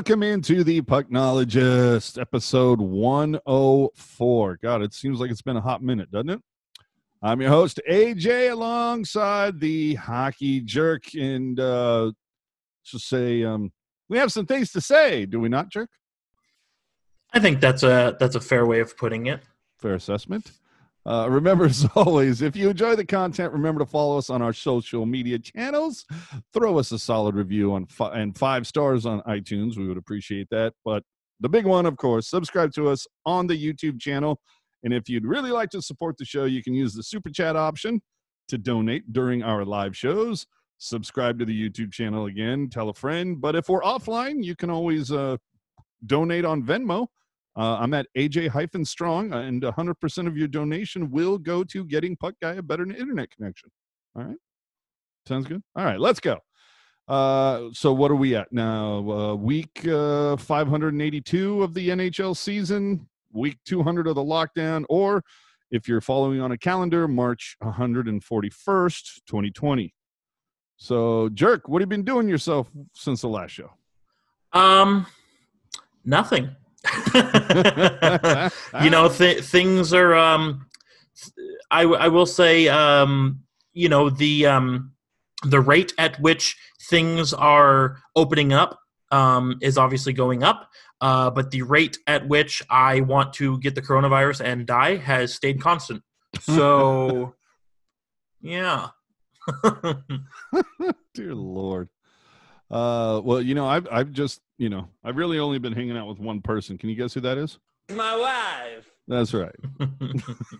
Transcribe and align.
Welcome 0.00 0.22
into 0.22 0.64
the 0.64 0.80
Pucknologist, 0.80 2.18
episode 2.18 2.80
104. 2.80 4.58
God, 4.62 4.80
it 4.80 4.94
seems 4.94 5.20
like 5.20 5.30
it's 5.30 5.42
been 5.42 5.58
a 5.58 5.60
hot 5.60 5.82
minute, 5.82 6.10
doesn't 6.10 6.30
it? 6.30 6.40
I'm 7.20 7.42
your 7.42 7.50
host, 7.50 7.82
AJ, 7.86 8.50
alongside 8.50 9.60
the 9.60 9.96
hockey 9.96 10.62
jerk. 10.62 11.12
And 11.12 11.60
uh, 11.60 12.04
let's 12.04 12.14
just 12.86 13.10
say 13.10 13.44
um, 13.44 13.72
we 14.08 14.16
have 14.16 14.32
some 14.32 14.46
things 14.46 14.72
to 14.72 14.80
say, 14.80 15.26
do 15.26 15.38
we 15.38 15.50
not, 15.50 15.68
jerk? 15.68 15.90
I 17.34 17.38
think 17.38 17.60
that's 17.60 17.82
a 17.82 18.16
that's 18.18 18.36
a 18.36 18.40
fair 18.40 18.64
way 18.64 18.80
of 18.80 18.96
putting 18.96 19.26
it. 19.26 19.42
Fair 19.82 19.92
assessment. 19.92 20.50
Uh, 21.06 21.28
remember, 21.30 21.64
as 21.66 21.86
always, 21.94 22.42
if 22.42 22.56
you 22.56 22.70
enjoy 22.70 22.96
the 22.96 23.04
content, 23.04 23.52
remember 23.52 23.80
to 23.80 23.86
follow 23.86 24.18
us 24.18 24.30
on 24.30 24.42
our 24.42 24.52
social 24.52 25.06
media 25.06 25.38
channels. 25.38 26.04
Throw 26.52 26.78
us 26.78 26.92
a 26.92 26.98
solid 26.98 27.34
review 27.34 27.72
on 27.72 27.86
fi- 27.86 28.18
and 28.18 28.36
five 28.36 28.66
stars 28.66 29.06
on 29.06 29.22
iTunes. 29.22 29.76
We 29.76 29.86
would 29.86 29.96
appreciate 29.96 30.48
that. 30.50 30.74
But 30.84 31.02
the 31.40 31.48
big 31.48 31.64
one, 31.66 31.86
of 31.86 31.96
course, 31.96 32.28
subscribe 32.28 32.72
to 32.74 32.88
us 32.88 33.06
on 33.24 33.46
the 33.46 33.56
YouTube 33.56 34.00
channel. 34.00 34.40
And 34.82 34.94
if 34.94 35.08
you'd 35.08 35.26
really 35.26 35.50
like 35.50 35.70
to 35.70 35.82
support 35.82 36.16
the 36.18 36.24
show, 36.24 36.44
you 36.44 36.62
can 36.62 36.74
use 36.74 36.94
the 36.94 37.02
super 37.02 37.30
chat 37.30 37.56
option 37.56 38.00
to 38.48 38.58
donate 38.58 39.12
during 39.12 39.42
our 39.42 39.64
live 39.64 39.96
shows. 39.96 40.46
Subscribe 40.78 41.38
to 41.38 41.44
the 41.44 41.68
YouTube 41.68 41.92
channel 41.92 42.26
again, 42.26 42.68
tell 42.70 42.88
a 42.88 42.94
friend. 42.94 43.40
But 43.40 43.54
if 43.54 43.68
we're 43.68 43.82
offline, 43.82 44.42
you 44.42 44.56
can 44.56 44.70
always 44.70 45.12
uh, 45.12 45.36
donate 46.06 46.44
on 46.44 46.62
Venmo. 46.62 47.06
Uh, 47.56 47.78
I'm 47.80 47.94
at 47.94 48.06
AJ 48.16 48.48
hyphen 48.48 48.84
strong, 48.84 49.32
and 49.32 49.62
100% 49.62 50.26
of 50.26 50.36
your 50.36 50.48
donation 50.48 51.10
will 51.10 51.36
go 51.36 51.64
to 51.64 51.84
getting 51.84 52.16
Puck 52.16 52.34
Guy 52.40 52.54
a 52.54 52.62
better 52.62 52.84
internet 52.84 53.30
connection. 53.30 53.70
All 54.16 54.22
right. 54.22 54.36
Sounds 55.26 55.46
good. 55.46 55.62
All 55.76 55.84
right, 55.84 56.00
let's 56.00 56.20
go. 56.20 56.38
Uh, 57.08 57.70
so 57.72 57.92
what 57.92 58.10
are 58.10 58.16
we 58.16 58.36
at 58.36 58.52
now? 58.52 59.10
Uh, 59.10 59.34
week 59.34 59.86
uh, 59.88 60.36
582 60.36 61.62
of 61.62 61.74
the 61.74 61.88
NHL 61.88 62.36
season, 62.36 63.08
week 63.32 63.58
200 63.66 64.06
of 64.06 64.14
the 64.14 64.22
lockdown, 64.22 64.84
or 64.88 65.24
if 65.70 65.88
you're 65.88 66.00
following 66.00 66.40
on 66.40 66.52
a 66.52 66.58
calendar, 66.58 67.08
March 67.08 67.56
141st, 67.62 69.20
2020. 69.26 69.94
So, 70.76 71.28
Jerk, 71.30 71.68
what 71.68 71.82
have 71.82 71.86
you 71.86 71.96
been 71.96 72.04
doing 72.04 72.28
yourself 72.28 72.70
since 72.94 73.20
the 73.20 73.28
last 73.28 73.50
show? 73.50 73.70
Um, 74.52 75.06
nothing. 76.04 76.56
you 78.82 78.90
know, 78.90 79.08
th- 79.08 79.42
things 79.44 79.92
are. 79.92 80.14
Um, 80.14 80.66
I 81.70 81.82
I 81.82 82.08
will 82.08 82.26
say, 82.26 82.68
um, 82.68 83.40
you 83.72 83.88
know, 83.88 84.10
the 84.10 84.46
um, 84.46 84.92
the 85.44 85.60
rate 85.60 85.92
at 85.98 86.18
which 86.20 86.56
things 86.88 87.32
are 87.32 87.98
opening 88.16 88.52
up 88.52 88.78
um, 89.10 89.58
is 89.60 89.78
obviously 89.78 90.12
going 90.12 90.42
up. 90.42 90.70
Uh, 91.00 91.30
but 91.30 91.50
the 91.50 91.62
rate 91.62 91.98
at 92.06 92.28
which 92.28 92.62
I 92.68 93.00
want 93.00 93.32
to 93.34 93.58
get 93.60 93.74
the 93.74 93.80
coronavirus 93.80 94.44
and 94.44 94.66
die 94.66 94.96
has 94.96 95.32
stayed 95.32 95.60
constant. 95.60 96.02
So, 96.40 97.34
yeah. 98.42 98.88
Dear 101.14 101.34
Lord. 101.34 101.88
Uh, 102.70 103.20
well, 103.24 103.40
you 103.40 103.54
know, 103.54 103.66
I've 103.66 103.88
I've 103.90 104.12
just 104.12 104.40
you 104.60 104.68
know 104.68 104.86
I've 105.02 105.16
really 105.16 105.38
only 105.38 105.58
been 105.58 105.72
hanging 105.72 105.96
out 105.96 106.06
with 106.06 106.20
one 106.20 106.42
person. 106.42 106.76
Can 106.76 106.90
you 106.90 106.94
guess 106.94 107.14
who 107.14 107.20
that 107.22 107.38
is? 107.38 107.58
My 107.90 108.16
wife. 108.16 108.88
That's 109.08 109.32
right. 109.32 109.54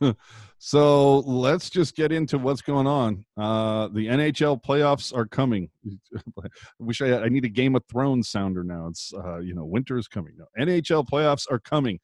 so 0.58 1.18
let's 1.20 1.68
just 1.68 1.94
get 1.94 2.10
into 2.10 2.38
what's 2.38 2.62
going 2.62 2.86
on. 2.86 3.24
Uh, 3.36 3.88
the 3.88 4.06
NHL 4.06 4.60
playoffs 4.64 5.14
are 5.14 5.26
coming. 5.26 5.68
I 5.86 6.48
wish 6.78 7.02
I 7.02 7.08
had, 7.08 7.22
I 7.22 7.28
need 7.28 7.44
a 7.44 7.50
Game 7.50 7.76
of 7.76 7.84
Thrones 7.90 8.30
sounder 8.30 8.64
now. 8.64 8.86
It's 8.88 9.12
uh, 9.12 9.38
you 9.40 9.54
know 9.54 9.66
winter 9.66 9.98
is 9.98 10.08
coming. 10.08 10.32
No, 10.38 10.46
NHL 10.58 11.06
playoffs 11.06 11.44
are 11.50 11.60
coming, 11.60 12.00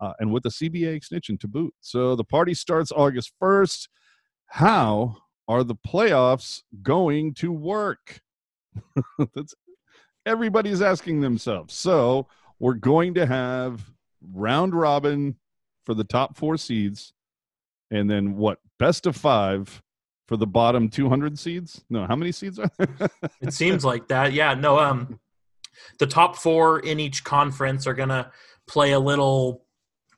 uh, 0.00 0.12
and 0.20 0.32
with 0.32 0.44
the 0.44 0.50
CBA 0.50 0.94
extension 0.94 1.36
to 1.38 1.48
boot. 1.48 1.74
So 1.80 2.14
the 2.14 2.24
party 2.24 2.54
starts 2.54 2.92
August 2.92 3.32
first. 3.40 3.88
How 4.46 5.16
are 5.48 5.64
the 5.64 5.74
playoffs 5.74 6.62
going 6.80 7.34
to 7.34 7.50
work? 7.50 8.20
That's 9.34 9.54
everybody's 10.30 10.80
asking 10.80 11.20
themselves. 11.20 11.74
So 11.74 12.28
we're 12.60 12.74
going 12.74 13.14
to 13.14 13.26
have 13.26 13.84
round 14.32 14.74
robin 14.74 15.36
for 15.84 15.94
the 15.94 16.04
top 16.04 16.36
four 16.36 16.56
seeds, 16.56 17.12
and 17.90 18.08
then 18.08 18.36
what? 18.36 18.58
Best 18.78 19.06
of 19.06 19.16
five 19.16 19.82
for 20.28 20.36
the 20.36 20.46
bottom 20.46 20.88
200 20.88 21.38
seeds. 21.38 21.84
No, 21.90 22.06
how 22.06 22.14
many 22.14 22.30
seeds 22.32 22.58
are 22.58 22.70
there? 22.78 23.10
it 23.42 23.52
seems 23.52 23.84
like 23.84 24.08
that. 24.08 24.32
Yeah. 24.32 24.54
No. 24.54 24.78
Um, 24.78 25.18
the 25.98 26.06
top 26.06 26.36
four 26.36 26.80
in 26.80 27.00
each 27.00 27.24
conference 27.24 27.86
are 27.86 27.94
gonna 27.94 28.30
play 28.66 28.92
a 28.92 29.00
little 29.00 29.64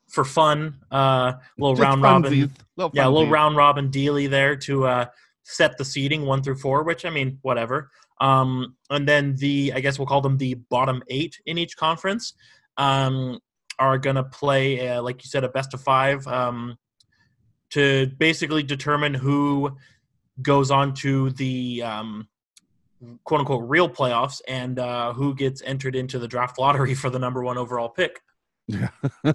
for 0.08 0.24
fun. 0.24 0.76
Uh, 0.90 1.34
little 1.58 1.74
Just 1.74 1.84
round 1.84 2.02
robin. 2.02 2.52
Little 2.76 2.90
yeah, 2.92 3.06
a 3.06 3.10
little 3.10 3.30
round 3.30 3.56
robin 3.56 3.90
dealy 3.90 4.28
there 4.28 4.56
to 4.56 4.86
uh, 4.86 5.06
set 5.44 5.76
the 5.76 5.84
seeding 5.84 6.24
one 6.24 6.42
through 6.42 6.56
four. 6.56 6.82
Which 6.82 7.04
I 7.04 7.10
mean, 7.10 7.38
whatever. 7.42 7.90
Um, 8.20 8.76
and 8.90 9.08
then 9.08 9.36
the 9.36 9.72
I 9.74 9.80
guess 9.80 9.98
we'll 9.98 10.06
call 10.06 10.20
them 10.20 10.38
the 10.38 10.54
bottom 10.54 11.02
eight 11.08 11.40
in 11.46 11.58
each 11.58 11.76
conference. 11.76 12.34
Um, 12.76 13.38
are 13.78 13.98
going 13.98 14.16
to 14.16 14.22
play, 14.22 14.88
uh, 14.88 15.02
like 15.02 15.24
you 15.24 15.28
said, 15.28 15.44
a 15.44 15.48
best 15.48 15.74
of 15.74 15.80
five 15.80 16.26
um, 16.26 16.76
to 17.70 18.06
basically 18.18 18.62
determine 18.62 19.14
who 19.14 19.76
goes 20.40 20.70
on 20.70 20.94
to 20.94 21.30
the 21.30 21.82
um, 21.82 22.28
quote 23.24 23.40
unquote 23.40 23.68
real 23.68 23.88
playoffs 23.88 24.40
and 24.46 24.78
uh, 24.78 25.12
who 25.12 25.34
gets 25.34 25.62
entered 25.62 25.96
into 25.96 26.18
the 26.18 26.28
draft 26.28 26.58
lottery 26.58 26.94
for 27.02 27.10
the 27.10 27.18
number 27.18 27.42
one 27.42 27.58
overall 27.58 27.88
pick. 27.88 28.20
Yeah. 28.68 28.88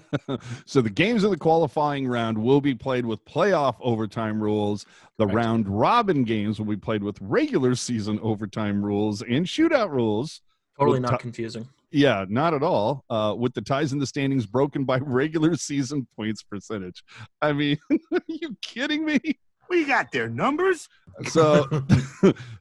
so 0.66 0.80
the 0.80 0.90
games 0.90 1.24
of 1.24 1.30
the 1.30 1.36
qualifying 1.36 2.08
round 2.08 2.38
will 2.38 2.60
be 2.60 2.74
played 2.74 3.04
with 3.04 3.24
playoff 3.24 3.76
overtime 3.80 4.42
rules. 4.42 4.86
The 5.18 5.26
Correct. 5.26 5.36
round 5.36 5.68
robin 5.68 6.24
games 6.24 6.58
will 6.58 6.66
be 6.66 6.76
played 6.76 7.02
with 7.02 7.18
regular 7.20 7.74
season 7.74 8.18
overtime 8.22 8.84
rules 8.84 9.22
and 9.22 9.46
shootout 9.46 9.90
rules. 9.90 10.40
Totally 10.78 11.00
not 11.00 11.12
t- 11.12 11.16
confusing. 11.18 11.68
Yeah, 11.90 12.26
not 12.28 12.54
at 12.54 12.62
all. 12.62 13.04
Uh, 13.08 13.34
with 13.36 13.54
the 13.54 13.62
ties 13.62 13.92
in 13.92 13.98
the 13.98 14.06
standings 14.06 14.46
broken 14.46 14.84
by 14.84 14.98
regular 15.02 15.56
season 15.56 16.06
points 16.16 16.42
percentage. 16.42 17.02
I 17.40 17.52
mean, 17.52 17.78
are 18.12 18.20
you 18.26 18.56
kidding 18.62 19.04
me? 19.04 19.20
We 19.68 19.84
got 19.84 20.10
their 20.12 20.28
numbers. 20.28 20.88
So, 21.24 21.66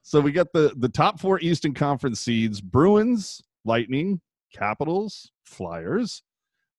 so 0.01 0.19
we 0.19 0.33
got 0.33 0.51
the 0.51 0.73
the 0.75 0.89
top 0.89 1.21
four 1.21 1.39
Eastern 1.39 1.73
Conference 1.73 2.19
seeds: 2.19 2.59
Bruins, 2.59 3.41
Lightning, 3.63 4.19
Capitals, 4.53 5.31
Flyers, 5.45 6.21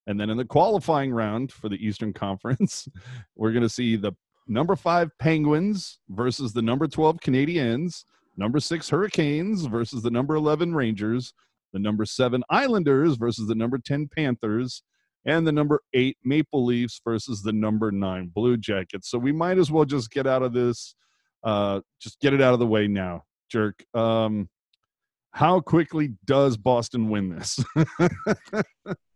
and 0.08 0.18
then 0.18 0.30
in 0.30 0.36
the 0.36 0.44
qualifying 0.44 1.12
round 1.12 1.52
for 1.52 1.68
the 1.68 1.76
Eastern 1.76 2.12
Conference, 2.12 2.88
we're 3.36 3.52
going 3.52 3.62
to 3.62 3.68
see 3.68 3.94
the 3.94 4.12
number 4.48 4.74
five 4.74 5.10
Penguins 5.18 6.00
versus 6.08 6.52
the 6.52 6.62
number 6.62 6.88
twelve 6.88 7.18
Canadiens, 7.20 8.04
number 8.36 8.58
six 8.58 8.88
Hurricanes 8.90 9.66
versus 9.66 10.02
the 10.02 10.10
number 10.10 10.34
eleven 10.34 10.74
Rangers, 10.74 11.32
the 11.72 11.78
number 11.78 12.04
seven 12.04 12.42
Islanders 12.50 13.16
versus 13.16 13.46
the 13.46 13.54
number 13.54 13.78
ten 13.78 14.08
Panthers. 14.08 14.82
And 15.24 15.46
the 15.46 15.52
number 15.52 15.82
eight 15.92 16.16
Maple 16.24 16.64
Leafs 16.64 17.02
versus 17.04 17.42
the 17.42 17.52
number 17.52 17.90
nine 17.90 18.30
Blue 18.34 18.56
Jackets. 18.56 19.10
So 19.10 19.18
we 19.18 19.32
might 19.32 19.58
as 19.58 19.70
well 19.70 19.84
just 19.84 20.10
get 20.10 20.26
out 20.26 20.42
of 20.42 20.54
this 20.54 20.94
uh 21.44 21.80
just 22.00 22.20
get 22.20 22.34
it 22.34 22.40
out 22.40 22.52
of 22.52 22.58
the 22.58 22.66
way 22.66 22.88
now 22.88 23.22
jerk 23.48 23.84
um 23.94 24.48
how 25.32 25.60
quickly 25.60 26.14
does 26.24 26.56
boston 26.56 27.08
win 27.08 27.28
this 27.28 27.62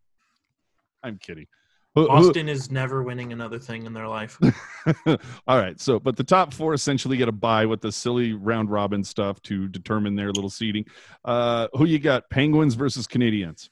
i'm 1.02 1.18
kidding 1.18 1.46
Boston 1.94 2.48
is 2.48 2.70
never 2.70 3.02
winning 3.02 3.34
another 3.34 3.58
thing 3.58 3.84
in 3.84 3.92
their 3.92 4.08
life. 4.08 4.38
all 5.46 5.58
right 5.58 5.78
so 5.78 6.00
but 6.00 6.16
the 6.16 6.24
top 6.24 6.54
four 6.54 6.72
essentially 6.72 7.18
get 7.18 7.28
a 7.28 7.32
bye 7.32 7.66
with 7.66 7.82
the 7.82 7.92
silly 7.92 8.32
round 8.32 8.70
robin 8.70 9.04
stuff 9.04 9.42
to 9.42 9.68
determine 9.68 10.14
their 10.14 10.32
little 10.32 10.48
seeding 10.48 10.86
uh 11.26 11.68
who 11.74 11.84
you 11.84 11.98
got 11.98 12.28
penguins 12.30 12.74
versus 12.74 13.06
canadiens 13.06 13.68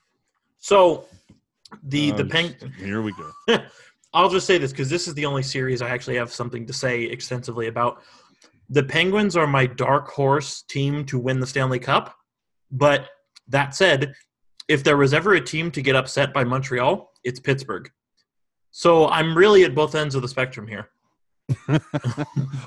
So 0.58 1.06
the 1.82 2.10
the 2.12 2.24
Oh, 2.24 2.28
peng- 2.28 2.54
here 2.76 3.00
we 3.00 3.12
go 3.12 3.58
I'll 4.12 4.28
just 4.28 4.46
say 4.46 4.58
this 4.58 4.72
because 4.72 4.90
this 4.90 5.06
is 5.08 5.14
the 5.14 5.24
only 5.24 5.42
series 5.42 5.80
I 5.82 5.88
actually 5.90 6.16
have 6.16 6.32
something 6.32 6.66
to 6.66 6.72
say 6.72 7.04
extensively 7.04 7.68
about. 7.68 8.02
The 8.68 8.82
Penguins 8.82 9.36
are 9.36 9.46
my 9.46 9.66
dark 9.66 10.08
horse 10.08 10.62
team 10.62 11.04
to 11.06 11.18
win 11.18 11.38
the 11.38 11.46
Stanley 11.46 11.78
Cup. 11.78 12.16
But 12.72 13.08
that 13.48 13.74
said, 13.76 14.14
if 14.66 14.82
there 14.82 14.96
was 14.96 15.14
ever 15.14 15.34
a 15.34 15.40
team 15.40 15.70
to 15.70 15.80
get 15.80 15.94
upset 15.94 16.32
by 16.32 16.42
Montreal, 16.42 17.09
it's 17.24 17.40
Pittsburgh. 17.40 17.90
So 18.70 19.08
I'm 19.08 19.36
really 19.36 19.64
at 19.64 19.74
both 19.74 19.94
ends 19.94 20.14
of 20.14 20.22
the 20.22 20.28
spectrum 20.28 20.66
here. 20.66 20.88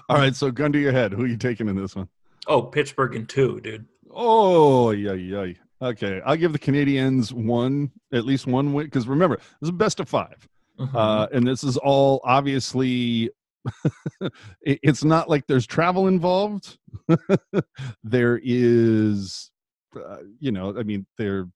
all 0.09 0.17
right 0.17 0.35
so 0.35 0.51
gun 0.51 0.73
to 0.73 0.77
your 0.79 0.91
head 0.91 1.13
who 1.13 1.23
are 1.23 1.27
you 1.27 1.37
taking 1.37 1.69
in 1.69 1.75
this 1.77 1.95
one 1.95 2.09
Oh, 2.47 2.61
Pittsburgh 2.61 3.15
in 3.15 3.25
two, 3.25 3.61
dude. 3.61 3.85
Oh, 4.11 4.91
yeah, 4.91 5.13
yeah. 5.13 5.53
Okay, 5.81 6.19
I'll 6.25 6.35
give 6.35 6.51
the 6.51 6.59
Canadiens 6.59 7.31
one, 7.31 7.89
at 8.11 8.25
least 8.25 8.47
one 8.47 8.73
win, 8.73 8.85
because 8.87 9.07
remember, 9.07 9.37
this 9.37 9.47
is 9.61 9.69
a 9.69 9.71
best 9.73 10.01
of 10.01 10.09
five, 10.09 10.45
Mhm. 10.77 10.93
uh, 10.93 11.27
and 11.31 11.47
this 11.47 11.63
is 11.63 11.77
all 11.77 12.19
obviously. 12.25 13.29
it's 14.61 15.05
not 15.05 15.29
like 15.29 15.47
there's 15.47 15.65
travel 15.65 16.07
involved. 16.07 16.77
there 18.03 18.41
is 18.43 19.51
uh, 19.95 20.17
you 20.39 20.51
know, 20.51 20.77
I 20.77 20.83
mean, 20.83 21.05
they're 21.17 21.47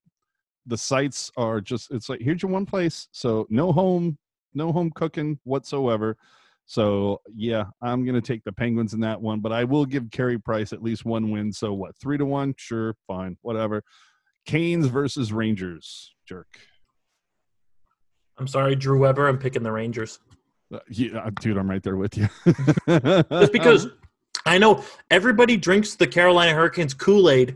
the 0.68 0.78
sites 0.78 1.32
are 1.38 1.62
just 1.62 1.92
it's 1.92 2.10
like 2.10 2.22
here's 2.22 2.42
your 2.42 2.52
one 2.52 2.66
place, 2.66 3.08
so 3.12 3.48
no 3.50 3.72
home, 3.72 4.18
no 4.54 4.72
home 4.72 4.92
cooking 4.94 5.40
whatsoever. 5.44 6.18
So 6.66 7.22
yeah, 7.34 7.66
I'm 7.82 8.06
gonna 8.06 8.22
take 8.22 8.44
the 8.44 8.52
Penguins 8.52 8.94
in 8.94 9.00
that 9.00 9.22
one, 9.22 9.40
but 9.40 9.54
I 9.54 9.64
will 9.64 9.86
give 9.86 10.12
Carey 10.12 10.38
Price 10.38 10.74
at 10.74 10.84
least 10.84 11.06
one 11.06 11.32
win. 11.32 11.52
So 11.52 11.74
what, 11.74 11.96
three 11.98 12.18
to 12.18 12.26
one? 12.26 12.54
Sure, 12.58 12.96
fine, 13.08 13.38
whatever. 13.42 13.84
Canes 14.46 14.88
versus 14.88 15.32
Rangers, 15.34 16.14
jerk. 16.28 16.60
I'm 18.38 18.48
sorry, 18.48 18.76
Drew 18.76 19.00
Weber. 19.00 19.28
I'm 19.28 19.38
picking 19.38 19.64
the 19.64 19.72
Rangers. 19.72 20.20
Uh, 20.74 20.80
yeah, 20.90 21.30
dude, 21.40 21.58
I'm 21.58 21.70
right 21.70 21.82
there 21.82 21.96
with 21.96 22.18
you. 22.18 22.28
Just 22.88 23.52
because 23.52 23.88
I 24.46 24.58
know 24.58 24.84
everybody 25.10 25.58
drinks 25.58 25.96
the 25.96 26.08
Carolina 26.08 26.54
Hurricanes 26.54 26.94
Kool 26.94 27.30
Aid, 27.30 27.56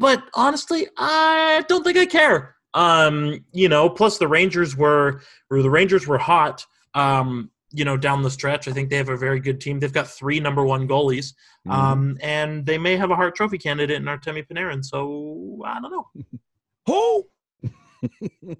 but 0.00 0.24
honestly, 0.34 0.88
I 0.96 1.64
don't 1.68 1.84
think 1.84 1.96
I 1.98 2.06
care. 2.06 2.56
Um, 2.74 3.44
you 3.52 3.68
know, 3.68 3.88
plus 3.88 4.18
the 4.18 4.26
Rangers 4.26 4.76
were, 4.76 5.20
or 5.50 5.62
the 5.62 5.70
Rangers 5.70 6.06
were 6.08 6.18
hot. 6.18 6.64
Um, 6.94 7.50
you 7.72 7.84
know, 7.84 7.96
down 7.96 8.22
the 8.22 8.30
stretch, 8.30 8.66
I 8.66 8.72
think 8.72 8.90
they 8.90 8.96
have 8.96 9.10
a 9.10 9.16
very 9.16 9.38
good 9.38 9.60
team. 9.60 9.78
They've 9.78 9.92
got 9.92 10.08
three 10.08 10.40
number 10.40 10.64
one 10.64 10.88
goalies, 10.88 11.34
Mhm. 11.68 11.72
um, 11.72 12.18
and 12.20 12.66
they 12.66 12.78
may 12.78 12.96
have 12.96 13.10
a 13.12 13.14
Hart 13.16 13.36
Trophy 13.36 13.58
candidate 13.58 13.96
in 13.96 14.04
Artemi 14.04 14.44
Panarin. 14.48 14.84
So 14.84 15.60
I 15.64 15.78
don't 15.80 15.92
know. 15.92 16.06
Who? 16.86 17.28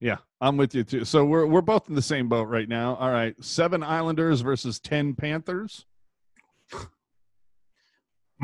Yeah, 0.00 0.18
I'm 0.38 0.58
with 0.58 0.74
you 0.74 0.84
too. 0.84 1.06
So 1.06 1.24
we're 1.24 1.46
we're 1.46 1.62
both 1.62 1.88
in 1.88 1.94
the 1.94 2.02
same 2.02 2.28
boat 2.28 2.46
right 2.48 2.68
now. 2.68 2.94
All 2.96 3.10
right, 3.10 3.34
seven 3.42 3.82
Islanders 3.82 4.42
versus 4.42 4.78
ten 4.78 5.14
Panthers. 5.14 5.86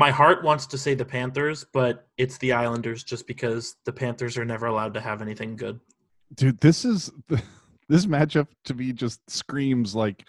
My 0.01 0.09
heart 0.09 0.43
wants 0.43 0.65
to 0.65 0.79
say 0.79 0.95
the 0.95 1.05
Panthers, 1.05 1.63
but 1.73 2.07
it's 2.17 2.39
the 2.39 2.53
Islanders 2.53 3.03
just 3.03 3.27
because 3.27 3.75
the 3.85 3.93
Panthers 3.93 4.35
are 4.35 4.43
never 4.43 4.65
allowed 4.65 4.95
to 4.95 4.99
have 4.99 5.21
anything 5.21 5.55
good. 5.55 5.79
Dude, 6.33 6.57
this 6.57 6.85
is 6.85 7.11
this 7.87 8.07
matchup 8.07 8.47
to 8.65 8.73
me 8.73 8.93
just 8.93 9.21
screams 9.29 9.93
like 9.93 10.27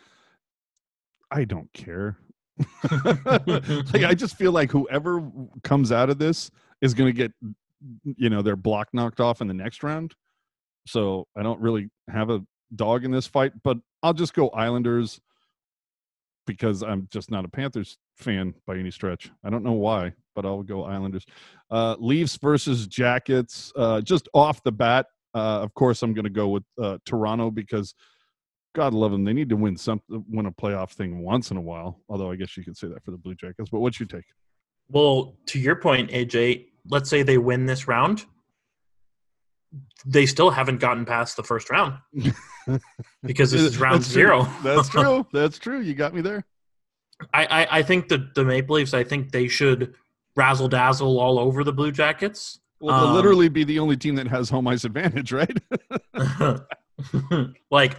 I 1.31 1.45
don't 1.45 1.73
care. 1.73 2.19
like 2.91 4.05
I 4.05 4.13
just 4.15 4.37
feel 4.37 4.53
like 4.53 4.71
whoever 4.71 5.27
comes 5.65 5.91
out 5.91 6.11
of 6.11 6.19
this 6.19 6.51
is 6.83 6.93
going 6.93 7.09
to 7.09 7.17
get 7.17 7.33
you 8.05 8.29
know 8.29 8.43
their 8.43 8.57
block 8.57 8.89
knocked 8.93 9.21
off 9.21 9.41
in 9.41 9.49
the 9.49 9.55
next 9.55 9.83
round. 9.83 10.15
So 10.87 11.27
I 11.35 11.43
don't 11.43 11.61
really 11.63 11.89
have 12.11 12.29
a 12.29 12.43
dog 12.77 13.07
in 13.07 13.11
this 13.11 13.27
fight, 13.27 13.55
but 13.65 13.79
I'll 14.03 14.13
just 14.13 14.35
go 14.35 14.51
Islanders 14.51 15.19
because 16.47 16.83
I'm 16.83 17.09
just 17.11 17.31
not 17.31 17.45
a 17.45 17.49
Panthers 17.49 17.99
fan 18.17 18.55
by 18.67 18.77
any 18.77 18.91
stretch. 18.91 19.31
I 19.45 19.51
don't 19.51 19.63
know 19.63 19.73
why, 19.73 20.13
but 20.35 20.45
I'll 20.45 20.63
go 20.63 20.85
Islanders. 20.85 21.27
Uh, 21.71 21.97
Leafs 21.99 22.37
versus 22.37 22.87
Jackets. 22.87 23.73
Uh, 23.77 24.01
just 24.01 24.29
off 24.35 24.63
the 24.63 24.73
bat, 24.73 25.07
uh, 25.35 25.61
of 25.61 25.75
course, 25.75 26.03
I'm 26.03 26.15
going 26.15 26.25
to 26.25 26.31
go 26.31 26.49
with 26.49 26.65
uh, 26.81 26.99
Toronto 27.05 27.51
because 27.51 27.95
God 28.75 28.95
love 28.95 29.13
them. 29.13 29.25
They 29.25 29.33
need 29.33 29.49
to 29.51 29.57
win 29.57 29.77
some, 29.77 30.01
win 30.09 30.47
a 30.47 30.53
playoff 30.53 30.91
thing 30.91 31.23
once 31.23 31.51
in 31.51 31.57
a 31.57 31.61
while. 31.61 32.01
Although 32.09 32.31
I 32.31 32.37
guess 32.37 32.57
you 32.57 32.65
could 32.65 32.77
say 32.77 32.89
that 32.89 33.05
for 33.05 33.11
the 33.11 33.19
Blue 33.19 33.35
Jackets. 33.35 33.71
But 33.71 33.81
what's 33.81 34.01
your 34.01 34.07
take? 34.07 34.25
Well, 34.89 35.37
to 35.47 35.59
your 35.59 35.77
point, 35.77 36.11
AJ, 36.11 36.67
let's 36.89 37.09
say 37.09 37.23
they 37.23 37.39
win 37.39 37.67
this 37.67 37.89
round. 37.89 38.27
They 40.05 40.27
still 40.27 40.51
haven't 40.51 40.81
gotten 40.81 41.05
past 41.05 41.37
the 41.37 41.43
first 41.45 41.71
round 41.71 41.95
because 43.23 43.53
this 43.53 43.61
is 43.63 43.79
round 43.79 43.97
That's 44.03 44.13
true. 44.13 44.23
zero. 44.23 44.49
That's 44.63 44.89
true. 44.97 45.27
That's 45.33 45.59
true. 45.59 45.81
You 45.81 45.95
got 45.95 46.13
me 46.15 46.21
there. 46.21 46.45
I, 47.33 47.45
I, 47.47 47.79
I 47.79 47.83
think 47.83 48.09
the, 48.09 48.29
the 48.35 48.45
Maple 48.45 48.77
Leafs, 48.77 48.95
I 48.95 49.05
think 49.05 49.31
they 49.31 49.47
should 49.49 49.95
razzle 50.35 50.69
dazzle 50.69 51.21
all 51.21 51.39
over 51.39 51.63
the 51.63 51.73
Blue 51.73 51.93
Jackets. 51.93 52.59
Well, 52.81 52.99
they'll 52.99 53.09
Um, 53.11 53.15
literally 53.15 53.49
be 53.49 53.63
the 53.63 53.79
only 53.79 53.97
team 53.97 54.17
that 54.17 54.27
has 54.27 54.51
home 54.51 54.67
ice 54.67 54.83
advantage, 54.85 55.33
right? 55.33 55.57
like, 57.71 57.97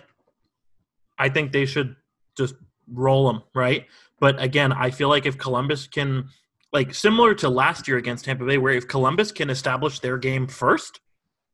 I 1.18 1.30
think 1.30 1.52
they 1.52 1.66
should 1.66 1.96
just 2.38 2.56
roll 2.92 3.32
them, 3.32 3.44
right? 3.56 3.86
But 4.20 4.42
again, 4.42 4.72
I 4.74 4.90
feel 4.92 5.10
like 5.10 5.26
if 5.26 5.38
Columbus 5.38 5.88
can, 5.88 6.28
like, 6.74 6.94
similar 6.94 7.34
to 7.36 7.50
last 7.50 7.88
year 7.88 7.98
against 7.98 8.26
Tampa 8.26 8.46
Bay, 8.46 8.58
where 8.58 8.74
if 8.74 8.88
Columbus 8.88 9.32
can 9.32 9.50
establish 9.50 10.00
their 10.00 10.18
game 10.18 10.48
first, 10.48 11.00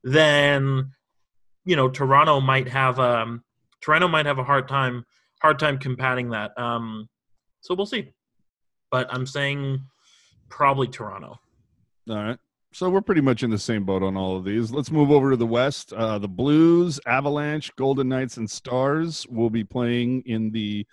then 0.04 0.92
you 1.66 1.76
know 1.76 1.90
Toronto 1.90 2.40
might 2.40 2.68
have 2.68 3.00
um 3.00 3.44
Toronto 3.82 4.08
might 4.08 4.26
have 4.26 4.40
a 4.40 4.44
hard 4.44 4.68
time 4.68 5.06
hard 5.42 5.60
time 5.60 5.78
combating 5.78 6.30
that. 6.32 6.58
Um, 6.58 7.08
so 7.62 7.74
we'll 7.74 7.86
see. 7.86 8.12
But 8.92 9.08
I'm 9.14 9.26
saying 9.26 9.82
probably 10.50 10.88
Toronto. 10.88 11.40
All 12.10 12.16
right. 12.16 12.38
So 12.72 12.90
we're 12.90 13.02
pretty 13.02 13.22
much 13.22 13.42
in 13.42 13.50
the 13.50 13.58
same 13.58 13.84
boat 13.84 14.04
on 14.04 14.16
all 14.16 14.38
of 14.38 14.46
these. 14.46 14.72
Let's 14.72 14.92
move 14.92 15.10
over 15.10 15.32
to 15.32 15.38
the 15.38 15.46
West. 15.46 15.92
Uh, 15.92 16.20
the 16.20 16.28
Blues, 16.28 17.00
Avalanche, 17.08 17.76
Golden 17.76 18.10
Knights, 18.10 18.38
and 18.38 18.50
Stars 18.50 19.26
will 19.28 19.50
be 19.50 19.64
playing 19.64 20.22
in 20.28 20.52
the 20.52 20.86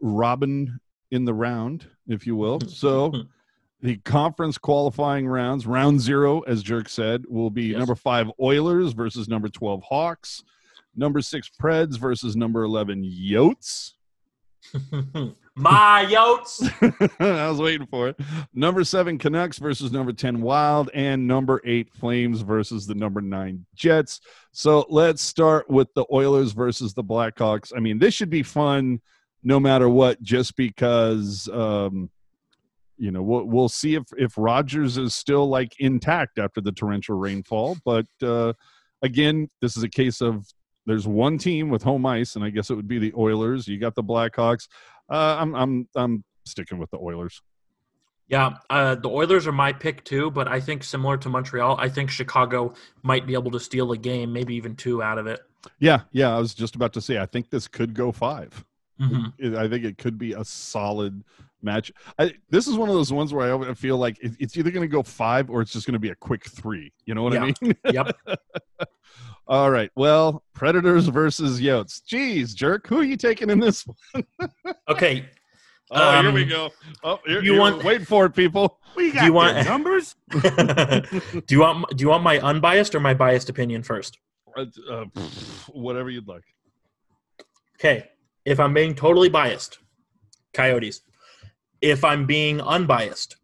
Robin 0.00 0.80
in 1.12 1.24
the 1.24 1.34
round, 1.34 1.86
if 2.08 2.26
you 2.26 2.34
will. 2.34 2.60
So 2.60 3.12
the 3.80 3.96
conference 3.98 4.58
qualifying 4.58 5.26
rounds, 5.28 5.66
round 5.66 6.00
zero, 6.00 6.40
as 6.42 6.62
Jerk 6.62 6.88
said, 6.88 7.24
will 7.28 7.50
be 7.50 7.66
Yes. 7.66 7.78
number 7.78 7.94
five 7.94 8.30
Oilers 8.40 8.92
versus 8.92 9.28
number 9.28 9.48
12 9.48 9.82
Hawks, 9.82 10.42
number 10.94 11.20
six 11.20 11.50
Preds 11.60 11.98
versus 11.98 12.36
number 12.36 12.62
11 12.62 13.02
Yotes. 13.04 13.92
My 15.58 16.04
Yotes. 16.10 16.70
I 17.20 17.48
was 17.48 17.58
waiting 17.60 17.86
for 17.86 18.08
it. 18.08 18.20
Number 18.52 18.84
seven 18.84 19.16
Canucks 19.18 19.58
versus 19.58 19.90
number 19.90 20.12
10 20.12 20.42
Wild, 20.42 20.90
and 20.92 21.26
number 21.26 21.62
eight 21.64 21.90
Flames 21.94 22.42
versus 22.42 22.86
the 22.86 22.94
number 22.94 23.20
nine 23.22 23.64
Jets. 23.74 24.20
So 24.52 24.84
let's 24.90 25.22
start 25.22 25.70
with 25.70 25.88
the 25.94 26.04
Oilers 26.12 26.52
versus 26.52 26.92
the 26.92 27.04
Blackhawks. 27.04 27.72
I 27.74 27.80
mean, 27.80 27.98
this 27.98 28.12
should 28.12 28.28
be 28.30 28.42
fun 28.42 29.00
no 29.42 29.58
matter 29.60 29.88
what, 29.88 30.20
just 30.22 30.56
because 30.56 31.48
um, 31.52 32.10
you 32.98 33.10
know 33.10 33.22
we'll, 33.22 33.44
we'll 33.44 33.68
see 33.68 33.94
if 33.94 34.04
if 34.16 34.34
Rogers 34.36 34.96
is 34.98 35.14
still 35.14 35.48
like 35.48 35.72
intact 35.78 36.38
after 36.38 36.60
the 36.60 36.72
torrential 36.72 37.16
rainfall. 37.18 37.76
But 37.84 38.06
uh, 38.22 38.52
again, 39.02 39.48
this 39.60 39.76
is 39.76 39.82
a 39.82 39.88
case 39.88 40.20
of 40.20 40.46
there's 40.86 41.06
one 41.06 41.38
team 41.38 41.68
with 41.68 41.82
home 41.82 42.06
ice, 42.06 42.36
and 42.36 42.44
I 42.44 42.50
guess 42.50 42.70
it 42.70 42.74
would 42.74 42.88
be 42.88 42.98
the 42.98 43.12
Oilers. 43.16 43.66
You 43.66 43.78
got 43.78 43.94
the 43.94 44.04
Blackhawks. 44.04 44.68
Uh, 45.10 45.36
I'm 45.38 45.54
I'm 45.54 45.88
I'm 45.94 46.24
sticking 46.44 46.78
with 46.78 46.90
the 46.90 46.98
Oilers. 46.98 47.40
Yeah, 48.28 48.56
uh, 48.70 48.96
the 48.96 49.08
Oilers 49.08 49.46
are 49.46 49.52
my 49.52 49.72
pick 49.72 50.04
too, 50.04 50.30
but 50.32 50.48
I 50.48 50.60
think 50.60 50.82
similar 50.82 51.16
to 51.18 51.28
Montreal, 51.28 51.76
I 51.78 51.88
think 51.88 52.10
Chicago 52.10 52.74
might 53.04 53.24
be 53.24 53.34
able 53.34 53.52
to 53.52 53.60
steal 53.60 53.92
a 53.92 53.96
game, 53.96 54.32
maybe 54.32 54.54
even 54.56 54.74
two 54.74 55.00
out 55.00 55.18
of 55.18 55.28
it. 55.28 55.40
Yeah, 55.78 56.00
yeah. 56.10 56.34
I 56.34 56.38
was 56.38 56.52
just 56.54 56.74
about 56.74 56.92
to 56.94 57.00
say. 57.00 57.18
I 57.18 57.26
think 57.26 57.50
this 57.50 57.68
could 57.68 57.94
go 57.94 58.10
five. 58.10 58.64
Mhm. 59.00 59.56
I 59.56 59.68
think 59.68 59.84
it 59.84 59.98
could 59.98 60.18
be 60.18 60.32
a 60.32 60.44
solid 60.44 61.22
match. 61.66 61.92
I, 62.18 62.32
this 62.48 62.66
is 62.66 62.76
one 62.76 62.88
of 62.88 62.94
those 62.94 63.12
ones 63.12 63.34
where 63.34 63.62
I 63.68 63.74
feel 63.74 63.98
like 63.98 64.16
it's 64.22 64.56
either 64.56 64.70
going 64.70 64.88
to 64.88 64.92
go 64.92 65.02
five 65.02 65.50
or 65.50 65.60
it's 65.60 65.72
just 65.72 65.86
going 65.86 65.92
to 65.92 65.98
be 65.98 66.08
a 66.10 66.14
quick 66.14 66.46
three. 66.48 66.92
You 67.04 67.14
know 67.14 67.22
what 67.22 67.36
I 67.36 67.46
mean? 67.60 67.76
Yep. 67.92 68.16
All 69.48 69.70
right. 69.70 69.90
Well, 69.94 70.42
Predators 70.54 71.06
versus 71.08 71.60
Yotes. 71.60 72.00
Jeez, 72.02 72.52
jerk. 72.54 72.86
Who 72.88 72.98
are 72.98 73.04
you 73.04 73.16
taking 73.16 73.50
in 73.50 73.60
this 73.60 73.86
one? 73.86 74.24
Okay. 74.88 75.28
Oh, 75.92 76.20
here 76.20 76.32
we 76.32 76.42
Um, 76.42 76.48
go. 76.48 76.70
Oh, 77.04 77.20
here, 77.26 77.40
you 77.42 77.52
here- 77.52 77.60
want- 77.60 77.84
wait 77.84 78.04
for 78.06 78.26
it, 78.26 78.30
people. 78.34 78.80
We 78.96 79.12
got 79.12 79.24
you 79.24 79.32
want- 79.32 79.64
numbers? 79.66 80.16
do 80.32 80.42
you 81.50 81.60
want 81.60 81.96
do 81.96 82.02
you 82.02 82.08
want 82.08 82.24
my 82.24 82.40
unbiased 82.40 82.94
or 82.96 83.00
my 83.00 83.14
biased 83.14 83.48
opinion 83.50 83.82
first? 83.84 84.18
Uh, 84.56 84.64
uh, 84.90 85.04
whatever 85.72 86.10
you'd 86.10 86.26
like. 86.26 86.42
Okay. 87.78 88.08
If 88.44 88.58
I'm 88.58 88.74
being 88.74 88.94
totally 88.94 89.28
biased, 89.28 89.78
Coyotes. 90.54 91.02
If 91.80 92.04
I'm 92.04 92.26
being 92.26 92.60
unbiased, 92.60 93.36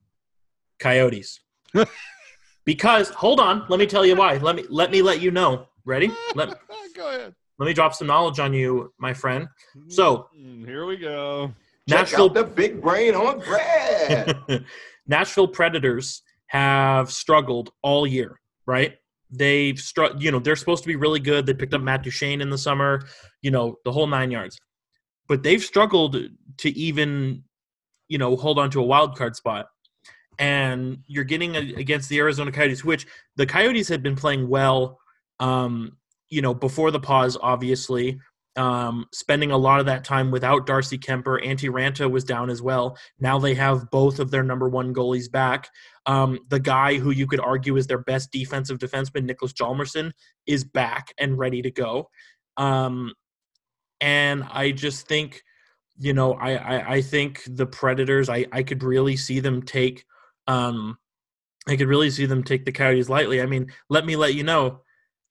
Coyotes. 0.78 1.40
because 2.64 3.08
hold 3.10 3.40
on, 3.40 3.64
let 3.68 3.78
me 3.78 3.86
tell 3.86 4.04
you 4.06 4.16
why. 4.16 4.36
Let 4.38 4.56
me 4.56 4.64
let 4.68 4.90
me 4.90 5.02
let 5.02 5.20
you 5.20 5.30
know. 5.30 5.66
Ready? 5.84 6.12
Let 6.36 6.56
go 6.94 7.08
ahead. 7.08 7.34
let 7.58 7.66
me 7.66 7.72
drop 7.72 7.92
some 7.92 8.06
knowledge 8.06 8.38
on 8.38 8.52
you, 8.52 8.92
my 8.98 9.12
friend. 9.12 9.48
So- 9.88 10.28
Mm, 10.38 10.64
here 10.64 10.86
we 10.86 10.96
go. 10.96 11.48
Check 11.88 11.98
Nashville 11.98 12.26
out 12.26 12.34
the 12.34 12.44
big 12.44 12.80
brain 12.80 13.14
on 13.16 13.40
Brad. 13.40 14.64
Nashville 15.08 15.48
Predators 15.48 16.22
have 16.46 17.10
struggled 17.10 17.70
all 17.82 18.06
year, 18.06 18.38
right? 18.66 18.94
They've 19.30 19.76
struck, 19.78 20.12
you 20.20 20.30
know, 20.30 20.38
they're 20.38 20.54
supposed 20.54 20.84
to 20.84 20.88
be 20.88 20.94
really 20.94 21.18
good. 21.18 21.44
They 21.46 21.54
picked 21.54 21.74
up 21.74 21.80
Matt 21.80 22.04
Duchene 22.04 22.40
in 22.40 22.50
the 22.50 22.58
summer, 22.58 23.02
you 23.40 23.50
know, 23.50 23.78
the 23.84 23.90
whole 23.90 24.06
nine 24.06 24.30
yards. 24.30 24.56
But 25.26 25.42
they've 25.42 25.62
struggled 25.62 26.16
to 26.58 26.68
even, 26.78 27.42
you 28.12 28.18
know, 28.18 28.36
hold 28.36 28.58
on 28.58 28.70
to 28.70 28.80
a 28.80 28.90
wild 28.92 29.16
card 29.18 29.34
spot. 29.34 29.64
And 30.38 30.98
you're 31.12 31.30
getting 31.32 31.52
a, 31.56 31.62
against 31.84 32.08
the 32.10 32.18
Arizona 32.18 32.52
Coyotes, 32.52 32.84
which 32.84 33.06
the 33.36 33.46
Coyotes 33.46 33.88
had 33.88 34.02
been 34.02 34.16
playing 34.22 34.44
well, 34.56 34.98
um, 35.40 35.96
you 36.28 36.42
know, 36.42 36.54
before 36.66 36.90
the 36.90 37.00
pause, 37.00 37.38
obviously. 37.52 38.18
um, 38.56 39.06
spending 39.12 39.50
a 39.50 39.56
lot 39.56 39.80
of 39.80 39.86
that 39.86 40.04
time 40.04 40.30
without 40.30 40.66
Darcy 40.66 40.98
Kuemper. 40.98 41.44
Antti 41.44 41.70
Raanta 41.70 42.10
was 42.10 42.24
down 42.24 42.50
as 42.50 42.60
well. 42.60 42.96
Now 43.18 43.38
they 43.38 43.54
have 43.54 43.90
both 43.90 44.18
of 44.18 44.30
their 44.30 44.42
number 44.42 44.68
one 44.68 44.94
goalies 44.94 45.30
back. 45.30 45.68
Um, 46.06 46.38
the 46.48 46.60
guy 46.60 46.98
who 46.98 47.10
you 47.10 47.26
could 47.26 47.40
argue 47.40 47.76
is 47.76 47.86
their 47.86 48.02
best 48.02 48.30
defensive 48.30 48.78
defenseman, 48.78 49.24
Nicholas 49.24 49.52
Hjalmarsson, 49.52 50.12
is 50.46 50.64
back 50.64 51.14
and 51.18 51.38
ready 51.38 51.62
to 51.62 51.70
go. 51.70 52.10
Um, 52.56 53.14
and 54.00 54.44
I 54.44 54.72
just 54.72 55.06
think, 55.06 55.42
you 55.98 56.12
know, 56.12 56.34
I, 56.34 56.54
I, 56.54 56.92
I 56.94 57.02
think 57.02 57.42
the 57.46 57.66
Predators, 57.66 58.28
I, 58.28 58.46
I 58.52 58.62
could 58.62 58.82
really 58.82 59.16
see 59.16 59.40
them 59.40 59.62
take, 59.62 60.04
um, 60.46 60.98
I 61.68 61.76
could 61.76 61.88
really 61.88 62.10
see 62.10 62.26
them 62.26 62.42
take 62.42 62.64
the 62.64 62.72
Coyotes 62.72 63.08
lightly. 63.08 63.40
I 63.40 63.46
mean, 63.46 63.72
let 63.88 64.04
me 64.04 64.16
let 64.16 64.34
you 64.34 64.42
know, 64.42 64.80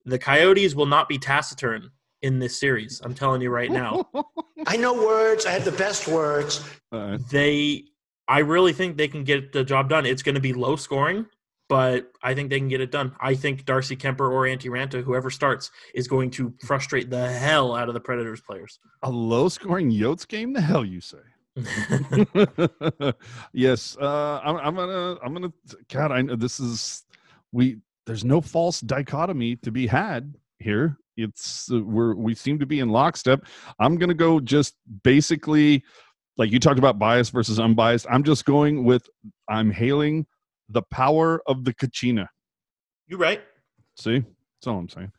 the 0.05 0.19
Coyotes 0.19 0.75
will 0.75 0.85
not 0.85 1.09
be 1.09 1.17
taciturn 1.17 1.91
in 2.21 2.39
this 2.39 2.59
series. 2.59 3.01
I'm 3.03 3.13
telling 3.13 3.41
you 3.41 3.49
right 3.49 3.71
now. 3.71 4.09
I 4.67 4.77
know 4.77 4.93
words. 4.93 5.45
I 5.45 5.51
have 5.51 5.65
the 5.65 5.71
best 5.71 6.07
words. 6.07 6.63
All 6.91 6.99
right. 6.99 7.19
they 7.29 7.85
I 8.27 8.39
really 8.39 8.71
think 8.71 8.95
they 8.95 9.07
can 9.07 9.23
get 9.23 9.51
the 9.51 9.63
job 9.63 9.89
done. 9.89 10.05
It's 10.05 10.23
going 10.23 10.35
to 10.35 10.41
be 10.41 10.53
low 10.53 10.75
scoring, 10.77 11.25
but 11.71 12.11
I 12.21 12.33
think 12.33 12.49
they 12.49 12.59
can 12.59 12.67
get 12.67 12.81
it 12.81 12.91
done. 12.91 13.15
I 13.21 13.33
think 13.33 13.63
Darcy 13.63 13.95
Kuemper 13.95 14.29
or 14.29 14.41
Antti 14.41 14.65
Raanta, 14.65 15.01
whoever 15.01 15.29
starts, 15.29 15.71
is 15.95 16.05
going 16.05 16.29
to 16.31 16.53
frustrate 16.65 17.09
the 17.09 17.31
hell 17.31 17.73
out 17.77 17.87
of 17.87 17.93
the 17.93 17.99
Predators 18.01 18.41
players. 18.41 18.77
A 19.03 19.09
low 19.09 19.47
scoring 19.47 19.89
Yotes 19.89 20.27
game? 20.27 20.51
The 20.51 20.59
hell 20.59 20.83
you 20.83 20.99
say? 20.99 21.19
yes, 23.53 23.95
uh, 24.01 24.41
I'm, 24.43 24.57
I'm 24.57 24.75
gonna, 24.75 25.17
I'm 25.23 25.33
gonna. 25.33 25.53
God, 25.87 26.11
I 26.11 26.21
know 26.21 26.35
this 26.35 26.59
is 26.59 27.05
we. 27.53 27.77
There's 28.05 28.25
no 28.25 28.41
false 28.41 28.81
dichotomy 28.81 29.55
to 29.55 29.71
be 29.71 29.87
had 29.87 30.35
here. 30.59 30.97
It's 31.15 31.71
uh, 31.71 31.79
we're 31.79 32.15
we 32.15 32.35
seem 32.35 32.59
to 32.59 32.65
be 32.65 32.81
in 32.81 32.89
lockstep. 32.89 33.45
I'm 33.79 33.95
gonna 33.95 34.13
go 34.13 34.41
just 34.41 34.75
basically, 35.03 35.85
like 36.35 36.51
you 36.51 36.59
talked 36.59 36.79
about 36.79 36.99
bias 36.99 37.29
versus 37.29 37.61
unbiased. 37.61 38.07
I'm 38.09 38.25
just 38.25 38.43
going 38.43 38.83
with 38.83 39.09
I'm 39.47 39.71
hailing 39.71 40.25
the 40.71 40.81
power 40.83 41.41
of 41.47 41.63
the 41.63 41.73
Kachina. 41.73 42.27
you 43.07 43.17
right? 43.17 43.41
See, 43.97 44.19
that's 44.19 44.67
all 44.67 44.77
I'm 44.79 44.89
saying. 44.89 45.11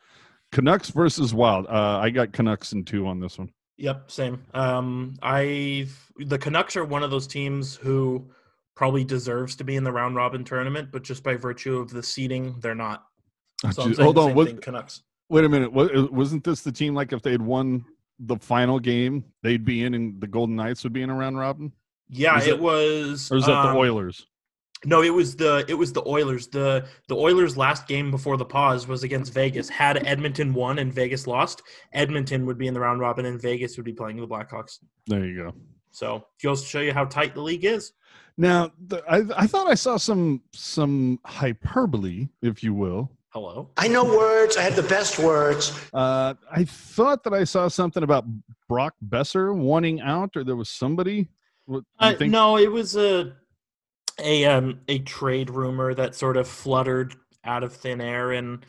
Canucks 0.51 0.91
versus 0.91 1.33
Wild. 1.35 1.67
Uh, 1.67 1.99
I 2.03 2.11
got 2.11 2.33
Canucks 2.33 2.73
in 2.73 2.85
two 2.85 3.07
on 3.07 3.21
this 3.21 3.39
one. 3.39 3.51
Yep, 3.79 4.11
same. 4.11 4.43
Um, 4.55 5.17
I 5.23 5.87
the 6.19 6.39
Canucks 6.39 6.77
are 6.77 6.85
one 6.85 7.03
of 7.03 7.11
those 7.11 7.27
teams 7.27 7.75
who 7.75 8.31
probably 8.75 9.05
deserves 9.05 9.57
to 9.57 9.65
be 9.65 9.77
in 9.77 9.85
the 9.85 9.93
round 9.93 10.15
robin 10.17 10.45
tournament, 10.45 10.91
but 10.93 11.03
just 11.03 11.23
by 11.23 11.35
virtue 11.37 11.77
of 11.79 11.91
the 11.91 12.03
seeding, 12.03 12.55
they're 12.61 12.75
not. 12.75 13.05
So 13.73 13.83
I'm 13.85 13.95
Hold 13.95 14.19
on, 14.19 14.35
what, 14.35 14.49
thing, 14.49 14.59
Canucks. 14.59 15.03
wait 15.29 15.45
a 15.45 15.49
minute. 15.49 15.73
What, 15.73 16.13
wasn't 16.13 16.45
this 16.45 16.63
the 16.63 16.73
team 16.73 16.95
like 16.95 17.13
if 17.13 17.23
they'd 17.23 17.41
won 17.43 17.85
the 18.19 18.37
final 18.37 18.79
game, 18.79 19.25
they'd 19.43 19.65
be 19.65 19.85
in, 19.85 19.95
and 19.95 20.21
the 20.21 20.27
Golden 20.27 20.55
Knights 20.57 20.85
would 20.85 20.93
be 20.93 21.03
in 21.03 21.11
a 21.11 21.15
round 21.15 21.39
robin, 21.39 21.73
Yeah, 22.09 22.35
Was 22.37 22.47
it, 22.47 22.51
it- 22.55 22.61
was. 22.61 23.31
or 23.33 23.37
is 23.39 23.47
that 23.47 23.53
um, 23.57 23.73
the 23.75 23.79
Oilers? 23.81 24.27
No, 24.85 25.03
it 25.03 25.11
was 25.15 25.37
the 25.37 25.65
it 25.69 25.75
was 25.75 25.93
the 25.93 26.03
Oilers. 26.07 26.49
the 26.49 26.87
The 27.09 27.17
Oilers' 27.17 27.57
last 27.57 27.87
game 27.87 28.11
before 28.11 28.37
the 28.37 28.45
pause 28.45 28.87
was 28.89 29.03
against 29.05 29.33
Vegas. 29.33 29.69
Had 29.69 30.05
Edmonton 30.07 30.53
won 30.55 30.79
and 30.79 30.93
Vegas 30.93 31.27
lost, 31.27 31.63
Edmonton 31.93 32.47
would 32.47 32.59
be 32.59 32.67
in 32.67 32.75
the 32.75 32.81
round 32.81 33.01
robin, 33.01 33.27
and 33.27 33.41
Vegas 33.41 33.77
would 33.77 33.85
be 33.87 33.93
playing 33.93 34.17
the 34.21 34.27
Blackhawks. 34.27 34.79
There 35.07 35.25
you 35.25 35.37
go. 35.45 35.55
So 35.93 36.25
goes 36.43 36.63
to 36.63 36.69
show 36.69 36.81
you 36.81 36.93
how 36.93 37.05
tight 37.05 37.35
the 37.35 37.43
league 37.43 37.65
is. 37.65 37.93
Now, 38.39 38.73
the, 38.87 39.05
I, 39.09 39.43
I 39.43 39.47
thought 39.47 39.67
I 39.67 39.75
saw 39.75 39.99
some 39.99 40.43
some 40.53 41.21
hyperbole, 41.27 42.29
if 42.41 42.63
you 42.63 42.73
will. 42.75 43.11
Hello. 43.31 43.71
I 43.77 43.89
know 43.89 44.05
words. 44.05 44.57
I 44.57 44.63
have 44.63 44.77
the 44.77 44.83
best 44.83 45.19
words. 45.19 45.73
Uh, 45.95 46.35
I 46.51 46.65
thought 46.65 47.25
that 47.25 47.33
I 47.33 47.45
saw 47.45 47.69
something 47.69 48.03
about 48.03 48.25
Brock 48.69 48.95
Boeser 49.07 49.55
wanting 49.55 50.01
out, 50.01 50.37
or 50.37 50.45
there 50.45 50.57
was 50.57 50.69
somebody. 50.71 51.29
What, 51.67 51.85
Uh, 51.99 52.15
think- 52.15 52.33
no, 52.33 52.59
it 52.59 52.71
was 52.71 52.97
a 52.97 53.35
a 54.21 54.45
um 54.45 54.81
a 54.89 54.99
trade 55.01 55.51
rumor 55.51 55.95
that 55.95 56.15
sort 56.15 56.37
of 56.37 56.47
fluttered 56.49 57.15
out 57.45 57.65
of 57.65 57.75
thin 57.75 58.01
air 58.01 58.33
and 58.33 58.65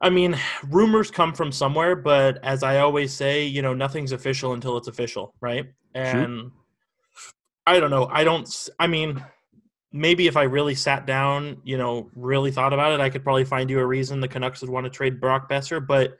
I 0.00 0.10
mean, 0.10 0.38
rumors 0.68 1.10
come 1.10 1.34
from 1.34 1.50
somewhere, 1.50 1.96
but 1.96 2.38
as 2.44 2.62
I 2.62 2.78
always 2.78 3.12
say, 3.12 3.44
you 3.44 3.62
know, 3.62 3.74
nothing's 3.74 4.12
official 4.12 4.52
until 4.52 4.76
it's 4.76 4.86
official, 4.86 5.34
right? 5.40 5.66
And 5.92 6.52
I 7.66 7.80
don't 7.80 7.90
know. 7.90 8.06
I 8.06 8.22
don't 8.24 8.68
I 8.78 8.86
mean, 8.86 9.24
maybe 9.92 10.26
if 10.26 10.36
I 10.36 10.44
really 10.44 10.74
sat 10.74 11.06
down, 11.06 11.60
you 11.64 11.78
know, 11.78 12.10
really 12.14 12.52
thought 12.52 12.72
about 12.72 12.92
it, 12.92 13.00
I 13.00 13.10
could 13.10 13.24
probably 13.24 13.44
find 13.44 13.68
you 13.68 13.80
a 13.80 13.86
reason 13.86 14.20
the 14.20 14.28
Canucks 14.28 14.60
would 14.60 14.70
want 14.70 14.84
to 14.84 14.90
trade 14.90 15.20
Brock 15.20 15.50
Boeser, 15.50 15.84
but 15.84 16.16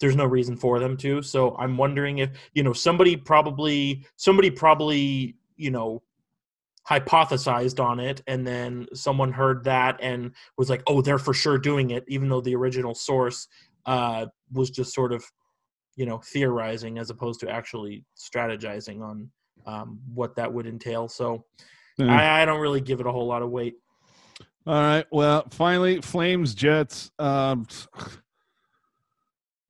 there's 0.00 0.16
no 0.16 0.26
reason 0.26 0.56
for 0.56 0.78
them 0.78 0.96
to. 0.98 1.22
So 1.22 1.56
I'm 1.56 1.76
wondering 1.76 2.18
if, 2.18 2.30
you 2.52 2.62
know, 2.62 2.72
somebody 2.72 3.16
probably 3.16 4.04
somebody 4.16 4.50
probably, 4.50 5.36
you 5.56 5.70
know, 5.70 6.02
hypothesized 6.88 7.82
on 7.82 7.98
it 7.98 8.22
and 8.26 8.46
then 8.46 8.86
someone 8.94 9.32
heard 9.32 9.64
that 9.64 9.98
and 10.00 10.32
was 10.56 10.70
like, 10.70 10.82
"Oh, 10.86 11.02
they're 11.02 11.18
for 11.18 11.34
sure 11.34 11.58
doing 11.58 11.90
it," 11.90 12.04
even 12.08 12.28
though 12.28 12.40
the 12.40 12.54
original 12.54 12.94
source 12.94 13.48
uh 13.86 14.26
was 14.52 14.70
just 14.70 14.94
sort 14.94 15.12
of, 15.12 15.24
you 15.96 16.06
know, 16.06 16.18
theorizing 16.18 16.98
as 16.98 17.10
opposed 17.10 17.40
to 17.40 17.50
actually 17.50 18.04
strategizing 18.16 19.00
on 19.02 19.30
um, 19.66 20.00
what 20.14 20.36
that 20.36 20.52
would 20.52 20.66
entail. 20.66 21.08
So 21.08 21.44
Eh. 21.98 22.04
I, 22.04 22.42
I 22.42 22.44
don't 22.44 22.60
really 22.60 22.80
give 22.80 23.00
it 23.00 23.06
a 23.06 23.12
whole 23.12 23.26
lot 23.26 23.42
of 23.42 23.50
weight. 23.50 23.74
All 24.66 24.74
right. 24.74 25.06
Well, 25.10 25.46
finally, 25.50 26.00
Flames 26.00 26.54
Jets. 26.54 27.10
Um, 27.18 27.66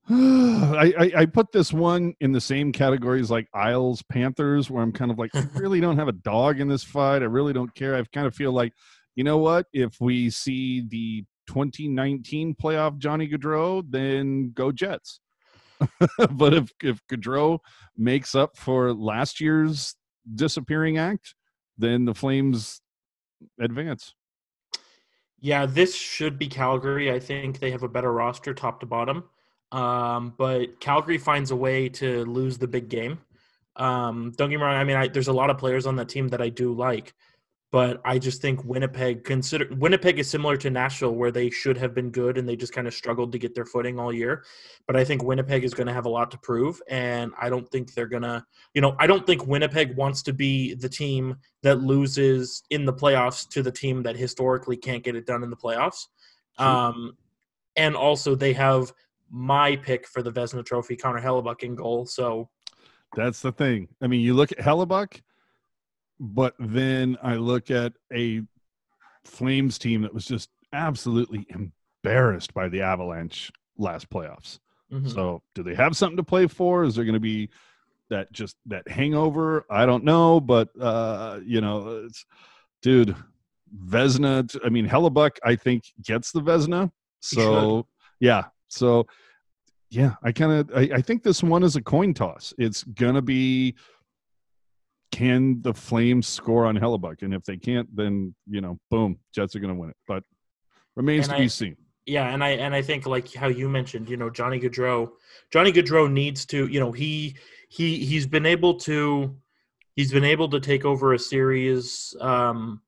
I, 0.10 0.92
I 0.98 1.12
I 1.22 1.26
put 1.26 1.50
this 1.50 1.72
one 1.72 2.14
in 2.20 2.30
the 2.30 2.40
same 2.40 2.70
categories 2.70 3.28
like 3.28 3.48
Isles 3.52 4.02
Panthers, 4.08 4.70
where 4.70 4.82
I'm 4.82 4.92
kind 4.92 5.10
of 5.10 5.18
like, 5.18 5.34
I 5.34 5.44
really 5.54 5.80
don't 5.80 5.98
have 5.98 6.06
a 6.06 6.12
dog 6.12 6.60
in 6.60 6.68
this 6.68 6.84
fight. 6.84 7.22
I 7.22 7.26
really 7.26 7.52
don't 7.52 7.74
care. 7.74 7.96
I 7.96 8.04
kind 8.12 8.26
of 8.26 8.34
feel 8.34 8.52
like, 8.52 8.72
you 9.16 9.24
know 9.24 9.38
what? 9.38 9.66
If 9.72 9.96
we 10.00 10.30
see 10.30 10.86
the 10.88 11.24
2019 11.48 12.54
playoff 12.54 12.98
Johnny 12.98 13.28
Gaudreau, 13.28 13.84
then 13.88 14.52
go 14.54 14.70
Jets. 14.70 15.20
but 16.30 16.54
if 16.54 16.70
if 16.82 17.00
Gaudreau 17.10 17.58
makes 17.96 18.36
up 18.36 18.56
for 18.56 18.92
last 18.92 19.40
year's 19.40 19.96
disappearing 20.32 20.98
act, 20.98 21.34
then 21.76 22.04
the 22.04 22.14
Flames 22.14 22.80
advance. 23.60 24.14
Yeah, 25.40 25.66
this 25.66 25.94
should 25.94 26.38
be 26.38 26.46
Calgary. 26.46 27.12
I 27.12 27.18
think 27.18 27.58
they 27.58 27.72
have 27.72 27.82
a 27.82 27.88
better 27.88 28.12
roster 28.12 28.54
top 28.54 28.80
to 28.80 28.86
bottom. 28.86 29.24
Um, 29.72 30.34
but 30.36 30.80
Calgary 30.80 31.18
finds 31.18 31.50
a 31.50 31.56
way 31.56 31.88
to 31.90 32.24
lose 32.24 32.58
the 32.58 32.68
big 32.68 32.88
game. 32.88 33.18
Um, 33.76 34.32
don't 34.36 34.50
get 34.50 34.58
me 34.58 34.62
wrong. 34.62 34.76
I 34.76 34.84
mean, 34.84 34.96
I, 34.96 35.08
there's 35.08 35.28
a 35.28 35.32
lot 35.32 35.50
of 35.50 35.58
players 35.58 35.86
on 35.86 35.96
that 35.96 36.08
team 36.08 36.28
that 36.28 36.40
I 36.40 36.48
do 36.48 36.72
like, 36.72 37.14
but 37.72 38.00
I 38.04 38.18
just 38.18 38.40
think 38.40 38.64
Winnipeg 38.64 39.24
consider 39.24 39.68
Winnipeg 39.74 40.18
is 40.18 40.30
similar 40.30 40.56
to 40.58 40.70
Nashville, 40.70 41.14
where 41.14 41.30
they 41.30 41.50
should 41.50 41.76
have 41.76 41.94
been 41.94 42.10
good 42.10 42.38
and 42.38 42.48
they 42.48 42.56
just 42.56 42.72
kind 42.72 42.86
of 42.86 42.94
struggled 42.94 43.32
to 43.32 43.38
get 43.38 43.54
their 43.54 43.66
footing 43.66 43.98
all 43.98 44.12
year. 44.12 44.44
But 44.86 44.96
I 44.96 45.04
think 45.04 45.22
Winnipeg 45.22 45.62
is 45.62 45.74
going 45.74 45.88
to 45.88 45.92
have 45.92 46.06
a 46.06 46.10
lot 46.10 46.30
to 46.30 46.38
prove, 46.38 46.80
and 46.88 47.32
I 47.38 47.50
don't 47.50 47.68
think 47.68 47.92
they're 47.92 48.06
gonna. 48.06 48.46
You 48.72 48.80
know, 48.80 48.96
I 48.98 49.06
don't 49.06 49.26
think 49.26 49.46
Winnipeg 49.46 49.94
wants 49.94 50.22
to 50.22 50.32
be 50.32 50.74
the 50.74 50.88
team 50.88 51.36
that 51.64 51.80
loses 51.82 52.62
in 52.70 52.86
the 52.86 52.94
playoffs 52.94 53.46
to 53.50 53.62
the 53.62 53.72
team 53.72 54.04
that 54.04 54.16
historically 54.16 54.78
can't 54.78 55.02
get 55.02 55.16
it 55.16 55.26
done 55.26 55.42
in 55.42 55.50
the 55.50 55.56
playoffs. 55.56 56.06
Um, 56.58 57.18
and 57.76 57.94
also 57.94 58.34
they 58.34 58.54
have 58.54 58.92
my 59.30 59.76
pick 59.76 60.06
for 60.06 60.22
the 60.22 60.32
Vezina 60.32 60.64
Trophy, 60.64 60.96
Connor 60.96 61.20
Hellebuyck 61.20 61.62
in 61.62 61.74
goal. 61.74 62.06
So 62.06 62.48
That's 63.14 63.40
the 63.40 63.52
thing. 63.52 63.88
I 64.02 64.06
mean, 64.06 64.20
you 64.20 64.34
look 64.34 64.52
at 64.52 64.58
Hellebuyck, 64.58 65.22
but 66.20 66.54
then 66.58 67.16
I 67.22 67.34
look 67.36 67.70
at 67.70 67.92
a 68.12 68.42
Flames 69.24 69.78
team 69.78 70.02
that 70.02 70.14
was 70.14 70.24
just 70.24 70.50
absolutely 70.72 71.46
embarrassed 71.50 72.54
by 72.54 72.68
the 72.68 72.82
Avalanche 72.82 73.50
last 73.76 74.08
playoffs. 74.10 74.60
mhm. 74.92 75.10
So, 75.12 75.42
do 75.54 75.62
they 75.62 75.74
have 75.74 75.96
something 75.96 76.16
to 76.16 76.22
play 76.22 76.46
for? 76.46 76.84
Is 76.84 76.94
there 76.94 77.04
going 77.04 77.14
to 77.14 77.20
be 77.20 77.50
that 78.08 78.30
just 78.32 78.56
that 78.66 78.86
hangover? 78.88 79.66
I 79.68 79.84
don't 79.86 80.04
know, 80.04 80.40
but 80.40 80.68
uh, 80.80 81.40
you 81.44 81.60
know, 81.60 82.04
it's 82.06 82.24
dude, 82.82 83.16
Vezina. 83.84 84.56
I 84.64 84.68
mean, 84.68 84.88
Hellebuyck, 84.88 85.38
I 85.44 85.56
think 85.56 85.84
gets 86.02 86.30
the 86.32 86.40
Vezina. 86.40 86.90
So, 87.20 87.86
yeah. 88.20 88.44
So, 88.68 89.06
yeah, 89.90 90.14
I 90.22 90.32
kind 90.32 90.52
of 90.52 90.70
I, 90.74 90.96
I 90.96 91.00
think 91.00 91.22
this 91.22 91.42
one 91.42 91.62
is 91.62 91.76
a 91.76 91.82
coin 91.82 92.14
toss. 92.14 92.52
It's 92.58 92.82
gonna 92.84 93.22
be 93.22 93.74
can 95.12 95.62
the 95.62 95.72
Flames 95.72 96.26
score 96.26 96.66
on 96.66 96.76
Hellebuyck, 96.76 97.22
and 97.22 97.32
if 97.32 97.44
they 97.44 97.56
can't, 97.56 97.88
then 97.94 98.34
you 98.50 98.60
know, 98.60 98.78
boom, 98.90 99.18
Jets 99.34 99.54
are 99.54 99.60
gonna 99.60 99.74
win 99.74 99.90
it. 99.90 99.96
But 100.06 100.24
remains 100.96 101.28
And 101.28 101.36
to 101.36 101.42
be 101.42 101.48
seen. 101.48 101.76
yeah, 102.06 102.32
and 102.32 102.42
I 102.42 102.50
and 102.50 102.74
I 102.74 102.82
think 102.82 103.06
like 103.06 103.32
how 103.32 103.48
you 103.48 103.68
mentioned, 103.68 104.08
you 104.08 104.16
know, 104.16 104.30
Johnny 104.30 104.58
Gaudreau, 104.58 105.10
Johnny 105.52 105.72
Gaudreau 105.72 106.10
needs 106.10 106.44
to, 106.46 106.66
you 106.66 106.80
know, 106.80 106.92
he 106.92 107.36
he 107.68 108.04
he's 108.04 108.26
been 108.26 108.46
able 108.46 108.74
to 108.80 109.36
he's 109.94 110.12
been 110.12 110.24
able 110.24 110.48
to 110.48 110.60
take 110.60 110.84
over 110.84 111.14
a 111.14 111.18
series 111.18 112.14
um 112.20 112.80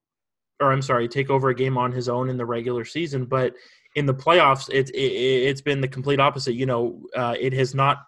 or 0.60 0.72
I'm 0.72 0.82
sorry, 0.82 1.06
take 1.06 1.30
over 1.30 1.50
a 1.50 1.54
game 1.54 1.78
on 1.78 1.92
his 1.92 2.08
own 2.08 2.28
in 2.28 2.36
the 2.36 2.44
regular 2.44 2.84
season, 2.84 3.26
but 3.26 3.54
in 3.94 4.06
the 4.06 4.14
playoffs, 4.14 4.68
it's 4.72 4.90
it, 4.90 4.98
it's 4.98 5.60
been 5.60 5.80
the 5.80 5.88
complete 5.88 6.20
opposite. 6.20 6.54
You 6.54 6.66
know, 6.66 7.02
uh, 7.16 7.34
it 7.38 7.52
has 7.52 7.74
not 7.74 7.98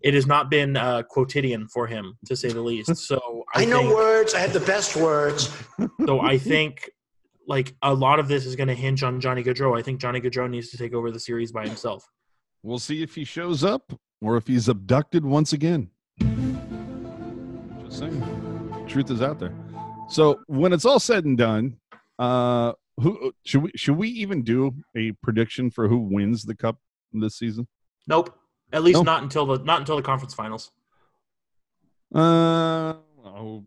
it 0.00 0.14
has 0.14 0.26
not 0.26 0.50
been 0.50 0.76
uh, 0.76 1.02
quotidian 1.02 1.68
for 1.68 1.86
him 1.86 2.16
to 2.26 2.36
say 2.36 2.48
the 2.48 2.60
least. 2.60 2.96
So 2.96 3.44
I, 3.54 3.62
I 3.62 3.64
know 3.64 3.80
think, 3.80 3.94
words. 3.94 4.34
I 4.34 4.38
have 4.40 4.52
the 4.52 4.60
best 4.60 4.96
words. 4.96 5.52
so 6.06 6.20
I 6.20 6.38
think 6.38 6.90
like 7.46 7.74
a 7.82 7.92
lot 7.92 8.18
of 8.18 8.28
this 8.28 8.46
is 8.46 8.56
going 8.56 8.68
to 8.68 8.74
hinge 8.74 9.02
on 9.02 9.20
Johnny 9.20 9.42
Gaudreau. 9.42 9.78
I 9.78 9.82
think 9.82 10.00
Johnny 10.00 10.20
Gaudreau 10.20 10.48
needs 10.48 10.70
to 10.70 10.78
take 10.78 10.94
over 10.94 11.10
the 11.10 11.20
series 11.20 11.52
by 11.52 11.66
himself. 11.66 12.08
We'll 12.62 12.78
see 12.78 13.02
if 13.02 13.14
he 13.14 13.24
shows 13.24 13.64
up 13.64 13.92
or 14.22 14.36
if 14.36 14.46
he's 14.46 14.68
abducted 14.68 15.24
once 15.24 15.52
again. 15.52 15.90
Just 16.20 17.98
saying. 17.98 18.84
Truth 18.86 19.10
is 19.10 19.22
out 19.22 19.38
there. 19.38 19.54
So 20.08 20.40
when 20.46 20.72
it's 20.72 20.84
all 20.84 21.00
said 21.00 21.24
and 21.24 21.36
done, 21.36 21.76
uh 22.18 22.72
who 23.00 23.32
should 23.44 23.62
we 23.62 23.70
should 23.76 23.96
we 23.96 24.08
even 24.08 24.42
do 24.42 24.74
a 24.96 25.12
prediction 25.22 25.70
for 25.70 25.88
who 25.88 25.98
wins 25.98 26.44
the 26.44 26.54
cup 26.54 26.78
this 27.12 27.36
season? 27.36 27.66
Nope. 28.06 28.36
At 28.72 28.82
least 28.82 28.98
Nope. 28.98 29.06
not 29.06 29.22
until 29.22 29.46
the 29.46 29.58
not 29.58 29.80
until 29.80 29.96
the 29.96 30.02
conference 30.02 30.34
finals. 30.34 30.70
Uh 32.14 32.94
oh, 33.24 33.64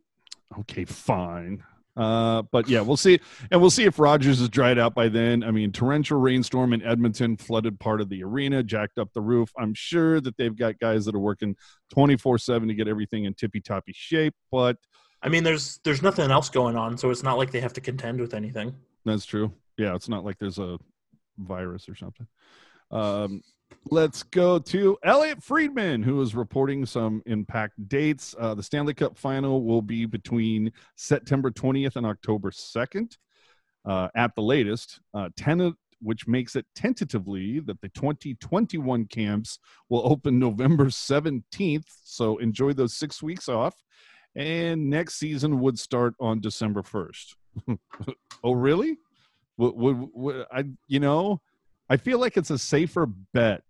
okay, 0.59 0.85
fine. 0.85 1.63
Uh, 1.95 2.41
but 2.51 2.67
yeah, 2.67 2.81
we'll 2.81 2.97
see, 2.97 3.19
and 3.51 3.61
we'll 3.61 3.69
see 3.69 3.83
if 3.83 3.99
Rogers 3.99 4.41
is 4.41 4.49
dried 4.49 4.79
out 4.79 4.95
by 4.95 5.09
then. 5.09 5.43
I 5.43 5.51
mean, 5.51 5.71
torrential 5.71 6.19
rainstorm 6.19 6.73
in 6.73 6.81
Edmonton 6.81 7.37
flooded 7.37 7.79
part 7.79 8.01
of 8.01 8.09
the 8.09 8.23
arena, 8.23 8.63
jacked 8.63 8.97
up 8.97 9.13
the 9.13 9.21
roof. 9.21 9.51
I'm 9.59 9.75
sure 9.75 10.19
that 10.21 10.35
they've 10.35 10.55
got 10.55 10.79
guys 10.79 11.05
that 11.05 11.13
are 11.13 11.19
working 11.19 11.55
24 11.91 12.39
seven 12.39 12.67
to 12.67 12.73
get 12.73 12.87
everything 12.87 13.25
in 13.25 13.35
tippy 13.35 13.61
toppy 13.61 13.93
shape, 13.95 14.33
but 14.51 14.77
I 15.21 15.29
mean, 15.29 15.43
there's 15.43 15.79
there's 15.83 16.01
nothing 16.01 16.31
else 16.31 16.49
going 16.49 16.75
on, 16.75 16.97
so 16.97 17.11
it's 17.11 17.23
not 17.23 17.37
like 17.37 17.51
they 17.51 17.61
have 17.61 17.73
to 17.73 17.81
contend 17.81 18.19
with 18.19 18.33
anything. 18.33 18.75
That's 19.05 19.25
true. 19.25 19.53
Yeah, 19.77 19.95
it's 19.95 20.09
not 20.09 20.23
like 20.23 20.37
there's 20.39 20.59
a 20.59 20.77
virus 21.37 21.89
or 21.89 21.95
something. 21.95 22.27
Um, 22.91 23.41
let's 23.89 24.23
go 24.23 24.59
to 24.59 24.97
Elliotte 25.03 25.43
Friedman, 25.43 26.03
who 26.03 26.21
is 26.21 26.35
reporting 26.35 26.85
some 26.85 27.23
impact 27.25 27.87
dates. 27.87 28.35
Uh, 28.39 28.53
the 28.53 28.63
Stanley 28.63 28.93
Cup 28.93 29.17
final 29.17 29.63
will 29.63 29.81
be 29.81 30.05
between 30.05 30.71
September 30.95 31.51
20th 31.51 31.95
and 31.95 32.05
October 32.05 32.51
2nd 32.51 33.17
uh, 33.85 34.09
at 34.15 34.35
the 34.35 34.41
latest. 34.41 34.99
Uh, 35.13 35.29
ten- 35.35 35.75
which 36.03 36.27
makes 36.27 36.55
it 36.55 36.65
tentatively 36.75 37.59
that 37.61 37.79
the 37.81 37.89
2021 37.89 39.05
camps 39.05 39.57
will 39.89 40.01
open 40.05 40.37
November 40.37 40.85
17th. 40.85 41.85
So 42.03 42.37
enjoy 42.37 42.73
those 42.73 42.93
six 42.93 43.23
weeks 43.23 43.49
off. 43.49 43.73
And 44.35 44.89
next 44.89 45.15
season 45.15 45.59
would 45.59 45.79
start 45.79 46.15
on 46.19 46.41
December 46.41 46.81
1st. 46.81 47.35
oh, 48.43 48.53
really? 48.53 48.97
Would, 49.57 49.75
would, 49.75 50.09
would 50.13 50.45
I, 50.51 50.65
you 50.87 50.99
know, 50.99 51.41
I 51.89 51.97
feel 51.97 52.19
like 52.19 52.37
it's 52.37 52.49
a 52.49 52.57
safer 52.57 53.05
bet. 53.33 53.63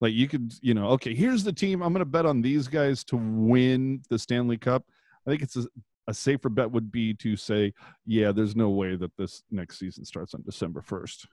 Like 0.00 0.12
you 0.12 0.26
could, 0.26 0.52
you 0.60 0.74
know, 0.74 0.88
okay, 0.88 1.14
here's 1.14 1.44
the 1.44 1.52
team. 1.52 1.82
I'm 1.82 1.92
going 1.92 2.00
to 2.00 2.04
bet 2.04 2.26
on 2.26 2.42
these 2.42 2.66
guys 2.66 3.04
to 3.04 3.16
win 3.16 4.02
the 4.10 4.18
Stanley 4.18 4.58
Cup. 4.58 4.84
I 5.26 5.30
think 5.30 5.42
it's 5.42 5.56
a, 5.56 5.66
a 6.08 6.14
safer 6.14 6.48
bet 6.48 6.70
would 6.70 6.90
be 6.90 7.14
to 7.14 7.36
say, 7.36 7.72
yeah, 8.04 8.32
there's 8.32 8.56
no 8.56 8.70
way 8.70 8.96
that 8.96 9.16
this 9.16 9.44
next 9.52 9.78
season 9.78 10.04
starts 10.04 10.34
on 10.34 10.42
December 10.42 10.80
1st. 10.80 11.26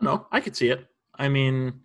No, 0.00 0.26
I 0.32 0.40
could 0.40 0.56
see 0.56 0.70
it. 0.70 0.86
I 1.18 1.28
mean, 1.28 1.80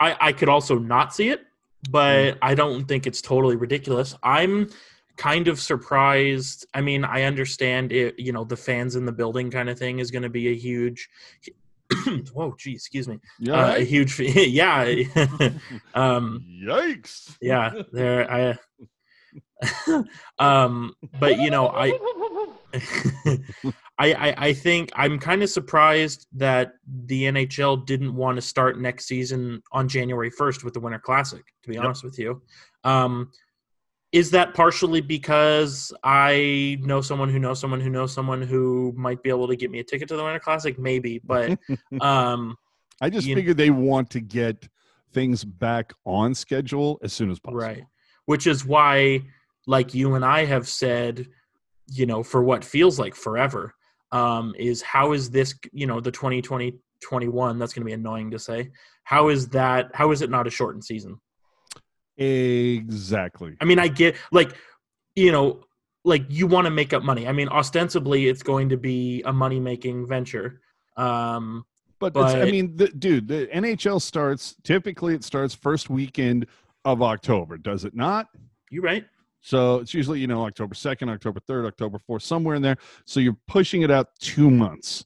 I 0.00 0.16
I 0.20 0.32
could 0.32 0.48
also 0.48 0.78
not 0.78 1.14
see 1.14 1.28
it, 1.30 1.42
but 1.90 2.32
hmm. 2.32 2.38
I 2.42 2.54
don't 2.54 2.86
think 2.86 3.06
it's 3.06 3.20
totally 3.20 3.56
ridiculous. 3.56 4.14
I'm 4.22 4.68
kind 5.16 5.48
of 5.48 5.60
surprised. 5.60 6.66
I 6.74 6.80
mean, 6.80 7.04
I 7.04 7.22
understand 7.22 7.92
it. 7.92 8.18
You 8.18 8.32
know, 8.32 8.44
the 8.44 8.56
fans 8.56 8.96
in 8.96 9.04
the 9.04 9.12
building 9.12 9.50
kind 9.50 9.68
of 9.68 9.78
thing 9.78 9.98
is 9.98 10.10
going 10.10 10.22
to 10.22 10.28
be 10.30 10.48
a 10.48 10.54
huge. 10.54 11.08
Whoa, 12.32 12.54
gee, 12.58 12.72
excuse 12.72 13.06
me. 13.08 13.18
Yeah. 13.38 13.54
Uh, 13.54 13.74
a 13.76 13.84
huge, 13.84 14.18
yeah, 14.20 14.80
um, 15.94 16.44
Yikes. 16.48 17.36
yeah. 17.40 17.72
There, 17.92 18.30
I. 18.30 18.58
um, 20.38 20.94
but 21.20 21.38
you 21.38 21.50
know, 21.50 21.68
I. 21.68 21.92
I, 23.96 24.12
I, 24.12 24.34
I 24.48 24.52
think 24.52 24.90
I'm 24.96 25.20
kind 25.20 25.44
of 25.44 25.50
surprised 25.50 26.26
that 26.32 26.72
the 27.06 27.24
NHL 27.24 27.86
didn't 27.86 28.14
want 28.16 28.36
to 28.36 28.42
start 28.42 28.80
next 28.80 29.06
season 29.06 29.62
on 29.70 29.86
January 29.88 30.32
1st 30.32 30.64
with 30.64 30.74
the 30.74 30.80
Winter 30.80 30.98
Classic, 30.98 31.44
to 31.62 31.68
be 31.68 31.76
Yep. 31.76 31.84
honest 31.84 32.02
with 32.02 32.18
you. 32.18 32.42
Um, 32.82 33.30
is 34.14 34.30
that 34.30 34.54
partially 34.54 35.00
because 35.00 35.92
I 36.04 36.78
know 36.82 37.00
someone 37.00 37.28
who 37.28 37.40
knows 37.40 37.58
someone 37.58 37.80
who 37.80 37.90
knows 37.90 38.12
someone 38.12 38.42
who 38.42 38.94
might 38.96 39.20
be 39.24 39.28
able 39.28 39.48
to 39.48 39.56
get 39.56 39.72
me 39.72 39.80
a 39.80 39.84
ticket 39.84 40.06
to 40.06 40.16
the 40.16 40.22
Winter 40.22 40.38
Classic? 40.38 40.78
Maybe, 40.78 41.20
but 41.24 41.58
um, 42.00 42.56
I 43.00 43.10
just 43.10 43.26
you- 43.26 43.34
figured 43.34 43.56
they 43.56 43.70
want 43.70 44.10
to 44.10 44.20
get 44.20 44.68
things 45.12 45.44
back 45.44 45.92
on 46.06 46.32
schedule 46.32 47.00
as 47.02 47.12
soon 47.12 47.28
as 47.28 47.40
possible. 47.40 47.60
Right. 47.60 47.84
Which 48.26 48.46
is 48.46 48.64
why, 48.64 49.22
like 49.66 49.94
you 49.94 50.14
and 50.14 50.24
I 50.24 50.44
have 50.44 50.68
said, 50.68 51.26
you 51.88 52.06
know, 52.06 52.22
for 52.22 52.40
what 52.40 52.64
feels 52.64 53.00
like 53.00 53.16
forever, 53.16 53.74
um, 54.12 54.54
is 54.56 54.80
how 54.80 55.12
is 55.12 55.28
this, 55.28 55.58
you 55.72 55.88
know, 55.88 56.00
the 56.00 56.12
2020 56.12 56.78
21, 57.02 57.58
that's 57.58 57.72
going 57.72 57.82
to 57.82 57.86
be 57.86 57.92
annoying 57.92 58.30
to 58.30 58.38
say. 58.38 58.70
How 59.02 59.28
is 59.28 59.48
that, 59.48 59.90
how 59.92 60.12
is 60.12 60.22
it 60.22 60.30
not 60.30 60.46
a 60.46 60.50
shortened 60.50 60.84
season? 60.84 61.20
Exactly. 62.16 63.56
I 63.60 63.64
mean, 63.64 63.78
I 63.78 63.88
get, 63.88 64.16
like, 64.32 64.54
you 65.14 65.32
know, 65.32 65.64
like 66.04 66.24
you 66.28 66.46
want 66.46 66.66
to 66.66 66.70
make 66.70 66.92
up 66.92 67.02
money. 67.02 67.26
I 67.26 67.32
mean, 67.32 67.48
ostensibly, 67.48 68.28
it's 68.28 68.42
going 68.42 68.68
to 68.68 68.76
be 68.76 69.22
a 69.24 69.32
money 69.32 69.60
making 69.60 70.06
venture. 70.06 70.60
Um, 70.96 71.64
But, 71.98 72.12
it's, 72.14 72.34
I 72.34 72.44
mean, 72.50 72.76
the, 72.76 72.88
dude, 72.88 73.28
the 73.28 73.48
NHL 73.54 74.00
starts 74.00 74.54
typically 74.62 75.14
it 75.14 75.24
starts 75.24 75.54
first 75.54 75.90
weekend 75.90 76.46
of 76.84 77.02
October, 77.02 77.56
does 77.56 77.84
it 77.84 77.94
not? 77.94 78.28
you 78.74 78.82
right? 78.82 79.04
So 79.40 79.76
it's 79.76 79.94
usually, 79.94 80.20
you 80.20 80.26
know, 80.26 80.44
October 80.44 80.74
2nd, 80.74 81.10
October 81.10 81.40
3rd, 81.40 81.66
October 81.66 81.98
4th, 82.08 82.22
somewhere 82.22 82.56
in 82.56 82.62
there. 82.62 82.76
So 83.06 83.20
you're 83.20 83.36
pushing 83.46 83.82
it 83.82 83.90
out 83.90 84.08
two 84.18 84.50
months, 84.50 85.04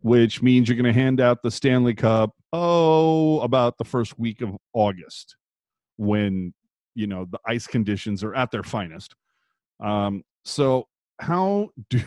which 0.00 0.42
means 0.42 0.68
you're 0.68 0.80
going 0.80 0.92
to 0.92 0.98
hand 0.98 1.20
out 1.20 1.42
the 1.42 1.50
Stanley 1.50 1.94
Cup, 1.94 2.30
oh, 2.52 3.40
about 3.40 3.78
the 3.78 3.84
first 3.84 4.18
week 4.18 4.40
of 4.42 4.56
August 4.72 5.36
when, 5.96 6.54
you 6.94 7.06
know, 7.06 7.26
the 7.30 7.38
ice 7.46 7.66
conditions 7.66 8.22
are 8.24 8.34
at 8.34 8.50
their 8.50 8.62
finest. 8.62 9.14
Um, 9.80 10.22
so 10.44 10.88
how 11.20 11.70
do 11.90 12.02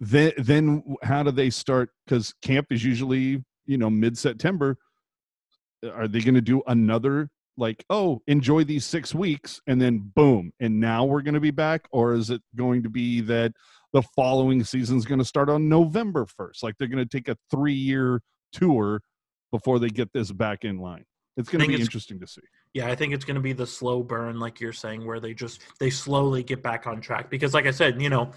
then, 0.00 0.32
then 0.38 0.96
how 1.02 1.22
do 1.22 1.30
they 1.30 1.50
start? 1.50 1.90
Because 2.06 2.34
camp 2.42 2.68
is 2.70 2.84
usually, 2.84 3.44
you 3.66 3.78
know, 3.78 3.90
mid 3.90 4.16
September. 4.16 4.76
Are 5.94 6.08
they 6.08 6.20
going 6.20 6.34
to 6.34 6.40
do 6.40 6.62
another 6.66 7.28
like, 7.58 7.84
oh, 7.90 8.20
enjoy 8.26 8.64
these 8.64 8.84
six 8.84 9.14
weeks 9.14 9.60
and 9.66 9.80
then 9.80 10.10
boom, 10.14 10.52
and 10.60 10.78
now 10.78 11.04
we're 11.04 11.22
going 11.22 11.34
to 11.34 11.40
be 11.40 11.50
back? 11.50 11.86
Or 11.90 12.14
is 12.14 12.30
it 12.30 12.42
going 12.54 12.82
to 12.82 12.90
be 12.90 13.20
that 13.22 13.52
the 13.92 14.02
following 14.14 14.62
season's 14.64 15.06
going 15.06 15.18
to 15.18 15.24
start 15.24 15.48
on 15.48 15.68
November 15.68 16.26
1st? 16.26 16.62
Like 16.62 16.74
they're 16.78 16.88
going 16.88 17.06
to 17.06 17.16
take 17.16 17.28
a 17.28 17.36
three 17.50 17.74
year 17.74 18.20
tour 18.52 19.00
before 19.50 19.78
they 19.78 19.88
get 19.88 20.12
this 20.12 20.32
back 20.32 20.64
in 20.64 20.78
line. 20.78 21.04
It's 21.36 21.48
going 21.48 21.62
to 21.62 21.68
be 21.68 21.80
interesting 21.80 22.18
to 22.20 22.26
see. 22.26 22.42
Yeah, 22.76 22.88
I 22.88 22.94
think 22.94 23.14
it's 23.14 23.24
going 23.24 23.36
to 23.36 23.40
be 23.40 23.54
the 23.54 23.66
slow 23.66 24.02
burn, 24.02 24.38
like 24.38 24.60
you're 24.60 24.74
saying, 24.74 25.06
where 25.06 25.18
they 25.18 25.32
just 25.32 25.62
they 25.80 25.88
slowly 25.88 26.42
get 26.42 26.62
back 26.62 26.86
on 26.86 27.00
track. 27.00 27.30
Because, 27.30 27.54
like 27.54 27.64
I 27.64 27.70
said, 27.70 28.02
you 28.02 28.10
know, 28.10 28.32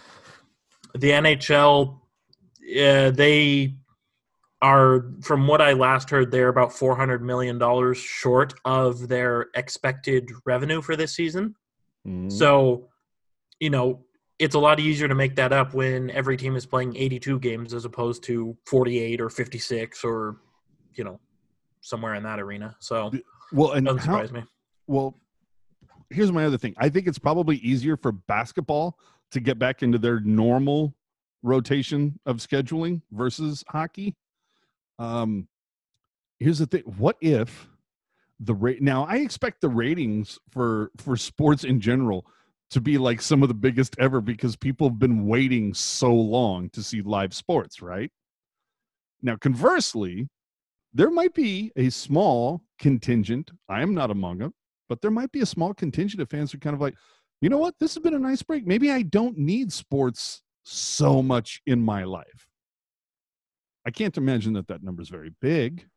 the 0.98 1.10
NHL, 1.10 2.00
uh, 2.80 3.12
they 3.12 3.76
are, 4.62 5.12
from 5.24 5.46
what 5.46 5.60
I 5.60 5.74
last 5.74 6.10
heard, 6.10 6.32
they're 6.32 6.48
about 6.48 6.72
four 6.72 6.96
hundred 6.96 7.22
million 7.22 7.58
dollars 7.58 7.98
short 7.98 8.54
of 8.64 9.10
their 9.10 9.48
expected 9.56 10.32
revenue 10.46 10.82
for 10.82 10.96
this 10.96 11.14
season. 11.14 11.54
Mhm. 12.08 12.32
So, 12.32 12.88
you 13.60 13.70
know, 13.70 14.06
it's 14.40 14.56
a 14.56 14.60
lot 14.60 14.80
easier 14.80 15.10
to 15.10 15.16
make 15.16 15.36
that 15.36 15.52
up 15.52 15.74
when 15.74 16.12
every 16.12 16.38
team 16.38 16.56
is 16.56 16.66
playing 16.66 16.96
82 16.96 17.40
games 17.40 17.74
as 17.74 17.84
opposed 17.84 18.24
to 18.24 18.56
48 18.68 19.20
or 19.20 19.30
56 19.30 20.06
or, 20.06 20.38
you 20.94 21.04
know, 21.04 21.20
somewhere 21.82 22.16
in 22.16 22.24
that 22.24 22.40
arena. 22.40 22.78
So, 22.80 23.12
well, 23.52 23.72
and 23.72 23.86
doesn't 23.86 24.02
surprise 24.02 24.32
me. 24.32 24.44
well, 24.88 25.16
here's 26.10 26.32
my 26.32 26.46
other 26.46 26.58
thing. 26.58 26.74
I 26.78 26.90
think 26.90 27.08
it's 27.08 27.20
probably 27.20 27.58
easier 27.58 27.98
for 27.98 28.12
basketball 28.12 28.98
to 29.32 29.40
get 29.40 29.60
back 29.60 29.84
into 29.84 29.98
their 29.98 30.20
normal 30.20 30.96
rotation 31.44 32.20
of 32.26 32.38
scheduling 32.38 33.02
versus 33.12 33.64
hockey. 33.70 34.16
Um, 34.98 35.48
here's 36.40 36.60
the 36.60 36.66
thing: 36.66 36.82
what 36.82 37.18
if 37.22 37.68
the 38.40 38.54
rate? 38.54 38.82
Now, 38.82 39.06
I 39.06 39.18
expect 39.18 39.62
the 39.62 39.70
ratings 39.70 40.40
for 40.50 40.92
for 40.98 41.16
sports 41.16 41.64
in 41.64 41.80
general 41.80 42.26
to 42.72 42.82
be 42.82 42.98
like 42.98 43.22
some 43.22 43.42
of 43.42 43.48
the 43.48 43.56
biggest 43.56 43.96
ever 44.00 44.22
because 44.22 44.56
people 44.56 44.90
have 44.90 45.00
been 45.00 45.26
waiting 45.26 45.74
so 45.74 46.14
long 46.14 46.70
to 46.70 46.84
see 46.84 47.02
live 47.02 47.34
sports, 47.34 47.82
right? 47.82 48.12
Now, 49.22 49.36
conversely, 49.36 50.30
there 50.94 51.12
might 51.12 51.34
be 51.34 51.72
a 51.76 51.90
small 51.90 52.62
contingent. 52.80 53.52
I 53.68 53.82
am 53.82 53.94
not 53.94 54.12
among 54.12 54.40
them, 54.40 54.54
but 54.88 55.02
there 55.02 55.12
might 55.12 55.32
be 55.32 55.42
a 55.42 55.46
small 55.46 55.74
contingent 55.74 56.22
of 56.22 56.30
fans 56.30 56.52
who 56.52 56.58
are 56.58 56.60
kind 56.60 56.74
of 56.74 56.82
like, 56.82 56.96
you 57.42 57.50
know 57.50 57.58
what? 57.58 57.76
This 57.80 57.94
has 57.94 58.04
been 58.04 58.14
a 58.14 58.20
nice 58.20 58.42
break. 58.42 58.66
Maybe 58.66 58.92
I 58.92 59.04
don't 59.04 59.38
need 59.38 59.72
sports 59.72 60.42
so 60.64 61.22
much 61.22 61.62
in 61.66 61.82
my 61.82 62.04
life. 62.04 62.48
I 63.86 63.92
can't 63.92 64.18
imagine 64.18 64.54
that 64.54 64.68
that 64.68 64.84
number 64.84 65.02
is 65.02 65.10
very 65.10 65.32
big. 65.42 65.88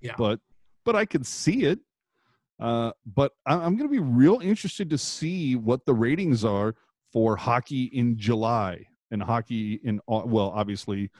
Yeah. 0.00 0.14
But 0.16 0.40
but 0.84 0.94
I 0.94 1.04
could 1.04 1.26
see 1.26 1.64
it. 1.64 1.80
Uh, 2.60 2.92
but 3.04 3.32
I'm 3.46 3.76
going 3.76 3.88
to 3.88 3.92
be 3.92 3.98
real 3.98 4.40
interested 4.40 4.88
to 4.90 4.98
see 4.98 5.56
what 5.56 5.84
the 5.86 5.94
ratings 5.94 6.44
are 6.44 6.74
for 7.12 7.36
hockey 7.36 7.84
in 7.84 8.16
July 8.16 8.86
and 9.10 9.22
hockey 9.22 9.80
in 9.82 10.00
well, 10.06 10.52
obviously 10.54 11.10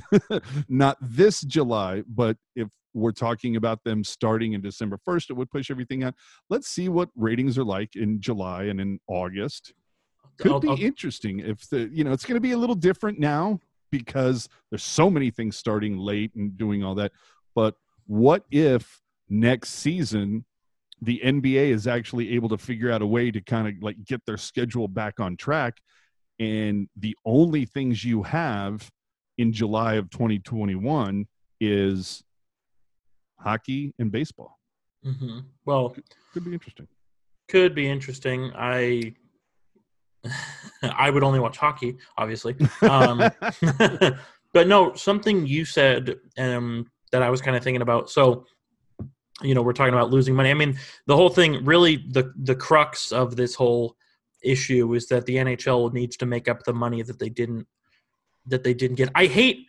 not 0.68 0.96
this 1.00 1.40
July, 1.42 2.02
but 2.08 2.36
if 2.56 2.68
we're 2.94 3.12
talking 3.12 3.56
about 3.56 3.82
them 3.84 4.04
starting 4.04 4.52
in 4.52 4.60
December 4.60 4.98
1st, 5.06 5.30
it 5.30 5.32
would 5.34 5.50
push 5.50 5.70
everything 5.70 6.04
out. 6.04 6.14
Let's 6.50 6.68
see 6.68 6.88
what 6.88 7.08
ratings 7.16 7.58
are 7.58 7.64
like 7.64 7.96
in 7.96 8.20
July 8.20 8.64
and 8.64 8.80
in 8.80 9.00
August. 9.06 9.72
Could 10.38 10.52
I'll- 10.52 10.60
be 10.60 10.68
I'll- 10.68 10.80
interesting 10.82 11.40
if 11.40 11.68
the 11.68 11.88
you 11.92 12.04
know 12.04 12.12
it's 12.12 12.24
going 12.24 12.36
to 12.36 12.40
be 12.40 12.52
a 12.52 12.58
little 12.58 12.74
different 12.74 13.18
now 13.18 13.60
because 13.90 14.48
there's 14.70 14.82
so 14.82 15.10
many 15.10 15.30
things 15.30 15.56
starting 15.56 15.98
late 15.98 16.34
and 16.34 16.56
doing 16.56 16.82
all 16.82 16.94
that. 16.96 17.12
But 17.54 17.74
what 18.06 18.44
if 18.50 19.02
next 19.28 19.70
season 19.70 20.44
the 21.00 21.20
NBA 21.24 21.70
is 21.70 21.88
actually 21.88 22.32
able 22.34 22.48
to 22.48 22.56
figure 22.56 22.90
out 22.90 23.02
a 23.02 23.06
way 23.06 23.30
to 23.32 23.40
kind 23.40 23.66
of 23.66 23.74
like 23.82 24.02
get 24.04 24.24
their 24.24 24.36
schedule 24.36 24.86
back 24.86 25.18
on 25.18 25.36
track 25.36 25.78
and 26.38 26.88
the 26.96 27.16
only 27.24 27.64
things 27.64 28.04
you 28.04 28.22
have 28.22 28.88
in 29.38 29.52
July 29.52 29.94
of 29.94 30.10
2021 30.10 31.26
is 31.60 32.22
hockey 33.38 33.94
and 33.98 34.10
baseball. 34.12 34.58
Mhm. 35.04 35.44
Well, 35.64 35.96
Could 36.32 36.44
be 36.44 36.52
interesting. 36.52 36.88
could 37.48 37.74
be 37.74 37.88
interesting. 37.88 38.52
I 38.54 39.14
I 40.82 41.10
would 41.10 41.24
only 41.24 41.40
watch 41.40 41.56
hockey, 41.58 41.96
obviously. 42.16 42.56
Um, 42.82 43.18
but 44.52 44.68
no, 44.68 44.94
something 44.94 45.46
you 45.46 45.64
said 45.64 46.16
um, 46.38 46.90
that 47.10 47.22
I 47.22 47.30
was 47.30 47.40
kind 47.42 47.56
of 47.56 47.64
thinking 47.64 47.82
about. 47.82 48.08
So, 48.10 48.46
you 49.42 49.54
know, 49.54 49.62
we're 49.62 49.72
talking 49.72 49.94
about 49.94 50.10
losing 50.10 50.34
money. 50.34 50.50
I 50.50 50.54
mean, 50.54 50.78
the 51.06 51.16
whole 51.16 51.28
thing, 51.30 51.64
really, 51.64 51.96
the 51.96 52.32
the 52.44 52.54
crux 52.54 53.10
of 53.10 53.34
this 53.34 53.54
whole 53.56 53.96
issue 54.44 54.94
is 54.94 55.06
that 55.08 55.26
the 55.26 55.36
NHL 55.36 55.92
needs 55.92 56.16
to 56.18 56.26
make 56.26 56.48
up 56.48 56.62
the 56.64 56.72
money 56.72 57.02
that 57.02 57.18
they 57.18 57.28
didn't 57.28 57.66
that 58.46 58.64
they 58.64 58.74
didn't 58.74 58.96
get. 58.96 59.10
I 59.14 59.26
hate 59.26 59.66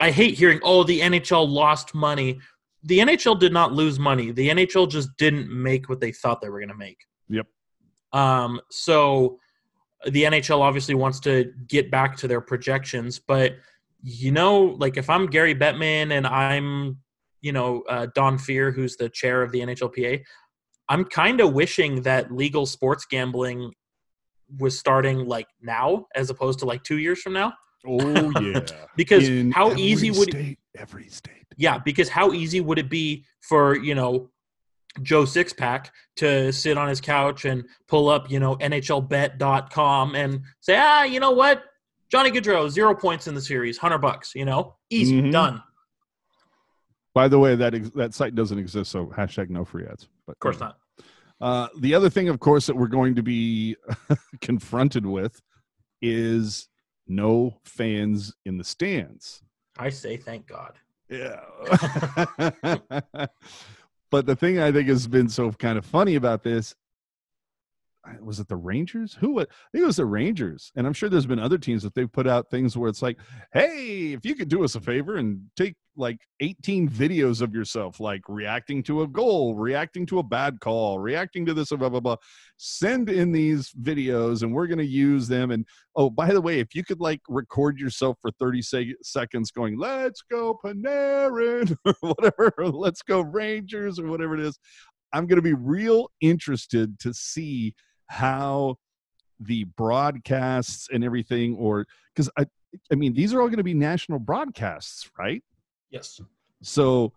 I 0.00 0.10
hate 0.10 0.34
hearing, 0.34 0.60
oh, 0.62 0.84
the 0.84 1.00
NHL 1.00 1.48
lost 1.48 1.94
money. 1.94 2.38
The 2.82 2.98
NHL 2.98 3.38
did 3.40 3.52
not 3.52 3.72
lose 3.72 3.98
money. 3.98 4.30
The 4.30 4.50
NHL 4.50 4.90
just 4.90 5.16
didn't 5.16 5.50
make 5.50 5.88
what 5.88 6.00
they 6.00 6.12
thought 6.12 6.40
they 6.40 6.50
were 6.50 6.60
going 6.60 6.68
to 6.68 6.74
make. 6.74 6.98
Yep. 7.28 7.46
Um, 8.12 8.60
so 8.70 9.38
the 10.04 10.24
NHL 10.24 10.60
obviously 10.60 10.94
wants 10.94 11.18
to 11.20 11.52
get 11.66 11.90
back 11.90 12.16
to 12.18 12.28
their 12.28 12.40
projections, 12.40 13.18
but 13.18 13.54
you 14.02 14.30
know, 14.30 14.76
like 14.78 14.96
if 14.96 15.10
I'm 15.10 15.26
Gary 15.26 15.54
Bettman 15.54 16.12
and 16.12 16.26
I'm, 16.26 16.98
you 17.40 17.52
know, 17.52 17.82
uh, 17.88 18.06
Don 18.14 18.38
Fehr, 18.38 18.72
who's 18.72 18.96
the 18.96 19.08
chair 19.08 19.42
of 19.42 19.50
the 19.50 19.60
NHLPA, 19.60 20.22
I'm 20.88 21.04
kind 21.04 21.40
of 21.40 21.54
wishing 21.54 22.02
that 22.02 22.30
legal 22.30 22.66
sports 22.66 23.06
gambling 23.06 23.72
was 24.58 24.78
starting 24.78 25.26
like 25.26 25.48
now 25.60 26.06
as 26.14 26.30
opposed 26.30 26.60
to 26.60 26.66
like 26.66 26.84
two 26.84 26.98
years 26.98 27.20
from 27.20 27.32
now. 27.32 27.52
Oh 27.86 28.30
yeah. 28.40 28.60
Because 28.96 29.28
In 29.28 29.50
how 29.52 29.74
easy 29.74 30.10
would 30.10 30.30
state, 30.30 30.58
every 30.76 31.08
state. 31.08 31.44
yeah, 31.56 31.78
because 31.78 32.08
how 32.08 32.32
easy 32.32 32.60
would 32.60 32.78
it 32.78 32.88
be 32.90 33.24
for, 33.40 33.76
you 33.76 33.94
know, 33.94 34.30
Joe 35.02 35.24
Sixpack 35.24 35.88
to 36.16 36.52
sit 36.52 36.78
on 36.78 36.88
his 36.88 37.00
couch 37.00 37.44
and 37.44 37.64
pull 37.86 38.08
up, 38.08 38.30
you 38.30 38.40
know, 38.40 38.56
NHLBet.com 38.56 40.14
and 40.14 40.40
say, 40.60 40.76
ah, 40.78 41.02
you 41.04 41.20
know 41.20 41.32
what? 41.32 41.62
Johnny 42.10 42.30
Gaudreau, 42.30 42.70
zero 42.70 42.94
points 42.94 43.26
in 43.26 43.34
the 43.34 43.40
series, 43.42 43.76
100 43.78 43.98
bucks, 43.98 44.32
you 44.34 44.44
know? 44.44 44.76
Easy, 44.90 45.20
Mhm. 45.20 45.32
done. 45.32 45.62
By 47.14 47.28
the 47.28 47.38
way, 47.38 47.56
that 47.56 47.74
ex- 47.74 47.90
that 47.90 48.14
site 48.14 48.34
doesn't 48.34 48.58
exist, 48.58 48.90
so 48.90 49.06
hashtag 49.06 49.48
no 49.50 49.64
free 49.64 49.86
ads. 49.86 50.08
But 50.26 50.32
Of 50.36 50.40
course 50.40 50.60
not. 50.60 50.78
Uh, 51.40 51.68
the 51.80 51.94
other 51.94 52.08
thing, 52.10 52.28
of 52.28 52.40
course, 52.40 52.66
that 52.66 52.76
we're 52.76 52.86
going 52.88 53.14
to 53.16 53.22
be 53.22 53.76
confronted 54.40 55.04
with 55.04 55.40
is 56.00 56.68
no 57.08 57.56
fans 57.64 58.34
in 58.44 58.58
the 58.58 58.64
stands. 58.64 59.42
I 59.78 59.90
say 59.90 60.16
thank 60.16 60.46
God. 60.46 60.74
Yeah. 61.08 61.40
but 64.10 64.26
the 64.26 64.36
thing 64.36 64.58
I 64.58 64.72
think 64.72 64.88
has 64.88 65.06
been 65.06 65.28
so 65.28 65.52
kind 65.52 65.78
of 65.78 65.84
funny 65.84 66.16
about 66.16 66.42
this 66.42 66.74
was 68.20 68.40
it 68.40 68.48
the 68.48 68.56
Rangers? 68.56 69.16
Who? 69.20 69.34
wa- 69.34 69.42
I 69.42 69.68
think 69.72 69.82
it 69.82 69.86
was 69.86 69.96
the 69.96 70.06
Rangers, 70.06 70.72
and 70.76 70.86
I'm 70.86 70.92
sure 70.92 71.08
there's 71.08 71.26
been 71.26 71.38
other 71.38 71.58
teams 71.58 71.82
that 71.82 71.94
they've 71.94 72.10
put 72.10 72.26
out 72.26 72.50
things 72.50 72.76
where 72.76 72.88
it's 72.88 73.02
like, 73.02 73.18
"Hey, 73.52 74.12
if 74.12 74.24
you 74.24 74.34
could 74.34 74.48
do 74.48 74.64
us 74.64 74.74
a 74.74 74.80
favor 74.80 75.16
and 75.16 75.42
take 75.56 75.76
like 75.96 76.18
18 76.40 76.88
videos 76.88 77.40
of 77.40 77.54
yourself, 77.54 78.00
like 78.00 78.20
reacting 78.28 78.82
to 78.84 79.02
a 79.02 79.08
goal, 79.08 79.54
reacting 79.54 80.04
to 80.06 80.18
a 80.18 80.22
bad 80.22 80.60
call, 80.60 80.98
reacting 80.98 81.46
to 81.46 81.54
this, 81.54 81.70
blah 81.70 81.88
blah 81.88 82.00
blah, 82.00 82.16
send 82.58 83.08
in 83.08 83.32
these 83.32 83.72
videos, 83.80 84.42
and 84.42 84.52
we're 84.54 84.66
to 84.66 84.84
use 84.84 85.28
them. 85.28 85.50
And 85.50 85.66
oh, 85.94 86.10
by 86.10 86.32
the 86.32 86.40
way, 86.40 86.60
if 86.60 86.74
you 86.74 86.84
could 86.84 87.00
like 87.00 87.20
record 87.28 87.78
yourself 87.78 88.18
for 88.20 88.30
30 88.38 88.62
sec- 88.62 88.86
seconds, 89.02 89.50
going, 89.50 89.78
"Let's 89.78 90.22
go 90.22 90.58
Panarin," 90.64 91.76
or 91.84 91.94
whatever, 92.00 92.52
or 92.58 92.68
"Let's 92.68 93.02
go 93.02 93.20
Rangers," 93.20 93.98
or 93.98 94.06
whatever 94.08 94.34
it 94.34 94.40
is, 94.40 94.58
I'm 95.12 95.26
going 95.26 95.36
to 95.36 95.42
be 95.42 95.54
real 95.54 96.10
interested 96.20 96.98
to 97.00 97.14
see 97.14 97.74
how 98.08 98.76
the 99.40 99.64
broadcasts 99.64 100.88
and 100.92 101.04
everything 101.04 101.56
or 101.56 101.86
because 102.14 102.30
i 102.38 102.46
i 102.90 102.94
mean 102.94 103.12
these 103.12 103.34
are 103.34 103.40
all 103.40 103.48
going 103.48 103.58
to 103.58 103.64
be 103.64 103.74
national 103.74 104.18
broadcasts 104.18 105.10
right? 105.18 105.42
Yes. 105.90 106.20
so 106.62 107.12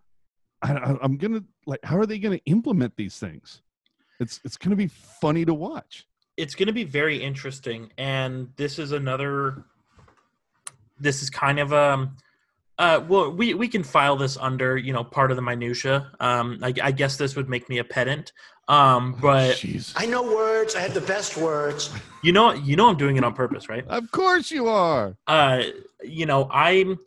I, 0.62 0.98
i'm 1.02 1.18
gonna 1.18 1.42
like 1.70 1.80
how 1.84 1.98
are 1.98 2.06
they 2.06 2.20
going 2.20 2.38
to 2.38 2.46
implement 2.46 2.96
these 2.98 3.18
things? 3.18 3.62
It's 4.20 4.42
it's 4.44 4.58
going 4.58 4.72
to 4.72 4.76
be 4.76 4.88
funny 4.88 5.46
to 5.46 5.54
watch. 5.54 6.06
It's 6.36 6.56
going 6.56 6.68
to 6.68 6.74
be 6.74 6.84
very 6.84 7.22
interesting 7.22 7.92
and 7.98 8.50
this 8.58 8.80
is 8.80 8.92
another 8.92 9.64
this 11.00 11.22
is 11.22 11.30
kind 11.30 11.60
of 11.60 11.72
um 11.72 12.16
uh 12.78 13.02
well 13.08 13.32
we 13.32 13.54
we 13.54 13.68
can 13.68 13.84
file 13.84 14.18
this 14.18 14.36
under 14.38 14.78
you 14.78 14.92
know 14.92 15.04
part 15.04 15.32
of 15.32 15.38
the 15.38 15.44
minutia. 15.44 16.12
Um 16.20 16.60
i, 16.62 16.74
I 16.82 16.92
guess 16.92 17.16
this 17.16 17.36
would 17.36 17.48
make 17.48 17.70
me 17.70 17.78
a 17.78 17.84
pedant 17.84 18.34
um 18.70 19.14
but 19.20 19.56
Jeez. 19.56 19.94
I 19.96 20.06
know 20.06 20.22
words. 20.24 20.76
I 20.76 20.80
have 20.82 20.94
the 20.94 21.02
best 21.02 21.36
words. 21.38 21.90
you 22.24 22.32
know 22.32 22.54
you 22.54 22.76
know 22.76 22.88
i'm 22.90 22.98
doing 22.98 23.18
it 23.18 23.24
on 23.24 23.34
purpose 23.34 23.68
right 23.70 23.86
of 23.88 24.10
course 24.12 24.52
you 24.52 24.68
are 24.68 25.18
uh 25.28 25.64
you 26.04 26.26
know 26.26 26.48
i'm 26.52 26.98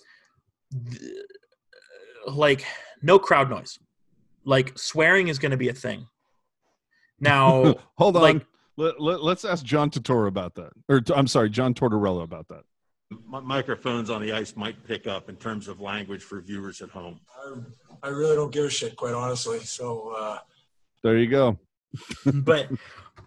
like 2.26 2.64
no 3.02 3.18
crowd 3.18 3.48
noise 3.50 3.78
like 4.44 4.76
swearing 4.78 5.28
is 5.28 5.38
going 5.38 5.50
to 5.50 5.56
be 5.56 5.68
a 5.68 5.72
thing 5.74 6.06
now 7.20 7.74
hold 7.98 8.16
on 8.16 8.22
like- 8.22 8.46
let, 8.78 9.00
let, 9.00 9.22
let's 9.22 9.44
ask 9.44 9.64
john 9.64 9.90
Tortora 9.90 10.28
about 10.28 10.54
that 10.54 10.70
or 10.88 11.00
I'm 11.14 11.26
sorry 11.26 11.50
john 11.50 11.74
tortorella 11.74 12.22
about 12.24 12.48
that 12.48 12.62
mi- 13.10 13.40
microphones 13.42 14.08
on 14.08 14.22
the 14.22 14.32
ice 14.32 14.56
might 14.56 14.82
pick 14.86 15.06
up 15.06 15.28
in 15.28 15.36
terms 15.36 15.68
of 15.68 15.80
language 15.80 16.22
for 16.22 16.40
viewers 16.40 16.80
at 16.80 16.88
home. 16.88 17.20
I, 17.44 18.06
I 18.06 18.08
really 18.08 18.34
don't 18.34 18.50
give 18.50 18.64
a 18.64 18.70
shit, 18.70 18.96
quite 18.96 19.12
honestly. 19.12 19.58
So 19.60 20.14
uh, 20.18 20.38
there 21.02 21.18
you 21.18 21.28
go 21.28 21.58
but 22.34 22.68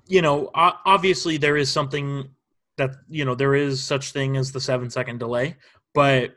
you 0.08 0.22
know 0.22 0.50
obviously 0.54 1.38
there 1.38 1.58
is 1.58 1.72
something 1.72 2.30
that 2.78 2.92
you 3.08 3.26
know 3.26 3.36
there 3.36 3.56
is 3.56 3.84
such 3.84 4.12
thing 4.12 4.38
as 4.38 4.52
the 4.52 4.60
seven 4.60 4.90
second 4.90 5.20
delay 5.20 5.56
but 5.94 6.36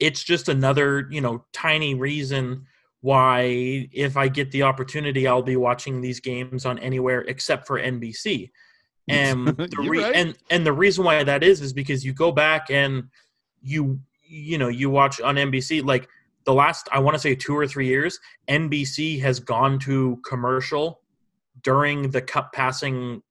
it's 0.00 0.22
just 0.22 0.48
another 0.48 1.06
you 1.10 1.20
know 1.20 1.44
tiny 1.52 1.94
reason 1.94 2.64
why 3.00 3.88
if 3.92 4.16
i 4.16 4.26
get 4.26 4.50
the 4.50 4.62
opportunity 4.62 5.26
i'll 5.26 5.42
be 5.42 5.56
watching 5.56 6.00
these 6.00 6.20
games 6.20 6.66
on 6.66 6.78
anywhere 6.78 7.20
except 7.22 7.66
for 7.66 7.80
nbc 7.80 8.50
and 9.08 9.48
the 9.48 9.86
re- 9.88 10.02
right. 10.02 10.14
and 10.14 10.36
and 10.50 10.66
the 10.66 10.72
reason 10.72 11.02
why 11.02 11.24
that 11.24 11.42
is 11.42 11.62
is 11.62 11.72
because 11.72 12.04
you 12.04 12.12
go 12.12 12.30
back 12.30 12.70
and 12.70 13.04
you 13.62 13.98
you 14.22 14.58
know 14.58 14.68
you 14.68 14.90
watch 14.90 15.18
on 15.20 15.36
nbc 15.36 15.82
like 15.84 16.08
the 16.48 16.54
last 16.54 16.88
i 16.92 16.98
want 16.98 17.14
to 17.14 17.18
say 17.20 17.34
two 17.34 17.54
or 17.54 17.66
three 17.66 17.86
years 17.86 18.18
nbc 18.48 19.20
has 19.20 19.38
gone 19.38 19.78
to 19.78 20.18
commercial 20.26 21.02
during 21.62 22.10
the 22.10 22.22
cup 22.22 22.54
passing 22.54 23.22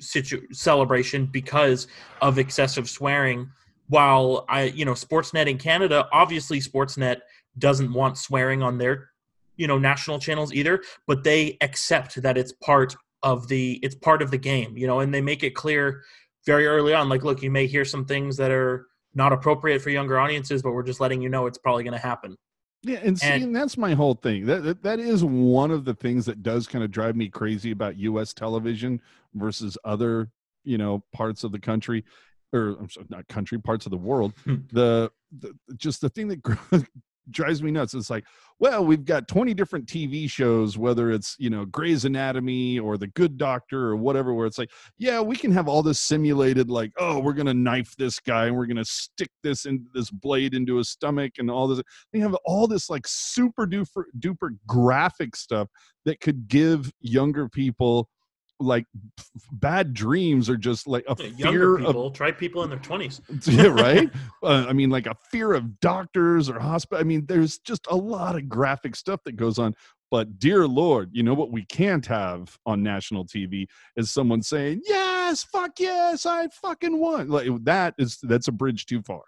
situ- 0.00 0.48
celebration 0.52 1.26
because 1.26 1.86
of 2.20 2.38
excessive 2.38 2.88
swearing. 2.88 3.48
While 3.86 4.44
i 4.48 4.62
you 4.64 4.84
know 4.84 4.94
sportsnet 4.94 5.46
in 5.46 5.58
canada 5.58 6.08
obviously 6.10 6.58
sportsnet 6.58 7.18
doesn't 7.58 7.92
want 7.92 8.18
swearing 8.18 8.64
on 8.64 8.78
their 8.78 9.10
you 9.56 9.68
know 9.68 9.78
national 9.78 10.18
channels 10.18 10.52
either 10.52 10.82
but 11.06 11.22
they 11.22 11.56
accept 11.60 12.20
that 12.20 12.36
it's 12.36 12.50
part 12.50 12.96
of 13.22 13.46
the 13.46 13.78
it's 13.84 13.94
part 13.94 14.22
of 14.22 14.32
the 14.32 14.38
game 14.38 14.76
you 14.76 14.88
know 14.88 14.98
and 14.98 15.14
they 15.14 15.20
make 15.20 15.44
it 15.44 15.54
clear 15.54 16.02
very 16.46 16.66
early 16.66 16.92
on 16.92 17.08
like 17.08 17.22
look 17.22 17.44
you 17.44 17.50
may 17.50 17.68
hear 17.68 17.84
some 17.84 18.04
things 18.04 18.36
that 18.36 18.50
are 18.50 18.88
not 19.16 19.32
appropriate 19.32 19.80
for 19.82 19.90
younger 19.90 20.18
audiences 20.20 20.62
but 20.62 20.72
we're 20.72 20.82
just 20.84 21.00
letting 21.00 21.20
you 21.20 21.28
know 21.28 21.46
it's 21.46 21.58
probably 21.58 21.82
going 21.82 21.92
to 21.92 21.98
happen 21.98 22.36
Yeah, 22.82 23.00
and 23.02 23.18
see, 23.18 23.26
And- 23.26 23.42
and 23.44 23.56
that's 23.56 23.76
my 23.76 23.94
whole 23.94 24.14
thing. 24.14 24.46
That, 24.46 24.62
that 24.62 24.82
that 24.84 25.00
is 25.00 25.24
one 25.24 25.70
of 25.72 25.84
the 25.84 25.94
things 25.94 26.24
that 26.26 26.42
does 26.44 26.68
kind 26.68 26.84
of 26.84 26.90
drive 26.92 27.16
me 27.16 27.28
crazy 27.28 27.72
about 27.72 27.96
U.S. 27.96 28.32
television 28.32 29.00
versus 29.34 29.76
other, 29.84 30.30
you 30.62 30.78
know, 30.78 31.02
parts 31.12 31.42
of 31.42 31.50
the 31.50 31.58
country, 31.58 32.04
or 32.52 32.76
I'm 32.78 32.88
sorry, 32.90 33.06
not 33.10 33.26
country, 33.26 33.58
parts 33.58 33.86
of 33.86 33.90
the 33.90 33.96
world. 33.96 34.34
Hmm. 34.44 34.56
the, 34.72 35.10
the 35.36 35.52
just 35.76 36.00
the 36.00 36.10
thing 36.10 36.28
that 36.28 36.40
drives 37.30 37.62
me 37.62 37.70
nuts. 37.70 37.94
It's 37.94 38.10
like, 38.10 38.24
well, 38.58 38.84
we've 38.84 39.04
got 39.04 39.28
20 39.28 39.52
different 39.54 39.86
TV 39.86 40.30
shows, 40.30 40.78
whether 40.78 41.10
it's, 41.10 41.36
you 41.38 41.50
know, 41.50 41.66
Grey's 41.66 42.04
Anatomy 42.04 42.78
or 42.78 42.96
The 42.96 43.08
Good 43.08 43.36
Doctor 43.36 43.88
or 43.88 43.96
whatever, 43.96 44.32
where 44.32 44.46
it's 44.46 44.58
like, 44.58 44.70
yeah, 44.96 45.20
we 45.20 45.36
can 45.36 45.52
have 45.52 45.68
all 45.68 45.82
this 45.82 46.00
simulated, 46.00 46.70
like, 46.70 46.92
oh, 46.98 47.18
we're 47.18 47.34
going 47.34 47.46
to 47.46 47.54
knife 47.54 47.94
this 47.96 48.18
guy 48.18 48.46
and 48.46 48.56
we're 48.56 48.66
going 48.66 48.76
to 48.76 48.84
stick 48.84 49.30
this 49.42 49.66
in 49.66 49.84
this 49.92 50.10
blade 50.10 50.54
into 50.54 50.76
his 50.76 50.88
stomach 50.88 51.34
and 51.38 51.50
all 51.50 51.68
this. 51.68 51.82
We 52.12 52.20
have 52.20 52.34
all 52.44 52.66
this 52.66 52.88
like 52.88 53.06
super 53.06 53.66
duper, 53.66 54.04
duper 54.18 54.56
graphic 54.66 55.36
stuff 55.36 55.68
that 56.06 56.20
could 56.20 56.48
give 56.48 56.90
younger 57.00 57.48
people 57.48 58.08
like 58.58 58.86
f- 59.18 59.30
bad 59.52 59.92
dreams 59.92 60.48
or 60.48 60.56
just 60.56 60.86
like 60.86 61.04
a 61.08 61.16
Yeah, 61.18 61.28
fear 61.28 61.36
Younger 61.36 61.74
of 61.78 61.86
people, 61.86 62.10
try 62.10 62.32
people 62.32 62.62
in 62.62 62.70
their 62.70 62.78
twenties. 62.78 63.20
yeah, 63.46 63.66
right. 63.66 64.10
Uh, 64.42 64.66
I 64.68 64.72
mean, 64.74 64.90
like 64.90 65.06
a 65.06 65.16
fear 65.32 65.54
of 65.54 65.80
doctors 65.80 66.48
or 66.48 66.60
hospital. 66.60 67.00
I 67.00 67.04
mean, 67.04 67.26
there's 67.26 67.58
just 67.58 67.84
a 67.90 67.96
lot 67.96 68.36
of 68.36 68.48
graphic 68.48 68.94
stuff 68.94 69.20
that 69.24 69.34
goes 69.34 69.58
on. 69.58 69.74
But 70.10 70.38
dear 70.38 70.68
Lord, 70.68 71.10
you 71.12 71.24
know 71.24 71.34
what 71.34 71.50
we 71.50 71.64
can't 71.64 72.06
have 72.06 72.56
on 72.64 72.82
national 72.82 73.24
TV 73.24 73.66
is 73.96 74.12
someone 74.12 74.42
saying, 74.42 74.82
"Yes, 74.84 75.42
fuck 75.42 75.72
yes, 75.80 76.26
I 76.26 76.46
fucking 76.48 76.98
won." 76.98 77.28
Like 77.28 77.48
that 77.64 77.94
is 77.98 78.18
that's 78.22 78.46
a 78.46 78.52
bridge 78.52 78.86
too 78.86 79.02
far. 79.02 79.22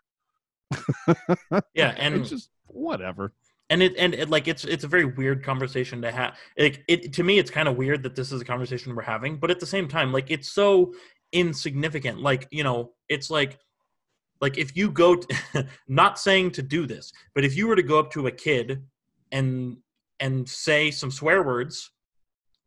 Yeah, 1.74 1.94
and 1.98 2.14
it's 2.14 2.30
just 2.30 2.50
whatever. 2.66 3.32
And 3.70 3.82
it 3.82 3.94
and 3.98 4.14
it, 4.14 4.30
like 4.30 4.48
it's 4.48 4.64
it's 4.64 4.84
a 4.84 4.88
very 4.88 5.04
weird 5.04 5.44
conversation 5.44 6.00
to 6.02 6.10
have 6.10 6.36
like 6.58 6.84
it 6.88 7.12
to 7.12 7.22
me 7.22 7.38
it's 7.38 7.50
kind 7.50 7.68
of 7.68 7.76
weird 7.76 8.02
that 8.02 8.14
this 8.16 8.32
is 8.32 8.40
a 8.40 8.44
conversation 8.44 8.94
we're 8.94 9.02
having 9.02 9.36
but 9.36 9.50
at 9.50 9.60
the 9.60 9.66
same 9.66 9.88
time 9.88 10.12
like 10.12 10.30
it's 10.30 10.50
so 10.52 10.92
insignificant 11.32 12.20
like 12.20 12.48
you 12.50 12.64
know 12.64 12.92
it's 13.08 13.30
like 13.30 13.58
like 14.40 14.56
if 14.56 14.76
you 14.76 14.90
go 14.90 15.16
to, 15.16 15.66
not 15.88 16.18
saying 16.18 16.50
to 16.50 16.62
do 16.62 16.86
this 16.86 17.12
but 17.34 17.44
if 17.44 17.56
you 17.56 17.66
were 17.66 17.76
to 17.76 17.82
go 17.82 17.98
up 17.98 18.10
to 18.10 18.26
a 18.26 18.30
kid 18.30 18.82
and 19.32 19.76
and 20.20 20.48
say 20.48 20.90
some 20.90 21.10
swear 21.10 21.42
words 21.42 21.90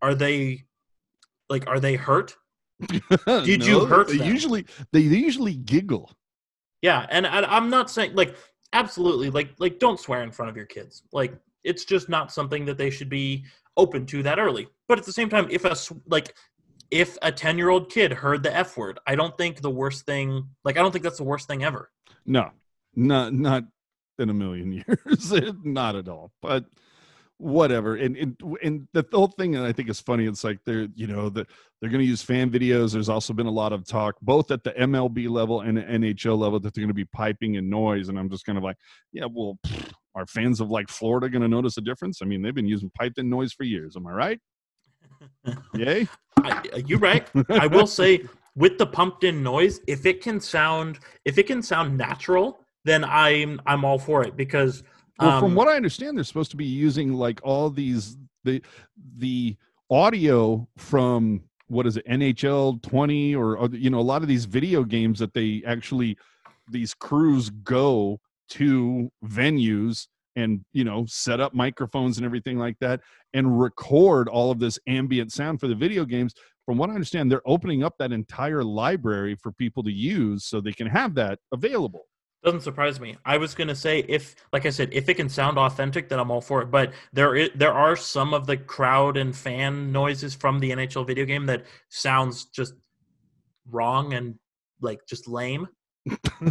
are 0.02 0.14
they 0.16 0.64
like 1.50 1.68
are 1.68 1.80
they 1.80 1.96
hurt 1.96 2.36
Did 3.28 3.66
you 3.66 3.86
hurt 3.86 4.08
They 4.08 4.18
them? 4.18 4.28
usually 4.28 4.66
they 4.92 5.02
usually 5.02 5.54
giggle. 5.56 6.12
Yeah, 6.82 7.06
and 7.10 7.28
I, 7.28 7.42
I'm 7.44 7.70
not 7.70 7.92
saying 7.92 8.16
like 8.16 8.36
absolutely 8.74 9.30
like 9.30 9.52
like 9.60 9.80
don't 9.80 10.00
swear 10.00 10.24
in 10.24 10.32
front 10.32 10.50
of 10.50 10.58
your 10.58 10.66
kids. 10.66 11.04
Like 11.12 11.34
it's 11.64 11.86
just 11.86 12.10
not 12.10 12.32
something 12.32 12.66
that 12.66 12.78
they 12.78 12.90
should 12.90 13.10
be 13.10 13.46
open 13.78 14.06
to 14.08 14.24
that 14.24 14.40
early. 14.40 14.68
But 14.88 15.00
at 15.00 15.06
the 15.06 15.14
same 15.14 15.30
time, 15.30 15.48
if 15.50 15.66
a 15.66 15.76
like 16.08 16.36
if 16.90 17.18
a 17.22 17.32
10 17.32 17.58
year 17.58 17.70
old 17.70 17.90
kid 17.90 18.12
heard 18.12 18.44
the 18.44 18.56
f 18.56 18.76
word, 18.78 19.00
I 19.08 19.16
don't 19.16 19.38
think 19.38 19.62
the 19.62 19.70
worst 19.70 20.06
thing 20.06 20.50
like 20.64 20.78
I 20.78 20.82
don't 20.82 20.92
think 20.92 21.04
that's 21.04 21.18
the 21.18 21.24
worst 21.24 21.48
thing 21.48 21.64
ever. 21.64 21.90
No, 22.26 22.50
not 22.96 23.34
not 23.34 23.64
in 24.20 24.30
a 24.30 24.34
million 24.34 24.72
years, 24.88 25.34
not 25.64 25.96
at 25.96 26.08
all. 26.08 26.32
But 26.42 26.66
whatever. 27.42 27.96
And 27.96 28.16
and 28.16 28.42
and 28.64 28.88
the 28.94 29.06
whole 29.12 29.28
thing 29.28 29.52
that 29.52 29.66
I 29.66 29.72
think 29.72 29.90
is 29.90 30.00
funny. 30.00 30.26
It's 30.26 30.44
like 30.44 30.60
they're 30.66 30.88
you 30.96 31.08
know 31.08 31.30
that 31.30 31.48
they're 31.80 31.90
going 31.90 32.04
to 32.04 32.08
use 32.08 32.22
fan 32.22 32.50
videos. 32.50 32.94
There's 32.94 33.10
also 33.10 33.34
been 33.34 33.48
a 33.48 33.52
lot 33.52 33.74
of 33.74 33.86
talk, 33.86 34.16
both 34.22 34.52
at 34.52 34.64
the 34.64 34.72
MLB 34.72 35.30
level 35.30 35.62
and 35.62 35.78
the 35.78 35.82
NHL 35.82 36.38
level, 36.38 36.60
that 36.60 36.74
they're 36.74 36.82
going 36.82 36.90
to 36.90 36.94
be 36.94 37.06
piping 37.06 37.56
in 37.56 37.70
noise. 37.70 38.10
And 38.10 38.20
I'm 38.20 38.30
just 38.30 38.46
kind 38.46 38.58
of 38.58 38.64
like, 38.64 38.78
yeah, 39.12 39.26
well, 39.32 39.58
pfft, 39.66 39.92
are 40.16 40.26
fans 40.28 40.62
of 40.62 40.70
like 40.70 40.90
Florida 40.90 41.30
going 41.30 41.42
to 41.42 41.48
notice 41.48 41.78
a 41.78 41.82
difference? 41.82 42.22
I 42.22 42.26
mean, 42.26 42.42
they've 42.42 42.56
been 42.56 42.68
using 42.68 42.92
piped 42.98 43.18
in 43.18 43.30
noise 43.30 43.54
for 43.54 43.64
years. 43.64 43.96
Am 43.96 44.06
I 44.06 44.12
right? 44.12 44.40
Yay. 45.74 46.08
I, 46.38 46.64
uh, 46.74 46.78
you're 46.86 47.00
right. 47.00 47.28
I 47.50 47.68
will 47.68 47.88
say 47.88 48.24
with 48.56 48.78
the 48.78 48.86
pumped 48.86 49.24
in 49.24 49.44
noise, 49.44 49.80
if 49.88 50.06
it 50.06 50.22
can 50.22 50.40
sound 50.40 51.00
if 51.26 51.38
it 51.38 51.48
can 51.48 51.62
sound 51.62 51.98
natural, 51.98 52.60
then 52.86 53.04
I'm 53.04 53.62
I'm 53.66 53.86
all 53.86 54.00
for 54.00 54.24
it 54.24 54.36
because 54.36 54.84
Well, 55.20 55.40
from 55.40 55.52
um, 55.52 55.56
what 55.56 55.68
I 55.68 55.76
understand, 55.76 56.18
they're 56.18 56.24
supposed 56.24 56.52
to 56.52 56.58
be 56.58 56.66
using 56.66 57.14
like 57.14 57.40
all 57.44 57.70
these 57.70 58.18
the 58.44 58.62
the 59.18 59.56
audio 59.90 60.68
from 60.78 61.44
what 61.68 61.86
is 61.86 61.98
it 61.98 62.08
NHL 62.08 62.82
20 62.82 63.36
or, 63.36 63.58
or 63.58 63.70
you 63.70 63.90
know 63.90 64.00
a 64.00 64.02
lot 64.02 64.22
of 64.22 64.28
these 64.28 64.46
video 64.46 64.84
games 64.84 65.20
that 65.20 65.34
they 65.34 65.62
actually 65.66 66.18
these 66.70 66.94
crews 66.94 67.50
go 67.50 68.20
to 68.50 69.12
venues 69.26 70.08
and 70.36 70.64
you 70.74 70.84
know 70.84 71.06
set 71.08 71.40
up 71.40 71.54
microphones 71.54 72.18
and 72.18 72.26
everything 72.26 72.58
like 72.58 72.78
that 72.80 73.02
and 73.34 73.60
record 73.60 74.28
all 74.28 74.52
of 74.52 74.60
this 74.60 74.80
ambient 74.88 75.32
sound 75.32 75.60
for 75.60 75.68
the 75.68 75.76
video 75.76 76.06
games. 76.06 76.34
From 76.66 76.78
what 76.78 76.90
i 76.90 76.94
understand 76.94 77.30
they're 77.30 77.42
opening 77.46 77.84
up 77.84 77.96
that 77.98 78.12
entire 78.12 78.64
library 78.64 79.36
for 79.36 79.52
people 79.52 79.84
to 79.84 79.92
use 79.92 80.46
so 80.46 80.62
they 80.62 80.72
can 80.72 80.88
have 80.88 81.16
that 81.16 81.40
available 81.52 82.06
Doesn't 82.44 82.62
surprise 82.62 83.00
me. 83.00 83.18
I 83.24 83.38
was 83.38 83.54
gonna 83.54 83.76
say 83.76 84.00
if, 84.08 84.36
like 84.52 84.66
I 84.66 84.72
said, 84.72 84.90
if 84.92 85.08
it 85.08 85.14
can 85.14 85.30
sound 85.30 85.60
authentic, 85.60 86.10
then 86.10 86.20
I'm 86.20 86.32
all 86.32 86.42
for 86.42 86.62
it. 86.64 86.72
But 86.72 86.92
there, 87.14 87.36
is, 87.36 87.50
there 87.54 87.74
are 87.74 87.96
some 87.96 88.34
of 88.34 88.48
the 88.48 88.58
crowd 88.58 89.16
and 89.16 89.36
fan 89.36 89.92
noises 89.92 90.34
from 90.34 90.60
the 90.60 90.72
NHL 90.72 91.06
video 91.06 91.26
game 91.26 91.46
that 91.46 91.66
sounds 91.90 92.46
just 92.46 92.74
wrong 93.70 94.14
and 94.14 94.40
like 94.82 95.06
just 95.08 95.28
lame. 95.28 95.68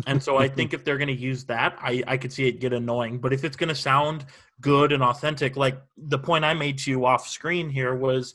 and 0.07 0.23
so 0.23 0.37
I 0.37 0.47
think 0.47 0.73
if 0.75 0.85
they're 0.85 0.99
gonna 0.99 1.11
use 1.11 1.45
that, 1.47 1.77
I 1.81 2.05
I 2.07 2.17
could 2.17 2.33
see 2.33 2.47
it 2.47 2.61
get 2.61 2.73
annoying. 2.73 3.19
But 3.19 3.33
if 3.33 3.43
it's 3.43 3.57
gonna 3.57 3.75
sound 3.75 4.27
good 4.61 4.93
and 4.93 5.03
authentic, 5.03 5.57
like 5.57 5.81
the 5.97 6.19
point 6.19 6.45
I 6.45 6.55
made 6.55 6.79
to 6.79 6.91
you 6.93 7.05
off 7.05 7.27
screen 7.27 7.69
here 7.69 7.97
was, 7.97 8.33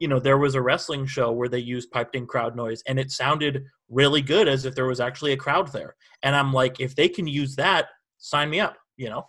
you 0.00 0.08
know, 0.08 0.20
there 0.20 0.36
was 0.36 0.54
a 0.54 0.60
wrestling 0.60 1.06
show 1.06 1.32
where 1.32 1.48
they 1.48 1.60
used 1.60 1.90
piped 1.90 2.14
in 2.14 2.26
crowd 2.26 2.56
noise, 2.56 2.82
and 2.86 2.98
it 2.98 3.10
sounded 3.10 3.64
really 3.90 4.22
good 4.22 4.48
as 4.48 4.64
if 4.64 4.74
there 4.74 4.86
was 4.86 5.00
actually 5.00 5.32
a 5.32 5.36
crowd 5.36 5.70
there. 5.72 5.96
And 6.22 6.34
I'm 6.34 6.52
like, 6.52 6.80
if 6.80 6.94
they 6.94 7.08
can 7.08 7.26
use 7.26 7.56
that, 7.56 7.88
sign 8.18 8.48
me 8.48 8.60
up. 8.60 8.76
You 8.96 9.10
know, 9.10 9.26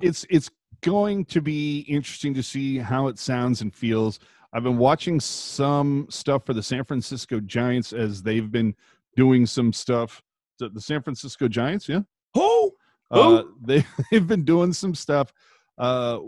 it's 0.00 0.24
it's 0.30 0.50
going 0.82 1.24
to 1.26 1.40
be 1.40 1.80
interesting 1.80 2.32
to 2.34 2.42
see 2.42 2.78
how 2.78 3.08
it 3.08 3.18
sounds 3.18 3.60
and 3.60 3.74
feels. 3.74 4.18
I've 4.52 4.64
been 4.64 4.78
watching 4.78 5.20
some 5.20 6.06
stuff 6.10 6.44
for 6.44 6.54
the 6.54 6.62
San 6.62 6.84
Francisco 6.84 7.38
Giants 7.40 7.92
as 7.92 8.22
they've 8.22 8.50
been 8.50 8.74
doing 9.16 9.46
some 9.46 9.72
stuff. 9.72 10.22
The, 10.58 10.68
the 10.70 10.80
San 10.80 11.02
Francisco 11.02 11.46
Giants, 11.46 11.88
yeah. 11.88 12.00
Who? 12.34 12.74
Uh, 13.10 13.42
they 13.60 13.84
they've 14.10 14.26
been 14.26 14.44
doing 14.44 14.72
some 14.72 14.94
stuff, 14.94 15.32
uh, 15.78 16.18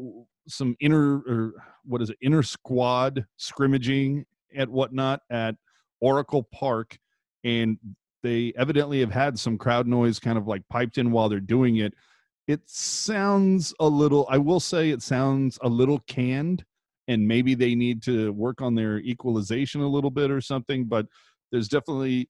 some 0.48 0.76
inner 0.80 1.18
or 1.18 1.54
what 1.84 2.02
is 2.02 2.10
it, 2.10 2.18
inner 2.20 2.42
squad 2.42 3.24
scrimmaging 3.36 4.24
at 4.56 4.68
whatnot 4.68 5.20
at 5.30 5.56
Oracle 6.00 6.42
Park, 6.42 6.98
and 7.44 7.78
they 8.22 8.52
evidently 8.56 9.00
have 9.00 9.10
had 9.10 9.38
some 9.38 9.58
crowd 9.58 9.86
noise 9.86 10.18
kind 10.20 10.38
of 10.38 10.46
like 10.46 10.62
piped 10.68 10.98
in 10.98 11.10
while 11.10 11.28
they're 11.28 11.40
doing 11.40 11.76
it. 11.78 11.92
It 12.46 12.60
sounds 12.66 13.74
a 13.80 13.86
little. 13.88 14.26
I 14.30 14.38
will 14.38 14.60
say 14.60 14.90
it 14.90 15.02
sounds 15.02 15.58
a 15.62 15.68
little 15.68 16.00
canned, 16.06 16.64
and 17.08 17.26
maybe 17.26 17.54
they 17.54 17.74
need 17.74 18.02
to 18.04 18.32
work 18.32 18.60
on 18.60 18.74
their 18.74 18.98
equalization 18.98 19.80
a 19.80 19.88
little 19.88 20.10
bit 20.10 20.30
or 20.30 20.40
something. 20.40 20.84
But 20.84 21.06
there's 21.50 21.68
definitely, 21.68 22.28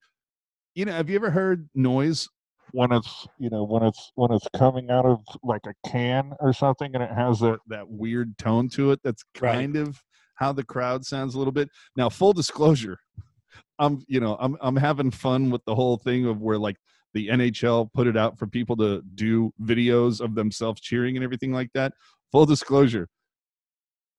you 0.74 0.84
know, 0.84 0.92
have 0.92 1.08
you 1.08 1.16
ever 1.16 1.30
heard 1.30 1.68
noise 1.74 2.28
when 2.72 2.90
it's 2.92 3.26
you 3.38 3.50
know 3.50 3.64
when 3.64 3.82
it's 3.82 4.12
when 4.14 4.32
it's 4.32 4.46
coming 4.56 4.90
out 4.90 5.04
of 5.04 5.20
like 5.42 5.60
a 5.66 5.88
can 5.88 6.32
or 6.40 6.52
something 6.54 6.94
and 6.94 7.02
it 7.02 7.10
has 7.10 7.38
that 7.40 7.58
that 7.68 7.86
weird 7.86 8.36
tone 8.38 8.66
to 8.66 8.92
it 8.92 9.00
that's 9.04 9.22
Right. 9.38 9.52
kind 9.56 9.76
of 9.76 10.02
how 10.36 10.52
the 10.52 10.64
crowd 10.64 11.04
sounds 11.04 11.34
a 11.34 11.38
little 11.38 11.52
bit 11.52 11.68
now 11.96 12.08
full 12.08 12.32
disclosure 12.32 12.98
i'm 13.82 14.02
you 14.08 14.20
know 14.20 14.36
i'm 14.40 14.56
i'm 14.60 14.76
having 14.76 15.10
fun 15.10 15.50
with 15.50 15.64
the 15.66 15.74
whole 15.74 15.96
thing 15.96 16.26
of 16.26 16.40
where 16.40 16.58
like 16.58 16.76
the 17.14 17.28
nhl 17.28 17.92
put 17.92 18.06
it 18.06 18.16
out 18.16 18.38
for 18.38 18.46
people 18.46 18.76
to 18.76 19.02
do 19.14 19.52
videos 19.62 20.20
of 20.20 20.34
themselves 20.34 20.80
cheering 20.80 21.16
and 21.16 21.24
everything 21.24 21.52
like 21.52 21.70
that 21.74 21.92
full 22.30 22.46
disclosure 22.46 23.08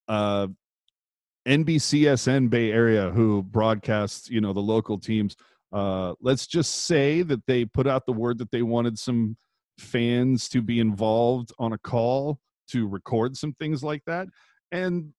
uh 0.08 0.47
nbcsn 1.47 2.49
bay 2.49 2.71
area 2.71 3.10
who 3.10 3.41
broadcasts 3.43 4.30
you 4.30 4.39
know 4.39 4.54
the 4.54 4.60
local 4.60 4.99
teams 4.99 5.36
uh, 5.73 6.13
let's 6.21 6.45
just 6.45 6.86
say 6.86 7.23
that 7.23 7.43
they 7.47 7.65
put 7.65 7.88
out 7.88 8.06
the 8.06 8.13
word 8.13 8.38
that 8.38 8.52
they 8.52 8.62
wanted 8.62 8.97
some 8.97 9.36
fans 9.80 10.47
to 10.49 10.62
be 10.62 10.80
involved 10.80 11.52
on 11.58 11.73
a 11.73 11.78
call 11.80 12.39
to 12.69 12.88
record 12.88 13.36
some 13.36 13.54
things 13.54 13.84
like 13.84 14.04
that. 14.06 14.28
And 14.71 15.13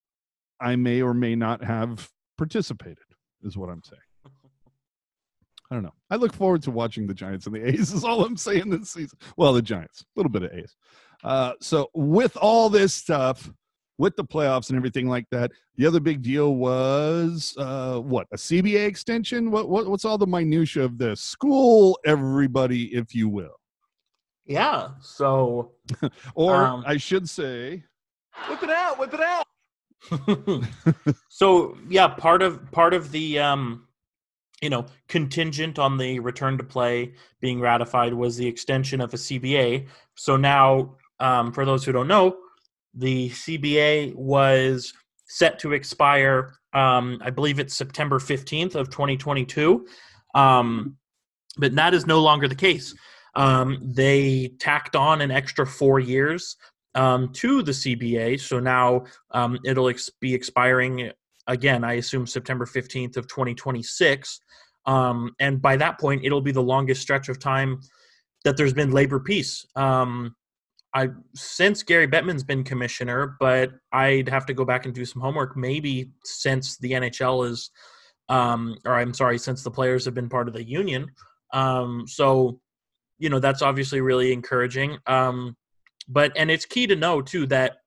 I 0.61 0.77
may 0.77 1.03
or 1.03 1.13
may 1.13 1.35
not 1.35 1.65
have 1.65 2.09
participated, 2.39 2.99
is 3.43 3.59
what 3.59 3.69
I'm 3.69 3.83
saying. 3.83 4.01
I 5.75 5.79
don't 5.79 5.83
know. 5.83 5.95
I 6.09 6.15
look 6.15 6.33
forward 6.33 6.63
to 6.63 6.71
watching 6.71 7.05
the 7.05 7.15
Giants 7.15 7.47
and 7.47 7.57
the 7.57 7.67
A's, 7.69 7.93
is 7.93 8.05
all 8.05 8.25
I'm 8.25 8.37
saying 8.37 8.71
this 8.71 8.91
season. 8.91 9.19
Well, 9.37 9.53
the 9.53 9.61
Giants, 9.61 10.03
a 10.03 10.07
little 10.15 10.31
bit 10.31 10.45
of 10.45 10.53
A's. 10.53 10.77
Uh, 11.25 11.55
so, 11.61 11.91
with 11.95 12.37
all 12.37 12.71
this 12.71 12.95
stuff, 12.95 13.51
with 13.99 14.15
the 14.15 14.23
playoffs 14.23 14.69
and 14.69 14.77
everything 14.77 15.09
like 15.09 15.27
that, 15.33 15.51
the 15.77 15.85
other 15.85 15.99
big 15.99 16.23
deal 16.23 16.55
was 16.55 17.57
uh, 17.59 17.99
what 17.99 18.29
a 18.33 18.37
CBA 18.37 18.87
extension. 18.87 19.51
What, 19.51 19.69
what 19.69 19.89
what's 19.89 20.05
all 20.05 20.17
the 20.17 20.29
minutia 20.29 20.85
of 20.85 20.97
this? 20.97 21.21
School 21.21 21.99
everybody, 22.07 22.95
if 22.95 23.13
you 23.13 23.29
will, 23.29 23.59
yeah. 24.47 24.91
So, 25.01 25.73
or 26.37 26.55
Um, 26.55 26.85
I 26.87 26.99
should 26.99 27.29
say, 27.29 27.83
Whip 28.49 28.63
it 28.63 28.71
out, 28.71 29.01
whip 29.01 29.13
it 29.13 29.21
out. 29.21 29.47
so 31.29 31.77
yeah, 31.89 32.07
part 32.07 32.43
of 32.43 32.71
part 32.71 32.95
of 32.95 33.11
the 33.11 33.41
um, 33.41 33.84
you 34.65 34.71
know 34.71 34.87
contingent 35.09 35.79
on 35.79 35.99
the 35.99 36.19
return 36.19 36.57
to 36.59 36.65
play 36.65 37.13
being 37.41 37.61
ratified 37.61 38.15
was 38.15 38.37
the 38.37 38.47
extension 38.47 39.01
of 39.01 39.13
a 39.13 39.19
CBA. 39.19 39.87
So 40.15 40.37
now 40.37 40.97
um, 41.21 41.53
for 41.53 41.65
those 41.65 41.85
who 41.85 41.93
don't 41.93 42.09
know, 42.09 42.37
the 42.95 43.29
CBA 43.31 44.15
was 44.15 44.93
set 45.27 45.59
to 45.61 45.75
expire. 45.75 46.55
Um, 46.73 47.21
I 47.23 47.31
believe 47.31 47.59
it's 47.59 47.75
September 47.75 48.19
15th 48.19 48.75
of 48.75 48.89
2022. 48.89 49.87
Um, 50.35 50.97
but 51.57 51.75
that 51.77 51.95
is 51.95 52.07
no 52.07 52.21
longer 52.21 52.49
the 52.49 52.55
case. 52.55 52.95
Um, 53.37 53.79
they 53.83 54.55
tacked 54.59 54.97
on 54.97 55.21
an 55.21 55.31
extra 55.31 55.67
four 55.67 56.01
years 56.01 56.57
um, 56.95 57.33
to 57.35 57.63
the 57.63 57.73
CBA, 57.73 58.41
so 58.41 58.61
now 58.61 59.05
um, 59.33 59.59
it'll 59.65 59.89
ex- 59.89 60.11
be 60.21 60.35
expiring 60.35 61.11
again. 61.47 61.85
I 61.85 61.95
assume 61.95 62.27
September 62.27 62.67
15th 62.67 63.17
of 63.17 63.27
2026, 63.29 64.41
um, 64.87 65.35
and 65.39 65.61
by 65.61 65.77
that 65.77 65.99
point, 65.99 66.25
it'll 66.25 66.41
be 66.41 66.53
the 66.53 66.63
longest 66.63 67.03
stretch 67.03 67.29
of 67.29 67.39
time 67.39 67.81
that 68.45 68.57
there's 68.57 68.75
been 68.75 68.91
labor 68.91 69.21
peace. 69.21 69.67
Um, 69.75 70.35
I 70.95 71.09
since 71.35 71.83
Gary 71.83 72.07
Bettman's 72.07 72.45
been 72.45 72.63
commissioner, 72.63 73.37
but 73.41 73.73
I'd 73.93 74.29
have 74.29 74.47
to 74.47 74.55
go 74.55 74.65
back 74.65 74.85
and 74.85 74.95
do 74.95 75.05
some 75.05 75.21
homework. 75.21 75.57
Maybe 75.57 76.11
since 76.23 76.79
the 76.79 76.93
NHL 76.93 77.51
is, 77.51 77.71
um, 78.29 78.77
or 78.85 78.95
I'm 78.95 79.13
sorry, 79.13 79.39
since 79.39 79.63
the 79.63 79.71
players 79.71 80.05
have 80.05 80.15
been 80.15 80.29
part 80.29 80.47
of 80.47 80.55
the 80.55 80.63
union. 80.63 81.11
Um, 81.53 82.05
so, 82.07 82.61
you 83.19 83.29
know, 83.29 83.41
that's 83.41 83.63
obviously 83.63 84.01
really 84.01 84.33
encouraging. 84.33 84.99
Um, 85.07 85.57
but 86.09 86.33
and 86.37 86.51
it's 86.51 86.65
key 86.65 86.87
to 86.87 86.97
know 86.97 87.23
too 87.23 87.47
that 87.47 87.79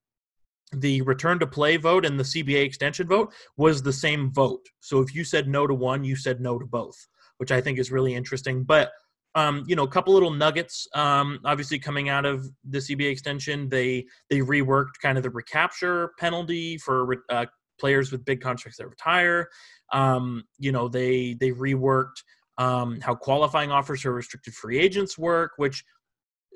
the 0.71 1.01
return 1.03 1.39
to 1.39 1.47
play 1.47 1.77
vote 1.77 2.06
and 2.06 2.19
the 2.19 2.23
CBA 2.23 2.63
extension 2.63 3.08
vote 3.08 3.34
was 3.56 3.82
the 3.82 3.93
same 3.93 4.32
vote. 4.32 4.65
So 4.82 4.99
if 4.99 5.15
you 5.15 5.23
said 5.23 5.47
no 5.47 5.65
to 5.65 5.73
one, 5.73 6.03
you 6.03 6.15
said 6.15 6.41
no 6.41 6.60
to 6.60 6.65
both, 6.65 6.95
which 7.38 7.51
I 7.51 7.62
think 7.62 7.80
is 7.80 7.91
really 7.91 8.15
interesting. 8.15 8.63
But 8.63 8.91
um, 9.36 9.63
you 9.67 9.75
know, 9.75 9.84
a 9.84 9.88
couple 9.88 10.13
little 10.13 10.32
nuggets. 10.32 10.88
Um, 10.95 11.39
obviously, 11.45 11.77
coming 11.77 12.10
out 12.10 12.25
of 12.25 12.47
the 12.67 12.80
CBA 12.80 13.12
extension, 13.12 13.69
they 13.69 14.06
they 14.32 14.39
reworked 14.39 14.99
kind 15.01 15.15
of 15.15 15.23
the 15.23 15.30
recapture 15.30 16.12
penalty 16.17 16.80
for 16.80 17.23
uh, 17.30 17.45
players 17.80 18.12
with 18.12 18.25
big 18.25 18.41
contracts 18.41 18.80
that 18.80 18.89
retire. 18.89 19.47
Um, 19.93 20.43
you 20.58 20.71
know, 20.71 20.88
they 20.88 21.36
they 21.39 21.51
reworked 21.51 22.23
um, 22.58 22.99
how 23.01 23.13
qualifying 23.13 23.71
offers 23.71 24.01
for 24.01 24.12
restricted 24.12 24.56
free 24.56 24.80
agents 24.80 25.19
work, 25.19 25.51
which 25.58 25.84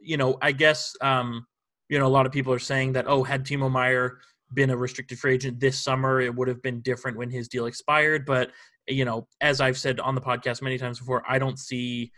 you 0.02 0.18
know, 0.18 0.38
I 0.42 0.52
guess 0.52 0.94
um, 1.02 1.46
you 1.92 2.00
know 2.00 2.08
a 2.08 2.10
lot 2.10 2.26
of 2.26 2.32
people 2.32 2.54
are 2.54 2.60
saying 2.60 2.94
that 2.94 3.06
oh, 3.08 3.22
had 3.22 3.46
Timo 3.46 3.70
Meier 3.70 4.20
been 4.54 4.70
a 4.70 4.78
restricted 4.78 5.20
free 5.20 5.36
agent 5.36 5.60
this 5.60 5.80
summer, 5.80 6.22
it 6.22 6.34
would 6.34 6.48
have 6.48 6.62
been 6.62 6.82
different 6.82 7.18
when 7.18 7.30
his 7.30 7.48
deal 7.48 7.66
expired. 7.66 8.26
But 8.26 8.52
you 8.88 9.06
know, 9.06 9.28
as 9.42 9.62
I've 9.62 9.78
said 9.78 10.00
on 10.00 10.16
the 10.16 10.22
podcast 10.22 10.62
many 10.62 10.78
times 10.78 11.00
before, 11.00 11.22
I 11.28 11.38
don't 11.38 11.60
see 11.60 12.12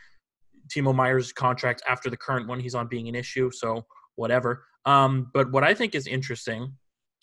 Timo 0.68 0.96
Meier's 0.96 1.34
contract 1.34 1.82
after 1.90 2.10
the 2.10 2.16
current 2.16 2.48
one 2.48 2.60
he's 2.60 2.76
on 2.76 2.88
being 2.88 3.08
an 3.10 3.16
issue. 3.16 3.50
So 3.52 3.84
whatever. 4.16 4.64
Um, 4.86 5.32
but 5.34 5.52
what 5.52 5.64
I 5.64 5.74
think 5.74 5.96
is 5.96 6.06
interesting, 6.06 6.72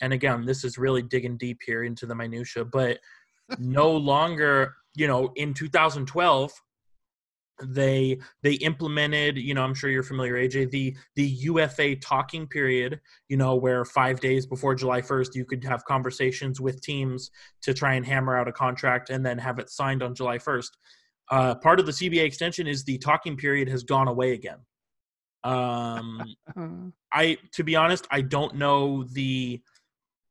and 0.03 0.13
again, 0.13 0.45
this 0.45 0.65
is 0.65 0.77
really 0.77 1.03
digging 1.03 1.37
deep 1.37 1.61
here 1.65 1.85
into 1.85 2.05
the 2.05 2.17
minutia, 2.17 2.65
but 2.65 2.99
no 3.59 3.93
longer, 3.93 4.75
you 4.97 5.07
know, 5.07 5.31
in 5.37 5.55
2012, 5.55 6.53
they 7.63 8.19
they 8.43 8.55
implemented 8.55 9.37
you 9.37 9.55
know 9.55 9.63
i'm 9.63 9.75
sure 9.75 9.91
you're 9.91 10.03
familiar 10.03 10.37
aj 10.37 10.71
the 10.71 10.97
the 11.17 11.25
ufa 11.25 11.97
talking 11.97 12.47
period 12.47 13.01
you 13.29 13.37
know 13.37 13.55
where 13.55 13.85
five 13.85 14.21
days 14.21 14.47
before 14.47 14.75
july 14.75 15.01
1st 15.01 15.35
you 15.35 15.45
could 15.45 15.63
have 15.65 15.85
conversations 15.85 16.61
with 16.61 16.81
teams 16.83 17.31
to 17.63 17.75
try 17.75 17.95
and 17.95 18.07
hammer 18.07 18.37
out 18.37 18.49
a 18.49 18.53
contract 18.53 19.11
and 19.11 19.25
then 19.25 19.39
have 19.39 19.59
it 19.59 19.69
signed 19.69 20.03
on 20.03 20.15
july 20.15 20.39
1st 20.39 20.71
uh, 21.31 21.55
part 21.55 21.79
of 21.79 21.87
the 21.87 21.93
CBA 21.93 22.25
extension 22.25 22.67
is 22.67 22.85
the 22.85 22.99
talking 22.99 23.37
period 23.37 23.69
has 23.69 23.85
gone 23.85 24.09
away 24.09 24.33
again. 24.33 24.59
Um, 25.45 26.93
I, 27.13 27.39
to 27.53 27.65
be 27.65 27.77
honest, 27.77 28.07
I 28.11 28.21
don't 28.21 28.57
know 28.57 29.05
the 29.05 29.61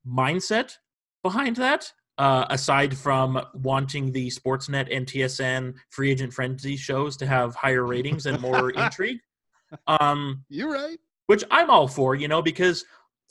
mindset 0.05 0.77
behind 1.23 1.55
that. 1.55 1.91
Uh, 2.19 2.45
aside 2.49 2.97
from 2.97 3.41
wanting 3.53 4.11
the 4.11 4.27
Sportsnet 4.27 4.93
and 4.93 5.05
TSN 5.05 5.73
free 5.89 6.11
agent 6.11 6.33
frenzy 6.33 6.75
shows 6.75 7.15
to 7.15 7.25
have 7.25 7.55
higher 7.55 7.85
ratings 7.85 8.25
and 8.25 8.41
more 8.41 8.69
intrigue, 8.83 9.19
um, 9.87 10.43
You're 10.49 10.69
right. 10.69 10.97
which 11.27 11.45
I'm 11.49 11.69
all 11.69 11.87
for, 11.87 12.15
you 12.15 12.27
know, 12.27 12.41
because 12.41 12.83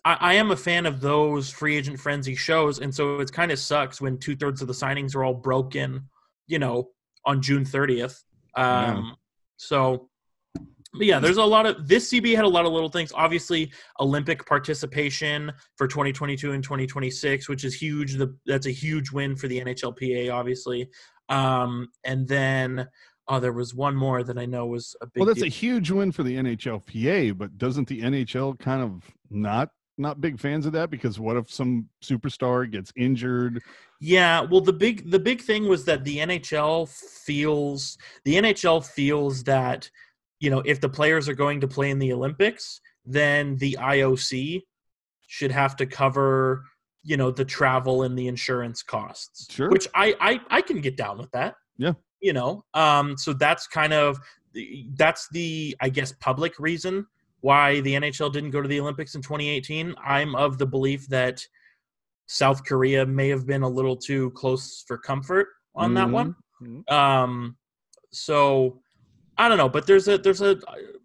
I, 0.07 0.17
I 0.21 0.35
am 0.35 0.53
a 0.53 0.57
fan 0.57 0.87
of 0.87 1.03
those 1.03 1.51
free 1.51 1.77
agent 1.77 2.01
frenzy 2.01 2.35
shows, 2.35 2.79
and 2.79 2.95
so 2.95 3.21
it 3.21 3.31
kind 3.31 3.53
of 3.53 3.59
sucks 3.59 4.01
when 4.01 4.17
two 4.17 4.35
thirds 4.35 4.63
of 4.63 4.69
the 4.69 4.73
signings 4.75 5.15
are 5.15 5.23
all 5.23 5.35
broken, 5.35 6.09
you 6.47 6.59
know, 6.59 6.89
on 7.27 7.43
June 7.43 7.65
30th. 7.67 8.23
Um, 8.57 8.65
Yeah. 8.65 9.13
So, 9.59 10.08
but 10.95 11.07
yeah, 11.07 11.19
there's 11.19 11.37
a 11.37 11.45
lot 11.45 11.67
of 11.67 11.87
this 11.87 12.11
CB 12.11 12.35
had 12.35 12.45
a 12.45 12.49
lot 12.49 12.65
of 12.65 12.73
little 12.73 12.89
things. 12.89 13.13
Obviously, 13.15 13.71
Olympic 14.01 14.47
participation 14.47 15.53
for 15.77 15.87
2022 15.87 16.53
and 16.53 16.65
2026, 16.65 17.49
which 17.49 17.65
is 17.65 17.75
huge. 17.75 18.15
The, 18.15 18.35
that's 18.47 18.67
a 18.67 18.71
huge 18.71 19.13
win 19.13 19.37
for 19.37 19.49
the 19.49 19.61
NHLPA, 19.61 20.33
obviously. 20.33 20.89
Um, 21.29 21.89
and 22.05 22.27
then, 22.27 22.89
oh, 23.29 23.39
there 23.39 23.53
was 23.53 23.75
one 23.75 23.95
more 23.95 24.23
that 24.25 24.39
I 24.39 24.47
know 24.47 24.67
was 24.67 24.97
a 25.03 25.07
big. 25.07 25.21
Well, 25.21 25.27
that's 25.27 25.41
deal. 25.41 25.47
a 25.47 25.51
huge 25.51 25.91
win 25.91 26.11
for 26.11 26.23
the 26.23 26.37
NHLPA, 26.37 27.37
but 27.37 27.59
doesn't 27.59 27.89
the 27.89 28.01
NHL 28.01 28.59
kind 28.59 28.83
of 28.83 29.03
not 29.31 29.69
not 29.99 30.21
big 30.21 30.39
fans 30.39 30.65
of 30.65 30.73
that 30.73 30.91
because 30.91 31.19
what 31.19 31.37
if 31.37 31.53
some 31.53 31.89
superstar 32.03 32.71
gets 32.71 32.93
injured? 32.97 33.61
Yeah, 34.01 34.41
well 34.43 34.61
the 34.61 34.73
big 34.73 35.11
the 35.11 35.19
big 35.19 35.43
thing 35.43 35.69
was 35.69 35.85
that 35.87 36.05
the 36.05 36.19
NHL 36.19 36.89
feels 36.89 37.99
the 38.25 38.37
NHL 38.37 38.87
feels 38.87 39.43
that 39.45 39.91
you 40.41 40.51
know 40.51 40.61
if 40.65 40.81
the 40.81 40.89
players 40.89 41.29
are 41.29 41.35
going 41.35 41.61
to 41.61 41.69
play 41.69 41.91
in 41.91 41.99
the 41.99 42.13
Olympics, 42.13 42.81
then 43.05 43.57
the 43.57 43.77
IOC 43.81 44.63
should 45.27 45.51
have 45.53 45.77
to 45.77 45.87
cover 45.87 46.65
you 47.03 47.17
know 47.17 47.31
the 47.31 47.45
travel 47.45 48.03
and 48.03 48.19
the 48.19 48.27
insurance 48.29 48.83
costs. 48.83 49.47
Sure. 49.53 49.71
Which 49.71 49.87
I 49.95 50.15
I 50.21 50.41
I 50.59 50.61
can 50.63 50.81
get 50.81 50.97
down 50.97 51.19
with 51.19 51.31
that. 51.33 51.55
Yeah. 51.77 51.93
You 52.21 52.33
know, 52.33 52.65
um 52.75 53.17
so 53.17 53.33
that's 53.33 53.67
kind 53.67 53.93
of 53.93 54.19
the- 54.53 54.87
that's 54.97 55.29
the 55.31 55.77
I 55.81 55.89
guess 55.89 56.13
public 56.21 56.59
reason 56.59 57.07
why 57.41 57.81
the 57.83 57.95
NHL 57.95 58.33
didn't 58.33 58.51
go 58.51 58.61
to 58.61 58.69
the 58.69 58.81
Olympics 58.81 59.15
in 59.15 59.23
2018. 59.23 59.95
I'm 60.05 60.35
of 60.35 60.59
the 60.59 60.67
belief 60.67 61.07
that 61.09 61.47
South 62.27 62.65
Korea 62.65 63.07
may 63.07 63.29
have 63.29 63.47
been 63.47 63.63
a 63.63 63.69
little 63.69 63.97
too 63.97 64.31
close 64.33 64.85
for 64.89 64.99
comfort 64.99 65.47
on 65.75 65.95
that 65.95 66.11
one. 66.11 66.35
Mhm. 66.61 66.91
Um, 66.91 67.57
so 68.13 68.81
I 69.39 69.49
don't 69.49 69.59
know, 69.59 69.69
but 69.69 69.87
there's 69.87 70.09
a 70.09 70.19
there's 70.19 70.43
a 70.43 70.59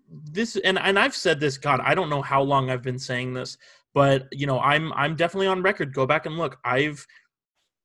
this 0.10 0.58
and 0.58 0.80
and 0.80 0.98
I've 0.98 1.16
said 1.16 1.40
this. 1.40 1.58
God, 1.58 1.80
I 1.84 1.94
don't 1.96 2.10
know 2.10 2.22
how 2.22 2.42
long 2.42 2.70
I've 2.70 2.82
been 2.82 3.00
saying 3.00 3.34
this, 3.34 3.58
but 3.94 4.28
you 4.32 4.48
know, 4.48 4.60
I'm 4.60 4.92
I'm 4.94 5.16
definitely 5.16 5.48
on 5.48 5.62
record. 5.62 5.94
Go 5.94 6.06
back 6.06 6.26
and 6.26 6.38
look. 6.38 6.58
I've 6.66 7.06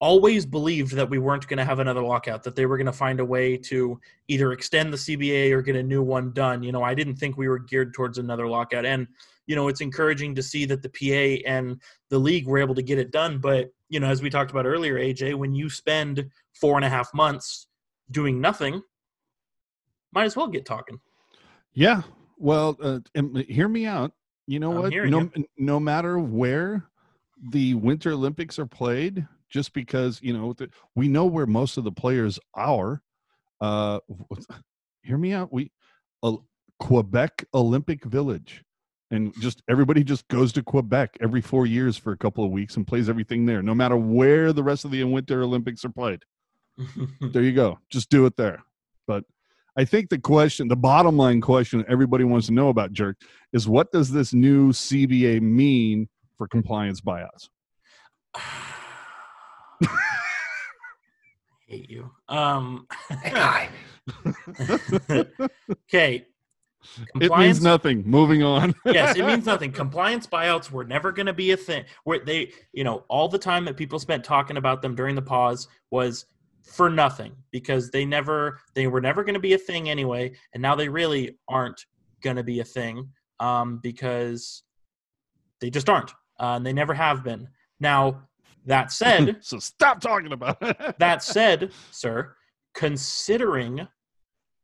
always 0.00 0.46
believed 0.46 0.92
that 0.92 1.10
we 1.10 1.18
weren't 1.18 1.46
going 1.48 1.58
to 1.58 1.64
have 1.64 1.80
another 1.80 2.02
lockout. 2.02 2.42
That 2.44 2.56
they 2.56 2.66
were 2.66 2.78
going 2.78 2.86
to 2.86 2.92
find 2.92 3.20
a 3.20 3.24
way 3.24 3.56
to 3.58 4.00
either 4.28 4.52
extend 4.52 4.92
the 4.92 4.96
CBA 4.96 5.50
or 5.52 5.60
get 5.60 5.76
a 5.76 5.82
new 5.82 6.02
one 6.02 6.32
done. 6.32 6.62
You 6.62 6.72
know, 6.72 6.82
I 6.82 6.94
didn't 6.94 7.16
think 7.16 7.36
we 7.36 7.48
were 7.48 7.58
geared 7.58 7.92
towards 7.92 8.16
another 8.16 8.48
lockout, 8.48 8.86
and 8.86 9.06
you 9.46 9.54
know, 9.54 9.68
it's 9.68 9.82
encouraging 9.82 10.34
to 10.34 10.42
see 10.42 10.64
that 10.66 10.82
the 10.82 10.88
PA 10.88 11.48
and 11.48 11.80
the 12.10 12.18
league 12.18 12.46
were 12.46 12.58
able 12.58 12.74
to 12.74 12.82
get 12.82 12.98
it 12.98 13.10
done. 13.10 13.38
But 13.38 13.70
you 13.90 14.00
know, 14.00 14.08
as 14.08 14.22
we 14.22 14.30
talked 14.30 14.50
about 14.50 14.66
earlier, 14.66 14.98
AJ, 14.98 15.34
when 15.34 15.54
you 15.54 15.68
spend 15.68 16.26
four 16.54 16.76
and 16.76 16.84
a 16.84 16.88
half 16.88 17.12
months 17.12 17.66
doing 18.10 18.40
nothing, 18.40 18.82
might 20.12 20.24
as 20.24 20.36
well 20.36 20.48
get 20.48 20.66
talking. 20.66 21.00
Yeah. 21.74 22.02
Well, 22.38 22.76
uh, 22.82 23.00
hear 23.48 23.68
me 23.68 23.86
out. 23.86 24.12
You 24.46 24.60
know 24.60 24.72
I'm 24.72 24.82
what? 24.82 24.92
No, 24.92 25.30
no 25.58 25.80
matter 25.80 26.18
where 26.18 26.88
the 27.50 27.74
Winter 27.74 28.12
Olympics 28.12 28.58
are 28.58 28.66
played, 28.66 29.26
just 29.50 29.72
because 29.72 30.20
you 30.22 30.32
know 30.32 30.52
the, 30.52 30.70
we 30.94 31.08
know 31.08 31.26
where 31.26 31.46
most 31.46 31.76
of 31.76 31.84
the 31.84 31.92
players 31.92 32.38
are. 32.54 33.02
Uh, 33.60 33.98
hear 35.02 35.18
me 35.18 35.32
out. 35.32 35.52
We 35.52 35.70
uh, 36.22 36.36
Quebec 36.78 37.44
Olympic 37.54 38.04
Village, 38.04 38.64
and 39.10 39.34
just 39.40 39.62
everybody 39.68 40.04
just 40.04 40.26
goes 40.28 40.52
to 40.52 40.62
Quebec 40.62 41.16
every 41.20 41.40
four 41.40 41.66
years 41.66 41.96
for 41.96 42.12
a 42.12 42.16
couple 42.16 42.44
of 42.44 42.50
weeks 42.50 42.76
and 42.76 42.86
plays 42.86 43.08
everything 43.08 43.46
there, 43.46 43.62
no 43.62 43.74
matter 43.74 43.96
where 43.96 44.52
the 44.52 44.62
rest 44.62 44.84
of 44.84 44.90
the 44.90 45.02
Winter 45.04 45.42
Olympics 45.42 45.84
are 45.84 45.90
played. 45.90 46.22
There 47.20 47.42
you 47.42 47.52
go. 47.52 47.80
Just 47.90 48.08
do 48.08 48.24
it 48.26 48.36
there. 48.36 48.62
But 49.08 49.24
I 49.78 49.84
think 49.84 50.10
the 50.10 50.18
question, 50.18 50.66
the 50.66 50.74
bottom 50.74 51.16
line 51.16 51.40
question 51.40 51.84
everybody 51.88 52.24
wants 52.24 52.48
to 52.48 52.52
know 52.52 52.68
about 52.68 52.92
Jerk 52.92 53.16
is 53.52 53.68
what 53.68 53.92
does 53.92 54.10
this 54.10 54.34
new 54.34 54.72
CBA 54.72 55.40
mean 55.40 56.08
for 56.36 56.48
compliance 56.48 57.00
buyouts? 57.00 57.48
I 58.34 59.88
hate 61.68 61.88
you. 61.88 62.10
Um, 62.28 62.88
Hey, 63.08 63.30
guy. 63.30 63.68
okay. 65.70 66.26
It 67.20 67.36
means 67.36 67.62
nothing. 67.62 68.02
Moving 68.04 68.42
on. 68.42 68.74
yes, 68.84 69.16
it 69.16 69.24
means 69.24 69.46
nothing. 69.46 69.70
Compliance 69.70 70.26
buyouts 70.26 70.72
were 70.72 70.84
never 70.84 71.12
going 71.12 71.26
to 71.26 71.32
be 71.32 71.52
a 71.52 71.56
thing. 71.56 71.84
Where 72.02 72.18
they, 72.18 72.50
you 72.72 72.82
know, 72.82 73.04
all 73.08 73.28
the 73.28 73.38
time 73.38 73.64
that 73.66 73.76
people 73.76 74.00
spent 74.00 74.24
talking 74.24 74.56
about 74.56 74.82
them 74.82 74.96
during 74.96 75.14
the 75.14 75.22
pause 75.22 75.68
was 75.92 76.24
for 76.68 76.90
nothing 76.90 77.32
because 77.50 77.90
they 77.90 78.04
never, 78.04 78.60
they 78.74 78.86
were 78.86 79.00
never 79.00 79.24
going 79.24 79.34
to 79.34 79.40
be 79.40 79.54
a 79.54 79.58
thing 79.58 79.88
anyway, 79.88 80.32
and 80.52 80.62
now 80.62 80.74
they 80.74 80.88
really 80.88 81.38
aren't 81.48 81.80
going 82.22 82.36
to 82.36 82.42
be 82.42 82.60
a 82.60 82.64
thing 82.64 83.08
um, 83.40 83.78
because 83.82 84.62
they 85.60 85.70
just 85.70 85.88
aren't, 85.88 86.10
uh, 86.40 86.54
and 86.56 86.66
they 86.66 86.72
never 86.72 86.94
have 86.94 87.24
been. 87.24 87.48
Now 87.80 88.22
that 88.66 88.92
said, 88.92 89.38
so 89.40 89.58
stop 89.58 90.00
talking 90.00 90.32
about 90.32 90.58
it. 90.60 90.76
that 90.98 91.22
said, 91.22 91.72
sir, 91.90 92.34
considering 92.74 93.88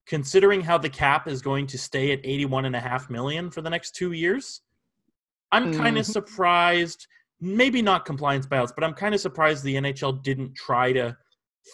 considering 0.07 0.61
how 0.61 0.77
the 0.77 0.89
cap 0.89 1.27
is 1.27 1.41
going 1.41 1.67
to 1.67 1.79
stay 1.79 2.13
at 2.13 2.21
81 2.25 2.67
and 2.67 2.77
a 2.77 2.81
half 2.81 3.09
million 3.09 3.51
for 3.51 3.63
the 3.63 3.71
next 3.71 3.95
two 3.95 4.13
years, 4.13 4.61
I'm 5.51 5.73
kind 5.73 5.97
of 5.97 6.05
Mhm. 6.05 6.13
surprised. 6.13 7.07
Maybe 7.41 7.81
not 7.81 8.05
compliance 8.05 8.47
buyouts, 8.47 8.73
but 8.75 8.85
I'm 8.85 8.93
kind 8.93 9.15
of 9.15 9.21
surprised 9.23 9.65
the 9.65 9.77
NHL 9.77 10.23
didn't 10.23 10.55
try 10.55 10.93
to 10.93 11.17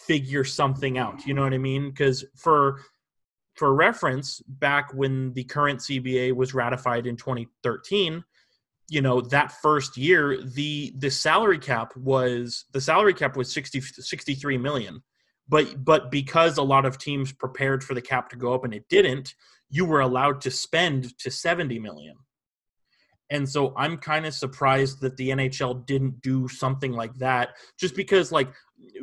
figure 0.07 0.43
something 0.43 0.97
out. 0.97 1.25
You 1.25 1.33
know 1.33 1.43
what 1.43 1.53
I 1.53 1.57
mean? 1.57 1.89
Because 1.89 2.25
for 2.35 2.81
for 3.55 3.73
reference, 3.75 4.41
back 4.47 4.93
when 4.93 5.33
the 5.33 5.43
current 5.43 5.79
CBA 5.79 6.33
was 6.33 6.53
ratified 6.53 7.05
in 7.05 7.17
2013, 7.17 8.23
you 8.91 9.01
know 9.01 9.21
that 9.21 9.53
first 9.53 9.95
year 9.95 10.37
the 10.43 10.93
the 10.97 11.09
salary 11.09 11.57
cap 11.57 11.95
was 11.95 12.65
the 12.73 12.81
salary 12.81 13.13
cap 13.13 13.37
was 13.37 13.51
60 13.51 13.79
63 13.79 14.57
million 14.57 15.01
but 15.47 15.83
but 15.83 16.11
because 16.11 16.57
a 16.57 16.61
lot 16.61 16.85
of 16.85 16.97
teams 16.97 17.31
prepared 17.31 17.83
for 17.83 17.93
the 17.93 18.01
cap 18.01 18.29
to 18.29 18.35
go 18.35 18.53
up 18.53 18.65
and 18.65 18.73
it 18.73 18.83
didn't 18.89 19.33
you 19.69 19.85
were 19.85 20.01
allowed 20.01 20.41
to 20.41 20.51
spend 20.51 21.17
to 21.19 21.31
70 21.31 21.79
million 21.79 22.15
and 23.29 23.47
so 23.47 23.73
i'm 23.77 23.97
kind 23.97 24.25
of 24.25 24.33
surprised 24.33 24.99
that 24.99 25.15
the 25.15 25.29
nhl 25.29 25.85
didn't 25.85 26.21
do 26.21 26.49
something 26.49 26.91
like 26.91 27.15
that 27.15 27.51
just 27.79 27.95
because 27.95 28.29
like 28.29 28.49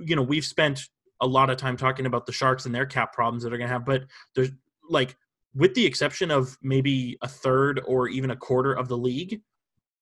you 0.05 0.17
know 0.17 0.23
we've 0.23 0.45
spent 0.45 0.81
a 1.21 1.27
lot 1.27 1.51
of 1.51 1.57
time 1.57 1.77
talking 1.77 2.07
about 2.07 2.27
the 2.27 2.33
sharks 2.33 2.67
and 2.67 2.75
their 2.75 2.87
cap 2.87 3.13
problems 3.13 3.43
that 3.43 3.53
are 3.53 3.59
going 3.59 3.69
to 3.69 3.73
have 3.73 3.85
but 3.85 4.05
there's 4.35 4.51
like 4.89 5.17
with 5.55 5.75
the 5.75 5.85
exception 5.85 6.31
of 6.31 6.57
maybe 6.63 7.17
a 7.23 7.29
third 7.29 7.81
or 7.87 8.09
even 8.09 8.31
a 8.31 8.37
quarter 8.37 8.73
of 8.73 8.89
the 8.89 8.97
league 8.97 9.41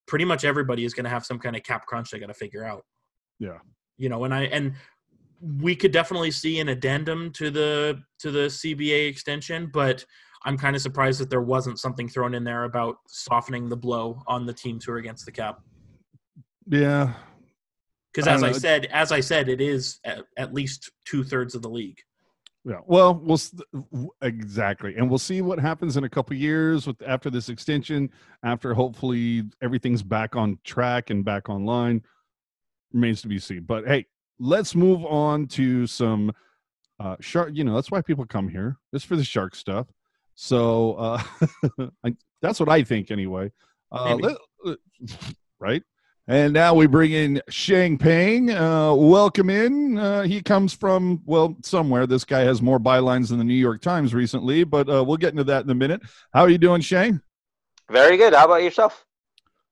pretty 0.07 0.25
much 0.25 0.45
everybody 0.45 0.85
is 0.85 0.95
going 0.95 1.05
to 1.05 1.11
have 1.11 1.25
some 1.25 1.39
kind 1.39 1.57
of 1.57 1.63
cap 1.63 1.87
crunch 1.87 2.11
they 2.11 2.19
got 2.19 2.27
to 2.27 2.35
figure 2.35 2.65
out 2.65 2.85
Yeah. 3.39 3.59
you 3.97 4.09
know 4.09 4.25
and 4.25 4.35
i 4.35 4.43
and 4.45 4.75
we 5.61 5.77
could 5.77 5.93
definitely 5.93 6.31
see 6.31 6.61
an 6.61 6.69
addendum 6.69 7.31
to 7.33 7.51
the 7.51 8.01
to 8.21 8.31
the 8.31 8.47
cba 8.49 9.09
extension 9.09 9.71
but 9.73 10.05
i'm 10.45 10.57
kind 10.57 10.75
of 10.77 10.83
surprised 10.83 11.21
that 11.21 11.31
there 11.31 11.43
wasn't 11.43 11.79
something 11.79 12.09
thrown 12.09 12.35
in 12.35 12.45
there 12.45 12.65
about 12.65 12.97
softening 13.09 13.69
the 13.69 13.77
blow 13.77 14.23
on 14.27 14.47
the 14.47 14.53
teams 14.53 14.85
who 14.85 14.93
are 14.93 14.97
against 14.99 15.25
the 15.27 15.33
cap 15.33 15.61
Yeah. 16.67 17.15
Because 18.17 18.27
as 18.29 18.41
don't 18.41 18.51
i 18.51 18.53
said 18.53 18.87
as 18.87 19.13
i 19.13 19.21
said 19.21 19.49
it 19.49 19.61
is 19.61 20.01
at, 20.05 20.25
at 20.37 20.55
least 20.55 20.91
two-thirds 21.05 21.55
of 21.55 21.63
the 21.63 21.69
league 21.69 21.99
Yeah. 22.65 22.81
Well, 22.85 23.15
we'll 23.15 23.39
exactly, 24.23 24.97
and 24.97 25.09
we'll 25.09 25.21
see 25.21 25.41
what 25.41 25.61
happens 25.61 25.97
in 25.97 26.03
a 26.03 26.09
couple 26.09 26.35
years 26.37 26.85
with 26.87 27.01
after 27.07 27.31
this 27.31 27.49
extension. 27.49 28.11
After 28.43 28.75
hopefully 28.75 29.45
everything's 29.63 30.03
back 30.03 30.35
on 30.35 30.59
track 30.65 31.11
and 31.11 31.25
back 31.25 31.49
online, 31.49 32.03
remains 32.93 33.23
to 33.23 33.29
be 33.29 33.39
seen. 33.39 33.63
But 33.63 33.87
hey, 33.87 34.07
let's 34.41 34.75
move 34.75 35.05
on 35.07 35.47
to 35.49 35.87
some 35.87 36.33
uh 36.99 37.15
shark. 37.21 37.51
You 37.55 37.63
know, 37.63 37.77
that's 37.77 37.93
why 37.93 38.01
people 38.03 38.27
come 38.27 38.49
here. 38.49 38.79
It's 38.93 39.05
for 39.05 39.15
the 39.15 39.23
shark 39.25 39.55
stuff. 39.55 39.87
So 40.35 40.95
uh 40.95 41.23
I, 42.05 42.17
that's 42.43 42.59
what 42.59 42.69
I 42.69 42.83
think 42.83 43.13
anyway. 43.13 43.53
Uh, 43.93 44.17
let- 44.17 44.39
let- 44.65 44.79
right. 45.61 45.85
And 46.29 46.53
now 46.53 46.75
we 46.75 46.89
bring 46.89 47.13
in 47.13 47.41
Sheng 47.49 47.99
Peng. 47.99 48.51
Uh, 48.51 48.93
welcome 48.95 49.49
in. 49.49 49.97
Uh, 49.97 50.23
he 50.23 50.43
comes 50.43 50.73
from, 50.73 51.23
well, 51.25 51.57
somewhere. 51.63 52.05
This 52.05 52.25
guy 52.25 52.41
has 52.41 52.61
more 52.61 52.81
bylines 52.81 53.29
than 53.29 53.39
the 53.39 53.45
New 53.45 53.55
York 53.55 53.81
Times 53.81 54.13
recently, 54.13 54.65
but 54.65 54.89
uh, 54.89 55.05
we'll 55.05 55.19
get 55.19 55.31
into 55.31 55.45
that 55.45 55.63
in 55.63 55.71
a 55.71 55.75
minute. 55.75 56.03
How 56.35 56.41
are 56.41 56.49
you 56.49 56.59
doing, 56.59 56.81
Sheng? 56.81 57.21
Very 57.93 58.17
good. 58.17 58.35
How 58.35 58.47
about 58.47 58.65
yourself? 58.65 59.07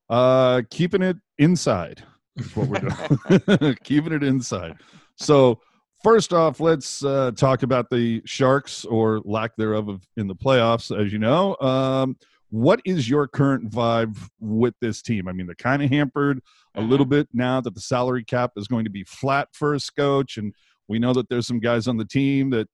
Uh, 0.08 0.62
keeping 0.70 1.02
it 1.02 1.16
inside 1.38 2.04
is 2.36 2.54
what 2.54 2.68
we're 2.68 3.58
doing. 3.58 3.76
keeping 3.82 4.12
it 4.12 4.22
inside. 4.22 4.76
So, 5.16 5.60
first 6.04 6.32
off, 6.32 6.60
let's 6.60 7.04
uh, 7.04 7.32
talk 7.32 7.64
about 7.64 7.90
the 7.90 8.22
Sharks 8.26 8.84
or 8.84 9.20
lack 9.24 9.56
thereof 9.56 9.88
of, 9.88 10.06
in 10.16 10.28
the 10.28 10.36
playoffs, 10.36 10.96
as 10.96 11.12
you 11.12 11.18
know. 11.18 11.56
Um, 11.56 12.16
what 12.54 12.80
is 12.84 13.10
your 13.10 13.26
current 13.26 13.68
vibe 13.68 14.16
with 14.38 14.74
this 14.80 15.02
team? 15.02 15.26
I 15.26 15.32
mean, 15.32 15.46
they're 15.46 15.56
kind 15.56 15.82
of 15.82 15.90
hampered 15.90 16.40
a 16.76 16.80
little 16.80 17.04
bit 17.04 17.26
now 17.32 17.60
that 17.60 17.74
the 17.74 17.80
salary 17.80 18.22
cap 18.22 18.52
is 18.56 18.68
going 18.68 18.84
to 18.84 18.92
be 18.92 19.02
flat 19.02 19.48
for 19.52 19.74
a 19.74 19.80
coach, 19.98 20.36
and 20.36 20.54
we 20.86 21.00
know 21.00 21.12
that 21.14 21.28
there's 21.28 21.48
some 21.48 21.58
guys 21.58 21.88
on 21.88 21.96
the 21.96 22.04
team 22.04 22.50
that 22.50 22.68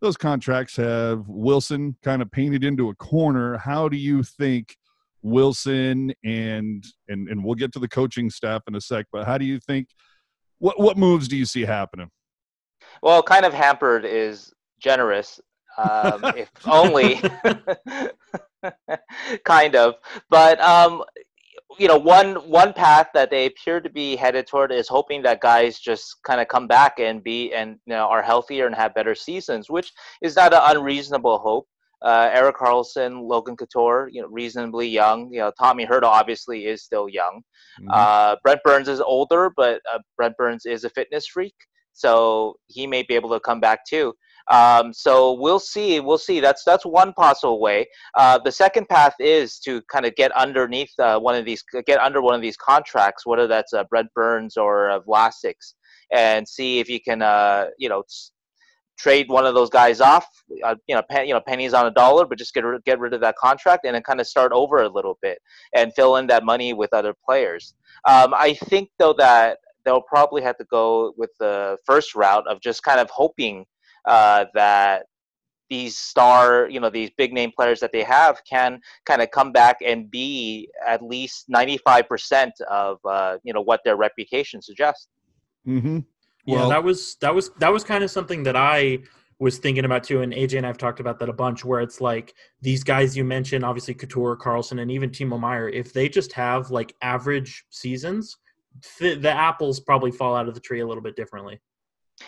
those 0.00 0.16
contracts 0.16 0.74
have 0.78 1.28
Wilson 1.28 1.96
kind 2.02 2.22
of 2.22 2.32
painted 2.32 2.64
into 2.64 2.88
a 2.88 2.94
corner. 2.96 3.56
How 3.56 3.88
do 3.88 3.96
you 3.96 4.24
think 4.24 4.74
Wilson 5.22 6.12
and 6.24 6.84
and 7.08 7.28
and 7.28 7.44
we'll 7.44 7.54
get 7.54 7.72
to 7.74 7.78
the 7.78 7.88
coaching 7.88 8.30
staff 8.30 8.62
in 8.66 8.74
a 8.74 8.80
sec, 8.80 9.06
but 9.12 9.26
how 9.26 9.38
do 9.38 9.44
you 9.44 9.60
think 9.60 9.86
what 10.58 10.80
what 10.80 10.98
moves 10.98 11.28
do 11.28 11.36
you 11.36 11.44
see 11.44 11.62
happening? 11.62 12.10
Well, 13.00 13.22
kind 13.22 13.44
of 13.44 13.54
hampered 13.54 14.04
is 14.04 14.52
generous. 14.80 15.38
Um, 15.78 16.24
if 16.36 16.50
only, 16.66 17.20
kind 19.44 19.76
of. 19.76 19.94
But 20.28 20.60
um, 20.60 21.04
you 21.78 21.88
know, 21.88 21.96
one 21.96 22.36
one 22.48 22.72
path 22.72 23.08
that 23.14 23.30
they 23.30 23.46
appear 23.46 23.80
to 23.80 23.90
be 23.90 24.16
headed 24.16 24.46
toward 24.46 24.72
is 24.72 24.88
hoping 24.88 25.22
that 25.22 25.40
guys 25.40 25.78
just 25.78 26.16
kind 26.24 26.40
of 26.40 26.48
come 26.48 26.66
back 26.66 26.98
and 26.98 27.22
be 27.22 27.52
and 27.52 27.78
you 27.86 27.94
know 27.94 28.06
are 28.06 28.22
healthier 28.22 28.66
and 28.66 28.74
have 28.74 28.94
better 28.94 29.14
seasons, 29.14 29.70
which 29.70 29.92
is 30.22 30.36
not 30.36 30.52
an 30.52 30.76
unreasonable 30.76 31.38
hope. 31.38 31.66
Uh, 32.02 32.30
Erik 32.32 32.56
Karlsson, 32.56 33.28
Logan 33.28 33.56
Couture, 33.56 34.08
you 34.10 34.22
know, 34.22 34.28
reasonably 34.28 34.88
young. 34.88 35.30
You 35.30 35.40
know, 35.40 35.52
Tommy 35.58 35.84
Hertl 35.84 36.04
obviously 36.04 36.64
is 36.64 36.82
still 36.82 37.10
young. 37.10 37.42
Uh, 37.90 38.36
Brent 38.42 38.60
Burns 38.64 38.88
is 38.88 39.00
older, 39.00 39.52
but 39.54 39.82
uh, 39.92 39.98
Brent 40.16 40.34
Burns 40.38 40.64
is 40.64 40.84
a 40.84 40.90
fitness 40.90 41.26
freak, 41.26 41.54
so 41.92 42.54
he 42.68 42.86
may 42.86 43.02
be 43.02 43.14
able 43.14 43.28
to 43.30 43.40
come 43.40 43.60
back 43.60 43.84
too. 43.86 44.14
Um, 44.50 44.92
so 44.92 45.34
we'll 45.34 45.60
see. 45.60 46.00
We'll 46.00 46.18
see. 46.18 46.40
That's 46.40 46.64
that's 46.64 46.86
one 46.86 47.12
possible 47.12 47.60
way. 47.60 47.86
Uh, 48.16 48.38
the 48.38 48.52
second 48.52 48.88
path 48.88 49.14
is 49.18 49.58
to 49.60 49.82
kind 49.92 50.06
of 50.06 50.14
get 50.16 50.32
underneath 50.32 50.92
uh, 50.98 51.18
one 51.18 51.34
of 51.34 51.44
these, 51.44 51.62
get 51.86 52.00
under 52.00 52.20
one 52.20 52.34
of 52.34 52.42
these 52.42 52.56
contracts, 52.56 53.26
whether 53.26 53.46
that's 53.46 53.72
uh, 53.72 53.84
Brent 53.84 54.12
Burns 54.14 54.56
or 54.56 54.90
uh, 54.90 55.00
Vlasic's, 55.00 55.74
and 56.12 56.46
see 56.48 56.80
if 56.80 56.88
you 56.88 57.00
can, 57.00 57.22
uh, 57.22 57.66
you 57.78 57.88
know, 57.88 58.02
trade 58.98 59.28
one 59.28 59.46
of 59.46 59.54
those 59.54 59.70
guys 59.70 60.00
off. 60.00 60.26
Uh, 60.64 60.74
you 60.86 60.94
know, 60.94 61.02
pen, 61.10 61.26
you 61.26 61.34
know, 61.34 61.40
pennies 61.46 61.74
on 61.74 61.86
a 61.86 61.90
dollar, 61.90 62.26
but 62.26 62.38
just 62.38 62.54
get 62.54 62.64
get 62.84 62.98
rid 62.98 63.14
of 63.14 63.20
that 63.20 63.36
contract 63.36 63.84
and 63.84 63.94
then 63.94 64.02
kind 64.02 64.20
of 64.20 64.26
start 64.26 64.52
over 64.52 64.82
a 64.82 64.88
little 64.88 65.18
bit 65.22 65.38
and 65.74 65.92
fill 65.94 66.16
in 66.16 66.26
that 66.26 66.44
money 66.44 66.72
with 66.72 66.92
other 66.92 67.14
players. 67.24 67.74
Um, 68.08 68.34
I 68.34 68.54
think 68.54 68.90
though 68.98 69.14
that 69.14 69.58
they'll 69.84 70.02
probably 70.02 70.42
have 70.42 70.58
to 70.58 70.64
go 70.64 71.12
with 71.16 71.30
the 71.38 71.76
first 71.86 72.14
route 72.14 72.46
of 72.46 72.60
just 72.60 72.82
kind 72.82 73.00
of 73.00 73.08
hoping 73.10 73.64
uh, 74.04 74.46
that 74.54 75.06
these 75.68 75.96
star, 75.96 76.68
you 76.68 76.80
know, 76.80 76.90
these 76.90 77.10
big 77.16 77.32
name 77.32 77.52
players 77.56 77.80
that 77.80 77.92
they 77.92 78.02
have 78.02 78.42
can 78.44 78.80
kind 79.06 79.22
of 79.22 79.30
come 79.30 79.52
back 79.52 79.76
and 79.84 80.10
be 80.10 80.68
at 80.86 81.00
least 81.00 81.48
95% 81.48 82.50
of, 82.68 82.98
uh, 83.04 83.38
you 83.44 83.52
know, 83.52 83.60
what 83.60 83.80
their 83.84 83.96
reputation 83.96 84.60
suggests. 84.60 85.06
Mm-hmm. 85.66 85.98
yeah 86.46 86.68
that 86.68 86.82
was 86.82 87.16
that 87.20 87.34
was 87.34 87.50
that 87.58 87.70
was 87.70 87.84
kind 87.84 88.02
of 88.02 88.10
something 88.10 88.42
that 88.44 88.56
i 88.56 88.98
was 89.38 89.58
thinking 89.58 89.84
about 89.84 90.02
too 90.02 90.22
and 90.22 90.32
aj 90.32 90.56
and 90.56 90.66
i've 90.66 90.78
talked 90.78 91.00
about 91.00 91.18
that 91.18 91.28
a 91.28 91.34
bunch 91.34 91.66
where 91.66 91.82
it's 91.82 92.00
like 92.00 92.34
these 92.62 92.82
guys 92.82 93.14
you 93.14 93.24
mentioned 93.24 93.62
obviously 93.62 93.92
couture 93.92 94.38
karlsson 94.38 94.80
and 94.80 94.90
even 94.90 95.10
timo 95.10 95.38
meier 95.38 95.68
if 95.68 95.92
they 95.92 96.08
just 96.08 96.32
have 96.32 96.70
like 96.70 96.94
average 97.02 97.66
seasons 97.68 98.38
th- 98.98 99.20
the 99.20 99.30
apples 99.30 99.80
probably 99.80 100.10
fall 100.10 100.34
out 100.34 100.48
of 100.48 100.54
the 100.54 100.60
tree 100.60 100.80
a 100.80 100.86
little 100.86 101.02
bit 101.02 101.14
differently 101.14 101.60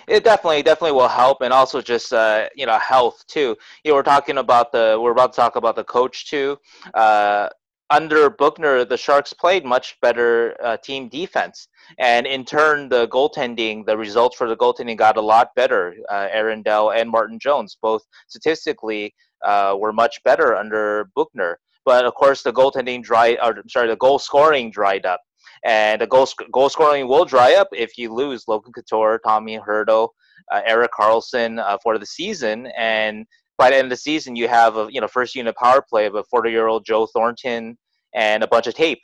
It 0.09 0.25
definitely, 0.25 0.63
definitely 0.63 0.93
will 0.93 1.09
help, 1.09 1.43
and 1.43 1.53
also 1.53 1.81
just 1.81 2.13
uh, 2.13 2.49
you 2.55 2.67
know 2.67 2.79
health 2.79 3.25
too. 3.29 3.57
You 3.85 3.91
know, 3.91 3.95
we're 3.97 4.03
talking 4.03 4.39
about 4.39 4.73
the 4.73 4.99
we're 5.01 5.13
about 5.13 5.33
to 5.33 5.37
talk 5.37 5.57
about 5.57 5.77
the 5.77 5.85
coach 5.85 6.29
too. 6.29 6.59
Uh, 6.95 7.49
under 7.91 8.31
Boughner, 8.31 8.89
the 8.89 8.97
Sharks 8.97 9.35
played 9.35 9.67
much 9.67 9.99
better 10.01 10.57
uh, 10.65 10.79
team 10.79 11.09
defense, 11.09 11.69
and 11.99 12.27
in 12.27 12.45
turn, 12.45 12.89
the 12.89 13.07
goaltending, 13.09 13.85
the 13.85 13.97
results 13.97 14.37
for 14.37 14.49
the 14.49 14.57
goaltending 14.57 14.97
got 14.97 15.19
a 15.19 15.21
lot 15.21 15.55
better. 15.55 15.95
Uh, 16.11 16.29
Aaron 16.31 16.63
Dell 16.63 16.91
and 16.93 17.11
Martin 17.11 17.39
Jones, 17.39 17.77
both 17.83 18.03
statistically, 18.29 19.15
uh, 19.45 19.77
were 19.79 19.93
much 19.93 20.23
better 20.25 20.57
under 20.57 21.11
Boughner. 21.15 21.57
But 21.85 22.05
of 22.05 22.15
course, 22.15 22.43
the 22.43 22.53
goaltending 22.53 23.03
dry, 23.03 23.37
or 23.43 23.63
sorry, 23.69 23.89
the 23.89 23.97
goal 23.97 24.19
scoring 24.19 24.71
dried 24.71 25.05
up 25.05 25.21
and 25.65 26.01
the 26.01 26.07
goal 26.07 26.27
sc- 26.27 26.51
goal 26.53 26.69
scoring 26.69 27.09
will 27.09 27.25
dry 27.25 27.55
up 27.55 27.69
if 27.73 27.97
you 27.97 28.13
lose 28.13 28.45
Logan 28.49 28.73
Couture, 28.73 29.21
Tommy 29.25 29.59
Hertl, 29.59 30.11
uh, 30.53 30.63
Erik 30.65 30.93
Karlsson 30.93 31.61
uh, 31.61 31.79
for 31.83 31.99
the 31.99 32.07
season, 32.07 32.67
and 32.77 33.27
by 33.59 33.71
the 33.71 33.77
end 33.77 33.87
of 33.87 33.91
the 33.91 33.97
season 33.97 34.37
you 34.37 34.49
have 34.49 34.77
a 34.77 34.89
you 34.91 35.01
know 35.01 35.09
first 35.09 35.35
unit 35.35 35.57
power 35.57 35.83
play 35.83 36.07
of 36.07 36.15
a 36.15 36.25
40 36.25 36.51
year 36.51 36.67
old 36.67 36.85
Joe 36.85 37.07
Thornton 37.07 37.79
and 38.15 38.43
a 38.43 38.47
bunch 38.47 38.67
of 38.67 38.75
tape. 38.75 39.03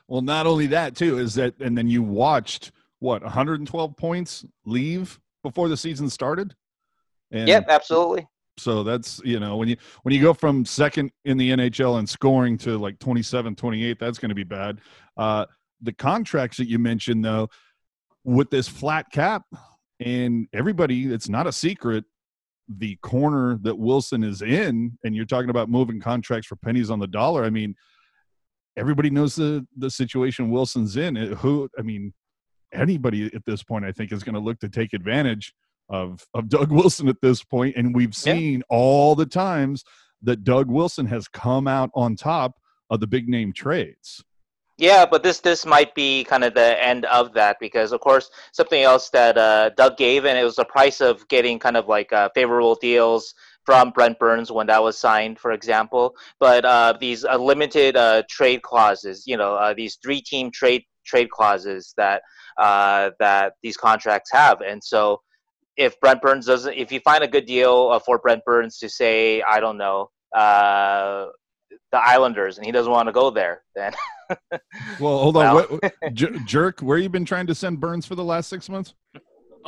well, 0.08 0.22
not 0.22 0.46
only 0.46 0.66
that 0.68 0.94
too 0.96 1.18
is 1.18 1.34
that, 1.34 1.58
and 1.60 1.76
then 1.76 1.88
you 1.88 2.02
watched 2.02 2.72
what 2.98 3.22
112 3.22 3.96
points 3.96 4.44
leave 4.64 5.18
before 5.42 5.68
the 5.68 5.76
season 5.76 6.10
started. 6.10 6.54
And 7.30 7.48
Yep, 7.48 7.66
absolutely. 7.68 8.26
So 8.58 8.82
that's 8.82 9.20
you 9.24 9.38
know 9.38 9.56
when 9.56 9.68
you 9.68 9.76
when 10.02 10.14
you 10.14 10.22
go 10.22 10.32
from 10.32 10.64
second 10.64 11.10
in 11.24 11.36
the 11.36 11.50
NHL 11.50 11.98
and 11.98 12.08
scoring 12.08 12.56
to 12.58 12.78
like 12.78 12.98
27, 12.98 13.54
28, 13.54 13.98
that's 13.98 14.18
going 14.18 14.30
to 14.30 14.34
be 14.34 14.44
bad. 14.44 14.80
Uh, 15.16 15.46
the 15.82 15.92
contracts 15.92 16.56
that 16.56 16.68
you 16.68 16.78
mentioned 16.78 17.24
though, 17.24 17.48
with 18.24 18.50
this 18.50 18.66
flat 18.66 19.10
cap, 19.12 19.42
and 20.00 20.48
everybody, 20.52 21.12
it's 21.12 21.28
not 21.28 21.46
a 21.46 21.52
secret. 21.52 22.04
The 22.68 22.96
corner 22.96 23.58
that 23.62 23.78
Wilson 23.78 24.24
is 24.24 24.42
in, 24.42 24.98
and 25.04 25.14
you're 25.14 25.26
talking 25.26 25.50
about 25.50 25.68
moving 25.68 26.00
contracts 26.00 26.48
for 26.48 26.56
pennies 26.56 26.90
on 26.90 26.98
the 26.98 27.06
dollar. 27.06 27.44
I 27.44 27.50
mean, 27.50 27.74
everybody 28.76 29.10
knows 29.10 29.36
the 29.36 29.66
the 29.76 29.90
situation 29.90 30.50
Wilson's 30.50 30.96
in. 30.96 31.14
Who, 31.14 31.68
I 31.78 31.82
mean, 31.82 32.14
anybody 32.72 33.30
at 33.34 33.44
this 33.44 33.62
point, 33.62 33.84
I 33.84 33.92
think, 33.92 34.12
is 34.12 34.24
going 34.24 34.34
to 34.34 34.40
look 34.40 34.58
to 34.60 34.68
take 34.68 34.94
advantage 34.94 35.52
of 35.88 36.26
of 36.34 36.48
Doug 36.48 36.72
Wilson 36.72 37.08
at 37.08 37.20
this 37.20 37.42
point, 37.42 37.76
and 37.76 37.94
we've 37.94 38.14
Yeah. 38.16 38.34
seen 38.34 38.62
all 38.68 39.14
the 39.14 39.26
times 39.26 39.84
that 40.22 40.44
Doug 40.44 40.70
Wilson 40.70 41.06
has 41.06 41.28
come 41.28 41.68
out 41.68 41.90
on 41.94 42.16
top 42.16 42.56
of 42.90 43.00
the 43.00 43.06
big 43.06 43.28
name 43.28 43.52
trades. 43.52 44.24
Yeah, 44.78 45.06
but 45.06 45.22
this 45.22 45.40
this 45.40 45.64
might 45.64 45.94
be 45.94 46.24
kind 46.24 46.44
of 46.44 46.52
the 46.54 46.84
end 46.84 47.06
of 47.06 47.32
that 47.32 47.56
because, 47.60 47.92
of 47.92 48.00
course, 48.00 48.30
something 48.52 48.82
else 48.82 49.08
that 49.10 49.38
uh, 49.38 49.70
Doug 49.70 49.96
gave, 49.96 50.26
and 50.26 50.38
it 50.38 50.44
was 50.44 50.56
the 50.56 50.66
price 50.66 51.00
of 51.00 51.26
getting 51.28 51.58
kind 51.58 51.76
of 51.76 51.88
like 51.88 52.12
uh, 52.12 52.28
favorable 52.34 52.74
deals 52.74 53.32
from 53.64 53.90
Brent 53.90 54.18
Burns 54.18 54.52
when 54.52 54.66
that 54.68 54.82
was 54.82 54.98
signed, 54.98 55.38
for 55.38 55.52
example. 55.52 56.14
But 56.38 56.64
uh, 56.64 56.94
these 57.00 57.24
uh, 57.24 57.36
limited 57.38 57.96
uh, 57.96 58.22
trade 58.28 58.62
clauses, 58.62 59.26
you 59.26 59.36
know, 59.36 59.54
uh, 59.54 59.72
these 59.74 59.96
three-team 60.02 60.50
trade 60.50 60.84
trade 61.06 61.30
clauses 61.30 61.94
that 61.96 62.22
uh, 62.58 63.10
that 63.18 63.54
these 63.62 63.76
contracts 63.78 64.30
have, 64.32 64.60
and 64.60 64.82
so 64.84 65.20
if 65.76 65.98
Brent 66.00 66.22
Burns 66.22 66.46
doesn't, 66.46 66.74
if 66.74 66.90
you 66.90 67.00
find 67.00 67.22
a 67.22 67.28
good 67.28 67.46
deal 67.46 67.90
uh, 67.92 67.98
for 67.98 68.18
Brent 68.18 68.44
Burns 68.44 68.78
to 68.78 68.88
say, 68.88 69.42
I 69.42 69.60
don't 69.60 69.76
know, 69.78 70.10
uh, 70.34 71.26
the 71.92 71.98
Islanders, 71.98 72.56
and 72.56 72.66
he 72.66 72.72
doesn't 72.72 72.90
want 72.90 73.08
to 73.08 73.12
go 73.12 73.30
there, 73.30 73.62
then. 73.74 73.92
Well, 74.98 75.18
hold 75.18 75.36
on, 75.36 75.54
Well. 75.54 75.78
what, 75.80 75.94
jerk, 76.46 76.80
where 76.80 76.98
you 76.98 77.08
been 77.08 77.24
trying 77.24 77.46
to 77.46 77.54
send 77.54 77.78
Burns 77.78 78.06
for 78.06 78.16
the 78.16 78.24
last 78.24 78.48
six 78.48 78.68
months? 78.68 78.92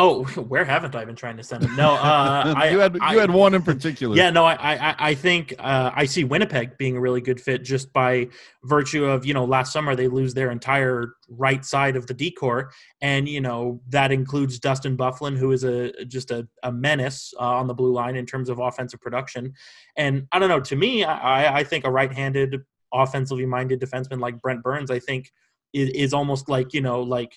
Oh, 0.01 0.24
where 0.49 0.64
haven't 0.64 0.94
I 0.94 1.05
been 1.05 1.16
trying 1.16 1.36
to 1.38 1.42
send 1.42 1.64
him? 1.64 1.74
No, 1.74 1.94
uh, 1.94 2.55
I, 2.57 2.70
you 2.70 2.78
had 2.78 2.94
you 2.94 3.01
I- 3.03 3.16
had 3.16 3.30
one 3.32 3.53
in 3.53 3.62
particular. 3.62 4.16
Yeah, 4.16 4.30
no, 4.30 4.44
I, 4.44 4.55
I, 4.55 4.94
I 5.11 5.14
think 5.14 5.55
uh, 5.59 5.90
I 5.92 6.05
see 6.05 6.22
Winnipeg 6.22 6.78
being 6.78 6.96
a 6.96 7.01
really 7.01 7.20
good 7.20 7.40
fit 7.40 7.64
just 7.64 7.92
by 7.92 8.28
virtue 8.62 9.05
of 9.05 9.26
you 9.26 9.34
know 9.34 9.44
last 9.44 9.72
summer 9.72 9.96
they 9.96 10.07
lose 10.07 10.34
their 10.34 10.53
entire 10.53 11.14
right 11.28 11.64
side 11.64 11.96
of 11.96 12.07
the 12.07 12.14
D 12.14 12.30
corps, 12.30 12.70
and 13.01 13.28
you 13.28 13.40
know 13.40 13.80
that 13.88 14.12
includes 14.12 14.61
Dustin 14.61 14.96
Byfuglien, 14.96 15.36
who 15.36 15.51
is 15.51 15.64
a 15.64 15.92
just 16.05 16.30
a, 16.30 16.46
a 16.62 16.70
menace 16.70 17.34
uh, 17.38 17.44
on 17.44 17.66
the 17.66 17.74
blue 17.74 17.92
line 17.92 18.14
in 18.14 18.24
terms 18.24 18.49
of 18.49 18.61
offensive 18.61 19.01
production, 19.01 19.53
and 19.96 20.28
I 20.30 20.38
don't 20.38 20.49
know. 20.49 20.61
To 20.61 20.76
me, 20.76 21.03
I, 21.05 21.59
I 21.59 21.64
think 21.64 21.84
a 21.84 21.90
right-handed, 21.90 22.62
offensively 22.94 23.46
minded 23.46 23.80
defenseman 23.80 24.20
like 24.20 24.40
Brent 24.40 24.62
Burns, 24.62 24.92
I 24.92 25.01
think 25.01 25.32
is, 25.72 25.90
is 25.90 26.14
almost 26.14 26.49
like 26.49 26.72
you 26.72 26.80
know 26.80 27.03
like. 27.03 27.32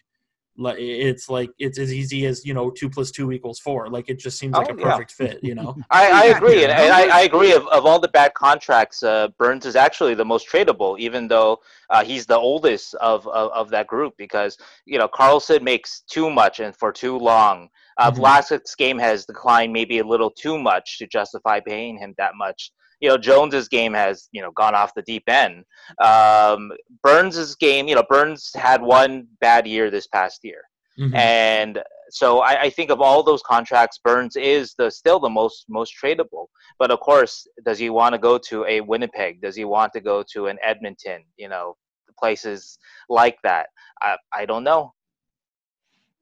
Like 0.58 0.78
it's 0.80 1.30
like 1.30 1.50
it's 1.60 1.80
as 1.80 1.94
easy 1.94 2.26
as 2.26 2.46
you 2.46 2.54
know 2.54 2.70
two 2.70 2.90
plus 2.90 3.10
two 3.10 3.32
equals 3.32 3.60
four. 3.60 3.90
Like 3.90 4.10
it 4.10 4.20
just 4.20 4.38
seems 4.38 4.54
like 4.54 4.70
Oh, 4.70 4.74
a 4.74 4.78
yeah. 4.78 4.92
perfect 4.92 5.12
fit. 5.12 5.40
You 5.42 5.56
know. 5.56 5.76
I, 5.90 6.12
I 6.12 6.26
agree, 6.38 6.62
yeah, 6.62 6.72
and, 6.72 6.94
and 6.94 6.94
I, 6.94 7.20
I 7.20 7.22
agree. 7.22 7.54
Of, 7.54 7.66
of 7.68 7.86
all 7.86 8.00
the 8.00 8.10
bad 8.10 8.34
contracts, 8.34 9.02
uh, 9.02 9.30
Burns 9.40 9.66
is 9.66 9.76
actually 9.78 10.14
the 10.14 10.26
most 10.26 10.50
tradable, 10.50 11.00
even 11.00 11.28
though 11.28 11.60
uh, 11.90 12.04
he's 12.04 12.26
the 12.26 12.38
oldest 12.38 12.96
of, 12.96 13.26
of 13.28 13.52
of 13.52 13.70
that 13.70 13.88
group. 13.88 14.14
Because 14.18 14.58
you 14.86 15.00
know 15.00 15.08
Karlsson 15.08 15.62
makes 15.62 16.02
too 16.02 16.30
much 16.30 16.60
and 16.60 16.76
for 16.76 16.92
too 16.92 17.18
long. 17.18 17.70
Uh, 17.98 18.12
Mhm. 18.12 18.18
Vlasic's 18.18 18.76
game 18.76 18.98
has 19.00 19.26
declined 19.26 19.72
maybe 19.72 20.00
a 20.00 20.04
little 20.06 20.32
too 20.32 20.58
much 20.60 20.98
to 21.00 21.08
justify 21.08 21.60
paying 21.60 21.98
him 21.98 22.14
that 22.18 22.36
much. 22.36 22.72
You 23.02 23.10
know 23.10 23.18
Jones's 23.18 23.68
game 23.68 23.94
has 23.94 24.30
you 24.32 24.42
know 24.42 24.52
gone 24.52 24.76
off 24.76 24.94
the 24.94 25.02
deep 25.02 25.24
end. 25.28 25.66
Um, 26.02 26.72
Burns's 27.04 27.56
game, 27.56 27.88
you 27.88 27.96
know 27.96 28.04
Burns 28.10 28.52
had 28.56 28.82
one 28.82 29.28
bad 29.42 29.68
year 29.68 29.92
this 29.92 30.08
past 30.08 30.40
year. 30.44 30.62
Mhm. 31.00 31.16
And 31.16 31.84
so 32.10 32.40
I, 32.40 32.64
I 32.64 32.70
think 32.70 32.92
of 32.92 33.02
all 33.02 33.24
those 33.24 33.42
contracts, 33.42 34.00
Burns 34.04 34.36
is 34.36 34.76
the 34.78 34.92
still 34.92 35.20
the 35.20 35.30
most 35.30 35.66
most 35.70 35.94
tradable. 36.02 36.48
But 36.80 36.92
of 36.92 37.00
course, 37.00 37.48
does 37.66 37.80
he 37.80 37.90
want 37.90 38.14
to 38.14 38.20
go 38.20 38.38
to 38.50 38.66
a 38.66 38.82
Winnipeg? 38.82 39.42
Does 39.42 39.56
he 39.56 39.66
want 39.66 39.94
to 39.94 40.02
go 40.02 40.24
to 40.34 40.48
an 40.48 40.58
Edmonton? 40.62 41.24
You 41.38 41.50
know, 41.50 41.76
places 42.20 42.78
like 43.10 43.38
that. 43.44 43.68
I 44.02 44.18
I 44.34 44.46
don't 44.46 44.64
know. 44.64 44.94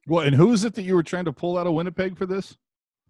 Well, 0.08 0.26
and 0.26 0.36
who 0.36 0.54
is 0.54 0.64
it 0.64 0.74
that 0.76 0.84
you 0.84 0.96
were 0.96 1.04
trying 1.04 1.26
to 1.26 1.34
pull 1.34 1.58
out 1.58 1.68
of 1.68 1.74
Winnipeg 1.74 2.18
for 2.18 2.26
this? 2.26 2.58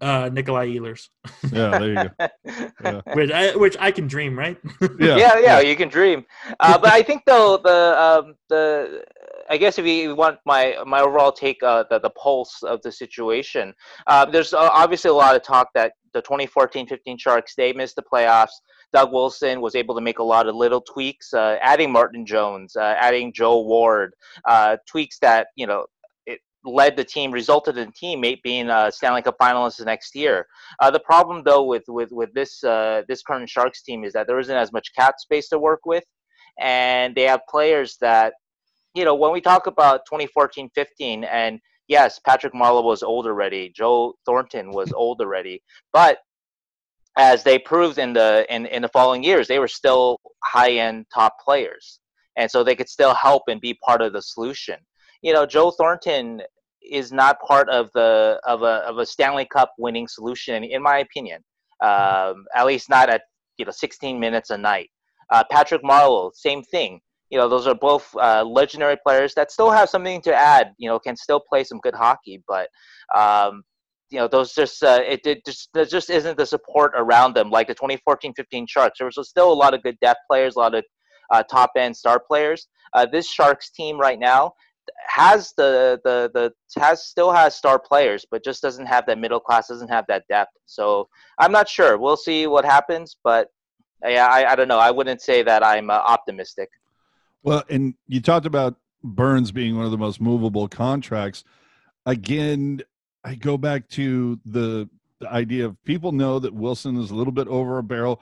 Uh, 0.02 0.30
Nikolai 0.32 0.68
Ehlers, 0.70 1.10
Yeah, 1.52 1.78
there 1.78 1.94
you 1.94 2.10
go. 2.18 2.30
Yeah. 2.84 3.02
which 3.14 3.32
I, 3.32 3.56
which 3.56 3.76
I 3.80 3.92
can 3.92 4.08
dream, 4.08 4.38
right? 4.38 4.58
Yeah, 5.00 5.18
yeah, 5.18 5.40
yeah, 5.40 5.60
you 5.60 5.76
can 5.76 5.90
dream. 5.90 6.26
Uh, 6.60 6.78
but 6.78 6.92
I 6.92 7.04
think 7.04 7.24
though 7.26 7.58
the 7.58 8.00
um, 8.02 8.36
the 8.48 9.04
I 9.50 9.58
guess 9.58 9.78
if 9.78 9.86
you 9.86 10.16
want 10.16 10.40
my 10.46 10.78
my 10.86 11.02
overall 11.02 11.32
take 11.32 11.62
uh, 11.64 11.84
the 11.90 12.00
the 12.00 12.12
pulse 12.12 12.64
of 12.64 12.82
the 12.82 12.92
situation, 12.92 13.74
uh, 14.08 14.26
there's 14.26 14.54
uh, 14.54 14.70
obviously 14.72 15.10
a 15.10 15.14
lot 15.14 15.36
of 15.36 15.44
talk 15.44 15.68
that 15.74 15.94
the 16.14 16.22
2014-15 16.22 17.20
Sharks 17.20 17.54
they 17.56 17.74
missed 17.74 17.96
the 17.96 18.04
playoffs. 18.04 18.54
Doug 18.92 19.12
Wilson 19.12 19.62
was 19.62 19.76
able 19.76 19.94
to 19.96 20.02
make 20.02 20.20
a 20.20 20.24
lot 20.24 20.48
of 20.48 20.56
little 20.56 20.82
tweaks, 20.82 21.34
uh, 21.34 21.58
adding 21.62 21.92
Martin 21.92 22.26
Jones, 22.26 22.76
uh, 22.76 22.96
adding 22.98 23.32
Joel 23.34 23.68
Ward, 23.68 24.14
uh, 24.48 24.78
tweaks 24.88 25.20
that 25.20 25.48
you 25.56 25.68
know 25.68 25.82
it 25.82 25.90
led 26.66 26.96
the 26.96 27.04
team, 27.04 27.32
resulted 27.32 27.78
in 27.78 27.88
the 27.88 27.94
team 27.94 28.22
mate 28.22 28.42
being 28.44 28.70
uh, 28.70 28.92
Stanley 28.92 29.22
Cup 29.22 29.38
finalists 29.42 29.78
the 29.78 29.86
next 29.86 30.16
year. 30.16 30.46
Uh, 30.80 30.92
the 30.92 31.00
problem, 31.00 31.44
though, 31.44 31.64
with 31.64 31.84
with 31.88 32.12
with 32.12 32.34
this 32.34 32.64
uh, 32.64 33.04
this 33.08 33.22
current 33.22 33.50
Sharks 33.50 33.82
team 33.82 34.04
is 34.04 34.14
that 34.14 34.28
there 34.28 34.40
isn't 34.40 34.56
as 34.56 34.72
much 34.72 34.94
cap 34.96 35.16
space 35.20 35.50
to 35.50 35.60
work 35.60 35.82
with, 35.86 36.04
and 36.60 37.16
they 37.16 37.24
have 37.24 37.42
players 37.50 37.98
that, 38.02 38.34
you 38.94 39.06
know, 39.06 39.16
when 39.16 39.32
we 39.32 39.42
talk 39.42 39.68
about 39.68 40.02
2014-15, 40.12 41.26
and 41.32 41.60
yes, 41.88 42.20
Patrick 42.26 42.54
Marleau 42.54 42.84
was 42.84 43.04
old 43.04 43.26
already, 43.26 43.72
Joe 43.76 44.14
Thornton 44.26 44.72
was 44.72 44.92
old 44.92 45.22
already, 45.22 45.62
but 45.94 46.20
as 47.18 47.44
they 47.44 47.60
proved 47.60 47.98
in 47.98 48.14
the 48.14 48.46
in, 48.54 48.66
in 48.68 48.82
the 48.82 48.90
following 48.90 49.24
years, 49.24 49.48
they 49.48 49.60
were 49.60 49.68
still 49.68 50.20
high 50.44 50.72
end 50.72 51.06
top 51.14 51.34
players, 51.44 52.00
and 52.36 52.50
so 52.50 52.64
they 52.64 52.76
could 52.76 52.90
still 52.90 53.14
help 53.14 53.44
and 53.48 53.62
be 53.62 53.78
part 53.86 54.02
of 54.02 54.14
the 54.14 54.22
solution. 54.22 54.78
You 55.22 55.34
know, 55.34 55.46
Joe 55.46 55.72
Thornton 55.72 56.42
is 56.82 57.12
not 57.12 57.40
part 57.42 57.70
of 57.70 57.92
the 57.94 58.40
of 58.46 58.62
a 58.64 58.84
of 58.88 58.98
a 58.98 59.06
Stanley 59.06 59.46
Cup 59.46 59.74
winning 59.78 60.08
solution, 60.08 60.64
in 60.64 60.82
my 60.82 61.00
opinion. 61.00 61.44
Um, 61.82 62.46
at 62.56 62.66
least 62.66 62.90
not 62.90 63.10
at 63.10 63.22
you 63.58 63.66
know 63.66 63.72
16 63.72 64.20
minutes 64.20 64.50
a 64.50 64.58
night. 64.58 64.90
Uh, 65.32 65.44
Patrick 65.50 65.84
Marleau, 65.84 66.32
same 66.34 66.64
thing. 66.64 67.00
You 67.30 67.38
know, 67.38 67.48
those 67.48 67.68
are 67.68 67.76
both 67.76 68.10
uh, 68.16 68.44
legendary 68.44 68.98
players 69.06 69.36
that 69.36 69.52
still 69.52 69.70
have 69.70 69.90
something 69.90 70.22
to 70.24 70.34
add. 70.34 70.74
You 70.78 70.90
know, 70.90 71.00
can 71.00 71.16
still 71.16 71.40
play 71.40 71.64
some 71.64 71.80
good 71.80 71.94
hockey, 71.94 72.42
but 72.48 72.70
um, 73.16 73.64
you 74.10 74.18
know, 74.18 74.28
those 74.28 74.54
just 74.54 74.84
uh, 74.84 75.02
it, 75.06 75.22
it 75.26 75.46
just 75.46 75.70
there 75.74 75.86
just 75.86 76.10
isn't 76.10 76.38
the 76.38 76.46
support 76.46 76.94
around 76.96 77.36
them 77.36 77.50
like 77.50 77.68
the 77.68 77.76
2014-15 77.76 78.66
Sharks. 78.68 79.00
There 79.00 79.10
was 79.16 79.30
still 79.30 79.52
a 79.52 79.54
lot 79.54 79.74
of 79.74 79.84
good 79.84 79.98
depth 80.02 80.22
players, 80.30 80.56
a 80.56 80.60
lot 80.60 80.74
of 80.74 80.84
uh, 81.32 81.44
top 81.44 81.72
end 81.78 81.96
star 81.96 82.20
players. 82.20 82.68
Uh, 82.94 83.06
this 83.06 83.30
Sharks 83.30 83.70
team 83.70 84.00
right 84.00 84.18
now 84.18 84.52
has 85.08 85.54
the, 85.58 86.00
the 86.04 86.32
the 86.34 86.80
has 86.80 87.06
still 87.06 87.32
has 87.32 87.56
star 87.56 87.80
players, 87.80 88.26
but 88.30 88.44
just 88.44 88.62
doesn't 88.62 88.86
have 88.86 89.06
that 89.08 89.18
middle 89.18 89.40
class, 89.40 89.68
doesn't 89.68 89.90
have 89.90 90.06
that 90.08 90.24
depth. 90.30 90.52
So 90.66 91.10
I'm 91.38 91.52
not 91.52 91.68
sure. 91.68 91.98
We'll 91.98 92.18
see 92.18 92.48
what 92.48 92.66
happens, 92.66 93.18
but 93.24 93.50
yeah, 94.04 94.28
I, 94.28 94.52
I 94.52 94.56
don't 94.56 94.68
know. 94.68 94.80
I 94.80 94.92
wouldn't 94.92 95.22
say 95.22 95.44
that 95.44 95.64
I'm 95.64 95.90
uh, 95.90 95.94
optimistic. 95.94 96.70
Well, 97.44 97.64
and 97.70 97.96
you 98.08 98.22
talked 98.22 98.46
about 98.46 98.76
Burns 99.04 99.52
being 99.52 99.76
one 99.76 99.86
of 99.86 99.92
the 99.92 99.98
most 99.98 100.22
movable 100.22 100.68
contracts. 100.68 101.44
Again, 102.06 102.82
I 103.24 103.36
go 103.36 103.58
back 103.58 103.88
to 103.90 104.40
the, 104.46 104.90
the 105.20 105.32
idea 105.32 105.66
of 105.66 105.82
people 105.84 106.12
know 106.12 106.40
that 106.40 106.54
Wilson 106.54 106.98
is 106.98 107.12
a 107.12 107.16
little 107.16 107.34
bit 107.34 107.48
over 107.48 107.78
a 107.78 107.84
barrel. 107.84 108.22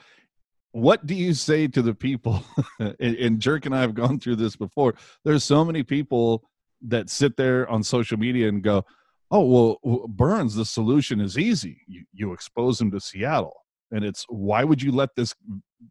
What 0.71 1.05
do 1.05 1.15
you 1.15 1.33
say 1.33 1.67
to 1.67 1.81
the 1.81 1.93
people? 1.93 2.43
and, 2.79 2.95
and 2.99 3.39
Jerk 3.39 3.65
and 3.65 3.75
I 3.75 3.81
have 3.81 3.93
gone 3.93 4.19
through 4.19 4.35
this 4.35 4.55
before. 4.55 4.95
There's 5.23 5.43
so 5.43 5.63
many 5.63 5.83
people 5.83 6.43
that 6.81 7.09
sit 7.09 7.37
there 7.37 7.67
on 7.69 7.83
social 7.83 8.17
media 8.17 8.47
and 8.47 8.63
go, 8.63 8.85
"Oh, 9.31 9.77
well, 9.83 10.07
Burns, 10.07 10.55
the 10.55 10.65
solution 10.65 11.19
is 11.19 11.37
easy. 11.37 11.81
You, 11.87 12.05
you 12.13 12.33
expose 12.33 12.79
him 12.79 12.91
to 12.91 12.99
Seattle." 12.99 13.55
And 13.91 14.03
it's 14.03 14.25
why 14.27 14.63
would 14.63 14.81
you 14.81 14.91
let 14.91 15.15
this 15.15 15.33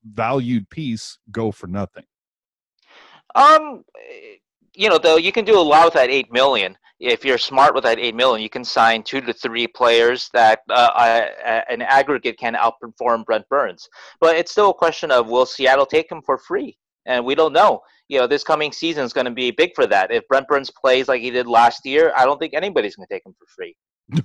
valued 0.05 0.69
piece 0.69 1.19
go 1.31 1.51
for 1.51 1.67
nothing? 1.67 2.05
Um, 3.35 3.85
you 4.75 4.89
know, 4.89 4.99
though, 4.99 5.17
you 5.17 5.33
can 5.33 5.45
do 5.45 5.59
a 5.59 5.61
lot 5.61 5.87
with 5.87 5.95
that 5.95 6.11
eight 6.11 6.33
million. 6.33 6.77
If 6.99 7.25
you're 7.25 7.39
smart 7.39 7.75
with 7.75 7.85
that 7.85 7.99
eight 7.99 8.15
million, 8.15 8.43
you 8.43 8.49
can 8.49 8.65
sign 8.65 9.03
two 9.03 9.21
to 9.21 9.33
three 9.33 9.67
players 9.67 10.31
that 10.33 10.61
uh, 10.71 11.27
an 11.69 11.83
aggregate 11.83 12.39
can 12.39 12.55
outperform 12.55 13.25
Brent 13.25 13.49
Burns. 13.49 13.89
But 14.21 14.37
it's 14.37 14.51
still 14.51 14.71
a 14.71 14.75
question 14.75 15.11
of 15.11 15.29
will 15.29 15.47
Seattle 15.47 15.87
take 15.87 16.11
him 16.11 16.23
for 16.23 16.39
free? 16.39 16.79
And 17.05 17.25
we 17.25 17.35
don't 17.35 17.53
know. 17.53 17.81
You 18.09 18.21
know, 18.21 18.27
this 18.27 18.45
coming 18.45 18.73
season 18.73 19.05
is 19.05 19.13
going 19.13 19.25
to 19.25 19.31
be 19.31 19.51
big 19.51 19.73
for 19.75 19.87
that. 19.87 20.13
If 20.13 20.27
Brent 20.29 20.47
Burns 20.49 20.71
plays 20.71 21.09
like 21.09 21.23
he 21.23 21.31
did 21.31 21.47
last 21.47 21.85
year, 21.85 22.13
I 22.17 22.25
don't 22.25 22.39
think 22.39 22.55
anybody's 22.55 22.97
going 22.97 23.07
to 23.07 23.15
take 23.15 23.27
him 23.27 23.35
for 23.39 23.47
free. 23.55 23.75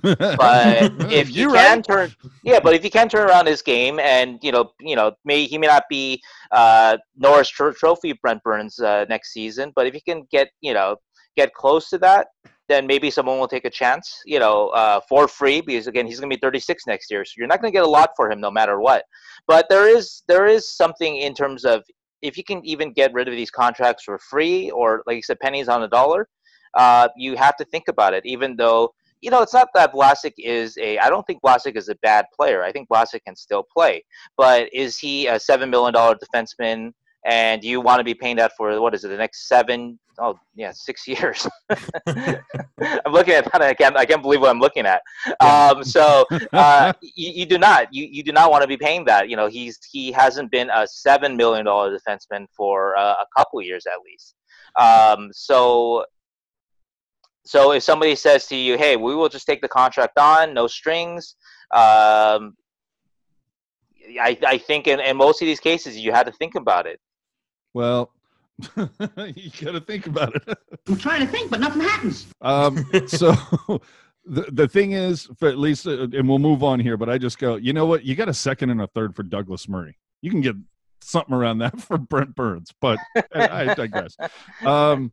But 0.02 0.92
if 1.12 1.30
you 1.30 1.48
can 1.48 1.78
right. 1.78 1.84
turn, 1.84 2.14
yeah, 2.44 2.60
but 2.60 2.74
if 2.74 2.84
you 2.84 2.90
can 2.90 3.08
turn 3.08 3.28
around 3.28 3.46
his 3.46 3.62
game, 3.62 3.98
and 3.98 4.38
you 4.42 4.52
know, 4.52 4.72
you 4.80 4.94
know, 4.94 5.12
may 5.24 5.46
he 5.46 5.58
may 5.58 5.66
not 5.66 5.84
be 5.90 6.22
uh, 6.52 6.96
Norris 7.16 7.48
Tro- 7.48 7.72
Trophy 7.72 8.12
Brent 8.22 8.42
Burns 8.44 8.78
uh, 8.78 9.04
next 9.08 9.32
season, 9.32 9.72
but 9.74 9.86
if 9.86 9.94
you 9.94 10.00
can 10.06 10.26
get, 10.30 10.48
you 10.60 10.72
know, 10.72 10.96
get 11.36 11.52
close 11.54 11.88
to 11.90 11.98
that, 11.98 12.28
then 12.68 12.86
maybe 12.86 13.10
someone 13.10 13.38
will 13.38 13.48
take 13.48 13.64
a 13.64 13.70
chance, 13.70 14.22
you 14.24 14.38
know, 14.38 14.68
uh, 14.68 15.00
for 15.08 15.26
free 15.26 15.60
because 15.60 15.86
again, 15.86 16.06
he's 16.06 16.20
going 16.20 16.30
to 16.30 16.36
be 16.36 16.40
36 16.40 16.86
next 16.86 17.10
year, 17.10 17.24
so 17.24 17.32
you're 17.36 17.48
not 17.48 17.60
going 17.60 17.72
to 17.72 17.76
get 17.76 17.84
a 17.84 17.88
lot 17.88 18.10
for 18.16 18.30
him 18.30 18.40
no 18.40 18.50
matter 18.50 18.80
what. 18.80 19.04
But 19.48 19.66
there 19.68 19.88
is 19.88 20.22
there 20.28 20.46
is 20.46 20.74
something 20.74 21.16
in 21.16 21.34
terms 21.34 21.64
of 21.64 21.82
if 22.22 22.36
you 22.36 22.44
can 22.44 22.64
even 22.64 22.92
get 22.92 23.12
rid 23.12 23.28
of 23.28 23.34
these 23.34 23.50
contracts 23.50 24.04
for 24.04 24.18
free 24.18 24.70
or 24.70 25.02
like 25.06 25.16
you 25.16 25.22
said, 25.22 25.38
pennies 25.40 25.68
on 25.68 25.82
a 25.82 25.88
dollar, 25.88 26.28
uh, 26.74 27.08
you 27.16 27.36
have 27.36 27.56
to 27.56 27.64
think 27.66 27.84
about 27.88 28.14
it. 28.14 28.24
Even 28.24 28.56
though 28.56 28.92
you 29.22 29.30
know, 29.30 29.40
it's 29.40 29.54
not 29.54 29.68
that 29.74 29.92
Vlasic 29.94 30.32
is 30.36 30.76
a. 30.78 30.98
I 30.98 31.08
don't 31.08 31.24
think 31.26 31.40
Vlasic 31.42 31.76
is 31.76 31.88
a 31.88 31.94
bad 32.02 32.26
player. 32.36 32.64
I 32.64 32.72
think 32.72 32.88
Vlasic 32.88 33.20
can 33.24 33.36
still 33.36 33.64
play, 33.72 34.04
but 34.36 34.68
is 34.72 34.98
he 34.98 35.28
a 35.28 35.38
seven 35.38 35.70
million 35.70 35.94
dollar 35.94 36.16
defenseman? 36.16 36.92
And 37.24 37.62
you 37.62 37.80
want 37.80 38.00
to 38.00 38.04
be 38.04 38.14
paying 38.14 38.36
that 38.36 38.52
for 38.56 38.80
what 38.80 38.94
is 38.94 39.04
it? 39.04 39.08
The 39.08 39.16
next 39.16 39.46
seven? 39.46 39.98
Oh, 40.18 40.38
yeah, 40.54 40.72
six 40.72 41.06
years. 41.08 41.46
I'm 42.06 43.12
looking 43.12 43.34
at 43.34 43.50
that. 43.52 43.62
I 43.62 43.74
can't. 43.74 43.96
I 43.96 44.04
can't 44.04 44.22
believe 44.22 44.40
what 44.40 44.50
I'm 44.50 44.58
looking 44.58 44.86
at. 44.86 45.02
Um, 45.40 45.84
so 45.84 46.24
uh, 46.52 46.92
you, 47.00 47.32
you 47.32 47.46
do 47.46 47.58
not. 47.58 47.92
You, 47.92 48.08
you 48.10 48.22
do 48.22 48.32
not 48.32 48.50
want 48.50 48.62
to 48.62 48.68
be 48.68 48.76
paying 48.76 49.04
that. 49.04 49.28
You 49.28 49.36
know, 49.36 49.46
he's 49.46 49.78
he 49.90 50.10
hasn't 50.10 50.50
been 50.50 50.68
a 50.70 50.86
seven 50.86 51.36
million 51.36 51.64
dollar 51.64 51.96
defenseman 51.96 52.46
for 52.56 52.96
uh, 52.96 53.14
a 53.14 53.26
couple 53.36 53.62
years 53.62 53.86
at 53.86 54.00
least. 54.04 54.34
Um, 54.76 55.30
so 55.32 56.04
so 57.44 57.72
if 57.72 57.82
somebody 57.82 58.14
says 58.14 58.46
to 58.48 58.56
you, 58.56 58.76
"Hey, 58.76 58.96
we 58.96 59.14
will 59.14 59.28
just 59.28 59.46
take 59.46 59.60
the 59.60 59.68
contract 59.68 60.18
on, 60.18 60.54
no 60.54 60.66
strings," 60.66 61.36
um, 61.72 62.56
I, 64.20 64.38
I 64.46 64.58
think 64.58 64.86
in, 64.86 65.00
in 65.00 65.16
most 65.16 65.42
of 65.42 65.46
these 65.46 65.60
cases 65.60 65.96
you 65.96 66.12
had 66.12 66.26
to 66.26 66.32
think 66.32 66.54
about 66.54 66.86
it. 66.86 67.00
Well, 67.74 68.10
you 68.76 69.50
got 69.60 69.72
to 69.72 69.80
think 69.80 70.06
about 70.06 70.36
it. 70.36 70.58
I'm 70.86 70.96
trying 70.96 71.20
to 71.20 71.26
think, 71.26 71.50
but 71.50 71.60
nothing 71.60 71.82
happens. 71.82 72.26
Um, 72.40 72.84
so 73.06 73.32
the 74.26 74.42
the 74.52 74.68
thing 74.68 74.92
is, 74.92 75.28
for 75.38 75.48
at 75.48 75.58
least, 75.58 75.86
uh, 75.86 76.02
and 76.12 76.28
we'll 76.28 76.38
move 76.38 76.62
on 76.62 76.80
here. 76.80 76.96
But 76.96 77.08
I 77.08 77.18
just 77.18 77.38
go, 77.38 77.56
you 77.56 77.72
know 77.72 77.86
what? 77.86 78.04
You 78.04 78.14
got 78.14 78.28
a 78.28 78.34
second 78.34 78.70
and 78.70 78.80
a 78.80 78.86
third 78.88 79.16
for 79.16 79.22
Douglas 79.22 79.68
Murray. 79.68 79.96
You 80.20 80.30
can 80.30 80.40
get 80.40 80.56
something 81.00 81.34
around 81.34 81.58
that 81.58 81.80
for 81.80 81.98
Brent 81.98 82.34
Burns, 82.34 82.72
but 82.80 82.98
I, 83.34 83.70
I 83.70 83.74
digress. 83.74 84.16
Um, 84.64 85.12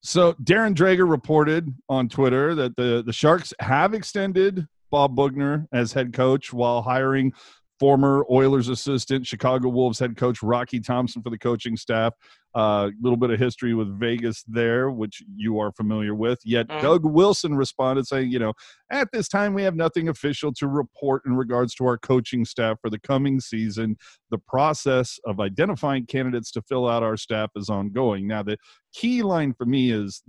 so 0.00 0.32
Darren 0.34 0.74
Dreger 0.74 1.08
reported 1.08 1.72
on 1.88 2.08
Twitter 2.08 2.54
that 2.54 2.76
the 2.76 3.02
the 3.04 3.12
Sharks 3.12 3.52
have 3.60 3.94
extended 3.94 4.66
Bob 4.90 5.14
Boughner 5.14 5.66
as 5.72 5.92
head 5.92 6.12
coach 6.12 6.52
while 6.52 6.82
hiring 6.82 7.32
former 7.78 8.24
Oilers 8.30 8.68
assistant, 8.68 9.26
Chicago 9.26 9.68
Wolves 9.68 9.98
head 9.98 10.16
coach 10.16 10.42
Rocky 10.42 10.80
Thompson 10.80 11.22
for 11.22 11.30
the 11.30 11.38
coaching 11.38 11.76
staff. 11.76 12.12
A 12.54 12.58
uh, 12.58 12.90
little 13.00 13.18
bit 13.18 13.30
of 13.30 13.38
history 13.38 13.74
with 13.74 14.00
Vegas 14.00 14.42
there, 14.48 14.90
which 14.90 15.22
you 15.36 15.58
are 15.60 15.70
familiar 15.72 16.14
with. 16.14 16.40
Yet 16.44 16.66
Mhm. 16.68 16.80
Doug 16.80 17.04
Wilson 17.04 17.54
responded 17.54 18.06
saying, 18.06 18.30
you 18.30 18.38
know, 18.38 18.54
at 18.90 19.08
this 19.12 19.28
time 19.28 19.52
we 19.54 19.62
have 19.62 19.76
nothing 19.76 20.08
official 20.08 20.52
to 20.54 20.66
report 20.66 21.22
in 21.26 21.34
regards 21.34 21.74
to 21.76 21.84
our 21.84 21.98
coaching 21.98 22.44
staff 22.44 22.78
for 22.80 22.90
the 22.90 22.98
coming 22.98 23.38
season. 23.38 23.96
The 24.30 24.38
process 24.38 25.20
of 25.26 25.40
identifying 25.40 26.06
candidates 26.06 26.50
to 26.52 26.62
fill 26.62 26.88
out 26.88 27.02
our 27.02 27.18
staff 27.18 27.50
is 27.54 27.68
ongoing. 27.68 28.26
Now, 28.26 28.42
the 28.42 28.56
key 28.94 29.22
line 29.22 29.52
for 29.52 29.66
me 29.66 29.92
is 29.92 30.22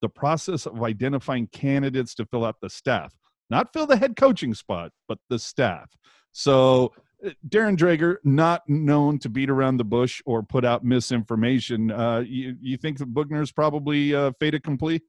the 0.00 0.08
process 0.08 0.66
of 0.66 0.82
identifying 0.82 1.46
candidates 1.48 2.14
to 2.14 2.24
fill 2.26 2.44
out 2.44 2.56
the 2.62 2.70
staff, 2.70 3.14
not 3.50 3.72
fill 3.72 3.86
the 3.86 3.96
head 3.96 4.16
coaching 4.16 4.54
spot, 4.54 4.92
but 5.08 5.18
the 5.28 5.38
staff. 5.38 5.96
So 6.32 6.92
uh, 7.24 7.30
Darren 7.48 7.76
Dreger, 7.76 8.16
not 8.24 8.62
known 8.68 9.18
to 9.20 9.28
beat 9.28 9.50
around 9.50 9.76
the 9.76 9.84
bush 9.84 10.22
or 10.24 10.42
put 10.42 10.64
out 10.64 10.84
misinformation. 10.84 11.90
Uh, 11.90 12.20
you, 12.20 12.56
you 12.60 12.76
think 12.76 12.98
that 12.98 13.12
Boughner's 13.12 13.52
probably 13.52 14.14
uh, 14.14 14.32
fait? 14.38 15.02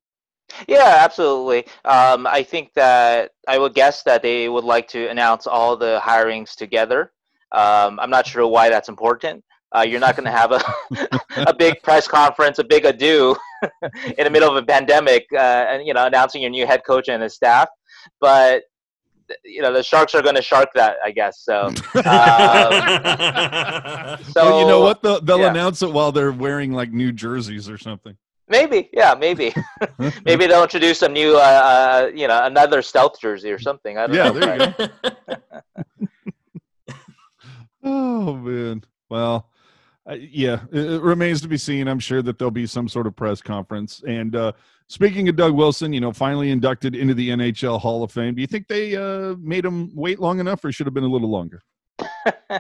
Yeah, 0.68 0.98
absolutely. 1.00 1.66
Um, 1.86 2.28
I 2.28 2.44
think 2.44 2.74
that 2.74 3.32
I 3.48 3.58
would 3.58 3.74
guess 3.74 4.04
that 4.04 4.22
they 4.22 4.50
would 4.50 4.64
like 4.64 4.88
to 4.90 5.08
announce 5.08 5.48
all 5.48 5.78
the 5.78 6.02
hirings 6.04 6.56
together. 6.56 7.14
Um, 7.52 8.00
I'm 8.00 8.10
not 8.10 8.28
sure 8.28 8.46
why 8.48 8.70
that's 8.70 8.90
important. 8.90 9.44
Uh, 9.74 9.82
you're 9.82 10.00
not 10.00 10.18
going 10.18 10.26
to 10.26 10.32
have 10.32 10.52
a 10.52 10.62
a 11.50 11.54
big 11.54 11.82
press 11.82 12.08
conference, 12.08 12.60
a 12.60 12.64
big 12.64 12.84
ado 12.86 13.36
in 14.18 14.26
the 14.26 14.30
middle 14.30 14.50
of 14.50 14.62
a 14.62 14.66
pandemic, 14.66 15.28
uh, 15.34 15.66
and 15.70 15.88
you 15.88 15.94
know 15.94 16.06
announcing 16.06 16.42
your 16.42 16.52
new 16.52 16.68
head 16.68 16.82
coach 16.86 17.08
and 17.08 17.24
his 17.24 17.34
staff. 17.34 17.70
But 18.20 18.64
you 19.46 19.62
know 19.62 19.72
the 19.72 19.84
Sharks 19.84 20.14
are 20.16 20.22
going 20.22 20.36
to 20.36 20.42
shark 20.42 20.70
that, 20.76 20.98
I 21.04 21.12
guess. 21.12 21.40
So, 21.40 21.68
um, 21.68 21.74
so 21.76 22.04
well, 24.36 24.60
you 24.60 24.68
know 24.68 24.82
what? 24.82 25.02
They'll, 25.02 25.22
they'll 25.22 25.40
yeah. 25.40 25.52
announce 25.52 25.82
it 25.82 25.92
while 25.92 26.12
they're 26.12 26.32
wearing 26.32 26.74
like 26.74 26.92
new 26.92 27.12
jerseys 27.12 27.70
or 27.70 27.78
something. 27.78 28.18
Maybe, 28.48 28.90
yeah, 28.92 29.16
maybe, 29.18 29.54
maybe 30.26 30.46
they'll 30.46 30.64
introduce 30.64 31.00
some 31.00 31.14
new, 31.14 31.38
uh, 31.38 31.40
uh, 31.40 32.12
you 32.14 32.28
know, 32.28 32.44
another 32.44 32.82
stealth 32.82 33.18
jersey 33.22 33.50
or 33.50 33.60
something. 33.60 33.98
I 33.98 34.08
don't 34.08 34.16
Yeah, 34.16 34.30
know. 34.30 34.40
there 34.40 34.56
you 34.68 34.74
go. 34.78 34.88
Oh 37.84 38.34
man. 38.36 38.84
Well, 39.10 39.50
uh, 40.10 40.16
yeah, 40.20 40.62
it, 40.72 40.94
it 40.94 41.02
remains 41.02 41.42
to 41.42 41.48
be 41.48 41.58
seen. 41.58 41.88
I'm 41.88 42.00
sure 42.00 42.22
that 42.22 42.38
there'll 42.38 42.52
be 42.52 42.68
some 42.68 42.88
sort 42.88 43.08
of 43.08 43.16
press 43.16 43.42
conference. 43.42 44.04
And 44.06 44.36
uh, 44.36 44.52
speaking 44.92 45.30
of 45.30 45.38
Doug 45.38 45.54
Wilson, 45.54 45.94
you 45.94 46.02
know, 46.02 46.12
finally 46.12 46.52
inducted 46.52 46.96
into 46.96 47.14
the 47.14 47.30
NHL 47.30 47.80
Hall 47.80 48.04
of 48.04 48.12
Fame. 48.12 48.36
Do 48.36 48.42
you 48.42 48.48
think 48.48 48.68
they 48.68 48.96
uh, 48.96 49.36
made 49.40 49.64
him 49.66 49.90
wait 49.96 50.20
long 50.20 50.40
enough, 50.40 50.64
or 50.66 50.72
should 50.72 50.86
have 50.86 50.94
been 50.94 51.06
a 51.06 51.08
little 51.08 51.32
longer? 51.32 51.62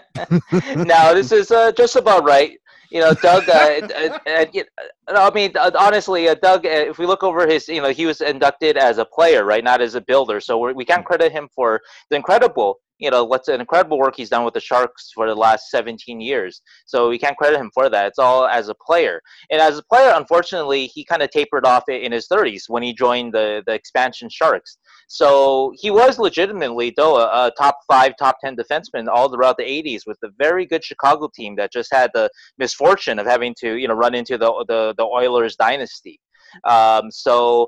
no, 0.75 1.13
this 1.13 1.31
is 1.31 1.51
uh, 1.51 1.71
just 1.73 1.95
about 1.97 2.23
right. 2.23 2.57
You 2.89 3.01
know, 3.01 3.13
Doug. 3.13 3.47
Uh, 3.49 3.81
uh, 3.83 4.17
uh, 4.27 4.45
you- 4.53 4.65
uh, 5.07 5.29
I 5.29 5.33
mean, 5.33 5.51
uh, 5.57 5.71
honestly, 5.77 6.27
uh, 6.29 6.35
Doug. 6.35 6.65
Uh, 6.65 6.69
if 6.69 6.97
we 6.97 7.05
look 7.05 7.23
over 7.23 7.47
his, 7.47 7.67
you 7.67 7.81
know, 7.81 7.89
he 7.89 8.05
was 8.05 8.21
inducted 8.21 8.77
as 8.77 8.97
a 8.97 9.05
player, 9.05 9.43
right, 9.45 9.63
not 9.63 9.81
as 9.81 9.95
a 9.95 10.01
builder. 10.01 10.39
So 10.39 10.57
we're, 10.57 10.73
we 10.73 10.85
can't 10.85 11.05
credit 11.05 11.31
him 11.31 11.49
for 11.53 11.81
the 12.09 12.15
incredible, 12.15 12.79
you 13.01 13.09
know, 13.09 13.25
what's 13.25 13.47
an 13.47 13.59
incredible 13.59 13.97
work 13.97 14.15
he's 14.15 14.29
done 14.29 14.45
with 14.45 14.53
the 14.53 14.59
Sharks 14.59 15.11
for 15.13 15.27
the 15.27 15.35
last 15.35 15.69
17 15.71 16.21
years. 16.21 16.61
So 16.85 17.09
we 17.09 17.17
can't 17.17 17.35
credit 17.35 17.59
him 17.59 17.71
for 17.73 17.89
that. 17.89 18.05
It's 18.05 18.19
all 18.19 18.45
as 18.45 18.69
a 18.69 18.75
player. 18.75 19.19
And 19.49 19.59
as 19.59 19.79
a 19.79 19.83
player, 19.83 20.13
unfortunately, 20.15 20.85
he 20.85 21.03
kind 21.03 21.23
of 21.23 21.31
tapered 21.31 21.65
off 21.65 21.89
in 21.89 22.11
his 22.11 22.27
30s 22.31 22.63
when 22.67 22.83
he 22.83 22.93
joined 22.93 23.33
the 23.33 23.63
the 23.65 23.73
expansion 23.73 24.29
Sharks. 24.29 24.77
So 25.07 25.73
he 25.75 25.91
was 25.91 26.19
legitimately, 26.19 26.93
though, 26.95 27.17
a, 27.17 27.47
a 27.47 27.51
top 27.57 27.79
five, 27.87 28.13
top 28.17 28.37
10 28.43 28.55
defenseman 28.55 29.07
all 29.07 29.29
throughout 29.29 29.57
the 29.57 29.63
80s 29.63 30.01
with 30.05 30.17
a 30.23 30.29
very 30.37 30.65
good 30.65 30.83
Chicago 30.83 31.29
team 31.33 31.55
that 31.57 31.73
just 31.73 31.89
had 31.91 32.11
the 32.13 32.29
misfortune 32.57 33.19
of 33.19 33.25
having 33.25 33.53
to, 33.59 33.75
you 33.75 33.87
know, 33.87 33.93
run 33.93 34.15
into 34.15 34.37
the, 34.37 34.65
the, 34.67 34.93
the 34.97 35.03
Oilers 35.03 35.55
dynasty. 35.55 36.19
Um, 36.63 37.11
so 37.11 37.67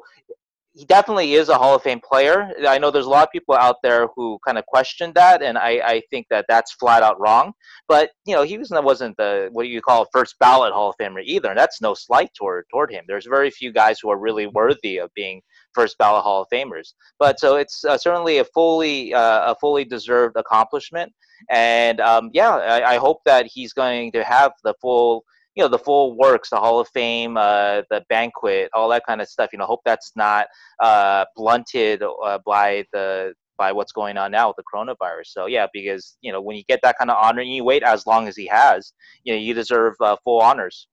he 0.75 0.85
definitely 0.85 1.35
is 1.35 1.49
a 1.49 1.57
Hall 1.57 1.75
of 1.75 1.83
Fame 1.83 2.01
player. 2.03 2.51
I 2.67 2.79
know 2.79 2.89
there's 2.89 3.05
a 3.05 3.09
lot 3.09 3.27
of 3.27 3.31
people 3.31 3.53
out 3.53 3.75
there 3.83 4.07
who 4.15 4.39
kind 4.45 4.57
of 4.57 4.65
question 4.65 5.11
that, 5.13 5.43
and 5.43 5.55
I, 5.55 5.69
I 5.85 6.01
think 6.09 6.27
that 6.31 6.45
that's 6.49 6.73
flat 6.73 7.03
out 7.03 7.19
wrong. 7.19 7.53
But 7.87 8.09
you 8.25 8.35
know, 8.35 8.41
he 8.41 8.57
wasn't 8.57 8.83
wasn't 8.83 9.15
the 9.17 9.49
what 9.51 9.67
you 9.67 9.81
call 9.81 10.07
first 10.11 10.37
ballot 10.39 10.73
Hall 10.73 10.89
of 10.89 10.95
Famer 10.99 11.21
either, 11.23 11.49
and 11.49 11.57
that's 11.57 11.79
no 11.79 11.93
slight 11.93 12.31
toward 12.33 12.65
toward 12.71 12.91
him. 12.91 13.05
There's 13.07 13.27
very 13.27 13.51
few 13.51 13.71
guys 13.71 13.99
who 13.99 14.09
are 14.09 14.17
really 14.17 14.47
worthy 14.47 14.97
of 14.97 15.13
being 15.13 15.41
first 15.73 15.97
ballot 15.99 16.23
Hall 16.23 16.41
of 16.41 16.47
Famers. 16.51 16.93
But 17.19 17.39
so 17.39 17.55
it's 17.57 17.85
uh, 17.85 17.97
certainly 17.97 18.39
a 18.39 18.45
fully 18.45 19.13
uh, 19.13 19.51
a 19.51 19.55
fully 19.61 19.85
deserved 19.85 20.37
accomplishment, 20.37 21.13
and 21.51 22.01
um, 22.01 22.31
yeah, 22.33 22.55
I, 22.55 22.95
I 22.95 22.97
hope 22.97 23.21
that 23.25 23.45
he's 23.45 23.73
going 23.73 24.11
to 24.13 24.23
have 24.23 24.53
the 24.63 24.73
full 24.81 25.23
you 25.55 25.63
know 25.63 25.67
the 25.67 25.79
full 25.79 26.17
works, 26.17 26.49
the 26.49 26.57
Hall 26.57 26.79
of 26.79 26.87
Fame, 26.89 27.37
uh, 27.37 27.81
the 27.89 28.03
banquet, 28.09 28.69
all 28.73 28.89
that 28.89 29.05
kind 29.05 29.21
of 29.21 29.27
stuff. 29.27 29.49
You 29.53 29.59
know, 29.59 29.65
hope 29.65 29.81
that's 29.85 30.11
not 30.15 30.47
uh, 30.79 31.25
blunted 31.35 32.03
uh, 32.03 32.39
by 32.45 32.85
the 32.91 33.33
by 33.57 33.71
what's 33.71 33.91
going 33.91 34.17
on 34.17 34.31
now 34.31 34.47
with 34.47 34.57
the 34.57 34.63
coronavirus. 34.63 35.27
So 35.27 35.45
yeah, 35.45 35.67
because 35.73 36.17
you 36.21 36.31
know 36.31 36.41
when 36.41 36.57
you 36.57 36.63
get 36.67 36.79
that 36.83 36.97
kind 36.97 37.11
of 37.11 37.17
honor, 37.21 37.41
and 37.41 37.53
you 37.53 37.63
wait 37.63 37.83
as 37.83 38.05
long 38.07 38.27
as 38.27 38.35
he 38.35 38.47
has, 38.47 38.93
you 39.23 39.33
know 39.33 39.39
you 39.39 39.53
deserve 39.53 39.95
uh, 39.99 40.15
full 40.23 40.41
honors. 40.41 40.87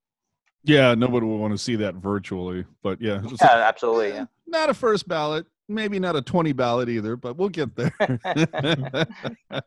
Yeah, 0.62 0.94
nobody 0.94 1.26
would 1.26 1.36
want 1.36 1.54
to 1.54 1.58
see 1.58 1.76
that 1.76 1.94
virtually, 1.94 2.66
but 2.82 3.00
yeah, 3.00 3.22
Yeah, 3.40 3.64
absolutely. 3.66 4.10
Yeah. 4.10 4.26
not 4.46 4.68
a 4.68 4.74
first 4.74 5.08
ballot, 5.08 5.46
maybe 5.68 5.98
not 5.98 6.16
a 6.16 6.22
20 6.22 6.52
ballot 6.52 6.88
either, 6.90 7.16
but 7.16 7.36
we'll 7.36 7.48
get 7.48 7.74
there. 7.76 7.94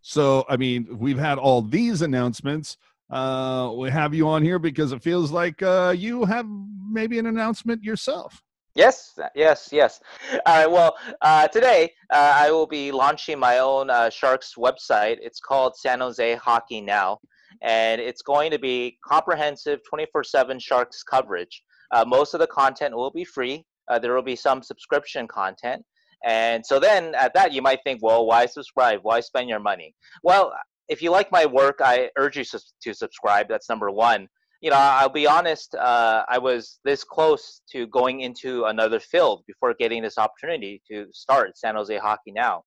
so, 0.00 0.46
I 0.48 0.56
mean, 0.56 0.86
we've 0.98 1.18
had 1.18 1.36
all 1.36 1.60
these 1.60 2.00
announcements. 2.00 2.78
Uh, 3.10 3.72
we 3.76 3.90
have 3.90 4.14
you 4.14 4.28
on 4.28 4.42
here 4.42 4.58
because 4.58 4.92
it 4.92 5.02
feels 5.02 5.30
like 5.30 5.62
uh, 5.62 5.94
you 5.96 6.24
have 6.24 6.46
maybe 6.90 7.18
an 7.18 7.26
announcement 7.26 7.82
yourself. 7.82 8.42
Yes, 8.74 9.18
yes, 9.34 9.70
yes. 9.72 10.00
All 10.44 10.54
right. 10.54 10.70
Well, 10.70 10.96
uh, 11.22 11.48
today 11.48 11.92
uh, 12.12 12.32
I 12.34 12.50
will 12.50 12.66
be 12.66 12.92
launching 12.92 13.38
my 13.38 13.58
own 13.58 13.88
uh, 13.88 14.10
Sharks 14.10 14.54
website. 14.58 15.16
It's 15.22 15.40
called 15.40 15.76
San 15.76 16.00
Jose 16.00 16.34
Hockey 16.34 16.82
Now, 16.82 17.18
and 17.62 18.02
it's 18.02 18.20
going 18.20 18.50
to 18.50 18.58
be 18.58 18.98
comprehensive 19.02 19.80
24/7 19.90 20.60
Sharks 20.60 21.02
coverage. 21.02 21.62
Uh, 21.90 22.04
most 22.06 22.34
of 22.34 22.40
the 22.40 22.46
content 22.48 22.94
will 22.94 23.10
be 23.10 23.24
free. 23.24 23.64
Uh, 23.88 23.98
there 23.98 24.14
will 24.14 24.22
be 24.22 24.36
some 24.36 24.62
subscription 24.62 25.26
content, 25.26 25.82
And 26.24 26.66
so 26.66 26.78
then 26.78 27.14
at 27.14 27.32
that, 27.34 27.52
you 27.52 27.62
might 27.62 27.80
think, 27.84 28.02
well, 28.02 28.26
why 28.26 28.44
subscribe? 28.46 29.00
Why 29.02 29.20
spend 29.20 29.48
your 29.48 29.60
money? 29.60 29.94
Well, 30.22 30.52
if 30.88 31.02
you 31.02 31.10
like 31.10 31.30
my 31.32 31.46
work, 31.46 31.80
I 31.82 32.10
urge 32.16 32.36
you 32.36 32.44
to 32.44 32.94
subscribe. 32.94 33.48
That's 33.48 33.68
number 33.68 33.90
one. 33.90 34.28
You 34.60 34.70
know, 34.70 34.76
I'll 34.76 35.08
be 35.08 35.26
honest, 35.26 35.74
uh, 35.74 36.24
I 36.28 36.38
was 36.38 36.78
this 36.84 37.04
close 37.04 37.60
to 37.72 37.86
going 37.88 38.20
into 38.20 38.64
another 38.64 38.98
field 38.98 39.44
before 39.46 39.74
getting 39.74 40.02
this 40.02 40.16
opportunity 40.16 40.80
to 40.90 41.06
start 41.12 41.58
San 41.58 41.74
Jose 41.74 41.96
Hockey 41.98 42.32
Now. 42.32 42.62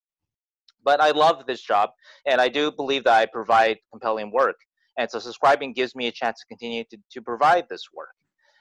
But 0.84 1.02
I 1.02 1.12
love 1.12 1.46
this 1.46 1.62
job, 1.62 1.90
and 2.26 2.40
I 2.40 2.48
do 2.48 2.72
believe 2.72 3.04
that 3.06 3.18
I 3.18 3.26
provide 3.26 3.78
compelling 3.92 4.32
work. 4.32 4.56
And 4.98 5.10
so 5.10 5.20
subscribing 5.20 5.74
gives 5.74 5.96
me 5.96 6.08
a 6.08 6.12
chance 6.12 6.40
to 6.42 6.46
continue 6.48 6.84
to, 6.92 6.98
to 7.12 7.22
provide 7.22 7.66
this 7.70 7.84
work. 7.94 8.10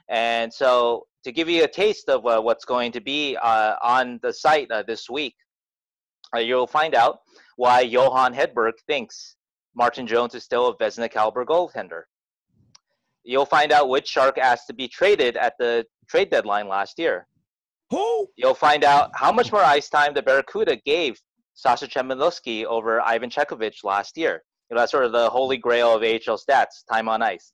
And 0.08 0.52
so, 0.52 1.06
to 1.24 1.32
give 1.32 1.50
you 1.50 1.64
a 1.64 1.68
taste 1.68 2.08
of 2.08 2.24
uh, 2.24 2.40
what's 2.40 2.64
going 2.64 2.92
to 2.92 3.00
be 3.00 3.36
uh, 3.36 3.74
on 3.82 4.18
the 4.22 4.32
site 4.32 4.70
uh, 4.70 4.82
this 4.86 5.10
week, 5.10 5.34
uh, 6.34 6.38
you'll 6.38 6.66
find 6.66 6.94
out 6.94 7.18
why 7.56 7.80
Johan 7.82 8.32
Hedberg 8.32 8.72
thinks 8.86 9.36
Martin 9.78 10.06
Jones 10.06 10.34
is 10.34 10.44
still 10.44 10.68
a 10.68 10.76
Vezina 10.76 11.10
caliber 11.10 11.44
goaltender. 11.46 12.02
You'll 13.24 13.46
find 13.46 13.72
out 13.72 13.88
which 13.88 14.08
Shark 14.08 14.36
asked 14.36 14.66
to 14.66 14.74
be 14.74 14.88
traded 14.88 15.36
at 15.36 15.54
the 15.58 15.86
trade 16.08 16.30
deadline 16.30 16.68
last 16.68 16.98
year. 16.98 17.26
Who? 17.90 18.28
You'll 18.36 18.54
find 18.54 18.84
out 18.84 19.10
how 19.14 19.32
much 19.32 19.50
more 19.50 19.62
ice 19.62 19.88
time 19.88 20.12
the 20.12 20.22
Barracuda 20.22 20.76
gave 20.84 21.18
Sasha 21.54 21.86
Chmelevski 21.86 22.64
over 22.64 23.00
Ivan 23.00 23.30
Chekhovich 23.30 23.84
last 23.84 24.18
year. 24.18 24.42
You 24.68 24.74
know, 24.74 24.82
that's 24.82 24.92
sort 24.92 25.04
of 25.06 25.12
the 25.12 25.30
holy 25.30 25.56
grail 25.56 25.94
of 25.94 26.02
AHL 26.02 26.38
stats, 26.38 26.84
time 26.90 27.08
on 27.08 27.22
ice 27.22 27.52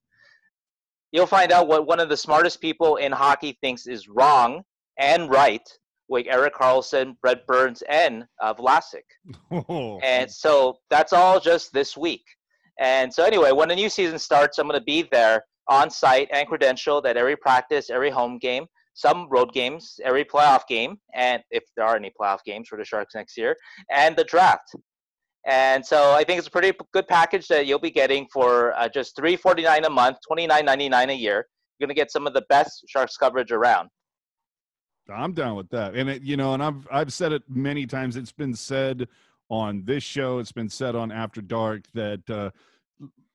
you'll 1.14 1.26
find 1.26 1.52
out 1.52 1.68
what 1.68 1.86
one 1.86 2.00
of 2.00 2.08
the 2.08 2.16
smartest 2.16 2.60
people 2.60 2.96
in 2.96 3.12
hockey 3.12 3.56
thinks 3.60 3.86
is 3.86 4.08
wrong 4.08 4.64
and 4.98 5.30
right, 5.30 5.62
like 6.08 6.26
Erik 6.26 6.54
Karlsson, 6.54 7.16
Brett 7.22 7.46
Burns, 7.46 7.82
and 7.88 8.24
uh, 8.42 8.54
Vlasic. 8.54 9.04
Oh, 9.50 9.98
And 10.02 10.30
so 10.30 10.78
that's 10.90 11.12
all 11.12 11.40
just 11.40 11.72
this 11.72 11.96
week. 11.96 12.24
And 12.80 13.12
so 13.12 13.24
anyway, 13.24 13.52
when 13.52 13.68
the 13.68 13.76
new 13.76 13.88
season 13.88 14.18
starts, 14.18 14.58
I'm 14.58 14.66
going 14.66 14.78
to 14.78 14.84
be 14.84 15.08
there 15.10 15.44
on 15.68 15.90
site 15.90 16.28
and 16.32 16.48
credentialed 16.48 17.06
at 17.06 17.16
every 17.16 17.36
practice, 17.36 17.88
every 17.88 18.10
home 18.10 18.38
game, 18.38 18.66
some 18.94 19.28
road 19.30 19.52
games, 19.52 19.98
every 20.04 20.24
playoff 20.24 20.66
game, 20.68 20.96
and 21.14 21.42
if 21.50 21.64
there 21.76 21.86
are 21.86 21.96
any 21.96 22.12
playoff 22.20 22.40
games 22.44 22.68
for 22.68 22.76
the 22.78 22.84
Sharks 22.84 23.14
next 23.14 23.36
year, 23.36 23.56
and 23.90 24.16
the 24.16 24.24
draft. 24.24 24.74
And 25.46 25.84
so 25.84 26.12
I 26.12 26.24
think 26.24 26.38
it's 26.38 26.48
a 26.48 26.50
pretty 26.50 26.72
good 26.92 27.06
package 27.06 27.48
that 27.48 27.66
you'll 27.66 27.78
be 27.78 27.90
getting 27.90 28.26
for 28.32 28.72
uh, 28.78 28.88
just 28.88 29.14
three 29.14 29.36
forty 29.36 29.62
nine 29.62 29.84
a 29.84 29.90
month, 29.90 30.16
twenty 30.26 30.46
nine 30.46 30.64
ninety 30.64 30.88
nine 30.88 31.10
a 31.10 31.14
year. 31.14 31.46
You're 31.78 31.86
gonna 31.86 31.94
get 31.94 32.10
some 32.10 32.26
of 32.26 32.32
the 32.34 32.44
best 32.48 32.84
Sharks 32.88 33.16
coverage 33.16 33.52
around. 33.52 33.90
I'm 35.12 35.32
down 35.32 35.56
with 35.56 35.68
that. 35.70 35.94
And 35.94 36.08
it, 36.08 36.22
you 36.22 36.36
know, 36.36 36.54
and 36.54 36.62
I've 36.62 36.86
I've 36.90 37.12
said 37.12 37.32
it 37.32 37.42
many 37.48 37.86
times. 37.86 38.16
It's 38.16 38.32
been 38.32 38.54
said 38.54 39.08
on 39.50 39.84
this 39.84 40.02
show. 40.02 40.38
It's 40.38 40.52
been 40.52 40.68
said 40.68 40.94
on 40.94 41.12
After 41.12 41.40
Dark 41.40 41.84
that 41.94 42.28
uh, 42.30 42.50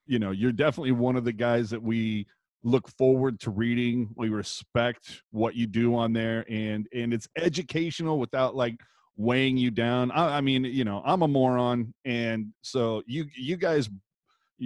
you 0.06 0.20
know 0.20 0.32
you're 0.32 0.52
definitely 0.52 0.92
one 0.92 1.16
of 1.16 1.26
the 1.26 1.34
guys 1.34 1.70
that 1.70 1.82
we 1.82 2.28
look 2.64 2.88
forward 2.90 3.40
to 3.42 3.52
reading. 3.52 4.10
We 4.16 4.30
respect 4.30 5.24
what 5.32 5.56
you 5.56 5.68
do 5.68 5.96
on 5.96 6.14
there, 6.14 6.46
and 6.50 6.88
and 6.94 7.14
it's 7.14 7.28
educational 7.38 8.20
without 8.20 8.56
like 8.56 8.80
weighing 9.18 9.58
you 9.58 9.70
down. 9.70 10.12
I, 10.12 10.38
I 10.38 10.42
mean, 10.42 10.64
you 10.64 10.86
know, 10.86 11.02
I'm 11.06 11.22
a 11.22 11.28
moron, 11.28 11.94
and 12.06 12.54
so 12.62 13.04
you 13.06 13.28
you 13.36 13.58
guys 13.58 13.90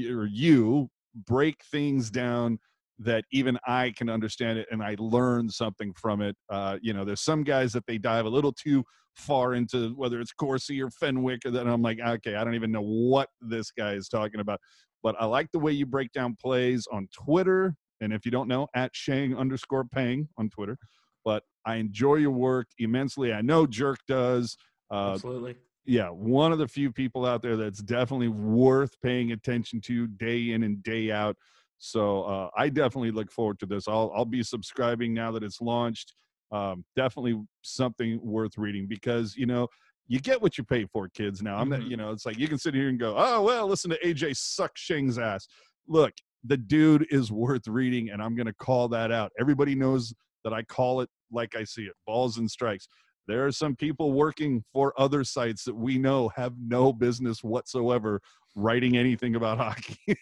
or 0.10 0.26
you 0.26 0.90
break 1.28 1.64
things 1.66 2.10
down 2.10 2.60
that 3.00 3.26
even 3.32 3.58
I 3.68 3.94
can 3.98 4.10
understand 4.10 4.60
it 4.60 4.68
and 4.72 4.82
I 4.84 4.96
learn 5.00 5.50
something 5.50 5.94
from 5.94 6.22
it. 6.22 6.36
Uh, 6.50 6.78
you 6.82 6.94
know, 6.94 7.04
there's 7.04 7.22
some 7.22 7.44
guys 7.44 7.74
that 7.74 7.86
they 7.88 7.98
dive 7.98 8.26
a 8.26 8.30
little 8.30 8.54
too 8.54 8.84
far 9.16 9.54
into 9.54 9.94
whether 9.96 10.20
it's 10.20 10.32
Corsi 10.32 10.82
or 10.82 10.90
Fenwick, 10.90 11.42
or 11.46 11.52
then 11.52 11.68
I'm 11.68 11.82
like, 11.82 12.00
okay, 12.00 12.36
I 12.36 12.44
don't 12.44 12.56
even 12.56 12.72
know 12.72 12.82
what 12.82 13.30
this 13.42 13.72
guy 13.72 13.94
is 13.94 14.08
talking 14.08 14.40
about. 14.40 14.60
But 15.02 15.16
I 15.20 15.26
like 15.26 15.50
the 15.52 15.60
way 15.60 15.72
you 15.72 15.86
break 15.86 16.12
down 16.14 16.36
plays 16.42 16.88
on 16.92 17.08
Twitter. 17.14 17.76
And 18.02 18.14
if 18.14 18.26
you 18.26 18.32
don't 18.32 18.48
know, 18.48 18.68
at 18.76 18.92
Shang 18.96 19.36
underscore 19.36 19.86
Pang 19.86 20.28
on 20.38 20.50
Twitter. 20.50 20.78
But 21.26 21.44
I 21.66 21.76
enjoy 21.76 22.16
your 22.16 22.32
work 22.32 22.68
immensely. 22.80 23.34
I 23.34 23.42
know 23.42 23.66
Jerk 23.66 24.00
does. 24.08 24.58
Uh, 24.92 25.14
Absolutely. 25.14 25.56
yeah, 25.86 26.10
one 26.10 26.52
of 26.52 26.60
the 26.60 26.68
few 26.68 26.92
people 26.92 27.26
out 27.26 27.42
there 27.42 27.56
that's 27.56 27.82
definitely 27.82 28.28
worth 28.28 29.00
paying 29.02 29.32
attention 29.32 29.82
to 29.82 30.08
day 30.08 30.52
in 30.52 30.64
and 30.64 30.84
day 30.84 31.12
out. 31.12 31.36
So 31.84 32.24
uh, 32.24 32.50
I 32.56 32.70
definitely 32.70 33.12
look 33.12 33.30
forward 33.30 33.60
to 33.60 33.66
this. 33.66 33.90
I'll 33.90 34.10
I'll 34.16 34.24
be 34.24 34.42
subscribing 34.42 35.14
now 35.14 35.32
that 35.34 35.44
it's 35.44 35.60
launched. 35.60 36.14
Um, 36.50 36.86
definitely 36.96 37.42
something 37.62 38.22
worth 38.24 38.58
reading 38.58 38.88
because 38.88 39.36
you 39.36 39.46
know 39.46 39.68
you 40.08 40.22
get 40.22 40.42
what 40.42 40.58
you 40.58 40.64
pay 40.64 40.86
for, 40.86 41.10
kids. 41.10 41.42
Now 41.42 41.58
I'm 41.58 41.70
Mhm. 41.72 41.90
you 41.90 41.98
know, 41.98 42.12
it's 42.12 42.26
like 42.26 42.40
you 42.40 42.48
can 42.48 42.58
sit 42.58 42.74
here 42.74 42.88
and 42.88 42.98
go, 42.98 43.16
oh 43.18 43.42
well, 43.42 43.68
listen 43.68 43.92
to 43.92 44.00
AJ 44.08 44.38
suck 44.38 44.78
Shing's 44.78 45.20
ass. 45.20 45.46
Look, 45.86 46.14
the 46.46 46.56
dude 46.56 47.06
is 47.10 47.34
worth 47.34 47.68
reading, 47.68 48.12
and 48.12 48.22
I'm 48.22 48.34
gonna 48.36 48.54
call 48.54 48.88
that 48.90 49.12
out. 49.12 49.34
Everybody 49.38 49.76
knows 49.76 50.14
that 50.46 50.54
I 50.54 50.64
call 50.64 51.02
it 51.02 51.10
like 51.34 51.54
I 51.54 51.66
see 51.66 51.84
it, 51.84 51.94
balls 52.08 52.38
and 52.38 52.50
strikes 52.50 52.88
there 53.28 53.46
are 53.46 53.52
some 53.52 53.76
people 53.76 54.12
working 54.12 54.64
for 54.74 54.94
other 55.00 55.24
sites 55.24 55.64
that 55.64 55.76
we 55.76 55.98
know 55.98 56.30
have 56.36 56.54
no 56.60 56.92
business 56.92 57.44
whatsoever 57.44 58.20
writing 58.56 58.98
anything 58.98 59.36
about 59.36 59.58
hockey. 59.60 60.16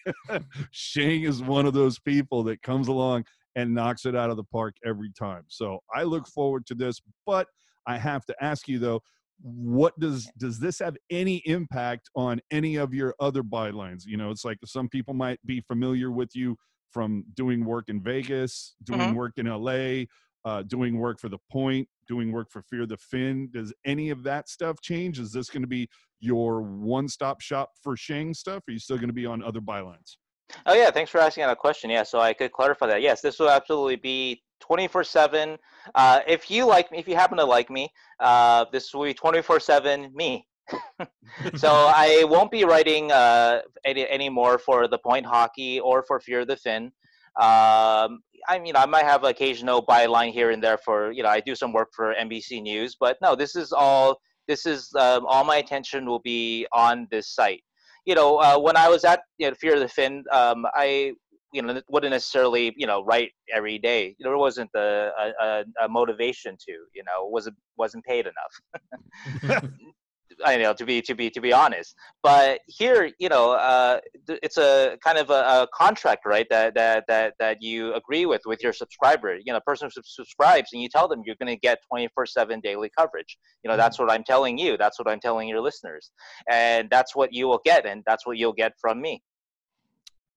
Shane 0.71 1.25
is 1.25 1.41
one 1.41 1.65
of 1.65 1.73
those 1.73 1.99
people 1.99 2.43
that 2.43 2.61
comes 2.61 2.87
along 2.87 3.25
and 3.55 3.73
knocks 3.73 4.05
it 4.05 4.15
out 4.15 4.29
of 4.29 4.37
the 4.37 4.43
park 4.43 4.75
every 4.85 5.11
time. 5.17 5.43
So 5.47 5.79
I 5.93 6.03
look 6.03 6.27
forward 6.27 6.65
to 6.67 6.75
this, 6.75 7.01
but 7.25 7.47
I 7.85 7.97
have 7.97 8.25
to 8.27 8.35
ask 8.43 8.67
you 8.67 8.79
though, 8.79 9.01
what 9.41 9.99
does 9.99 10.31
does 10.37 10.59
this 10.59 10.79
have 10.79 10.95
any 11.09 11.37
impact 11.45 12.09
on 12.15 12.39
any 12.51 12.75
of 12.75 12.93
your 12.93 13.15
other 13.19 13.41
bylines? 13.43 14.03
You 14.05 14.17
know, 14.17 14.29
it's 14.29 14.45
like 14.45 14.59
some 14.65 14.87
people 14.87 15.15
might 15.15 15.39
be 15.45 15.61
familiar 15.61 16.11
with 16.11 16.29
you 16.35 16.57
from 16.91 17.23
doing 17.33 17.65
work 17.65 17.89
in 17.89 18.03
Vegas, 18.03 18.75
doing 18.83 19.09
Mhm. 19.09 19.15
work 19.15 19.37
in 19.37 19.47
LA, 19.47 20.05
uh, 20.45 20.63
doing 20.63 20.97
work 20.97 21.19
for 21.19 21.29
the 21.29 21.37
Point, 21.51 21.87
doing 22.07 22.31
work 22.31 22.49
for 22.51 22.61
Fear 22.61 22.85
the 22.85 22.97
Fin. 22.97 23.49
Does 23.51 23.73
any 23.85 24.09
of 24.09 24.23
that 24.23 24.49
stuff 24.49 24.81
change? 24.81 25.19
Is 25.19 25.31
this 25.31 25.49
going 25.49 25.61
to 25.61 25.67
be 25.67 25.87
your 26.19 26.61
one-stop 26.61 27.41
shop 27.41 27.71
for 27.81 27.95
Sheng 27.95 28.33
stuff? 28.33 28.63
Are 28.67 28.71
you 28.71 28.79
still 28.79 28.97
going 28.97 29.09
to 29.09 29.13
be 29.13 29.25
on 29.25 29.43
other 29.43 29.61
bylines? 29.61 30.17
Oh 30.65 30.73
yeah, 30.73 30.91
thanks 30.91 31.09
for 31.09 31.19
asking 31.19 31.45
that 31.45 31.57
question. 31.57 31.89
Yeah, 31.89 32.03
so 32.03 32.19
I 32.19 32.33
could 32.33 32.51
clarify 32.51 32.87
that. 32.87 33.01
Yes, 33.01 33.21
this 33.21 33.39
will 33.39 33.49
absolutely 33.49 33.95
be 33.95 34.43
24/7. 34.61 35.57
Uh, 35.95 36.19
if 36.27 36.51
you 36.51 36.65
like 36.65 36.91
me, 36.91 36.97
if 36.99 37.07
you 37.07 37.15
happen 37.15 37.37
to 37.37 37.45
like 37.45 37.69
me, 37.69 37.89
uh, 38.19 38.65
this 38.71 38.93
will 38.93 39.05
be 39.05 39.13
24/7 39.13 40.13
me. 40.13 40.45
so 41.55 41.69
I 41.71 42.25
won't 42.27 42.51
be 42.51 42.63
writing 42.65 43.11
uh, 43.11 43.61
any 43.85 44.07
anymore 44.07 44.57
for 44.57 44.87
the 44.87 44.97
Point 44.97 45.25
Hockey 45.25 45.79
or 45.79 46.03
for 46.03 46.19
Fear 46.19 46.45
the 46.45 46.57
Fin. 46.57 46.91
Um, 47.39 48.21
I 48.49 48.59
mean, 48.59 48.75
I 48.75 48.85
might 48.85 49.05
have 49.05 49.23
occasional 49.23 49.85
byline 49.85 50.31
here 50.31 50.51
and 50.51 50.63
there 50.63 50.77
for 50.77 51.11
you 51.11 51.23
know 51.23 51.29
I 51.29 51.39
do 51.39 51.55
some 51.55 51.73
work 51.73 51.89
for 51.95 52.13
NBC 52.15 52.61
News, 52.61 52.95
but 52.99 53.17
no, 53.21 53.35
this 53.35 53.55
is 53.55 53.71
all. 53.71 54.19
This 54.47 54.65
is 54.65 54.89
um, 54.95 55.25
all 55.27 55.45
my 55.45 55.57
attention 55.57 56.05
will 56.05 56.19
be 56.19 56.67
on 56.73 57.07
this 57.11 57.33
site 57.33 57.61
you 58.05 58.15
know, 58.15 58.37
uh, 58.37 58.57
when 58.59 58.77
I 58.77 58.89
was 58.89 59.03
at 59.03 59.21
you 59.37 59.47
know, 59.47 59.55
Fear 59.59 59.75
of 59.75 59.79
the 59.81 59.87
Fin, 59.87 60.23
um, 60.31 60.65
I 60.73 61.13
you 61.53 61.61
know 61.61 61.81
wouldn't 61.89 62.11
necessarily 62.11 62.73
you 62.77 62.87
know 62.87 63.03
write 63.03 63.31
every 63.53 63.77
day. 63.77 64.15
There 64.19 64.37
wasn't 64.37 64.69
a, 64.75 65.11
a, 65.41 65.63
a 65.83 65.89
motivation 65.89 66.57
to. 66.67 66.71
You 66.93 67.03
know, 67.05 67.25
wasn't 67.25 67.57
wasn't 67.77 68.05
paid 68.05 68.27
enough. 68.27 69.63
I 70.45 70.57
know 70.57 70.73
to 70.73 70.85
be 70.85 71.01
to 71.03 71.15
be 71.15 71.29
to 71.29 71.41
be 71.41 71.53
honest, 71.53 71.95
but 72.23 72.59
here 72.67 73.11
you 73.19 73.29
know 73.29 73.51
uh, 73.51 73.99
it's 74.27 74.57
a 74.57 74.97
kind 75.03 75.17
of 75.17 75.29
a, 75.29 75.33
a 75.33 75.67
contract, 75.73 76.25
right? 76.25 76.47
That 76.49 76.75
that 76.75 77.05
that 77.07 77.35
that 77.39 77.61
you 77.61 77.93
agree 77.93 78.25
with 78.25 78.41
with 78.45 78.63
your 78.63 78.73
subscriber. 78.73 79.35
You 79.35 79.53
know, 79.53 79.57
a 79.57 79.61
person 79.61 79.89
who 79.93 80.01
subscribes 80.03 80.69
and 80.73 80.81
you 80.81 80.89
tell 80.89 81.07
them 81.07 81.21
you're 81.25 81.35
going 81.35 81.53
to 81.53 81.59
get 81.59 81.79
24/7 81.91 82.61
daily 82.61 82.91
coverage. 82.97 83.37
You 83.63 83.69
know, 83.69 83.77
that's 83.77 83.99
what 83.99 84.11
I'm 84.11 84.23
telling 84.23 84.57
you. 84.57 84.77
That's 84.77 84.99
what 84.99 85.07
I'm 85.07 85.19
telling 85.19 85.47
your 85.47 85.61
listeners, 85.61 86.11
and 86.49 86.89
that's 86.89 87.15
what 87.15 87.33
you 87.33 87.47
will 87.47 87.61
get, 87.63 87.85
and 87.85 88.03
that's 88.05 88.25
what 88.25 88.37
you'll 88.37 88.53
get 88.53 88.73
from 88.79 89.01
me. 89.01 89.21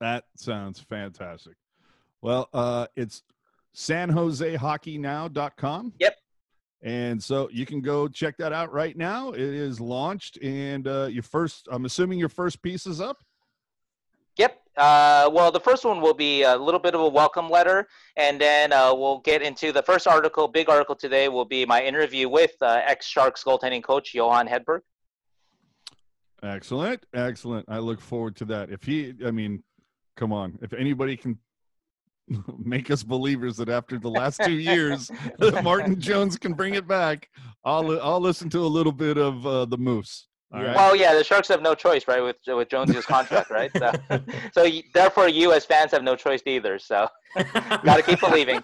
That 0.00 0.24
sounds 0.36 0.80
fantastic. 0.80 1.54
Well, 2.20 2.48
uh, 2.52 2.88
it's 2.96 3.22
sanjosehockeynow.com. 3.74 5.92
Yep. 5.98 6.16
And 6.84 7.20
so 7.20 7.48
you 7.50 7.64
can 7.64 7.80
go 7.80 8.06
check 8.08 8.36
that 8.36 8.52
out 8.52 8.70
right 8.70 8.94
now. 8.94 9.32
It 9.32 9.40
is 9.40 9.80
launched, 9.80 10.38
and 10.42 10.86
uh, 10.86 11.08
your 11.10 11.22
first, 11.22 11.66
I'm 11.72 11.86
assuming 11.86 12.18
your 12.18 12.28
first 12.28 12.60
piece 12.60 12.86
is 12.86 13.00
up. 13.00 13.16
Yep. 14.36 14.60
Uh, 14.76 15.30
well, 15.32 15.50
the 15.50 15.60
first 15.60 15.86
one 15.86 16.02
will 16.02 16.12
be 16.12 16.42
a 16.42 16.54
little 16.54 16.80
bit 16.80 16.94
of 16.94 17.00
a 17.00 17.08
welcome 17.08 17.48
letter, 17.48 17.88
and 18.16 18.38
then 18.38 18.70
uh, 18.72 18.92
we'll 18.94 19.20
get 19.20 19.40
into 19.40 19.72
the 19.72 19.82
first 19.82 20.06
article. 20.06 20.46
Big 20.46 20.68
article 20.68 20.94
today 20.94 21.28
will 21.30 21.46
be 21.46 21.64
my 21.64 21.82
interview 21.82 22.28
with 22.28 22.52
uh, 22.60 22.82
ex 22.84 23.06
Sharks 23.06 23.42
goaltending 23.42 23.82
coach 23.82 24.12
Johan 24.12 24.46
Hedberg. 24.46 24.80
Excellent, 26.42 27.06
excellent. 27.14 27.64
I 27.66 27.78
look 27.78 28.00
forward 28.00 28.36
to 28.36 28.44
that. 28.46 28.70
If 28.70 28.82
he, 28.82 29.14
I 29.24 29.30
mean, 29.30 29.62
come 30.16 30.32
on, 30.32 30.58
if 30.60 30.74
anybody 30.74 31.16
can 31.16 31.38
make 32.58 32.90
us 32.90 33.02
believers 33.02 33.56
that 33.58 33.68
after 33.68 33.98
the 33.98 34.10
last 34.10 34.40
two 34.42 34.52
years, 34.70 35.10
Martin 35.62 36.00
Jones 36.00 36.36
can 36.36 36.54
bring 36.54 36.74
it 36.74 36.86
back, 36.88 37.28
I'll 37.64 38.00
I'll 38.00 38.20
listen 38.20 38.48
to 38.50 38.60
a 38.60 38.66
little 38.68 38.92
bit 38.92 39.18
of 39.18 39.46
uh, 39.46 39.64
the 39.66 39.78
Moose. 39.78 40.28
All 40.52 40.60
Yeah. 40.60 40.66
right. 40.68 40.76
Well, 40.76 40.96
yeah, 40.96 41.14
the 41.14 41.24
Sharks 41.24 41.48
have 41.48 41.62
no 41.62 41.74
choice, 41.74 42.06
right, 42.08 42.22
with 42.22 42.36
with 42.46 42.68
Jonesy's 42.68 43.06
contract, 43.06 43.50
right? 43.50 43.70
So, 43.76 43.92
so 44.52 44.62
y- 44.62 44.82
therefore, 44.94 45.28
you 45.28 45.52
as 45.52 45.64
fans 45.64 45.90
have 45.92 46.02
no 46.02 46.14
choice 46.16 46.42
either. 46.46 46.78
So, 46.78 47.08
got 47.84 47.96
to 47.96 48.02
keep 48.02 48.20
believing. 48.20 48.62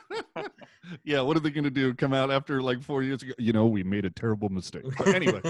yeah, 1.05 1.21
what 1.21 1.37
are 1.37 1.41
they 1.41 1.51
going 1.51 1.65
to 1.65 1.71
do? 1.71 1.93
Come 1.95 2.15
out 2.15 2.31
after 2.31 2.63
like 2.63 2.83
four 2.83 3.03
years 3.03 3.23
ago? 3.23 3.33
You 3.39 3.53
know, 3.53 3.67
we 3.67 3.83
made 3.83 4.05
a 4.05 4.11
terrible 4.11 4.49
mistake. 4.51 4.85
But 4.99 5.09
anyway, 5.09 5.41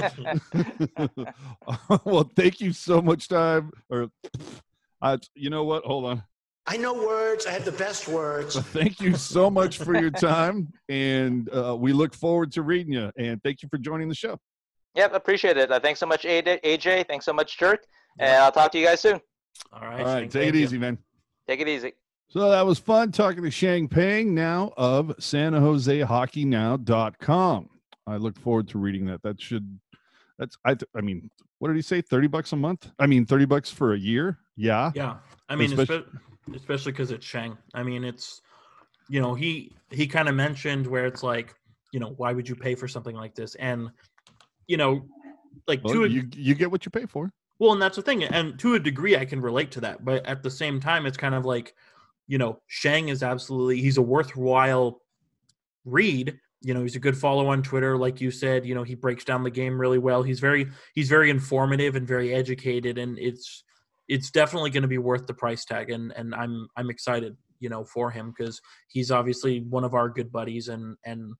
well, 2.05 2.31
thank 2.37 2.61
you 2.61 2.73
so 2.73 3.03
much, 3.03 3.29
time. 3.29 3.71
Or, 3.91 4.09
I, 5.03 5.19
you 5.35 5.51
know 5.51 5.65
what? 5.65 5.85
Hold 5.85 6.05
on. 6.07 6.23
I 6.67 6.77
know 6.77 6.95
words. 6.95 7.47
I 7.47 7.51
have 7.53 7.65
the 7.65 7.73
best 7.73 8.07
words. 8.07 8.57
Thank 8.73 9.01
you 9.01 9.17
so 9.17 9.51
much 9.51 9.79
for 9.79 9.99
your 9.99 10.11
time, 10.11 10.73
and 10.89 11.49
uh, 11.55 11.77
we 11.77 11.93
look 11.93 12.15
forward 12.15 12.53
to 12.53 12.63
reading 12.63 12.93
you. 12.93 13.11
And 13.19 13.43
thank 13.43 13.63
you 13.63 13.69
for 13.69 13.79
joining 13.79 14.09
the 14.09 14.15
show. 14.15 14.39
Yep, 14.95 15.15
appreciate 15.15 15.57
it. 15.57 15.71
Uh, 15.71 15.81
thanks 15.81 16.01
so 16.01 16.07
much, 16.07 16.25
AJ. 16.25 16.63
AJ. 16.63 17.07
Thanks 17.09 17.25
so 17.25 17.33
much, 17.33 17.59
Jerk. 17.59 17.85
And 18.19 18.31
I'll 18.43 18.53
talk 18.53 18.73
to 18.73 18.79
you 18.79 18.87
guys 18.87 19.01
soon. 19.01 19.21
All 19.73 19.81
right. 19.83 20.01
All 20.01 20.07
right, 20.07 20.21
Shane, 20.23 20.29
take 20.29 20.49
it 20.51 20.55
you. 20.57 20.65
easy, 20.65 20.79
man. 20.79 20.99
Take 21.49 21.61
it 21.61 21.69
easy. 21.69 21.93
So 22.29 22.51
that 22.51 22.65
was 22.65 22.79
fun 22.79 23.11
talking 23.11 23.43
to 23.43 23.51
Sheng 23.51 23.89
Peng 23.89 24.35
now 24.35 24.73
of 24.77 25.13
San 25.19 25.53
Jose 25.53 26.01
Hockey 26.03 26.45
Now.com. 26.45 27.69
I 28.07 28.17
look 28.17 28.39
forward 28.39 28.69
to 28.69 28.79
reading 28.79 29.07
that. 29.07 29.23
That 29.23 29.41
should, 29.41 29.79
that's, 30.39 30.57
I, 30.65 30.75
th- 30.75 30.89
I 30.97 31.01
mean, 31.01 31.31
what 31.59 31.69
did 31.69 31.77
he 31.77 31.83
say? 31.83 32.01
30 32.01 32.29
bucks 32.29 32.53
a 32.53 32.57
month? 32.57 32.91
I 32.99 33.07
mean, 33.07 33.27
30 33.27 33.47
bucks 33.47 33.71
for 33.71 33.95
a 33.95 33.99
year? 33.99 34.39
Yeah. 34.57 34.91
Yeah, 34.95 35.17
I 35.49 35.57
mean, 35.57 35.73
Especially- 35.73 36.05
espe- 36.05 36.19
especially 36.55 36.93
because 36.93 37.11
it's 37.11 37.27
Sheng. 37.27 37.57
I 37.75 37.83
mean, 37.83 38.05
it's 38.05 38.43
you 39.09 39.21
know 39.21 39.35
he 39.35 39.75
he 39.91 40.07
kind 40.07 40.29
of 40.29 40.35
mentioned 40.35 40.87
where 40.87 41.05
it's 41.07 41.23
like 41.23 41.55
you 41.93 42.01
know 42.01 42.15
why 42.17 42.33
would 42.33 42.49
you 42.49 42.55
pay 42.55 42.75
for 42.75 42.89
something 42.89 43.17
like 43.17 43.35
this 43.35 43.57
and 43.57 43.91
you 44.69 44.77
know 44.77 45.03
like 45.67 45.83
Well, 45.83 45.95
to 45.95 46.05
a, 46.05 46.09
you, 46.09 46.29
you 46.37 46.55
get 46.55 46.71
what 46.71 46.87
you 46.87 46.91
pay 46.91 47.07
for. 47.07 47.31
well 47.59 47.73
and 47.73 47.83
that's 47.83 47.97
the 47.97 48.03
thing 48.03 48.23
and 48.23 48.59
to 48.61 48.75
a 48.75 48.79
degree 48.79 49.17
I 49.17 49.25
can 49.25 49.41
relate 49.41 49.73
to 49.73 49.81
that 49.81 50.05
but 50.05 50.25
at 50.27 50.43
the 50.43 50.51
same 50.51 50.81
time 50.81 51.07
it's 51.07 51.17
kind 51.17 51.35
of 51.35 51.45
like 51.45 51.75
you 52.29 52.39
know 52.39 52.61
Sheng 52.69 53.09
is 53.09 53.25
absolutely 53.25 53.81
he's 53.81 53.97
a 53.99 54.03
worthwhile 54.03 55.03
read 55.85 56.39
you 56.63 56.73
know 56.75 56.83
he's 56.83 56.97
a 56.97 57.01
good 57.01 57.17
follow 57.17 57.49
on 57.49 57.63
Twitter 57.63 57.97
like 57.99 58.21
you 58.21 58.31
said 58.31 58.65
you 58.65 58.77
know 58.77 58.85
he 58.85 58.95
breaks 58.95 59.25
down 59.25 59.43
the 59.43 59.51
game 59.51 59.81
really 59.81 59.99
well 59.99 60.23
he's 60.23 60.39
very 60.39 60.69
he's 60.95 61.09
very 61.09 61.31
informative 61.31 61.97
and 61.97 62.07
very 62.07 62.33
educated 62.33 62.97
and 62.99 63.19
it's 63.19 63.65
it's 64.11 64.31
definitely 64.31 64.71
going 64.71 64.83
to 64.83 64.89
be 64.89 64.99
worth 64.99 65.27
the 65.27 65.35
price 65.35 65.65
tag 65.65 65.91
and 65.91 66.13
and 66.17 66.35
I'm 66.35 66.69
I'm 66.77 66.91
excited 66.91 67.37
you 67.61 67.69
know 67.69 67.85
for 67.85 68.11
him 68.11 68.35
because 68.37 68.61
he's 68.89 69.11
obviously 69.11 69.61
one 69.61 69.85
of 69.85 69.95
our 69.95 70.09
good 70.09 70.31
buddies 70.31 70.69
and 70.69 70.97
and 71.05 71.33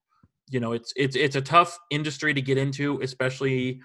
you 0.49 0.61
know 0.61 0.73
it's 0.73 0.93
it's 0.97 1.17
it's 1.17 1.37
a 1.37 1.43
tough 1.43 1.79
industry 1.91 2.33
to 2.33 2.41
get 2.41 2.57
into 2.57 3.01
especially 3.03 3.81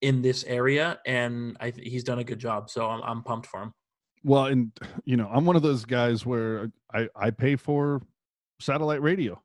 in 0.00 0.22
this 0.22 0.44
area 0.44 0.98
and 1.06 1.56
I 1.60 1.72
he's 1.76 2.04
done 2.04 2.20
a 2.20 2.24
good 2.24 2.38
job 2.38 2.70
so 2.70 2.86
I'm 2.86 3.02
I'm 3.02 3.22
pumped 3.22 3.48
for 3.48 3.62
him 3.62 3.74
Well, 4.24 4.46
and 4.46 4.72
you 5.04 5.16
know, 5.16 5.28
I'm 5.32 5.44
one 5.44 5.56
of 5.56 5.62
those 5.62 5.84
guys 5.84 6.26
where 6.26 6.70
I, 6.92 7.08
I 7.16 7.30
pay 7.30 7.56
for 7.56 8.02
satellite 8.60 9.02
radio 9.02 9.40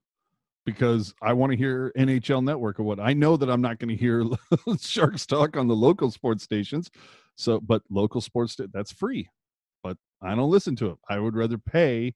because 0.66 1.14
I 1.22 1.34
want 1.34 1.52
to 1.52 1.58
hear 1.58 1.92
NHL 1.98 2.44
network 2.44 2.80
or 2.80 2.84
what. 2.84 3.00
I 3.00 3.14
know 3.14 3.38
that 3.38 3.50
I'm 3.50 3.62
not 3.62 3.80
going 3.80 3.90
to 3.90 3.96
hear 3.96 4.26
Sharks 4.80 5.26
talk 5.26 5.58
on 5.58 5.68
the 5.68 5.76
local 5.76 6.10
sports 6.10 6.44
stations. 6.44 6.90
So, 7.36 7.60
but 7.60 7.82
local 7.90 8.22
sports 8.22 8.58
that's 8.74 8.92
free. 8.92 9.30
But 9.84 9.98
I 10.22 10.36
don't 10.36 10.52
listen 10.52 10.76
to 10.78 10.92
it. 10.92 10.98
I 11.10 11.20
would 11.20 11.36
rather 11.36 11.58
pay 11.58 12.14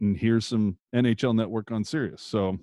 and 0.00 0.16
hear 0.16 0.40
some 0.40 0.78
NHL 0.94 1.34
network 1.34 1.70
on 1.70 1.84
Sirius. 1.84 2.22
So, 2.22 2.58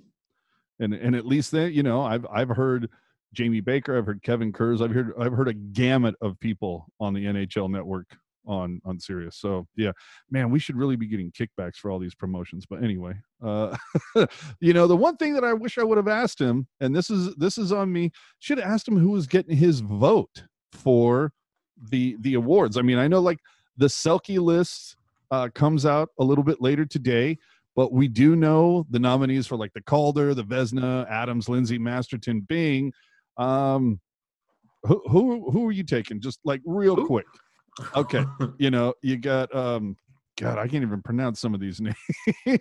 and 0.80 0.93
and 0.93 1.15
at 1.15 1.25
least 1.25 1.51
then, 1.51 1.73
you 1.73 1.84
know, 1.84 2.01
I've 2.01 2.25
I've 2.32 2.49
heard 2.49 2.89
Jamie 3.34 3.61
Baker, 3.61 3.97
I've 3.97 4.05
heard 4.05 4.21
Kevin 4.23 4.51
Kurz, 4.51 4.82
I've 4.82 4.91
heard 4.91 5.13
I've 5.19 5.34
heard 5.34 5.47
a 5.47 5.53
gamut 5.53 6.15
of 6.21 6.39
people 6.39 6.88
on 6.99 7.13
the 7.13 7.25
NHL 7.25 7.69
network 7.69 8.07
on 8.45 8.82
on 8.86 8.99
Sirius. 8.99 9.38
So 9.38 9.67
yeah, 9.75 9.91
man, 10.30 10.49
we 10.49 10.59
should 10.59 10.75
really 10.75 10.95
be 10.95 11.07
getting 11.07 11.32
kickbacks 11.32 11.75
for 11.75 11.91
all 11.91 11.99
these 11.99 12.15
promotions. 12.15 12.65
But 12.65 12.84
anyway, 12.84 13.13
uh, 13.43 13.77
you 14.59 14.73
know, 14.73 14.88
the 14.88 14.97
one 14.97 15.17
thing 15.17 15.34
that 15.34 15.43
I 15.43 15.53
wish 15.53 15.77
I 15.77 15.84
would 15.84 15.97
have 15.97 16.07
asked 16.07 16.39
him, 16.39 16.67
and 16.80 16.95
this 16.95 17.09
is 17.09 17.34
this 17.36 17.57
is 17.57 17.71
on 17.71 17.91
me, 17.91 18.11
should 18.39 18.57
have 18.57 18.69
asked 18.69 18.88
him 18.88 18.97
who 18.97 19.11
was 19.11 19.27
getting 19.27 19.55
his 19.55 19.80
vote 19.80 20.43
for 20.71 21.32
the 21.89 22.17
the 22.19 22.36
awards. 22.36 22.77
I 22.77 22.82
mean, 22.82 22.97
I 22.97 23.07
know 23.07 23.19
like 23.19 23.39
the 23.77 23.88
Selke 23.88 24.39
list 24.39 24.95
uh, 25.32 25.49
comes 25.53 25.86
out 25.86 26.09
a 26.19 26.23
little 26.23 26.43
bit 26.43 26.61
later 26.61 26.86
today. 26.86 27.38
But 27.75 27.93
we 27.93 28.09
do 28.09 28.36
know 28.36 28.86
the 28.89 28.99
nominees 28.99 29.47
for 29.47 29.55
like 29.55 29.71
the 29.73 29.82
Calder, 29.82 30.34
the 30.34 30.43
Vezina, 30.43 31.09
Adams, 31.09 31.47
Lindsay, 31.47 31.77
Masterton, 31.77 32.41
Byng. 32.41 32.91
Um, 33.38 34.01
who 34.84 35.01
who 35.07 35.49
who 35.51 35.67
are 35.67 35.71
you 35.71 35.84
taking? 35.84 36.19
Just 36.19 36.39
like 36.43 36.61
real 36.65 36.95
Who? 36.95 37.07
quick. 37.07 37.25
Okay, 37.95 38.25
you 38.57 38.71
know 38.71 38.93
you 39.01 39.17
got 39.17 39.53
um. 39.55 39.95
God, 40.38 40.57
I 40.57 40.69
can't 40.69 40.84
even 40.84 41.01
pronounce 41.01 41.41
some 41.41 41.53
of 41.53 41.59
these 41.59 41.82
names. 42.45 42.59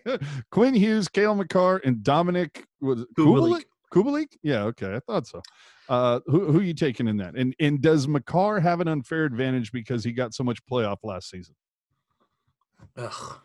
Quinn 0.50 0.74
Hughes, 0.74 1.08
Cale 1.08 1.34
Makar, 1.34 1.78
and 1.84 2.02
Dominic 2.02 2.64
was. 2.80 3.04
Kubalik? 3.16 3.64
Kubalik? 3.92 4.36
Yeah, 4.42 4.64
okay, 4.64 4.94
I 4.94 5.00
thought 5.00 5.26
so. 5.26 5.40
Uh, 5.88 6.20
who 6.26 6.52
who 6.52 6.60
are 6.60 6.62
you 6.62 6.74
taking 6.74 7.08
in 7.08 7.16
that? 7.18 7.34
And 7.34 7.54
and 7.58 7.80
does 7.80 8.06
Makar 8.06 8.60
have 8.60 8.80
an 8.80 8.88
unfair 8.88 9.24
advantage 9.24 9.72
because 9.72 10.04
he 10.04 10.12
got 10.12 10.34
so 10.34 10.44
much 10.44 10.64
playoff 10.66 10.98
last 11.02 11.30
season? 11.30 11.54
Ugh. 12.96 13.40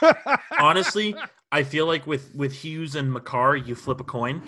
honestly 0.58 1.14
I 1.52 1.62
feel 1.62 1.86
like 1.86 2.06
with 2.06 2.34
with 2.34 2.52
Hughes 2.54 2.94
and 2.96 3.12
Makar 3.12 3.56
you 3.56 3.74
flip 3.74 4.00
a 4.00 4.04
coin 4.04 4.40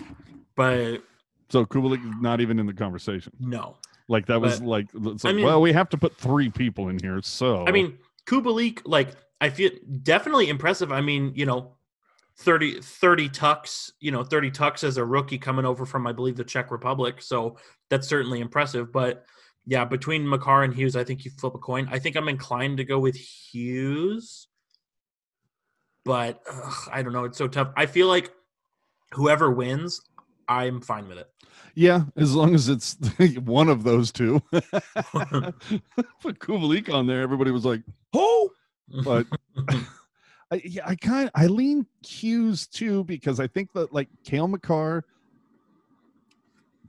but 0.55 1.03
so 1.49 1.63
Kubalik 1.63 2.01
not 2.21 2.41
even 2.41 2.57
in 2.59 2.65
the 2.65 2.73
conversation. 2.73 3.31
no 3.39 3.77
Like 4.09 4.25
that 4.25 4.41
was 4.41 4.59
But, 4.59 4.67
like, 4.67 4.87
it's 4.95 5.25
I 5.25 5.31
mean- 5.33 5.45
well, 5.45 5.61
we 5.61 5.71
have 5.73 5.89
to 5.89 5.97
put 5.97 6.17
three 6.17 6.49
people 6.49 6.89
in 6.89 6.97
here. 6.99 7.21
So 7.21 7.65
I 7.67 7.71
mean, 7.71 7.97
Kubalik, 8.25 8.81
like, 8.85 9.09
I 9.39 9.49
feel 9.49 9.69
definitely 10.01 10.49
impressive. 10.49 10.91
I 10.91 11.01
mean, 11.01 11.31
you 11.35 11.45
know, 11.45 11.76
30, 12.39 12.81
30 12.81 13.29
tucks, 13.29 13.91
you 13.99 14.11
know, 14.11 14.23
30 14.23 14.51
tucks 14.51 14.83
as 14.83 14.97
a 14.97 15.05
rookie 15.05 15.37
coming 15.39 15.65
over 15.65 15.85
from, 15.85 16.05
I 16.05 16.11
believe, 16.11 16.35
the 16.37 16.43
Czech 16.43 16.69
Republic. 16.71 17.21
So 17.21 17.57
that's 17.89 18.07
certainly 18.07 18.39
impressive. 18.41 18.91
But 18.91 19.25
yeah, 19.65 19.85
between 19.85 20.27
Makar 20.27 20.63
and 20.63 20.73
Hughes, 20.73 20.95
I 20.95 21.03
think 21.03 21.25
you 21.25 21.31
flip 21.31 21.55
a 21.55 21.57
coin. 21.57 21.87
I 21.91 21.99
think 21.99 22.15
I'm 22.15 22.29
inclined 22.29 22.77
to 22.77 22.83
go 22.83 22.99
with 22.99 23.15
Hughes. 23.15 24.47
But 26.05 26.41
ugh, 26.49 26.89
I 26.91 27.01
don't 27.03 27.11
know. 27.11 27.25
It's 27.25 27.37
so 27.37 27.47
tough. 27.47 27.71
I 27.75 27.85
feel 27.85 28.07
like 28.07 28.31
whoever 29.13 29.51
wins, 29.51 29.99
I'm 30.47 30.79
fine 30.79 31.07
with 31.07 31.17
it. 31.17 31.27
yeah, 31.75 32.03
as 32.15 32.33
long 32.33 32.55
as 32.55 32.69
it's 32.69 32.97
one 33.43 33.67
of 33.67 33.83
those 33.83 34.11
two. 34.11 34.41
Put 34.51 36.39
Kubalik 36.39 36.93
on 36.93 37.07
there, 37.07 37.21
everybody 37.21 37.51
was 37.51 37.65
like, 37.65 37.81
"Oh!" 38.13 38.49
But 39.03 39.27
I, 40.51 40.61
yeah, 40.63 40.83
I 40.85 40.95
kind 40.95 41.29
I 41.35 41.47
lean 41.47 41.85
Hughes 42.05 42.67
too 42.67 43.03
because 43.03 43.39
I 43.39 43.47
think 43.47 43.73
that 43.73 43.93
like 43.93 44.07
Cale 44.23 44.47
Makar 44.47 45.03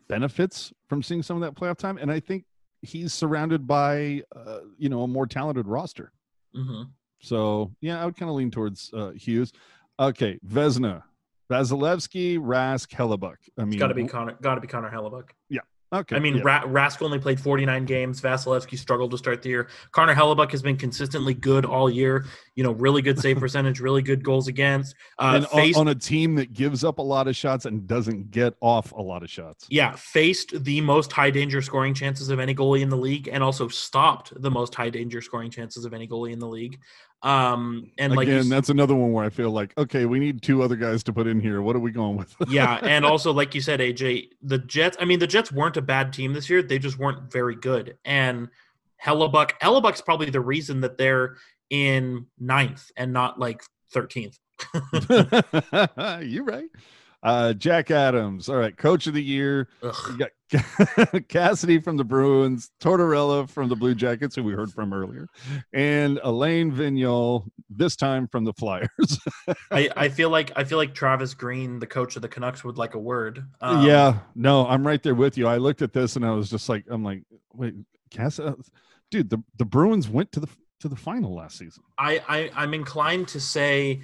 benefits 0.08 0.72
from 0.88 1.02
seeing 1.02 1.22
some 1.22 1.36
of 1.36 1.42
that 1.42 1.60
playoff 1.60 1.76
time, 1.78 1.98
and 1.98 2.10
I 2.10 2.20
think 2.20 2.44
he's 2.82 3.12
surrounded 3.12 3.66
by 3.66 4.22
uh, 4.34 4.60
you 4.78 4.88
know 4.88 5.02
a 5.02 5.08
more 5.08 5.26
talented 5.26 5.66
roster. 5.66 6.12
hmm 6.54 6.82
So 7.20 7.72
yeah, 7.80 8.00
I 8.00 8.04
would 8.04 8.16
kind 8.16 8.30
of 8.30 8.36
lean 8.36 8.50
towards 8.50 8.90
uh, 8.94 9.10
Hughes. 9.10 9.52
Okay, 10.00 10.38
Vezina, 10.46 11.02
Vasilevsky, 11.50 12.38
Rask, 12.38 12.88
Hellebuyck. 12.90 13.36
I 13.58 13.64
mean, 13.64 13.78
got 13.78 13.88
to 13.88 13.94
be 13.94 14.04
Connor. 14.06 14.36
Got 14.40 14.54
to 14.56 14.60
be 14.60 14.68
Connor 14.68 14.90
Hellebuyck. 14.90 15.30
Yeah. 15.48 15.60
Okay. 15.90 16.16
I 16.16 16.18
mean, 16.18 16.36
yeah. 16.36 16.42
Ra- 16.44 16.64
Rask 16.64 17.00
only 17.00 17.18
played 17.18 17.40
49 17.40 17.86
games. 17.86 18.20
Vasilevsky 18.20 18.76
struggled 18.78 19.10
to 19.12 19.16
start 19.18 19.40
the 19.40 19.48
year. 19.48 19.68
Connor 19.92 20.14
Hellebuyck 20.14 20.50
has 20.50 20.60
been 20.60 20.76
consistently 20.76 21.32
good 21.32 21.64
all 21.64 21.88
year. 21.88 22.26
You 22.58 22.64
know, 22.64 22.72
really 22.72 23.02
good 23.02 23.20
save 23.20 23.38
percentage, 23.40 23.78
really 23.78 24.02
good 24.02 24.24
goals 24.24 24.48
against. 24.48 24.96
Uh, 25.16 25.34
and 25.36 25.46
on, 25.46 25.50
faced, 25.52 25.78
on 25.78 25.86
a 25.86 25.94
team 25.94 26.34
that 26.34 26.52
gives 26.52 26.82
up 26.82 26.98
a 26.98 27.02
lot 27.02 27.28
of 27.28 27.36
shots 27.36 27.66
and 27.66 27.86
doesn't 27.86 28.32
get 28.32 28.54
off 28.60 28.90
a 28.90 29.00
lot 29.00 29.22
of 29.22 29.30
shots. 29.30 29.66
yeah, 29.70 29.94
faced 29.94 30.64
the 30.64 30.80
most 30.80 31.12
high 31.12 31.30
danger 31.30 31.62
scoring 31.62 31.94
chances 31.94 32.30
of 32.30 32.40
any 32.40 32.56
goalie 32.56 32.80
in 32.80 32.88
the 32.88 32.96
league, 32.96 33.28
and 33.30 33.44
also 33.44 33.68
stopped 33.68 34.32
the 34.42 34.50
most 34.50 34.74
high 34.74 34.90
danger 34.90 35.22
scoring 35.22 35.52
chances 35.52 35.84
of 35.84 35.94
any 35.94 36.08
goalie 36.08 36.32
in 36.32 36.40
the 36.40 36.48
league. 36.48 36.80
Um, 37.22 37.90
and 37.96 38.14
like 38.14 38.28
Again, 38.28 38.48
that's 38.48 38.70
another 38.70 38.94
one 38.94 39.12
where 39.12 39.24
I 39.24 39.30
feel 39.30 39.50
like, 39.50 39.76
okay, 39.78 40.04
we 40.06 40.18
need 40.18 40.42
two 40.42 40.62
other 40.62 40.76
guys 40.76 41.02
to 41.04 41.12
put 41.12 41.28
in 41.28 41.40
here. 41.40 41.62
What 41.62 41.76
are 41.76 41.80
we 41.80 41.92
going 41.92 42.16
with? 42.16 42.34
yeah, 42.48 42.74
and 42.82 43.04
also 43.04 43.32
like 43.32 43.54
you 43.54 43.60
said, 43.60 43.80
AJ, 43.80 44.30
the 44.42 44.58
Jets. 44.58 44.96
I 45.00 45.04
mean, 45.04 45.20
the 45.20 45.26
Jets 45.26 45.52
weren't 45.52 45.76
a 45.76 45.82
bad 45.82 46.12
team 46.12 46.32
this 46.32 46.50
year. 46.50 46.60
They 46.60 46.80
just 46.80 46.98
weren't 46.98 47.30
very 47.30 47.54
good. 47.54 47.98
And 48.04 48.48
Hellebuyck, 49.04 49.52
Hellebuyck's 49.62 50.00
probably 50.00 50.30
the 50.30 50.40
reason 50.40 50.80
that 50.80 50.98
they're 50.98 51.36
in 51.70 52.26
ninth 52.38 52.90
and 52.96 53.12
not 53.12 53.38
like 53.38 53.62
thirteenth. 53.92 54.38
You're 56.22 56.44
right. 56.44 56.68
Uh, 57.22 57.52
Jack 57.52 57.90
Adams. 57.90 58.48
All 58.48 58.56
right, 58.56 58.76
coach 58.76 59.06
of 59.06 59.14
the 59.14 59.22
year. 59.22 59.68
You 59.82 60.18
got 60.18 60.30
Cassidy 61.28 61.80
from 61.80 61.96
the 61.96 62.04
Bruins, 62.04 62.70
Tortorella 62.80 63.48
from 63.48 63.68
the 63.68 63.76
Blue 63.76 63.94
Jackets, 63.94 64.36
who 64.36 64.44
we 64.44 64.52
heard 64.52 64.70
from 64.72 64.92
earlier, 64.92 65.28
and 65.72 66.20
Alain 66.22 66.70
Vigneault, 66.70 67.50
this 67.68 67.96
time 67.96 68.28
from 68.28 68.44
the 68.44 68.52
Flyers. 68.52 69.18
I, 69.70 69.90
I 69.96 70.08
feel 70.08 70.30
like 70.30 70.52
I 70.54 70.62
feel 70.62 70.78
like 70.78 70.94
Travis 70.94 71.34
Green, 71.34 71.80
the 71.80 71.86
coach 71.86 72.14
of 72.14 72.22
the 72.22 72.28
Canucks, 72.28 72.62
would 72.62 72.78
like 72.78 72.94
a 72.94 73.00
word. 73.00 73.44
Um, 73.60 73.84
yeah, 73.84 74.18
no, 74.36 74.66
I'm 74.66 74.86
right 74.86 75.02
there 75.02 75.16
with 75.16 75.36
you. 75.36 75.48
I 75.48 75.56
looked 75.56 75.82
at 75.82 75.92
this 75.92 76.14
and 76.14 76.24
I 76.24 76.30
was 76.30 76.48
just 76.48 76.68
like, 76.68 76.84
I'm 76.88 77.02
like, 77.02 77.24
wait, 77.52 77.74
Cass, 78.10 78.38
uh, 78.38 78.54
dude, 79.10 79.28
the 79.28 79.42
the 79.56 79.64
Bruins 79.64 80.08
went 80.08 80.30
to 80.32 80.40
the 80.40 80.48
to 80.80 80.88
the 80.88 80.96
final 80.96 81.34
last 81.34 81.58
season. 81.58 81.82
I, 81.98 82.22
I 82.28 82.50
I'm 82.54 82.74
inclined 82.74 83.28
to 83.28 83.40
say 83.40 84.00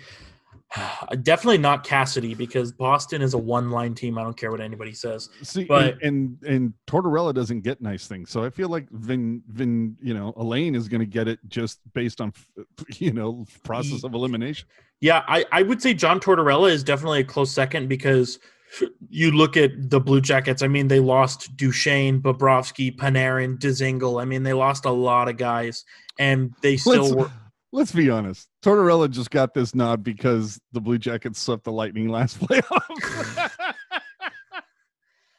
definitely 1.22 1.59
not 1.59 1.85
Cassidy 1.85 2.35
because 2.35 2.72
Boston 2.72 3.22
is 3.22 3.35
a 3.35 3.39
one 3.39 3.70
line 3.70 3.95
team. 3.95 4.18
I 4.18 4.22
don't 4.22 4.37
care 4.37 4.51
what 4.51 4.61
anybody 4.61 4.93
says. 4.93 5.29
See, 5.43 5.64
But- 5.64 6.03
and, 6.03 6.37
and 6.43 6.55
and 6.55 6.72
Tortorella 6.87 7.35
doesn't 7.35 7.61
get 7.61 7.81
nice 7.81 8.07
things, 8.07 8.31
so 8.31 8.45
I 8.45 8.51
feel 8.51 8.68
like 8.68 8.89
Vin 8.91 9.43
Vin, 9.49 9.97
you 10.03 10.14
know, 10.14 10.33
Alain 10.37 10.75
is 10.75 10.89
going 10.89 11.01
to 11.01 11.07
get 11.07 11.29
it 11.29 11.39
just 11.49 11.81
based 11.93 12.20
on, 12.20 12.33
you 12.99 13.12
know, 13.12 13.47
process 13.62 14.05
of 14.05 14.14
elimination. 14.14 14.68
Yeah, 15.01 15.22
I, 15.29 15.45
I 15.53 15.62
would 15.62 15.83
say 15.83 15.93
John 15.93 16.18
Tortorella 16.18 16.70
is 16.70 16.83
definitely 16.83 17.20
a 17.20 17.25
close 17.25 17.51
second 17.51 17.89
because 17.89 18.39
you 19.09 19.31
look 19.33 19.57
at 19.57 19.91
the 19.91 20.01
Blue 20.01 20.20
Jackets. 20.20 20.62
I 20.62 20.68
mean, 20.68 20.89
they 20.89 21.01
lost 21.01 21.57
Duchene, 21.57 22.20
Bobrovsky, 22.20 22.95
Panarin, 22.97 23.59
Dzingel. 23.59 24.20
I 24.20 24.25
mean, 24.25 24.43
they 24.43 24.53
lost 24.55 24.85
a 24.85 24.91
lot 24.91 25.29
of 25.29 25.37
guys, 25.37 25.85
and 26.19 26.55
they 26.62 26.77
still 26.77 27.03
Let's, 27.03 27.15
were. 27.15 27.31
let's 27.73 27.93
be 27.93 28.11
honest. 28.11 28.49
Tortorella 28.65 29.11
just 29.11 29.31
got 29.31 29.55
this 29.55 29.75
nod 29.75 30.03
because 30.05 30.61
the 30.73 30.81
Blue 30.81 30.99
Jackets 30.99 31.41
swept 31.41 31.65
the 31.65 31.73
Lightning 31.73 32.09
last 32.09 32.39
playoff. 32.41 33.51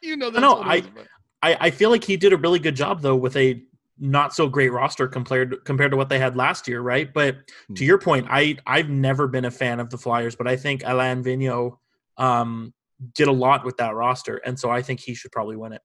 you 0.02 0.18
know 0.18 0.30
that's 0.30 0.42
No, 0.42 0.56
what 0.56 0.68
I- 0.68 0.76
it 0.78 0.86
is, 0.86 1.08
I, 1.42 1.58
I 1.62 1.70
feel 1.72 1.90
like 1.92 2.04
he 2.04 2.18
did 2.18 2.34
a 2.34 2.38
really 2.38 2.60
good 2.60 2.76
job 2.76 3.02
though 3.02 3.16
with 3.16 3.36
a 3.38 3.62
not 4.00 4.34
so 4.34 4.48
great 4.50 4.72
roster 4.74 5.08
compared 5.08 5.64
compared 5.64 5.92
to 5.92 5.98
what 5.98 6.10
they 6.10 6.18
had 6.20 6.36
last 6.36 6.68
year, 6.68 6.82
right? 6.82 7.14
But 7.14 7.38
Hmm. 7.68 7.74
to 7.76 7.86
your 7.86 7.98
point, 7.98 8.26
I 8.30 8.58
I've 8.66 8.90
never 8.90 9.28
been 9.28 9.46
a 9.46 9.52
fan 9.52 9.80
of 9.80 9.90
the 9.90 9.98
Flyers, 9.98 10.36
but 10.36 10.48
I 10.48 10.56
think 10.58 10.82
Alain 10.86 11.24
Vigneault 11.24 11.78
um, 12.18 12.74
did 13.14 13.28
a 13.28 13.32
lot 13.32 13.64
with 13.64 13.78
that 13.78 13.94
roster, 13.96 14.38
and 14.38 14.60
so 14.60 14.70
I 14.70 14.82
think 14.82 15.00
he 15.02 15.14
should 15.14 15.32
probably 15.32 15.56
win 15.56 15.74
it. 15.74 15.82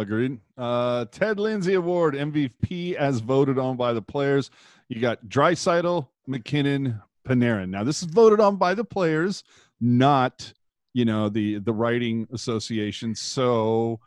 Agreed. 0.00 0.38
Uh, 0.56 1.04
Ted 1.06 1.38
Lindsay 1.38 1.74
Award 1.74 2.14
MVP 2.14 2.94
as 2.94 3.20
voted 3.20 3.58
on 3.58 3.76
by 3.76 3.92
the 3.92 4.02
players. 4.02 4.50
You 4.88 5.00
got 5.00 5.24
Draisaitl, 5.26 6.08
MacKinnon, 6.26 7.00
Panarin. 7.26 7.68
Now 7.68 7.84
this 7.84 8.02
is 8.02 8.08
voted 8.08 8.40
on 8.40 8.56
by 8.56 8.74
the 8.74 8.84
players, 8.84 9.44
not 9.80 10.52
you 10.92 11.04
know 11.04 11.28
the 11.28 11.58
the 11.58 11.72
writing 11.72 12.26
association. 12.32 13.14
So, 13.14 14.00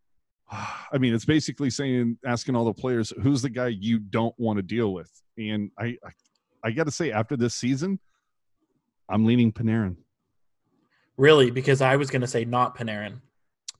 I 0.50 0.98
mean, 0.98 1.14
it's 1.14 1.24
basically 1.24 1.70
saying 1.70 2.18
asking 2.24 2.56
all 2.56 2.64
the 2.64 2.72
players 2.72 3.12
who's 3.22 3.42
the 3.42 3.50
guy 3.50 3.68
you 3.68 3.98
don't 3.98 4.34
want 4.38 4.56
to 4.58 4.62
deal 4.62 4.92
with. 4.92 5.10
And 5.36 5.70
I 5.78 5.96
I, 6.04 6.10
I 6.64 6.70
got 6.70 6.84
to 6.84 6.92
say, 6.92 7.10
after 7.10 7.36
this 7.36 7.54
season, 7.54 7.98
I'm 9.08 9.24
leaning 9.24 9.52
Panarin. 9.52 9.96
Really, 11.16 11.50
because 11.50 11.82
I 11.82 11.96
was 11.96 12.10
going 12.10 12.22
to 12.22 12.26
say 12.26 12.44
not 12.44 12.78
Panarin. 12.78 13.20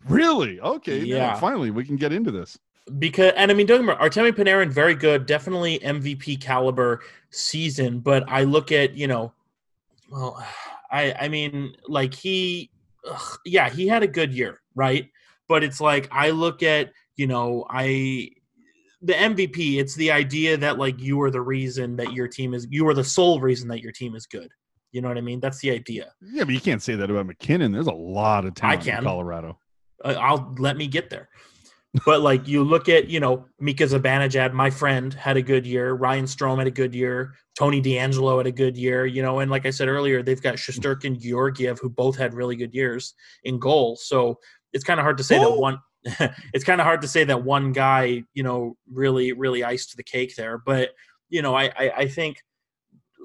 Really? 0.08 0.60
Okay. 0.60 0.98
Yeah. 1.00 1.16
Yeah. 1.16 1.34
finally, 1.34 1.70
we 1.70 1.84
can 1.84 1.96
get 1.96 2.12
into 2.12 2.30
this. 2.30 2.58
because 2.98 3.32
and 3.36 3.50
I 3.50 3.54
mean 3.54 3.66
don't 3.66 3.78
get 3.78 3.86
me 3.86 3.92
wrong, 3.92 4.10
Artemi 4.10 4.32
Panarin 4.32 4.70
very 4.70 4.94
good, 4.94 5.26
definitely 5.26 5.78
MVP 5.80 6.40
caliber 6.40 7.00
season. 7.30 8.00
But 8.00 8.24
I 8.28 8.44
look 8.44 8.72
at 8.72 8.94
you 8.94 9.06
know, 9.06 9.32
well, 10.10 10.44
I 10.90 11.14
I 11.20 11.28
mean 11.28 11.76
like 11.86 12.14
he, 12.14 12.70
ugh, 13.08 13.38
yeah, 13.44 13.68
he 13.68 13.86
had 13.86 14.02
a 14.02 14.08
good 14.08 14.32
year, 14.34 14.60
right? 14.74 15.08
But 15.48 15.62
it's 15.62 15.80
like 15.80 16.08
I 16.10 16.30
look 16.30 16.62
at 16.62 16.92
you 17.16 17.26
know 17.26 17.66
I 17.70 18.30
the 19.02 19.12
MVP. 19.14 19.78
It's 19.78 19.94
the 19.94 20.10
idea 20.10 20.56
that 20.56 20.78
like 20.78 20.98
you 21.00 21.20
are 21.22 21.30
the 21.30 21.40
reason 21.40 21.96
that 21.96 22.12
your 22.12 22.28
team 22.28 22.54
is 22.54 22.66
you 22.70 22.86
are 22.88 22.94
the 22.94 23.04
sole 23.04 23.40
reason 23.40 23.68
that 23.68 23.80
your 23.80 23.92
team 23.92 24.14
is 24.14 24.26
good. 24.26 24.50
You 24.92 25.00
know 25.00 25.08
what 25.08 25.18
I 25.18 25.20
mean? 25.20 25.38
That's 25.38 25.60
the 25.60 25.70
idea. 25.70 26.12
Yeah, 26.20 26.42
but 26.44 26.52
you 26.52 26.60
can't 26.60 26.82
say 26.82 26.96
that 26.96 27.08
about 27.10 27.26
MacKinnon. 27.26 27.70
There's 27.70 27.86
a 27.86 27.92
lot 27.92 28.44
of 28.44 28.54
talent 28.54 28.86
in 28.86 28.94
can. 28.94 29.04
Colorado. 29.04 29.58
Uh, 30.04 30.14
I'll 30.18 30.54
let 30.58 30.76
me 30.76 30.86
get 30.86 31.10
there. 31.10 31.28
But 32.06 32.20
like 32.20 32.46
you 32.46 32.62
look 32.62 32.88
at, 32.88 33.08
you 33.08 33.18
know, 33.18 33.46
Mika 33.58 33.84
Zibanejad, 33.84 34.52
my 34.52 34.70
friend, 34.70 35.12
had 35.12 35.36
a 35.36 35.42
good 35.42 35.66
year. 35.66 35.92
Ryan 35.94 36.24
Strome 36.24 36.58
had 36.58 36.68
a 36.68 36.72
good 36.72 36.94
year. 36.94 37.34
Tony 37.58 37.82
DeAngelo 37.82 38.36
had 38.38 38.46
a 38.46 38.52
good 38.52 38.76
year. 38.76 39.06
You 39.06 39.22
know, 39.22 39.40
and 39.40 39.50
like 39.50 39.66
I 39.66 39.70
said 39.70 39.88
earlier, 39.88 40.22
they've 40.22 40.40
got 40.40 40.54
Shesterkin, 40.54 41.18
Georgiev, 41.18 41.80
who 41.80 41.88
both 41.90 42.16
had 42.16 42.34
really 42.34 42.54
good 42.54 42.74
years 42.74 43.14
in 43.42 43.58
goal. 43.58 43.96
So 43.96 44.38
it's 44.72 44.84
kind 44.84 45.00
of 45.00 45.04
hard 45.04 45.18
to 45.18 45.24
say 45.24 45.38
that 45.38 45.50
one. 45.50 45.78
it's 46.54 46.64
kind 46.64 46.80
of 46.80 46.86
hard 46.86 47.02
to 47.02 47.08
say 47.08 47.24
that 47.24 47.42
one 47.42 47.72
guy, 47.72 48.22
you 48.34 48.42
know, 48.44 48.76
really, 48.90 49.32
really 49.32 49.64
iced 49.64 49.96
the 49.96 50.04
cake 50.04 50.36
there. 50.36 50.58
But 50.58 50.90
you 51.28 51.42
know, 51.42 51.54
I, 51.54 51.72
I, 51.76 51.90
I 51.98 52.08
think 52.08 52.38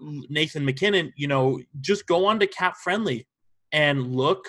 Nathan 0.02 0.66
MacKinnon, 0.66 1.14
you 1.16 1.28
know, 1.28 1.62
just 1.82 2.08
go 2.08 2.26
on 2.26 2.40
to 2.40 2.48
Cap 2.48 2.78
Friendly 2.78 3.28
and 3.72 4.16
look 4.16 4.46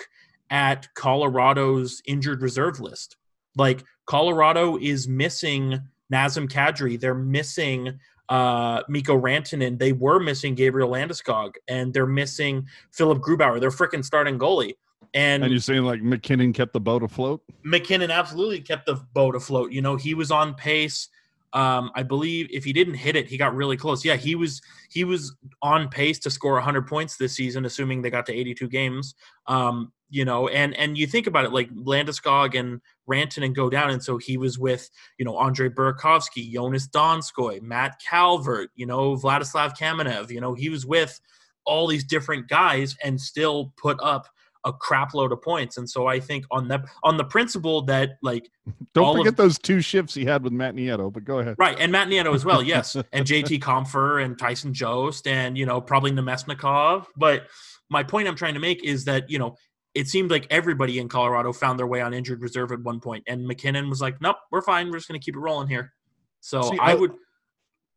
at 0.49 0.87
Colorado's 0.95 2.01
injured 2.05 2.41
reserve 2.41 2.79
list. 2.79 3.17
Like 3.55 3.83
Colorado 4.05 4.77
is 4.77 5.07
missing 5.07 5.79
Nazem 6.11 6.49
Kadri. 6.49 6.99
They're 6.99 7.13
missing 7.13 7.99
uh, 8.29 8.83
Mikko 8.87 9.19
Rantanen. 9.19 9.79
They 9.79 9.93
were 9.93 10.19
missing 10.19 10.55
Gabriel 10.55 10.89
Landeskog, 10.89 11.53
and 11.67 11.93
they're 11.93 12.05
missing 12.05 12.67
Philipp 12.91 13.19
Grubauer. 13.19 13.59
They're 13.59 13.69
freaking 13.69 14.03
starting 14.03 14.37
goalie. 14.37 14.73
And, 15.13 15.43
And 15.43 15.51
you're 15.51 15.61
saying 15.61 15.83
like 15.83 16.01
MacKinnon 16.01 16.53
kept 16.53 16.73
the 16.73 16.79
boat 16.79 17.03
afloat? 17.03 17.41
MacKinnon 17.63 18.11
absolutely 18.11 18.59
kept 18.61 18.85
the 18.85 18.95
boat 19.13 19.35
afloat. 19.35 19.71
You 19.71 19.81
know, 19.81 19.95
he 19.95 20.13
was 20.13 20.31
on 20.31 20.53
pace. 20.53 21.09
Um, 21.53 21.91
I 21.95 22.03
believe 22.03 22.49
if 22.51 22.65
he 22.65 22.73
didn't 22.73 22.95
hit 22.95 23.15
it, 23.15 23.27
he 23.27 23.37
got 23.37 23.55
really 23.55 23.77
close. 23.77 24.03
Yeah, 24.03 24.15
he 24.15 24.35
was 24.35 24.61
he 24.89 25.05
was 25.05 25.35
on 25.61 25.87
pace 25.87 26.19
to 26.19 26.29
score 26.29 26.53
100 26.53 26.87
points 26.87 27.15
this 27.15 27.33
season, 27.33 27.65
assuming 27.65 28.01
they 28.01 28.09
got 28.09 28.25
to 28.27 28.33
82 28.33 28.67
games. 28.67 29.15
Um, 29.47 29.93
you 30.09 30.25
know, 30.25 30.47
and 30.47 30.75
and 30.75 30.97
you 30.97 31.07
think 31.07 31.27
about 31.27 31.45
it, 31.45 31.51
like 31.51 31.69
Landeskog 31.73 32.57
and 32.57 32.81
Rantanen 33.09 33.53
go 33.53 33.69
down, 33.69 33.89
and 33.89 34.03
so 34.03 34.17
he 34.17 34.37
was 34.37 34.57
with 34.57 34.89
you 35.17 35.25
know 35.25 35.35
Andre 35.37 35.69
Burakovsky, 35.69 36.51
Jonas 36.51 36.87
Donskoi, 36.87 37.61
Matt 37.61 37.99
Calvert, 38.07 38.69
you 38.75 38.85
know 38.85 39.15
Vladislav 39.15 39.77
Kamenev. 39.77 40.29
You 40.31 40.41
know, 40.41 40.53
he 40.53 40.69
was 40.69 40.85
with 40.85 41.19
all 41.65 41.87
these 41.87 42.03
different 42.03 42.47
guys 42.47 42.95
and 43.03 43.19
still 43.19 43.73
put 43.81 43.97
up 44.01 44.27
a 44.65 44.73
crap 44.73 45.13
load 45.13 45.31
of 45.31 45.41
points. 45.41 45.77
And 45.77 45.89
so 45.89 46.07
I 46.07 46.19
think 46.19 46.45
on 46.51 46.67
the 46.67 46.83
on 47.03 47.17
the 47.17 47.23
principle 47.23 47.81
that 47.83 48.17
like 48.21 48.49
Don't 48.93 49.05
All 49.05 49.11
of- 49.11 49.17
forget 49.19 49.37
those 49.37 49.57
two 49.59 49.79
shifts 49.81 50.13
he 50.13 50.25
had 50.25 50.43
with 50.43 50.53
Matt 50.53 50.75
Nieto, 50.75 51.11
but 51.11 51.23
go 51.23 51.39
ahead. 51.39 51.55
right 51.57 51.77
and 51.79 51.91
Matt 51.91 52.07
Nieto 52.07 52.33
as 52.33 52.43
well, 52.45 52.63
yes, 52.73 52.95
and 52.95 53.25
JT 53.25 53.59
Compher 53.61 54.23
and 54.23 54.37
Tyson 54.37 54.73
Jost 54.73 55.27
and 55.27 55.57
you 55.57 55.65
know 55.65 55.79
probably 55.81 56.11
Namestnikov. 56.11 57.05
But 57.15 57.47
my 57.89 58.03
point 58.03 58.27
I'm 58.27 58.35
trying 58.35 58.55
to 58.55 58.59
make 58.59 58.83
is 58.83 59.05
that 59.05 59.29
you 59.29 59.39
know 59.39 59.55
it 59.97 60.07
seemed 60.07 60.29
like 60.29 60.45
everybody 60.51 60.99
in 60.99 61.09
Colorado 61.09 61.51
found 61.51 61.79
their 61.79 61.87
way 61.87 62.01
on 62.01 62.13
injured 62.13 62.41
reserve 62.41 62.71
at 62.71 62.79
one 62.81 62.99
point, 62.99 63.23
and 63.27 63.45
MacKinnon 63.47 63.89
was 63.89 63.99
like, 63.99 64.21
"Nope, 64.21 64.37
we're 64.51 64.61
fine. 64.61 64.87
We're 64.91 64.97
just 64.97 65.07
going 65.07 65.19
to 65.19 65.25
keep 65.25 65.35
it 65.35 65.39
rolling 65.39 65.67
here." 65.67 65.93
So 66.39 66.61
See, 66.61 66.77
I 66.79 66.91
I- 66.91 66.95
would. 66.95 67.13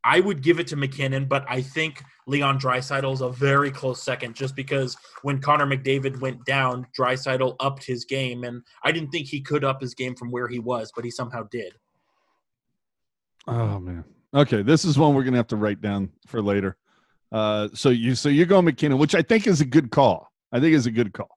I 0.02 0.18
would 0.20 0.42
give 0.42 0.58
it 0.60 0.66
to 0.68 0.76
MacKinnon, 0.76 1.26
but 1.26 1.44
I 1.46 1.60
think 1.60 2.02
Leon 2.26 2.58
Draisaitl 2.58 3.12
is 3.12 3.20
a 3.20 3.28
very 3.28 3.70
close 3.70 4.02
second, 4.02 4.34
just 4.34 4.56
because 4.56 4.96
when 5.20 5.42
Connor 5.42 5.66
McDavid 5.66 6.18
went 6.22 6.42
down, 6.46 6.86
Draisaitl 6.98 7.54
upped 7.60 7.84
his 7.84 8.06
game, 8.06 8.44
and 8.44 8.62
I 8.82 8.92
didn't 8.92 9.10
think 9.10 9.26
he 9.26 9.42
could 9.42 9.62
up 9.62 9.78
his 9.82 9.92
game 9.94 10.14
from 10.14 10.30
where 10.30 10.48
he 10.48 10.58
was, 10.58 10.90
but 10.96 11.04
he 11.04 11.10
somehow 11.10 11.42
did. 11.50 11.74
Oh 13.46 13.78
man. 13.78 14.04
Okay, 14.32 14.62
this 14.62 14.86
is 14.86 14.98
one 14.98 15.14
we're 15.14 15.24
gonna 15.24 15.36
have 15.36 15.48
to 15.48 15.56
write 15.56 15.82
down 15.82 16.10
for 16.26 16.40
later. 16.40 16.78
Uh, 17.30 17.68
so 17.74 17.90
you 17.90 18.14
so 18.14 18.30
you 18.30 18.46
go 18.46 18.62
MacKinnon, 18.62 18.96
which 18.96 19.14
I 19.14 19.20
think 19.20 19.46
is 19.46 19.60
a 19.60 19.66
good 19.66 19.90
call. 19.90 20.32
I 20.50 20.60
think 20.60 20.74
is 20.74 20.86
a 20.86 20.90
good 20.90 21.12
call. 21.12 21.36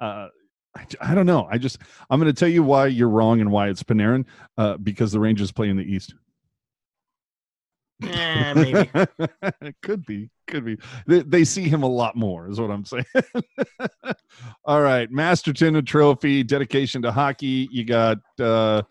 Uh, 0.00 0.28
I, 0.76 0.86
I 1.00 1.14
don't 1.14 1.26
know. 1.26 1.48
I 1.50 1.58
just 1.58 1.78
I'm 2.08 2.20
gonna 2.20 2.32
tell 2.32 2.48
you 2.48 2.62
why 2.62 2.86
you're 2.86 3.08
wrong 3.08 3.40
and 3.40 3.50
why 3.50 3.68
it's 3.68 3.82
Panarin. 3.82 4.24
Uh, 4.56 4.76
because 4.76 5.12
the 5.12 5.20
Rangers 5.20 5.52
play 5.52 5.68
in 5.68 5.76
the 5.76 5.84
East. 5.84 6.14
Eh, 8.02 8.54
maybe. 8.54 8.90
it 9.60 9.76
could 9.82 10.06
be, 10.06 10.30
could 10.46 10.64
be. 10.64 10.78
They, 11.06 11.20
they 11.20 11.44
see 11.44 11.68
him 11.68 11.82
a 11.82 11.88
lot 11.88 12.16
more, 12.16 12.48
is 12.48 12.58
what 12.58 12.70
I'm 12.70 12.84
saying. 12.84 13.04
All 14.64 14.80
right, 14.80 15.10
Masterton 15.10 15.76
a 15.76 15.82
trophy, 15.82 16.42
dedication 16.42 17.02
to 17.02 17.12
hockey. 17.12 17.68
You 17.70 17.84
got. 17.84 18.18
uh 18.38 18.82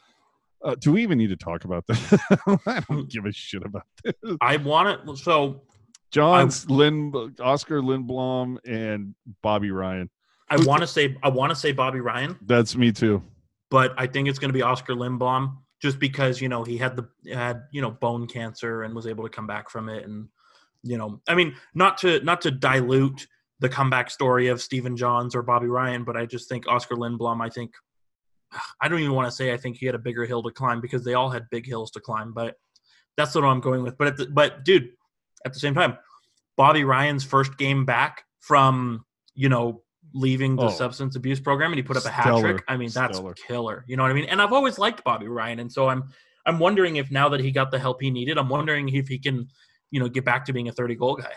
uh, 0.61 0.75
do 0.75 0.91
we 0.91 1.01
even 1.03 1.17
need 1.17 1.29
to 1.29 1.37
talk 1.37 1.63
about 1.63 1.87
this? 1.87 2.13
I 2.65 2.83
don't 2.89 3.09
give 3.09 3.25
a 3.25 3.31
shit 3.31 3.65
about 3.65 3.85
this. 4.03 4.13
I 4.41 4.57
want 4.57 4.89
it. 4.89 5.17
So 5.17 5.61
John's 6.11 6.69
Lynn, 6.69 7.13
Oskar 7.39 7.81
Lindblom, 7.81 8.57
and 8.65 9.15
Bobby 9.41 9.71
Ryan. 9.71 10.09
I 10.49 10.57
want 10.63 10.81
to 10.81 10.87
say 10.87 11.15
I 11.23 11.29
want 11.29 11.51
to 11.51 11.55
say 11.55 11.71
Bobby 11.71 11.99
Ryan, 11.99 12.37
That's 12.45 12.75
me 12.75 12.91
too. 12.91 13.23
but 13.69 13.93
I 13.97 14.07
think 14.07 14.27
it's 14.27 14.39
going 14.39 14.49
to 14.49 14.53
be 14.57 14.63
Oskar 14.63 14.93
Lindblom, 14.95 15.57
just 15.81 15.99
because 15.99 16.41
you 16.41 16.49
know 16.49 16.63
he 16.63 16.77
had 16.77 16.95
the 16.95 17.33
had 17.33 17.63
you 17.71 17.81
know 17.81 17.91
bone 17.91 18.27
cancer 18.27 18.83
and 18.83 18.95
was 18.95 19.07
able 19.07 19.23
to 19.23 19.29
come 19.29 19.47
back 19.47 19.69
from 19.69 19.89
it, 19.89 20.05
and 20.05 20.27
you 20.83 20.97
know 20.97 21.21
I 21.27 21.35
mean 21.35 21.55
not 21.73 21.97
to 21.99 22.19
not 22.23 22.41
to 22.41 22.51
dilute 22.51 23.27
the 23.59 23.69
comeback 23.69 24.09
story 24.09 24.47
of 24.47 24.61
Stephen 24.61 24.95
Johns 24.95 25.35
or 25.35 25.41
Bobby 25.41 25.67
Ryan, 25.67 26.03
but 26.03 26.15
I 26.15 26.25
just 26.25 26.47
think 26.49 26.67
Oskar 26.67 26.95
Lindblom. 26.95 27.41
I 27.41 27.49
think 27.49 27.71
I 28.81 28.87
don't 28.87 28.99
even 28.99 29.13
want 29.13 29.27
to 29.27 29.35
say 29.35 29.53
I 29.53 29.57
think 29.57 29.77
he 29.77 29.85
had 29.85 29.95
a 29.95 29.99
bigger 29.99 30.25
hill 30.25 30.41
to 30.43 30.51
climb 30.51 30.81
because 30.81 31.03
they 31.03 31.13
all 31.13 31.29
had 31.29 31.43
big 31.51 31.65
hills 31.67 31.91
to 31.91 31.99
climb, 31.99 32.33
but 32.33 32.55
that's 33.17 33.35
what 33.35 33.43
I'm 33.43 33.59
going 33.59 33.83
with. 33.83 33.97
But 33.97 34.07
at 34.07 34.17
the, 34.17 34.25
but 34.27 34.63
dude, 34.63 34.89
at 35.45 35.53
the 35.53 35.59
same 35.59 35.75
time, 35.75 35.97
Bobby 36.57 36.83
Ryan's 36.83 37.23
first 37.23 37.57
game 37.57 37.85
back 37.85 38.23
from 38.39 39.05
you 39.35 39.49
know 39.49 39.83
leaving 40.13 40.55
the 40.55 40.63
Oh. 40.63 40.69
substance 40.69 41.15
abuse 41.15 41.39
program, 41.39 41.71
and 41.71 41.77
he 41.77 41.83
put 41.83 41.97
up 41.97 42.05
a 42.05 42.09
hat 42.09 42.23
Stellar. 42.23 42.53
trick. 42.53 42.63
I 42.67 42.77
mean, 42.77 42.89
that's 42.93 43.17
Stellar. 43.17 43.33
killer. 43.33 43.85
You 43.87 43.95
know 43.97 44.03
what 44.03 44.11
I 44.11 44.15
mean? 44.15 44.25
And 44.25 44.41
I've 44.41 44.53
always 44.53 44.77
liked 44.79 45.03
Bobby 45.03 45.27
Ryan, 45.27 45.59
and 45.59 45.71
so 45.71 45.87
I'm 45.89 46.03
I'm 46.45 46.57
wondering 46.59 46.95
if 46.95 47.11
now 47.11 47.29
that 47.29 47.39
he 47.41 47.51
got 47.51 47.69
the 47.71 47.77
help 47.79 48.01
he 48.01 48.09
needed, 48.09 48.37
I'm 48.37 48.49
wondering 48.49 48.89
if 48.89 49.07
he 49.07 49.19
can 49.19 49.47
you 49.91 49.99
know 49.99 50.07
get 50.09 50.25
back 50.25 50.45
to 50.45 50.53
being 50.53 50.67
a 50.67 50.71
30 50.71 50.95
goal 50.95 51.15
guy. 51.15 51.33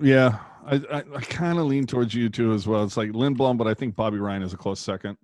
Yeah, 0.00 0.38
I 0.66 0.76
I, 0.90 0.98
I 1.16 1.20
kind 1.20 1.58
of 1.58 1.66
lean 1.66 1.86
towards 1.86 2.14
you 2.14 2.28
too 2.28 2.52
as 2.52 2.66
well. 2.66 2.82
It's 2.84 2.96
like 2.96 3.10
Lindblom, 3.10 3.56
but 3.58 3.66
I 3.66 3.74
think 3.74 3.94
Bobby 3.94 4.18
Ryan 4.18 4.42
is 4.42 4.52
a 4.52 4.56
close 4.56 4.80
second. 4.80 5.16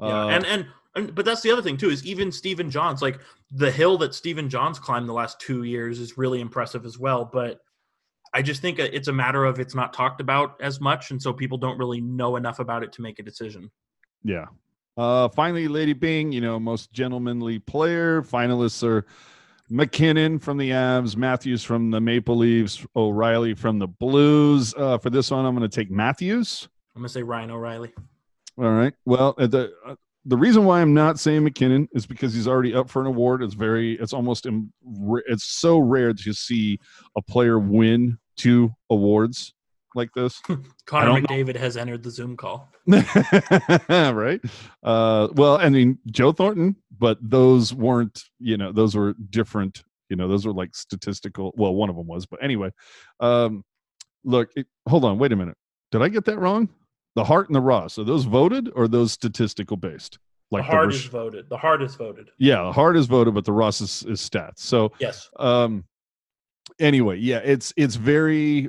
Yeah, 0.00 0.06
Uh, 0.24 0.28
and, 0.28 0.46
and 0.46 0.66
and 0.96 1.14
but 1.14 1.24
that's 1.24 1.42
the 1.42 1.50
other 1.50 1.62
thing 1.62 1.76
too 1.76 1.90
is 1.90 2.04
even 2.06 2.32
Stephen 2.32 2.70
Johns 2.70 3.02
like 3.02 3.20
the 3.50 3.70
hill 3.70 3.98
that 3.98 4.14
Stephen 4.14 4.48
Johns 4.48 4.78
climbed 4.78 5.08
the 5.08 5.12
last 5.12 5.38
two 5.40 5.64
years 5.64 6.00
is 6.00 6.16
really 6.18 6.40
impressive 6.40 6.84
as 6.86 6.98
well. 6.98 7.24
But 7.24 7.60
I 8.34 8.42
just 8.42 8.60
think 8.60 8.78
it's 8.78 9.08
a 9.08 9.12
matter 9.12 9.44
of 9.44 9.58
it's 9.58 9.74
not 9.74 9.92
talked 9.92 10.20
about 10.20 10.60
as 10.60 10.80
much, 10.80 11.10
and 11.10 11.20
so 11.20 11.32
people 11.32 11.58
don't 11.58 11.78
really 11.78 12.00
know 12.00 12.36
enough 12.36 12.58
about 12.58 12.82
it 12.82 12.92
to 12.94 13.02
make 13.02 13.18
a 13.18 13.22
decision. 13.22 13.70
Yeah. 14.22 14.46
Uh, 14.96 15.28
finally, 15.28 15.68
Lady 15.68 15.92
Byng, 15.92 16.32
you 16.32 16.40
know, 16.40 16.58
most 16.58 16.92
gentlemanly 16.92 17.60
player. 17.60 18.22
Finalists 18.22 18.82
are 18.82 19.06
MacKinnon 19.70 20.38
from 20.38 20.58
the 20.58 20.70
Avs, 20.70 21.16
Matthews 21.16 21.62
from 21.62 21.90
the 21.90 22.00
Maple 22.00 22.36
Leafs, 22.36 22.84
O'Reilly 22.96 23.54
from 23.54 23.78
the 23.78 23.86
Blues. 23.86 24.74
Uh, 24.76 24.98
for 24.98 25.10
this 25.10 25.30
one, 25.30 25.44
I'm 25.44 25.56
going 25.56 25.68
to 25.68 25.74
take 25.74 25.90
Matthews. 25.90 26.68
I'm 26.98 27.02
gonna 27.02 27.10
say 27.10 27.22
Ryan 27.22 27.52
O'Reilly. 27.52 27.92
All 28.58 28.72
right. 28.72 28.92
Well, 29.04 29.36
uh, 29.38 29.46
the 29.46 29.72
uh, 29.86 29.94
the 30.28 30.36
reason 30.36 30.66
why 30.66 30.82
I'm 30.82 30.92
not 30.92 31.18
saying 31.18 31.42
MacKinnon 31.42 31.88
is 31.92 32.06
because 32.06 32.34
he's 32.34 32.46
already 32.46 32.74
up 32.74 32.90
for 32.90 33.00
an 33.00 33.06
award. 33.06 33.42
It's 33.42 33.54
very, 33.54 33.94
it's 33.94 34.12
almost, 34.12 34.46
it's 35.26 35.44
so 35.44 35.78
rare 35.78 36.12
to 36.12 36.32
see 36.34 36.78
a 37.16 37.22
player 37.22 37.58
win 37.58 38.18
two 38.36 38.70
awards 38.90 39.54
like 39.94 40.10
this. 40.14 40.40
Connor 40.86 41.22
don't 41.22 41.30
know. 41.30 41.58
Has 41.58 41.78
entered 41.78 42.02
the 42.02 42.10
Zoom 42.10 42.36
call. 42.36 42.70
right. 42.86 44.40
Uh, 44.82 45.28
well, 45.32 45.56
I 45.56 45.70
mean, 45.70 45.98
Joe 46.10 46.32
Thornton, 46.32 46.76
but 46.98 47.16
those 47.22 47.72
weren't, 47.72 48.24
you 48.38 48.58
know, 48.58 48.70
those 48.70 48.94
were 48.94 49.14
different. 49.30 49.82
You 50.10 50.16
know, 50.16 50.28
those 50.28 50.46
were 50.46 50.52
like 50.52 50.76
statistical. 50.76 51.54
Well, 51.56 51.74
one 51.74 51.88
of 51.88 51.96
them 51.96 52.06
was, 52.06 52.26
but 52.26 52.42
anyway. 52.42 52.70
Um, 53.20 53.64
look, 54.24 54.50
it, 54.56 54.66
hold 54.86 55.06
on, 55.06 55.18
wait 55.18 55.32
a 55.32 55.36
minute. 55.36 55.56
Did 55.90 56.02
I 56.02 56.08
get 56.08 56.26
that 56.26 56.38
wrong? 56.38 56.68
The 57.14 57.24
Hart 57.24 57.48
and 57.48 57.56
the 57.56 57.60
Ross 57.60 57.98
are 57.98 58.04
those 58.04 58.24
voted 58.24 58.70
or 58.74 58.86
those 58.88 59.12
statistical 59.12 59.76
based? 59.76 60.18
the 60.50 60.56
the 60.58 60.62
hard 60.62 60.86
Rash- 60.88 60.94
is 60.96 61.04
voted. 61.04 61.48
The 61.50 61.58
Hart 61.58 61.82
is 61.82 61.94
voted. 61.94 62.30
yeah, 62.38 62.62
the 62.62 62.72
Hart 62.72 62.96
is 62.96 63.06
voted, 63.06 63.34
but 63.34 63.44
the 63.44 63.52
Ross 63.52 63.80
is, 63.82 64.02
is 64.04 64.20
stats. 64.20 64.60
So 64.60 64.92
Yes. 64.98 65.28
um 65.38 65.84
anyway 66.80 67.16
yeah 67.16 67.38
it's 67.38 67.72
it's 67.76 67.96
very 67.96 68.68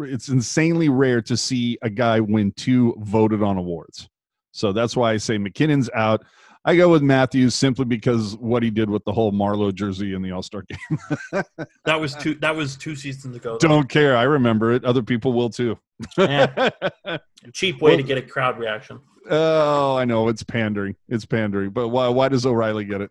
it's 0.00 0.28
insanely 0.28 0.88
rare 0.88 1.22
to 1.22 1.36
see 1.36 1.78
a 1.82 1.88
guy 1.88 2.20
win 2.20 2.52
two 2.56 2.92
voted 2.98 3.42
on 3.42 3.56
awards 3.56 4.08
so 4.52 4.72
that's 4.72 4.94
why 4.96 5.12
i 5.12 5.16
say 5.16 5.38
mackinnon's 5.38 5.88
out 5.94 6.22
i 6.64 6.74
go 6.76 6.88
with 6.88 7.02
matthews 7.02 7.54
simply 7.54 7.84
because 7.84 8.36
what 8.36 8.62
he 8.62 8.70
did 8.70 8.88
with 8.90 9.04
the 9.04 9.12
whole 9.12 9.32
marleau 9.32 9.72
jersey 9.74 10.14
in 10.14 10.22
the 10.22 10.30
all-star 10.30 10.62
game 11.32 11.42
That 11.84 12.00
was 12.00 12.14
two. 12.14 12.34
That 12.36 12.54
was 12.56 12.76
two 12.76 12.96
seasons 12.96 13.36
ago. 13.36 13.58
though. 13.60 13.68
don't 13.68 13.88
care 13.88 14.16
i 14.16 14.22
remember 14.22 14.72
it 14.72 14.84
other 14.84 15.02
people 15.02 15.32
will 15.32 15.50
too 15.50 15.78
Yeah. 16.18 16.70
Cheap 17.52 17.80
way 17.80 17.96
to 17.96 18.02
get 18.02 18.18
a 18.18 18.22
crowd 18.22 18.58
reaction. 18.58 19.00
oh 19.30 19.96
i 19.96 20.04
know 20.04 20.28
it's 20.28 20.42
pandering 20.42 20.96
it's 21.08 21.24
pandering 21.26 21.70
but 21.70 21.88
why 21.88 22.08
why 22.08 22.28
does 22.28 22.44
o'reilly 22.46 22.84
get 22.84 23.00
it 23.00 23.10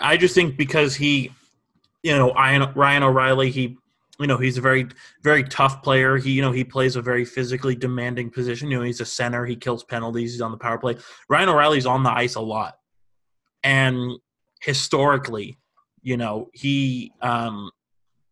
I 0.00 0.16
just 0.16 0.34
think 0.34 0.56
because 0.56 0.96
he, 0.96 1.30
you 2.02 2.16
know, 2.16 2.32
Ryan 2.34 3.02
O'Reilly, 3.04 3.50
he, 3.52 3.78
you 4.18 4.26
know, 4.26 4.38
he's 4.38 4.58
a 4.58 4.60
very, 4.60 4.88
very 5.22 5.44
tough 5.44 5.82
player. 5.82 6.16
He, 6.16 6.32
you 6.32 6.42
know, 6.42 6.52
he 6.52 6.64
plays 6.64 6.96
a 6.96 7.02
very 7.02 7.24
physically 7.24 7.74
demanding 7.74 8.30
position. 8.30 8.70
You 8.70 8.78
know, 8.78 8.84
he's 8.84 9.00
a 9.00 9.04
center. 9.04 9.44
He 9.44 9.56
kills 9.56 9.84
penalties. 9.84 10.32
He's 10.32 10.40
on 10.40 10.52
the 10.52 10.56
power 10.56 10.78
play. 10.78 10.96
Ryan 11.28 11.50
O'Reilly's 11.50 11.86
on 11.86 12.02
the 12.02 12.10
ice 12.10 12.34
a 12.34 12.40
lot, 12.40 12.78
and 13.62 14.12
historically, 14.60 15.58
you 16.02 16.16
know, 16.16 16.48
he, 16.52 17.12
um, 17.20 17.70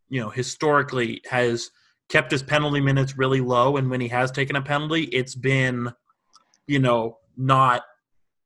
you 0.08 0.20
know, 0.20 0.30
historically 0.30 1.20
has 1.28 1.70
kept 2.08 2.30
his 2.30 2.42
penalty 2.42 2.80
minutes 2.80 3.18
really 3.18 3.40
low, 3.40 3.76
and 3.76 3.90
when 3.90 4.00
he 4.00 4.08
has 4.08 4.30
taken 4.30 4.56
a 4.56 4.62
penalty, 4.62 5.04
it's 5.04 5.34
been, 5.34 5.92
you 6.66 6.78
know, 6.78 7.18
not, 7.36 7.82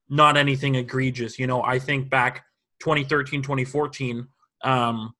not 0.08 0.36
anything 0.36 0.74
egregious. 0.74 1.38
You 1.38 1.46
know, 1.46 1.62
I 1.62 1.78
think 1.78 2.10
back 2.10 2.44
2013 2.80 3.42
2014 3.42 4.26
um 4.64 5.12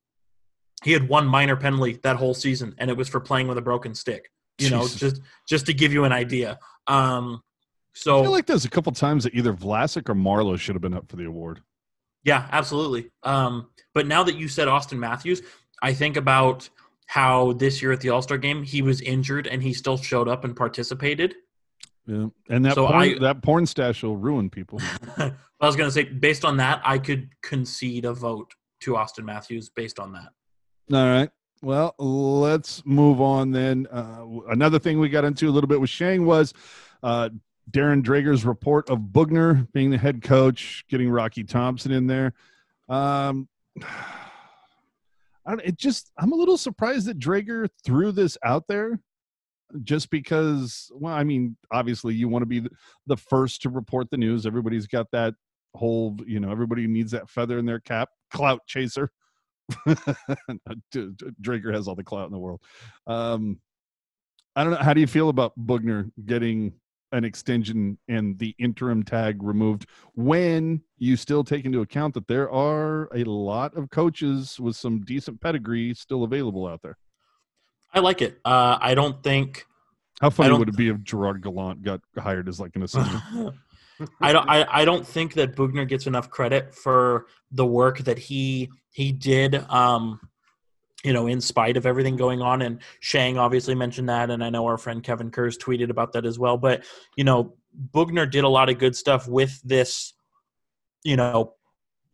he 0.83 0.91
had 0.93 1.09
one 1.09 1.27
minor 1.27 1.55
penalty 1.55 1.99
that 2.03 2.15
whole 2.15 2.33
season 2.33 2.73
and 2.77 2.89
it 2.89 2.97
was 2.97 3.09
for 3.09 3.19
playing 3.19 3.47
with 3.47 3.57
a 3.57 3.61
broken 3.61 3.93
stick 3.93 4.31
you 4.57 4.69
know 4.69 4.87
just 4.87 5.21
just 5.47 5.65
to 5.65 5.73
give 5.73 5.93
you 5.93 6.03
an 6.05 6.11
idea. 6.11 6.59
Um 6.87 7.41
i 7.43 7.95
so 7.95 8.21
feel 8.23 8.31
like 8.31 8.45
there's 8.45 8.65
a 8.65 8.69
couple 8.69 8.91
times 8.91 9.23
that 9.23 9.33
either 9.33 9.53
vlasic 9.53 10.07
or 10.09 10.15
marleau 10.15 10.57
should 10.59 10.75
have 10.75 10.81
been 10.81 10.93
up 10.93 11.09
for 11.09 11.15
the 11.15 11.25
award. 11.25 11.61
Yeah 12.23 12.47
absolutely. 12.51 13.09
Um 13.23 13.69
but 13.93 14.05
now 14.07 14.23
that 14.23 14.35
you 14.35 14.47
said 14.47 14.67
austin 14.67 14.99
matthews 14.99 15.41
i 15.81 15.93
think 15.93 16.17
about 16.17 16.69
how 17.07 17.53
this 17.53 17.81
year 17.81 17.91
at 17.91 18.01
the 18.01 18.09
all-star 18.09 18.37
game 18.37 18.61
he 18.63 18.81
was 18.81 19.01
injured 19.01 19.47
and 19.47 19.63
he 19.63 19.73
still 19.73 19.97
showed 19.97 20.27
up 20.27 20.43
and 20.43 20.55
participated. 20.55 21.35
Yeah 22.05 22.27
and 22.49 22.65
that 22.65 22.75
So 22.75 22.87
porn, 22.87 23.01
I- 23.01 23.19
that 23.19 23.41
porn 23.41 23.65
stash 23.65 24.03
will 24.03 24.17
ruin 24.17 24.49
people. 24.49 24.79
I 25.17 25.33
was 25.61 25.75
going 25.75 25.87
to 25.87 25.91
say 25.93 26.03
based 26.03 26.43
on 26.45 26.57
that 26.57 26.81
i 26.85 26.97
could 26.97 27.29
concede 27.43 28.05
a 28.05 28.13
vote 28.13 28.53
to 28.81 28.95
austin 28.97 29.25
matthews 29.25 29.69
based 29.69 29.99
on 29.99 30.13
that 30.13 30.29
All 30.91 31.05
right. 31.05 31.29
Well, 31.61 31.93
let's 31.99 32.83
move 32.83 33.21
on 33.21 33.51
then. 33.51 33.85
Uh, 33.91 34.25
another 34.49 34.79
thing 34.79 34.99
we 34.99 35.09
got 35.09 35.23
into 35.23 35.47
a 35.47 35.51
little 35.51 35.67
bit 35.67 35.79
with 35.79 35.89
Sheng 35.89 36.25
was 36.25 36.51
uh, 37.03 37.29
Darren 37.69 38.01
Dreger's 38.01 38.43
report 38.43 38.89
of 38.89 38.99
Boughner 38.99 39.67
being 39.71 39.91
the 39.91 39.97
head 39.97 40.23
coach, 40.23 40.83
getting 40.89 41.09
Rocky 41.09 41.43
Thompson 41.43 41.91
in 41.91 42.07
there. 42.07 42.33
Um, 42.87 43.47
I 45.45 45.51
don't, 45.53 45.61
it 45.61 45.77
just 45.77 46.11
I'm 46.17 46.31
a 46.31 46.35
little 46.35 46.57
surprised 46.57 47.07
that 47.07 47.19
Drager 47.19 47.69
threw 47.83 48.11
this 48.11 48.37
out 48.43 48.65
there, 48.67 48.99
just 49.83 50.09
because. 50.09 50.91
Well, 50.93 51.13
I 51.13 51.23
mean, 51.23 51.55
obviously 51.71 52.15
you 52.15 52.27
want 52.29 52.41
to 52.43 52.47
be 52.47 52.59
the, 52.61 52.69
the 53.05 53.17
first 53.17 53.61
to 53.63 53.69
report 53.69 54.09
the 54.09 54.17
news. 54.17 54.45
Everybody's 54.45 54.87
got 54.87 55.07
that 55.11 55.35
whole, 55.75 56.17
you 56.25 56.39
know, 56.39 56.51
everybody 56.51 56.87
needs 56.87 57.11
that 57.11 57.29
feather 57.29 57.59
in 57.59 57.65
their 57.65 57.79
cap, 57.79 58.09
clout 58.31 58.61
chaser. 58.65 59.11
D- 60.91 61.09
D- 61.15 61.25
Dreger 61.41 61.73
has 61.73 61.87
all 61.87 61.95
the 61.95 62.03
clout 62.03 62.25
in 62.25 62.31
the 62.31 62.39
world. 62.39 62.61
Um, 63.07 63.59
I 64.55 64.63
don't 64.63 64.73
know. 64.73 64.79
How 64.79 64.93
do 64.93 65.01
you 65.01 65.07
feel 65.07 65.29
about 65.29 65.53
Boughner 65.57 66.11
getting 66.25 66.73
an 67.11 67.23
extension 67.23 67.97
and 68.07 68.37
the 68.37 68.55
interim 68.59 69.03
tag 69.03 69.41
removed 69.41 69.87
when 70.13 70.81
you 70.97 71.15
still 71.15 71.43
take 71.43 71.65
into 71.65 71.81
account 71.81 72.13
that 72.13 72.27
there 72.27 72.51
are 72.51 73.09
a 73.15 73.23
lot 73.23 73.75
of 73.75 73.89
coaches 73.89 74.59
with 74.59 74.75
some 74.75 75.01
decent 75.01 75.41
pedigree 75.41 75.93
still 75.93 76.23
available 76.23 76.67
out 76.67 76.81
there? 76.83 76.97
i 77.91 77.99
like 77.99 78.21
it 78.21 78.39
uh 78.45 78.77
i 78.79 78.93
don't 78.93 79.23
think 79.23 79.65
How 80.21 80.29
funny 80.29 80.55
would 80.55 80.69
it 80.69 80.77
be 80.77 80.89
if 80.89 81.01
Gerard 81.01 81.41
Gallant 81.41 81.81
got 81.81 82.01
hired 82.15 82.47
as 82.47 82.59
like 82.59 82.75
an 82.75 82.83
assistant? 82.83 83.23
I 84.21 84.31
don't. 84.33 84.49
I, 84.49 84.65
I 84.69 84.85
don't 84.85 85.05
think 85.05 85.33
that 85.33 85.55
Boughner 85.55 85.87
gets 85.87 86.07
enough 86.07 86.29
credit 86.29 86.73
for 86.73 87.27
the 87.51 87.65
work 87.65 87.99
that 87.99 88.17
he 88.17 88.69
he 88.91 89.11
did. 89.11 89.55
Um, 89.69 90.19
you 91.03 91.13
know, 91.13 91.27
in 91.27 91.39
spite 91.39 91.77
of 91.77 91.85
everything 91.85 92.15
going 92.17 92.41
on, 92.41 92.61
and 92.61 92.81
Sheng 92.99 93.37
obviously 93.37 93.73
mentioned 93.75 94.09
that, 94.09 94.29
and 94.29 94.43
I 94.43 94.49
know 94.49 94.65
our 94.65 94.77
friend 94.77 95.01
Kevin 95.03 95.31
Kurz 95.31 95.57
tweeted 95.57 95.89
about 95.89 96.11
that 96.13 96.25
as 96.25 96.37
well. 96.39 96.57
But 96.57 96.83
you 97.15 97.23
know, 97.23 97.53
Boughner 97.93 98.25
did 98.29 98.43
a 98.43 98.49
lot 98.49 98.69
of 98.69 98.77
good 98.79 98.95
stuff 98.95 99.27
with 99.27 99.61
this. 99.63 100.13
You 101.03 101.15
know, 101.15 101.53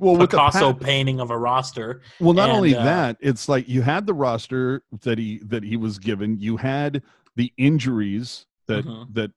Well, 0.00 0.16
with 0.16 0.30
the 0.30 0.36
Picasso 0.38 0.72
pa- 0.72 0.84
painting 0.84 1.20
of 1.20 1.30
a 1.30 1.36
roster. 1.38 2.00
Well, 2.20 2.32
not 2.32 2.48
And, 2.48 2.56
only 2.56 2.74
uh, 2.74 2.84
that, 2.84 3.16
it's 3.20 3.48
like 3.48 3.68
you 3.68 3.82
had 3.82 4.06
the 4.06 4.14
roster 4.14 4.82
that 5.02 5.18
he 5.18 5.40
that 5.44 5.62
he 5.62 5.76
was 5.76 5.98
given. 5.98 6.38
You 6.38 6.56
had 6.56 7.02
the 7.36 7.52
injuries 7.58 8.46
that 8.68 8.84
Mhm. 8.86 9.12
that 9.14 9.30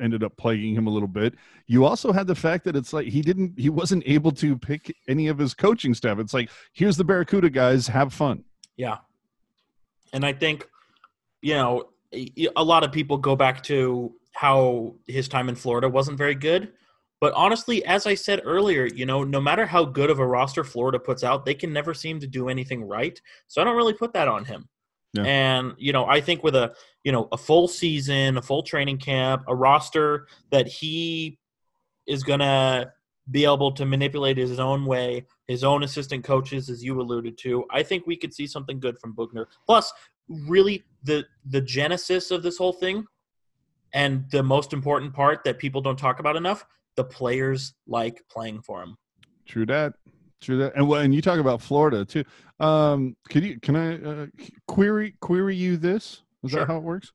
ended 0.00 0.22
up 0.22 0.36
plaguing 0.36 0.74
him 0.74 0.86
a 0.86 0.90
little 0.90 1.08
bit. 1.08 1.34
You 1.66 1.84
also 1.84 2.12
had 2.12 2.26
the 2.26 2.34
fact 2.34 2.64
that 2.64 2.76
it's 2.76 2.92
like 2.92 3.06
he 3.06 3.22
didn't 3.22 3.58
he 3.58 3.70
wasn't 3.70 4.02
able 4.06 4.32
to 4.32 4.56
pick 4.56 4.94
any 5.08 5.28
of 5.28 5.38
his 5.38 5.54
coaching 5.54 5.94
staff. 5.94 6.18
It's 6.18 6.34
like 6.34 6.50
here's 6.72 6.96
the 6.96 7.04
Barracuda 7.04 7.50
guys, 7.50 7.86
have 7.86 8.12
fun. 8.12 8.44
Yeah. 8.76 8.98
And 10.12 10.24
I 10.24 10.32
think, 10.32 10.68
you 11.42 11.54
know, 11.54 11.90
a 12.56 12.64
lot 12.64 12.82
of 12.82 12.92
people 12.92 13.18
go 13.18 13.36
back 13.36 13.62
to 13.64 14.14
how 14.32 14.94
his 15.06 15.28
time 15.28 15.48
in 15.48 15.54
Florida 15.54 15.88
wasn't 15.88 16.18
very 16.18 16.34
good. 16.34 16.72
But 17.20 17.34
honestly, 17.34 17.84
as 17.84 18.06
I 18.06 18.14
said 18.14 18.40
earlier, 18.44 18.86
you 18.86 19.04
know, 19.04 19.22
no 19.24 19.40
matter 19.40 19.66
how 19.66 19.84
good 19.84 20.08
of 20.08 20.18
a 20.18 20.26
roster 20.26 20.64
Florida 20.64 20.98
puts 20.98 21.22
out, 21.22 21.44
they 21.44 21.54
can 21.54 21.72
never 21.72 21.92
seem 21.92 22.18
to 22.20 22.26
do 22.26 22.48
anything 22.48 22.82
right. 22.82 23.20
So 23.46 23.60
I 23.60 23.64
don't 23.64 23.76
really 23.76 23.92
put 23.92 24.14
that 24.14 24.26
on 24.26 24.44
him. 24.46 24.68
Yeah. 25.12 25.24
And, 25.24 25.74
you 25.76 25.92
know, 25.92 26.06
I 26.06 26.20
think 26.20 26.42
with 26.42 26.56
a, 26.56 26.74
you 27.04 27.12
know, 27.12 27.28
a 27.32 27.36
full 27.36 27.68
season, 27.68 28.36
a 28.36 28.42
full 28.42 28.62
training 28.62 28.98
camp, 28.98 29.44
a 29.48 29.54
roster 29.54 30.26
that 30.50 30.66
he 30.66 31.38
is 32.06 32.22
going 32.22 32.40
to, 32.40 32.92
be 33.30 33.44
able 33.44 33.72
to 33.72 33.86
manipulate 33.86 34.36
his 34.36 34.58
own 34.58 34.84
way, 34.84 35.26
his 35.46 35.62
own 35.62 35.82
assistant 35.82 36.24
coaches, 36.24 36.68
as 36.68 36.82
you 36.82 37.00
alluded 37.00 37.38
to. 37.38 37.64
I 37.70 37.82
think 37.82 38.06
we 38.06 38.16
could 38.16 38.34
see 38.34 38.46
something 38.46 38.80
good 38.80 38.98
from 38.98 39.14
Boughner. 39.14 39.46
Plus, 39.66 39.92
really, 40.28 40.84
the 41.04 41.24
the 41.46 41.60
genesis 41.60 42.30
of 42.30 42.42
this 42.42 42.58
whole 42.58 42.72
thing, 42.72 43.06
and 43.94 44.24
the 44.30 44.42
most 44.42 44.72
important 44.72 45.12
part 45.12 45.44
that 45.44 45.58
people 45.58 45.80
don't 45.80 45.98
talk 45.98 46.18
about 46.20 46.36
enough: 46.36 46.64
the 46.96 47.04
players 47.04 47.74
like 47.86 48.22
playing 48.30 48.62
for 48.62 48.82
him. 48.82 48.96
True 49.46 49.66
that. 49.66 49.94
True 50.40 50.58
that. 50.58 50.74
And 50.74 50.90
and 50.90 51.14
you 51.14 51.22
talk 51.22 51.38
about 51.38 51.60
Florida 51.60 52.04
too. 52.04 52.24
Um, 52.58 53.16
can 53.28 53.44
you 53.44 53.60
can 53.60 53.76
I 53.76 54.02
uh, 54.02 54.26
query 54.66 55.14
query 55.20 55.56
you 55.56 55.76
this? 55.76 56.22
Is 56.42 56.50
Sure. 56.50 56.60
that 56.60 56.66
how 56.68 56.76
it 56.78 56.82
works? 56.82 57.12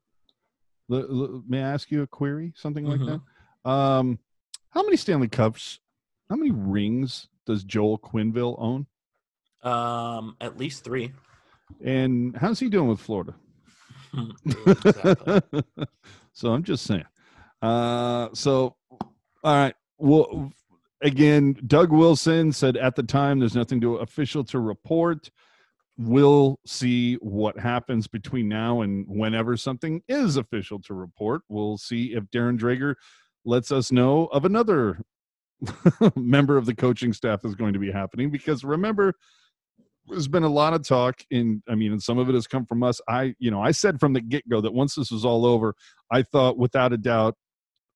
May 0.87 1.59
I 1.63 1.73
ask 1.73 1.89
you 1.91 2.03
a 2.03 2.07
query, 2.07 2.53
something 2.55 2.85
like 2.85 2.99
Mhm. 2.99 3.21
that? 3.63 3.69
Um, 3.69 4.19
how 4.69 4.83
many 4.83 4.97
Stanley 4.97 5.27
Cups? 5.27 5.79
How 6.29 6.35
many 6.35 6.51
rings 6.51 7.27
does 7.45 7.63
Joel 7.63 7.97
Quenneville 7.99 8.55
own? 8.59 8.85
Um, 9.63 10.37
at 10.39 10.57
least 10.57 10.83
three. 10.83 11.11
And 11.83 12.35
how's 12.37 12.59
he 12.59 12.69
doing 12.69 12.87
with 12.87 12.99
Florida? 12.99 13.33
exactly. 14.55 15.41
so 16.33 16.53
I'm 16.53 16.63
just 16.63 16.83
saying. 16.85 17.05
Uh, 17.61 18.29
so, 18.33 18.75
all 18.91 19.55
right. 19.55 19.75
Well, 19.97 20.51
again, 21.01 21.57
Doug 21.65 21.91
Wilson 21.91 22.51
said 22.51 22.77
at 22.77 22.95
the 22.95 23.01
time 23.03 23.39
there's 23.39 23.55
nothing 23.55 23.81
to 23.81 23.95
official 23.97 24.43
to 24.45 24.59
report. 24.59 25.31
We'll 25.97 26.59
see 26.65 27.15
what 27.15 27.57
happens 27.57 28.07
between 28.07 28.49
now 28.49 28.81
and 28.81 29.05
whenever 29.07 29.55
something 29.55 30.01
is 30.07 30.35
official 30.35 30.81
to 30.83 30.93
report. 30.93 31.41
We'll 31.47 31.77
see 31.77 32.13
if 32.13 32.25
Darren 32.25 32.59
Dreger 32.59 32.95
lets 33.45 33.71
us 33.71 33.91
know 33.91 34.25
of 34.27 34.43
another 34.43 34.99
member 36.15 36.57
of 36.57 36.65
the 36.65 36.75
coaching 36.75 37.13
staff 37.13 37.45
is 37.45 37.55
going 37.55 37.73
to 37.73 37.79
be 37.79 37.91
happening. 37.91 38.29
Because 38.29 38.65
remember, 38.65 39.13
there's 40.07 40.27
been 40.27 40.43
a 40.43 40.49
lot 40.49 40.73
of 40.73 40.87
talk 40.87 41.21
in 41.31 41.61
i 41.67 41.75
mean 41.75 41.91
and 41.91 42.01
some 42.01 42.17
of 42.17 42.29
it 42.29 42.35
has 42.35 42.47
come 42.47 42.65
from 42.65 42.83
us 42.83 43.01
i 43.07 43.33
you 43.39 43.49
know 43.49 43.61
i 43.61 43.71
said 43.71 43.99
from 43.99 44.13
the 44.13 44.21
get-go 44.21 44.61
that 44.61 44.73
once 44.73 44.95
this 44.95 45.11
was 45.11 45.25
all 45.25 45.45
over 45.45 45.73
i 46.11 46.21
thought 46.21 46.57
without 46.57 46.93
a 46.93 46.97
doubt 46.97 47.35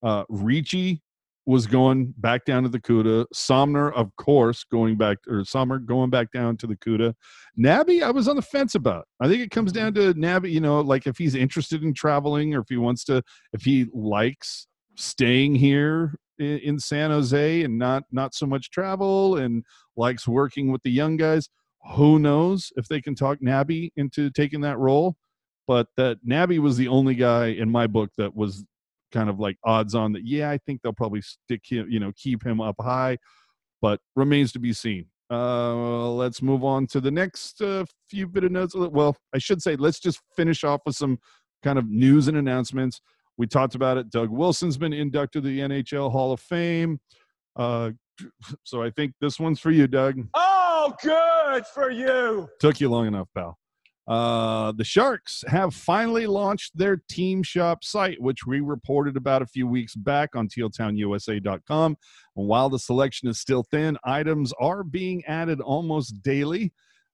uh 0.04 0.24
ricci 0.30 1.02
was 1.50 1.66
going 1.66 2.14
back 2.18 2.46
down 2.46 2.64
to 2.64 2.70
the 2.70 2.80
cuda. 2.80 3.26
Sommer 3.34 3.92
of 3.92 4.16
course 4.18 4.64
going 4.64 4.98
back 4.98 5.18
or 5.28 5.44
sommer 5.44 5.80
going 5.80 6.10
back 6.10 6.32
down 6.32 6.58
to 6.58 6.68
the 6.68 6.76
cuda. 6.76 7.14
Nabby 7.58 8.04
i 8.04 8.12
was 8.12 8.28
on 8.28 8.36
the 8.36 8.42
fence 8.42 8.76
about. 8.76 9.08
I 9.20 9.28
think 9.28 9.42
it 9.42 9.52
comes 9.52 9.72
down 9.72 9.94
mm-hmm. 9.94 10.12
to 10.12 10.20
nabby 10.20 10.52
you 10.52 10.62
know 10.62 10.82
like 10.82 11.08
if 11.08 11.18
he's 11.18 11.36
interested 11.36 11.84
in 11.84 11.94
traveling 11.94 12.54
or 12.54 12.62
if 12.62 12.70
he 12.70 12.78
wants 12.78 13.04
to 13.06 13.24
if 13.54 13.64
he 13.64 13.88
likes 13.94 14.68
staying 14.96 15.56
here 15.56 16.16
in, 16.40 16.58
in 16.60 16.80
san 16.80 17.10
jose 17.10 17.64
and 17.64 17.78
not 17.78 18.04
not 18.12 18.36
so 18.36 18.46
much 18.46 18.70
travel 18.70 19.38
and 19.38 19.64
likes 19.96 20.28
working 20.28 20.72
with 20.72 20.84
the 20.84 20.92
young 20.92 21.16
guys 21.18 21.50
who 21.96 22.20
knows 22.20 22.72
if 22.76 22.88
they 22.88 23.02
can 23.02 23.16
talk 23.16 23.42
Nabby 23.42 23.92
into 23.96 24.30
taking 24.30 24.62
that 24.62 24.78
role? 24.78 25.16
But 25.68 25.88
that 25.98 26.18
Nabby 26.24 26.60
was 26.60 26.78
the 26.78 26.88
only 26.88 27.16
guy 27.16 27.48
in 27.48 27.70
my 27.70 27.88
book 27.88 28.12
that 28.18 28.36
was 28.36 28.66
kind 29.12 29.30
of 29.30 29.40
like 29.40 29.58
odds 29.64 29.96
on 29.96 30.14
that. 30.14 30.26
Yeah, 30.26 30.50
I 30.50 30.58
think 30.58 30.82
they'll 30.82 30.94
probably 30.94 31.22
stick 31.22 31.62
him, 31.70 31.88
you 31.90 32.00
know, 32.00 32.12
keep 32.16 32.46
him 32.46 32.62
up 32.62 32.76
high, 32.80 33.18
but 33.82 34.00
remains 34.16 34.52
to 34.54 34.60
be 34.60 34.74
seen. 34.74 35.06
Uh, 35.32 36.10
let's 36.10 36.42
move 36.42 36.64
on 36.64 36.88
to 36.88 37.00
the 37.00 37.12
next 37.12 37.62
uh, 37.62 37.86
few 38.10 38.28
bit 38.28 38.44
of 38.44 38.52
notes. 38.52 38.74
Well, 38.76 39.16
I 39.34 39.38
should 39.38 39.62
say, 39.62 39.76
let's 39.76 40.00
just 40.00 40.20
finish 40.36 40.64
off 40.64 40.82
with 40.86 40.96
some 40.96 41.20
kind 41.62 41.78
of 41.78 41.88
news 41.88 42.28
and 42.28 42.38
announcements. 42.38 43.00
We 43.38 43.46
talked 43.46 43.76
about 43.76 43.98
it. 43.98 44.10
Doug 44.10 44.30
Wilson's 44.30 44.78
been 44.78 44.94
inducted 44.94 45.44
to 45.44 45.50
the 45.50 45.60
NHL 45.60 46.12
Hall 46.12 46.34
of 46.34 46.40
Fame. 46.40 47.00
Uh, 47.56 47.92
so 48.64 48.82
I 48.82 48.90
think 48.90 49.14
this 49.22 49.40
one's 49.40 49.60
for 49.60 49.72
you, 49.72 49.88
Doug. 49.88 50.20
Oh, 50.34 50.94
good 51.02 51.66
for 51.68 51.92
you. 51.92 52.50
Took 52.60 52.80
you 52.82 52.90
long 52.90 53.06
enough, 53.06 53.28
pal. 53.36 53.59
Uh, 54.10 54.72
the 54.72 54.84
Sharks 54.84 55.44
have 55.48 55.76
finally 55.76 56.26
launched 56.26 56.76
their 56.76 56.98
Team 57.10 57.44
Shop 57.44 57.84
site, 57.84 58.20
which 58.20 58.44
we 58.48 58.60
reported 58.60 59.16
about 59.16 59.44
a 59.44 59.46
few 59.46 59.68
weeks 59.68 59.94
back 59.96 60.36
on 60.36 60.48
tealtownusa.com. 60.48 61.96
And 62.36 62.48
while 62.48 62.70
the 62.70 62.80
selection 62.80 63.30
is 63.30 63.40
still 63.40 63.62
thin, 63.62 64.00
items 64.04 64.52
are 64.60 64.84
being 64.84 65.24
added 65.26 65.62
almost 65.62 66.24
daily. 66.24 66.74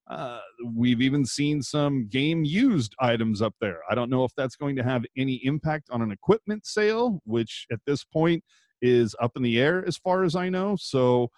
Uh, 0.10 0.40
we've 0.74 1.02
even 1.02 1.26
seen 1.26 1.62
some 1.62 2.08
game 2.08 2.46
used 2.46 2.96
items 3.00 3.42
up 3.42 3.56
there. 3.60 3.80
I 3.90 3.96
don't 3.96 4.10
know 4.10 4.24
if 4.24 4.32
that's 4.38 4.56
going 4.56 4.78
to 4.78 4.84
have 4.84 5.04
any 5.18 5.42
impact 5.44 5.90
on 5.90 6.02
an 6.02 6.12
equipment 6.12 6.66
sale, 6.66 7.22
which 7.26 7.68
at 7.74 7.80
this 7.86 8.06
point 8.06 8.42
is 8.82 9.14
up 9.20 9.34
in 9.36 9.44
the 9.44 9.60
air 9.60 9.86
as 9.86 9.98
far 9.98 10.24
as 10.24 10.34
I 10.34 10.48
know. 10.48 10.78
So, 10.80 11.30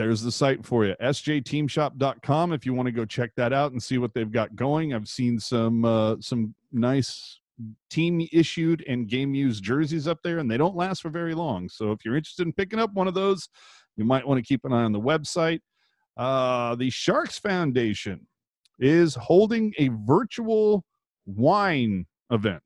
there's 0.00 0.22
the 0.22 0.32
site 0.32 0.64
for 0.64 0.86
you 0.86 0.96
sjteamshop.com 1.02 2.54
if 2.54 2.64
you 2.64 2.72
want 2.72 2.86
to 2.86 2.92
go 2.92 3.04
check 3.04 3.32
that 3.36 3.52
out 3.52 3.72
and 3.72 3.82
see 3.82 3.98
what 3.98 4.14
they've 4.14 4.32
got 4.32 4.56
going. 4.56 4.94
I've 4.94 5.08
seen 5.08 5.38
some 5.38 5.84
uh, 5.84 6.16
some 6.20 6.54
nice 6.72 7.38
team 7.90 8.26
issued 8.32 8.82
and 8.88 9.08
game 9.08 9.34
used 9.34 9.62
jerseys 9.62 10.08
up 10.08 10.20
there 10.24 10.38
and 10.38 10.50
they 10.50 10.56
don't 10.56 10.74
last 10.74 11.02
for 11.02 11.10
very 11.10 11.34
long. 11.34 11.68
So 11.68 11.92
if 11.92 12.02
you're 12.02 12.16
interested 12.16 12.46
in 12.46 12.54
picking 12.54 12.78
up 12.78 12.94
one 12.94 13.08
of 13.08 13.14
those 13.14 13.50
you 13.98 14.06
might 14.06 14.26
want 14.26 14.38
to 14.38 14.48
keep 14.48 14.64
an 14.64 14.72
eye 14.72 14.84
on 14.84 14.92
the 14.92 15.00
website. 15.00 15.60
Uh, 16.16 16.74
the 16.76 16.88
sharks 16.88 17.38
foundation 17.38 18.26
is 18.78 19.14
holding 19.14 19.74
a 19.76 19.90
virtual 20.06 20.82
wine 21.26 22.06
event. 22.30 22.62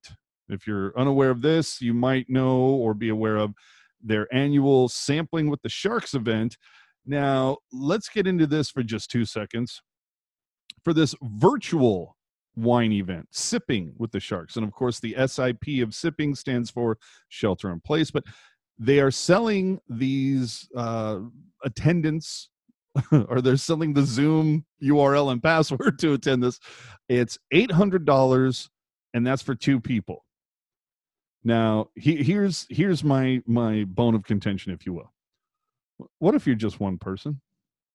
If 0.48 0.68
you're 0.68 0.96
unaware 0.96 1.30
of 1.30 1.42
this 1.42 1.82
you 1.82 1.94
might 1.94 2.30
know 2.30 2.58
or 2.58 2.94
be 2.94 3.08
aware 3.08 3.38
of 3.38 3.54
their 4.00 4.32
annual 4.32 4.88
sampling 4.88 5.50
with 5.50 5.62
the 5.62 5.68
sharks 5.68 6.14
event 6.14 6.56
now, 7.06 7.58
let's 7.72 8.08
get 8.08 8.26
into 8.26 8.46
this 8.46 8.70
for 8.70 8.82
just 8.82 9.10
two 9.10 9.24
seconds. 9.24 9.82
For 10.84 10.92
this 10.92 11.14
virtual 11.22 12.16
wine 12.56 12.92
event, 12.92 13.28
Sipping 13.30 13.94
with 13.98 14.12
the 14.12 14.20
Sharks. 14.20 14.56
And 14.56 14.64
of 14.64 14.72
course, 14.72 15.00
the 15.00 15.14
SIP 15.26 15.82
of 15.82 15.94
Sipping 15.94 16.34
stands 16.34 16.70
for 16.70 16.98
Shelter 17.28 17.70
in 17.70 17.80
Place, 17.80 18.10
but 18.10 18.24
they 18.78 19.00
are 19.00 19.10
selling 19.10 19.80
these 19.88 20.68
uh, 20.76 21.20
attendance 21.64 22.50
or 23.28 23.40
they're 23.40 23.56
selling 23.56 23.92
the 23.92 24.04
Zoom 24.04 24.64
URL 24.82 25.32
and 25.32 25.42
password 25.42 25.98
to 26.00 26.12
attend 26.14 26.42
this. 26.42 26.60
It's 27.08 27.38
$800 27.52 28.68
and 29.14 29.26
that's 29.26 29.42
for 29.42 29.54
two 29.54 29.80
people. 29.80 30.24
Now, 31.44 31.88
he, 31.94 32.22
here's 32.22 32.66
here's 32.70 33.04
my 33.04 33.42
my 33.46 33.84
bone 33.84 34.14
of 34.14 34.24
contention 34.24 34.72
if 34.72 34.86
you 34.86 34.94
will 34.94 35.13
what 36.18 36.34
if 36.34 36.46
you're 36.46 36.56
just 36.56 36.80
one 36.80 36.98
person 36.98 37.40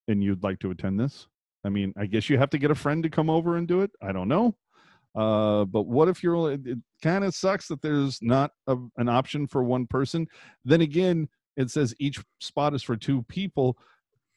and 0.08 0.24
you'd 0.24 0.44
like 0.44 0.60
to 0.60 0.72
attend 0.72 1.00
this? 1.00 1.28
I 1.66 1.70
mean 1.70 1.94
i 1.98 2.06
guess 2.06 2.30
you 2.30 2.38
have 2.38 2.52
to 2.52 2.58
get 2.58 2.72
a 2.72 2.76
friend 2.76 3.04
to 3.04 3.10
come 3.10 3.30
over 3.30 3.58
and 3.58 3.68
do 3.68 3.82
it 3.82 3.92
i 4.02 4.14
don't 4.14 4.30
know 4.30 4.56
uh, 5.16 5.66
but 5.66 5.84
what 5.84 6.08
if 6.08 6.22
you're 6.22 6.54
it, 6.54 6.66
it 6.66 6.78
kind 7.02 7.24
of 7.24 7.34
sucks 7.34 7.68
that 7.68 7.82
there's 7.82 8.20
not 8.22 8.52
a, 8.68 8.78
an 8.98 9.10
option 9.10 9.48
for 9.48 9.64
one 9.64 9.88
person? 9.88 10.28
Then 10.66 10.82
again 10.82 11.30
it 11.58 11.72
says 11.72 11.96
each 12.00 12.20
spot 12.40 12.74
is 12.74 12.84
for 12.84 12.96
two 12.96 13.24
people. 13.24 13.78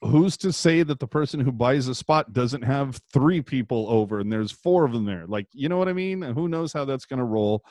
Who's 0.01 0.37
to 0.39 0.53
say 0.53 0.83
that 0.83 0.99
the 0.99 1.07
person 1.07 1.39
who 1.39 1.53
buys 1.53 1.87
a 1.87 1.95
spot 1.95 2.33
doesn't 2.33 2.63
have 2.63 3.01
three 3.13 3.41
people 3.41 3.87
over 3.89 4.19
and 4.19 4.33
there's 4.33 4.51
four 4.51 4.85
of 4.85 4.93
them 4.93 5.05
there? 5.05 5.27
Like 5.27 5.47
you 5.53 5.69
know 5.69 5.77
what 5.77 5.89
i 5.89 5.93
mean? 5.93 6.23
Who 6.23 6.49
knows 6.49 6.73
how 6.73 6.85
that's 6.85 7.07
going 7.07 7.19
to 7.19 7.25
roll? 7.25 7.63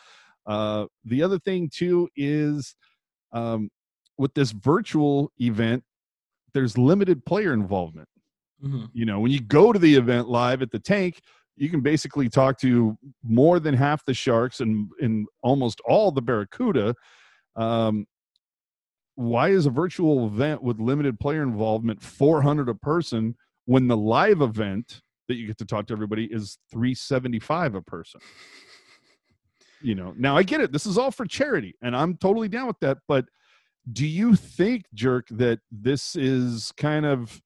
Uh, 0.45 0.85
the 1.03 1.23
other 1.23 1.39
thing 1.39 1.69
too 1.73 2.07
is 2.15 2.76
um, 3.34 3.69
with 4.22 4.35
this 4.35 4.52
virtual 4.52 5.31
event, 5.41 5.84
there's 6.53 6.77
limited 6.77 7.26
player 7.26 7.53
involvement. 7.53 8.07
Mhm. 8.64 8.89
You 8.93 9.06
know, 9.06 9.19
when 9.19 9.31
you 9.31 9.41
go 9.41 9.73
to 9.73 9.80
the 9.80 9.95
event 9.95 10.30
live 10.30 10.61
at 10.61 10.69
the 10.69 10.77
tank, 10.80 11.22
you 11.57 11.69
can 11.69 11.81
basically 11.81 12.30
talk 12.30 12.60
to 12.60 12.95
more 13.23 13.60
than 13.60 13.73
half 13.73 14.06
the 14.06 14.14
sharks 14.14 14.60
and 14.61 14.91
and 15.02 15.26
almost 15.41 15.81
all 15.85 16.11
the 16.11 16.22
barracuda. 16.22 16.93
Um, 17.56 18.06
why 19.15 19.49
is 19.49 19.65
a 19.65 19.72
virtual 19.72 20.27
event 20.27 20.61
with 20.61 20.80
limited 20.80 21.19
player 21.19 21.41
involvement 21.41 22.02
400 22.02 22.69
a 22.69 22.76
person 22.76 23.35
when 23.65 23.88
the 23.88 23.98
live 23.98 24.41
event 24.41 25.02
that 25.27 25.35
you 25.35 25.48
get 25.48 25.57
to 25.57 25.65
talk 25.65 25.88
to 25.88 25.93
everybody 25.93 26.26
is 26.26 26.60
375 26.72 27.73
a 27.76 27.81
person? 27.81 28.22
You 29.84 29.95
know, 29.95 30.14
now 30.15 30.38
I 30.38 30.43
get 30.43 30.61
it. 30.61 30.72
This 30.72 30.85
is 30.85 30.99
all 30.99 31.10
for 31.10 31.26
charity, 31.26 31.73
and 31.81 31.95
I'm 31.95 32.15
totally 32.18 32.48
down 32.48 32.68
with 32.68 32.80
that. 32.81 32.99
But 33.07 33.26
do 33.91 34.06
you 34.06 34.36
think 34.36 34.86
jerk 34.94 35.28
that 35.30 35.60
this 35.72 36.16
is 36.16 36.72
kind 36.78 37.06
of 37.06 37.41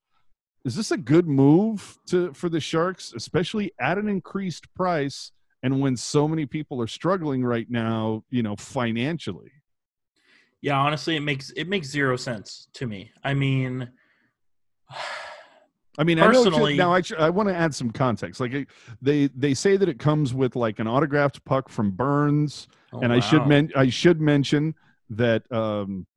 is 0.65 0.75
this 0.75 0.91
a 0.91 0.97
good 0.97 1.27
move 1.27 1.97
to 2.07 2.33
for 2.33 2.49
the 2.49 2.59
sharks 2.59 3.13
especially 3.15 3.71
at 3.79 3.97
an 3.97 4.07
increased 4.07 4.73
price 4.73 5.31
and 5.63 5.81
when 5.81 5.95
so 5.97 6.27
many 6.27 6.45
people 6.45 6.81
are 6.81 6.87
struggling 6.87 7.43
right 7.43 7.69
now 7.69 8.23
you 8.29 8.43
know 8.43 8.55
financially? 8.55 9.51
Yeah, 10.61 10.79
honestly, 10.79 11.15
it 11.15 11.19
makes 11.19 11.51
it 11.51 11.67
makes 11.67 11.87
zero 11.87 12.15
sense 12.17 12.69
to 12.73 12.87
me. 12.87 13.11
I 13.23 13.35
mean, 13.35 13.87
i 15.97 16.03
mean 16.03 16.19
I 16.19 16.25
Personally- 16.25 16.75
now 16.75 16.93
i, 16.93 17.01
I 17.17 17.29
want 17.29 17.49
to 17.49 17.55
add 17.55 17.73
some 17.73 17.91
context. 17.91 18.39
Like 18.39 18.67
they 19.01 19.27
they 19.27 19.53
say 19.53 19.77
that 19.77 19.87
it 19.89 19.99
comes 19.99 20.33
with 20.33 20.55
like 20.55 20.79
an 20.79 20.87
autographed 20.87 21.43
puck 21.45 21.69
from 21.69 21.91
burns 21.91 22.67
oh, 22.93 22.99
and 23.01 23.13
I 23.13 23.19
should 23.19 23.47
men- 23.47 23.71
I 23.75 23.89
should 23.89 24.21
mention 24.21 24.75
that 25.09 25.51
um, 25.51 26.07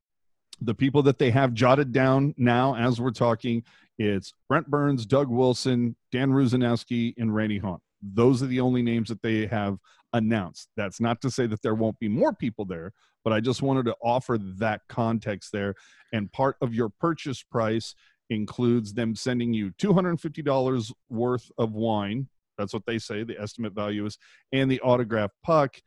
the 0.60 0.74
people 0.74 1.02
that 1.02 1.18
they 1.18 1.30
have 1.30 1.54
jotted 1.54 1.92
down 1.92 2.34
now 2.36 2.74
as 2.74 3.00
we're 3.00 3.10
talking, 3.10 3.62
it's 3.98 4.32
Brent 4.48 4.68
Burns, 4.68 5.06
Doug 5.06 5.28
Wilson, 5.28 5.96
Dan 6.12 6.30
Rusanowsky, 6.30 7.14
and 7.18 7.34
Randy 7.34 7.58
Hahn. 7.58 7.80
Those 8.02 8.42
are 8.42 8.46
the 8.46 8.60
only 8.60 8.82
names 8.82 9.08
that 9.08 9.22
they 9.22 9.46
have 9.46 9.78
announced. 10.12 10.68
That's 10.76 11.00
not 11.00 11.20
to 11.22 11.30
say 11.30 11.46
that 11.46 11.62
there 11.62 11.74
won't 11.74 11.98
be 11.98 12.08
more 12.08 12.32
people 12.32 12.64
there, 12.64 12.92
but 13.24 13.32
I 13.32 13.40
just 13.40 13.62
wanted 13.62 13.84
to 13.86 13.96
offer 14.02 14.38
that 14.58 14.82
context 14.88 15.52
there. 15.52 15.74
And 16.12 16.32
part 16.32 16.56
of 16.60 16.74
your 16.74 16.88
purchase 16.88 17.42
price 17.42 17.94
includes 18.30 18.94
them 18.94 19.14
sending 19.14 19.52
you 19.52 19.70
$250 19.72 20.92
worth 21.08 21.50
of 21.58 21.72
wine. 21.72 22.28
That's 22.56 22.72
what 22.72 22.86
they 22.86 22.98
say 22.98 23.22
the 23.24 23.40
estimate 23.40 23.72
value 23.72 24.06
is, 24.06 24.18
and 24.52 24.70
the 24.70 24.80
autograph 24.80 25.30
puck. 25.42 25.80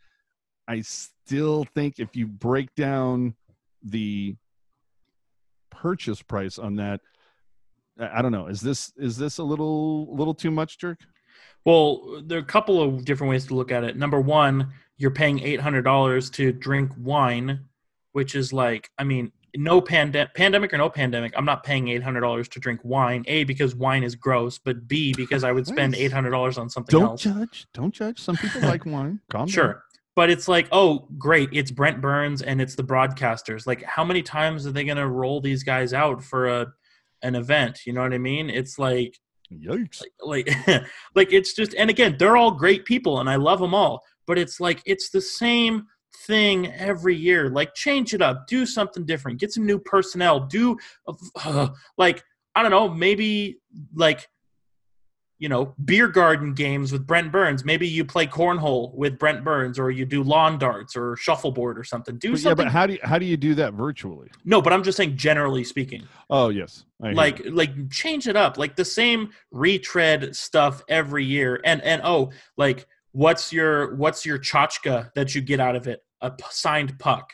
I 0.68 0.82
still 0.82 1.66
think 1.76 1.96
if 2.00 2.16
you 2.16 2.28
break 2.28 2.74
down 2.76 3.36
the 3.84 4.36
purchase 5.72 6.22
price 6.22 6.60
on 6.60 6.76
that, 6.76 7.02
I 8.00 8.22
don't 8.22 8.32
know. 8.32 8.48
Is 8.48 8.62
this 8.62 8.94
is 8.98 9.18
this 9.18 9.38
a 9.38 9.44
little 9.44 10.16
little 10.16 10.34
too 10.34 10.52
much, 10.52 10.78
Jerk? 10.78 11.00
Well, 11.66 12.22
there 12.26 12.38
are 12.38 12.42
a 12.42 12.46
couple 12.46 12.82
of 12.82 13.06
different 13.06 13.30
ways 13.30 13.46
to 13.48 13.56
look 13.56 13.72
at 13.72 13.84
it. 13.84 13.96
Number 13.96 14.20
one, 14.20 14.72
you're 14.98 15.12
paying 15.12 15.40
eight 15.40 15.60
hundred 15.60 15.84
dollars 15.84 16.30
to 16.32 16.52
drink 16.52 16.92
wine, 16.98 17.62
which 18.14 18.36
is 18.36 18.52
like, 18.52 18.90
I 18.98 19.04
mean, 19.04 19.32
no 19.56 19.82
pandemic, 19.82 20.34
pandemic 20.34 20.74
or 20.74 20.78
no 20.78 20.90
pandemic, 20.90 21.34
I'm 21.36 21.46
not 21.46 21.64
paying 21.64 21.90
eight 21.90 22.04
hundred 22.04 22.22
dollars 22.22 22.48
to 22.50 22.60
drink 22.60 22.80
wine. 22.84 23.24
A 23.28 23.44
because 23.44 23.76
wine 23.76 24.04
is 24.04 24.16
gross, 24.16 24.58
but 24.58 24.88
B 24.88 25.14
because 25.14 25.44
I 25.44 25.52
would 25.52 25.68
spend 25.68 25.96
eight 25.96 26.12
hundred 26.12 26.32
dollars 26.32 26.58
on 26.58 26.70
something 26.70 27.00
else. 27.00 27.24
Don't 27.24 27.38
else. 27.38 27.40
judge. 27.40 27.68
Don't 27.74 27.94
judge. 27.94 28.20
Some 28.20 28.38
people 28.38 28.62
like 28.74 28.86
wine. 28.86 29.20
Calm 29.30 29.48
down. 29.48 29.82
But 30.16 30.30
it's 30.30 30.48
like, 30.48 30.68
oh, 30.72 31.08
great. 31.18 31.50
It's 31.54 31.72
Brent 31.72 32.02
Burns 32.02 32.42
and 32.42 32.62
it's 32.62 32.76
the 32.76 32.84
broadcasters. 32.84 33.66
Like, 33.66 33.84
how 33.84 34.04
many 34.04 34.22
times 34.22 34.68
are 34.68 34.72
they 34.72 34.84
going 34.84 34.98
to 34.98 35.08
roll 35.08 35.40
these 35.40 35.64
guys 35.64 35.94
out 35.94 36.24
for 36.24 36.48
a 36.48 36.74
an 37.22 37.36
event? 37.36 37.86
You 37.86 37.94
know 37.94 38.02
what 38.02 38.14
I 38.14 38.18
mean? 38.18 38.50
It's 38.50 38.78
like, 38.78 39.18
Yikes. 39.52 40.02
like, 40.22 40.50
like 41.16 41.32
it's 41.34 41.54
just, 41.54 41.74
and 41.76 41.90
again, 41.90 42.16
they're 42.18 42.38
all 42.38 42.52
great 42.52 42.86
people 42.86 43.20
and 43.20 43.30
I 43.30 43.36
love 43.36 43.60
them 43.60 43.74
all. 43.74 44.04
But 44.28 44.38
it's 44.38 44.60
like, 44.60 44.82
it's 44.86 45.10
the 45.10 45.22
same 45.22 45.88
thing 46.26 46.72
every 46.74 47.16
year. 47.16 47.50
Like, 47.50 47.74
change 47.74 48.14
it 48.14 48.22
up, 48.22 48.48
do 48.48 48.66
something 48.66 49.06
different, 49.06 49.40
get 49.40 49.54
some 49.54 49.66
new 49.66 49.80
personnel, 49.80 50.42
do, 50.42 50.78
uh, 51.44 51.70
like, 51.98 52.24
I 52.56 52.62
don't 52.62 52.72
know, 52.72 52.90
maybe 52.90 53.60
like 53.96 54.28
you 55.42 55.50
know, 55.50 55.74
beer 55.84 56.08
garden 56.08 56.54
games 56.54 56.92
with 56.92 57.08
Brent 57.08 57.32
Burns. 57.32 57.66
Maybe 57.66 57.88
you 57.88 58.06
play 58.06 58.28
cornhole 58.28 58.94
with 58.94 59.18
Brent 59.18 59.44
Burns, 59.44 59.80
or 59.80 59.90
you 59.90 60.06
do 60.06 60.22
lawn 60.22 60.60
darts 60.60 60.96
or 60.96 61.16
shuffleboard 61.16 61.80
or 61.80 61.84
something. 61.84 62.20
Do 62.20 62.34
But 62.34 62.44
yeah, 62.44 62.54
but 62.54 62.68
how 62.68 62.86
do 62.86 62.94
you 62.94 63.00
how 63.02 63.18
do 63.18 63.26
you 63.26 63.38
do 63.38 63.56
that 63.56 63.74
virtually? 63.74 64.30
no, 64.46 64.62
but 64.62 64.72
I'm 64.72 64.84
just 64.84 64.98
saying, 64.98 65.18
generally 65.18 65.64
speaking, 65.64 66.04
Oh 66.30 66.50
yes, 66.50 66.86
I 67.02 67.14
like 67.14 67.42
like 67.50 67.90
change 67.90 68.28
it 68.28 68.36
up, 68.36 68.60
like 68.60 68.76
the 68.76 68.86
same 68.86 69.32
retread 69.50 70.36
stuff 70.36 70.84
every 70.88 71.26
year. 71.26 71.60
And 71.66 71.82
and 71.82 72.04
oh, 72.06 72.30
like 72.56 72.86
what's 73.12 73.52
your 73.52 73.96
what's 73.96 74.24
your 74.24 74.38
tchotchka 74.38 75.12
that 75.16 75.34
you 75.34 75.42
get 75.42 75.60
out 75.60 75.76
of 75.76 75.88
it? 75.88 76.04
A 76.22 76.32
signed 76.52 77.00
puck. 77.00 77.34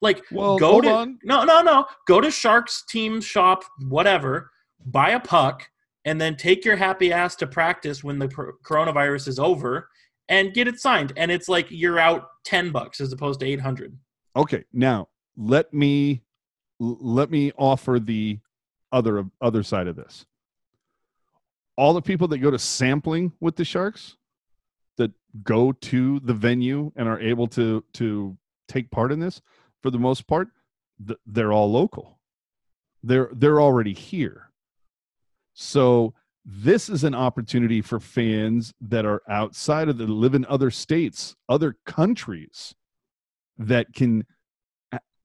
Like 0.00 0.22
well, 0.30 0.58
go 0.58 0.80
to 0.80 0.88
on. 0.88 1.18
no 1.24 1.42
no 1.42 1.62
no 1.62 1.86
go 2.06 2.20
to 2.20 2.30
Sharks 2.30 2.84
team 2.88 3.20
shop 3.20 3.64
whatever 3.88 4.52
buy 4.86 5.10
a 5.10 5.18
puck 5.18 5.68
and 6.08 6.20
then 6.20 6.36
take 6.36 6.64
your 6.64 6.76
happy 6.76 7.12
ass 7.12 7.36
to 7.36 7.46
practice 7.46 8.02
when 8.02 8.18
the 8.18 8.28
cor- 8.28 8.54
coronavirus 8.64 9.28
is 9.28 9.38
over 9.38 9.88
and 10.28 10.54
get 10.54 10.66
it 10.66 10.80
signed 10.80 11.12
and 11.16 11.30
it's 11.30 11.48
like 11.48 11.66
you're 11.70 11.98
out 11.98 12.28
10 12.44 12.70
bucks 12.70 13.00
as 13.00 13.12
opposed 13.12 13.40
to 13.40 13.46
800 13.46 13.96
Okay, 14.38 14.62
now 14.72 15.08
let 15.36 15.74
me 15.74 16.22
let 16.78 17.28
me 17.28 17.50
offer 17.58 17.98
the 17.98 18.38
other 18.92 19.24
other 19.40 19.64
side 19.64 19.88
of 19.88 19.96
this. 19.96 20.26
All 21.76 21.92
the 21.92 22.02
people 22.02 22.28
that 22.28 22.38
go 22.38 22.50
to 22.50 22.58
sampling 22.58 23.32
with 23.40 23.56
the 23.56 23.64
Sharks, 23.64 24.16
that 24.96 25.10
go 25.42 25.72
to 25.72 26.20
the 26.20 26.34
venue 26.34 26.92
and 26.94 27.08
are 27.08 27.20
able 27.20 27.48
to 27.48 27.84
to 27.94 28.36
take 28.68 28.90
part 28.92 29.10
in 29.10 29.18
this, 29.18 29.42
for 29.82 29.90
the 29.90 29.98
most 29.98 30.28
part, 30.28 30.48
th- 31.04 31.18
they're 31.26 31.52
all 31.52 31.70
local. 31.70 32.20
They're 33.02 33.30
they're 33.32 33.60
already 33.60 33.92
here. 33.92 34.47
So 35.60 36.14
this 36.44 36.88
is 36.88 37.02
an 37.02 37.16
opportunity 37.16 37.82
for 37.82 37.98
fans 37.98 38.72
that 38.80 39.04
are 39.04 39.22
outside 39.28 39.88
of 39.88 39.98
the 39.98 40.06
live 40.06 40.36
in 40.36 40.46
other 40.46 40.70
states, 40.70 41.34
other 41.48 41.74
countries 41.84 42.76
that 43.58 43.92
can 43.92 44.24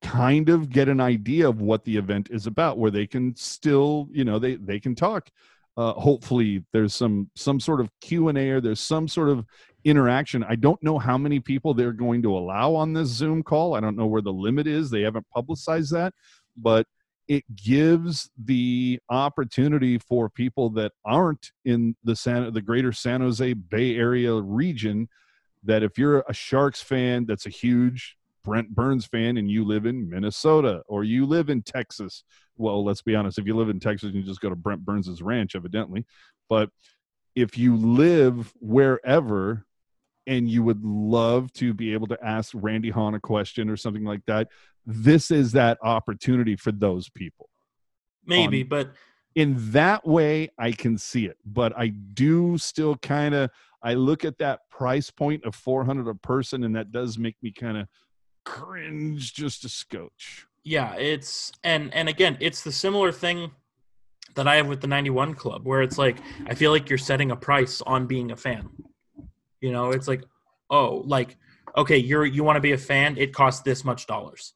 kind 0.01 0.49
of 0.49 0.71
get 0.71 0.89
an 0.89 0.99
idea 0.99 1.47
of 1.47 1.61
what 1.61 1.85
the 1.85 1.95
event 1.97 2.29
is 2.31 2.47
about 2.47 2.79
where 2.79 2.89
they 2.89 3.05
can 3.05 3.35
still 3.35 4.09
you 4.11 4.25
know 4.25 4.39
they 4.39 4.55
they 4.55 4.79
can 4.79 4.95
talk. 4.95 5.29
Uh 5.77 5.93
hopefully 5.93 6.65
there's 6.73 6.95
some 6.95 7.29
some 7.35 7.59
sort 7.59 7.79
of 7.79 7.91
q&a 8.01 8.49
or 8.49 8.59
there's 8.59 8.79
some 8.79 9.07
sort 9.07 9.29
of 9.29 9.45
interaction. 9.85 10.43
I 10.43 10.55
don't 10.55 10.81
know 10.81 10.97
how 10.97 11.17
many 11.17 11.39
people 11.41 11.75
they're 11.75 11.93
going 11.93 12.23
to 12.23 12.35
allow 12.35 12.73
on 12.73 12.91
this 12.91 13.09
zoom 13.09 13.43
call. 13.43 13.75
I 13.75 13.81
don't 13.81 13.95
know 13.95 14.07
where 14.07 14.23
the 14.23 14.33
limit 14.33 14.65
is. 14.65 14.89
They 14.89 15.01
haven't 15.01 15.29
publicized 15.29 15.93
that. 15.93 16.15
But 16.57 16.87
it 17.27 17.43
gives 17.55 18.29
the 18.43 18.99
opportunity 19.09 19.97
for 19.97 20.29
people 20.29 20.69
that 20.69 20.91
aren't 21.05 21.51
in 21.65 21.95
the 22.03 22.15
san 22.15 22.51
the 22.53 22.61
greater 22.61 22.91
san 22.91 23.21
jose 23.21 23.53
bay 23.53 23.95
area 23.95 24.33
region 24.33 25.07
that 25.63 25.83
if 25.83 25.97
you're 25.97 26.23
a 26.27 26.33
sharks 26.33 26.81
fan 26.81 27.25
that's 27.25 27.45
a 27.45 27.49
huge 27.49 28.17
Brent 28.43 28.75
Burns 28.75 29.05
fan 29.05 29.37
and 29.37 29.49
you 29.49 29.63
live 29.63 29.85
in 29.85 30.09
Minnesota 30.09 30.81
or 30.87 31.03
you 31.03 31.25
live 31.25 31.49
in 31.49 31.61
Texas. 31.61 32.23
Well, 32.57 32.83
let's 32.83 33.01
be 33.01 33.15
honest, 33.15 33.39
if 33.39 33.47
you 33.47 33.55
live 33.55 33.69
in 33.69 33.79
Texas, 33.79 34.13
you 34.13 34.21
just 34.21 34.41
go 34.41 34.49
to 34.49 34.55
Brent 34.55 34.83
Burns's 34.83 35.21
ranch, 35.21 35.55
evidently. 35.55 36.05
But 36.49 36.69
if 37.35 37.57
you 37.57 37.75
live 37.75 38.53
wherever 38.59 39.65
and 40.27 40.49
you 40.49 40.63
would 40.63 40.83
love 40.83 41.51
to 41.53 41.73
be 41.73 41.93
able 41.93 42.07
to 42.07 42.17
ask 42.23 42.51
Randy 42.55 42.89
Hahn 42.89 43.13
a 43.13 43.19
question 43.19 43.69
or 43.69 43.77
something 43.77 44.03
like 44.05 44.21
that, 44.27 44.47
this 44.85 45.31
is 45.31 45.51
that 45.53 45.77
opportunity 45.83 46.55
for 46.55 46.71
those 46.71 47.09
people. 47.09 47.49
maybe 48.25 48.61
On- 48.63 48.67
but 48.69 48.93
In 49.35 49.55
that 49.71 50.07
way, 50.07 50.49
I 50.59 50.71
can 50.71 50.97
see 50.97 51.25
it. 51.25 51.37
But 51.45 51.73
I 51.77 51.87
do 51.87 52.57
still 52.57 52.95
kind 52.97 53.33
of 53.35 53.49
I 53.81 53.95
look 53.95 54.23
at 54.23 54.37
that 54.37 54.59
price 54.69 55.09
point 55.11 55.43
of 55.43 55.55
400 55.55 56.07
a 56.07 56.15
person 56.15 56.63
and 56.63 56.75
that 56.75 56.91
does 56.91 57.17
make 57.17 57.35
me 57.41 57.51
kind 57.51 57.77
of 57.77 57.87
cringe 58.45 59.33
just 59.33 59.65
a 59.65 59.69
scotch. 59.69 60.45
yeah 60.63 60.93
it's 60.95 61.51
and 61.63 61.93
and 61.93 62.07
again 62.09 62.37
it's 62.39 62.63
the 62.63 62.71
similar 62.71 63.11
thing 63.11 63.51
that 64.35 64.47
i 64.47 64.55
have 64.55 64.67
with 64.67 64.81
the 64.81 64.87
91 64.87 65.33
club 65.33 65.65
where 65.65 65.81
it's 65.81 65.97
like 65.97 66.17
i 66.47 66.53
feel 66.53 66.71
like 66.71 66.89
you're 66.89 66.97
setting 66.97 67.31
a 67.31 67.35
price 67.35 67.81
on 67.81 68.05
being 68.07 68.31
a 68.31 68.35
fan 68.35 68.69
you 69.63 69.71
know 69.71 69.91
it's 69.91 70.07
like 70.07 70.23
oh 70.69 71.01
like 71.05 71.37
okay 71.77 71.97
you're 71.97 72.25
you 72.25 72.43
want 72.43 72.57
to 72.57 72.61
be 72.61 72.73
a 72.73 72.77
fan 72.77 73.17
it 73.17 73.33
costs 73.33 73.61
this 73.61 73.83
much 73.83 74.05
dollars 74.05 74.53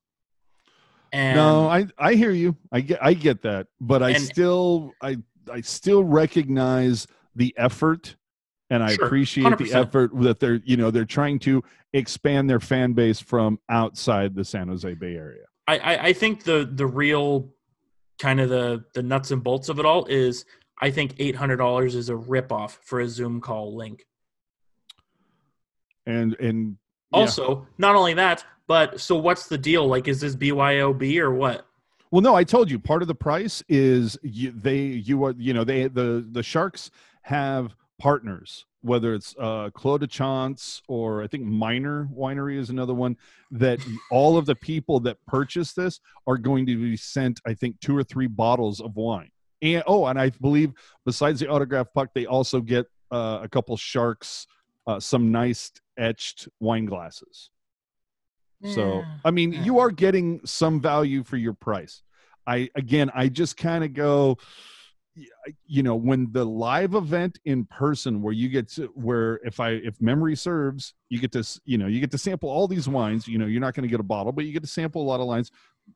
and 1.13 1.37
no, 1.37 1.69
I 1.69 1.87
I 1.97 2.15
hear 2.15 2.31
you. 2.31 2.57
I 2.69 2.81
get 2.81 2.99
I 3.01 3.13
get 3.13 3.41
that, 3.43 3.67
but 3.79 4.03
I 4.03 4.09
And- 4.11 4.21
still 4.21 4.91
I 5.01 5.15
I 5.49 5.61
still 5.61 6.03
recognize 6.03 7.07
the 7.33 7.53
effort 7.57 8.17
and 8.69 8.83
I 8.83 8.93
Sure, 8.95 9.05
appreciate 9.05 9.57
the 9.57 9.69
100%. 9.69 9.75
effort 9.87 10.11
that 10.21 10.41
they're 10.41 10.59
you 10.65 10.75
know 10.75 10.91
they're 10.91 11.05
trying 11.05 11.39
to 11.39 11.63
expand 11.93 12.49
their 12.49 12.59
fan 12.59 12.91
base 12.91 13.21
from 13.21 13.57
outside 13.69 14.35
the 14.35 14.43
San 14.43 14.67
Jose 14.67 14.93
Bay 14.95 15.15
Area. 15.15 15.45
I, 15.65 15.77
I 15.77 16.03
I 16.07 16.13
think 16.13 16.43
the 16.43 16.69
the 16.69 16.85
real 16.85 17.53
kind 18.19 18.41
of 18.41 18.49
the 18.49 18.83
the 18.93 19.01
nuts 19.01 19.31
and 19.31 19.41
bolts 19.41 19.69
of 19.69 19.79
it 19.79 19.85
all 19.85 20.05
is 20.07 20.43
I 20.81 20.91
think 20.91 21.15
eight 21.19 21.37
hundred 21.37 21.55
dollars 21.57 21.95
is 21.95 22.09
a 22.09 22.15
ripoff 22.15 22.71
for 22.83 22.99
a 22.99 23.07
Zoom 23.07 23.39
call 23.39 23.77
link. 23.77 24.05
And 26.07 26.35
and 26.39 26.77
yeah. 27.11 27.19
Also, 27.19 27.67
not 27.77 27.95
only 27.95 28.15
that, 28.15 28.43
but 28.65 28.99
so 28.99 29.15
what's 29.15 29.47
the 29.47 29.57
deal? 29.57 29.87
Like, 29.87 30.07
is 30.07 30.19
this 30.19 30.35
BYOB 30.35 31.19
or 31.19 31.31
what? 31.31 31.67
Well, 32.09 32.21
no, 32.21 32.35
I 32.35 32.43
told 32.43 32.71
you 32.71 32.79
part 32.79 33.01
of 33.01 33.07
the 33.07 33.15
price 33.15 33.63
is 33.69 34.17
you, 34.23 34.51
they 34.51 34.79
you 34.79 35.23
are 35.25 35.35
you 35.37 35.53
know 35.53 35.63
they 35.63 35.87
the 35.87 36.25
the 36.31 36.41
sharks 36.41 36.89
have 37.23 37.75
partners 37.99 38.65
whether 38.81 39.13
it's 39.13 39.35
uh 39.39 39.69
Claude 39.73 40.01
de 40.01 40.07
Chance 40.07 40.81
or 40.87 41.23
I 41.23 41.27
think 41.27 41.43
Minor 41.43 42.07
Winery 42.15 42.57
is 42.57 42.69
another 42.69 42.93
one 42.93 43.17
that 43.51 43.79
all 44.11 44.37
of 44.37 44.45
the 44.45 44.55
people 44.55 44.99
that 45.01 45.17
purchase 45.27 45.73
this 45.73 45.99
are 46.25 46.37
going 46.37 46.65
to 46.67 46.77
be 46.77 46.95
sent 46.95 47.41
I 47.45 47.53
think 47.53 47.79
two 47.79 47.97
or 47.97 48.03
three 48.03 48.27
bottles 48.27 48.79
of 48.79 48.95
wine. 48.95 49.29
And 49.61 49.83
oh, 49.87 50.05
and 50.05 50.19
I 50.19 50.29
believe 50.29 50.73
besides 51.05 51.39
the 51.39 51.49
autograph 51.49 51.87
puck 51.93 52.09
they 52.13 52.25
also 52.25 52.61
get 52.61 52.85
uh, 53.11 53.39
a 53.41 53.49
couple 53.49 53.75
sharks 53.77 54.47
uh, 54.85 54.99
some 54.99 55.31
nice 55.31 55.71
etched 55.97 56.47
wine 56.59 56.85
glasses. 56.85 57.49
So, 58.73 59.03
I 59.23 59.29
mean, 59.29 59.53
yeah. 59.53 59.63
you 59.63 59.79
are 59.79 59.91
getting 59.91 60.41
some 60.45 60.81
value 60.81 61.23
for 61.23 61.37
your 61.37 61.53
price. 61.53 62.01
I 62.47 62.69
again, 62.75 63.11
I 63.13 63.27
just 63.27 63.55
kind 63.55 63.83
of 63.83 63.93
go, 63.93 64.37
you 65.65 65.83
know, 65.83 65.95
when 65.95 66.31
the 66.31 66.43
live 66.43 66.95
event 66.95 67.37
in 67.45 67.65
person, 67.65 68.21
where 68.21 68.33
you 68.33 68.49
get 68.49 68.67
to 68.69 68.87
where 68.95 69.39
if 69.43 69.59
I 69.59 69.71
if 69.71 70.01
memory 70.01 70.35
serves, 70.35 70.95
you 71.09 71.19
get 71.19 71.31
to 71.33 71.43
you 71.65 71.77
know 71.77 71.85
you 71.85 71.99
get 71.99 72.09
to 72.11 72.17
sample 72.17 72.49
all 72.49 72.67
these 72.67 72.89
wines. 72.89 73.27
You 73.27 73.37
know, 73.37 73.45
you're 73.45 73.61
not 73.61 73.75
going 73.75 73.83
to 73.83 73.89
get 73.89 73.99
a 73.99 74.03
bottle, 74.03 74.31
but 74.31 74.45
you 74.45 74.53
get 74.53 74.63
to 74.63 74.67
sample 74.67 75.03
a 75.03 75.07
lot 75.07 75.19
of 75.19 75.27
lines. 75.27 75.51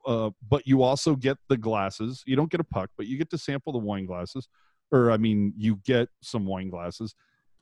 uh, 0.05 0.29
but 0.47 0.67
you 0.67 0.83
also 0.83 1.15
get 1.15 1.37
the 1.49 1.57
glasses. 1.57 2.23
You 2.25 2.35
don't 2.35 2.51
get 2.51 2.59
a 2.59 2.65
puck, 2.65 2.89
but 2.97 3.07
you 3.07 3.17
get 3.17 3.29
to 3.31 3.37
sample 3.37 3.73
the 3.73 3.79
wine 3.79 4.05
glasses, 4.05 4.47
or 4.91 5.11
I 5.11 5.17
mean, 5.17 5.53
you 5.57 5.77
get 5.83 6.09
some 6.21 6.45
wine 6.45 6.69
glasses. 6.69 7.15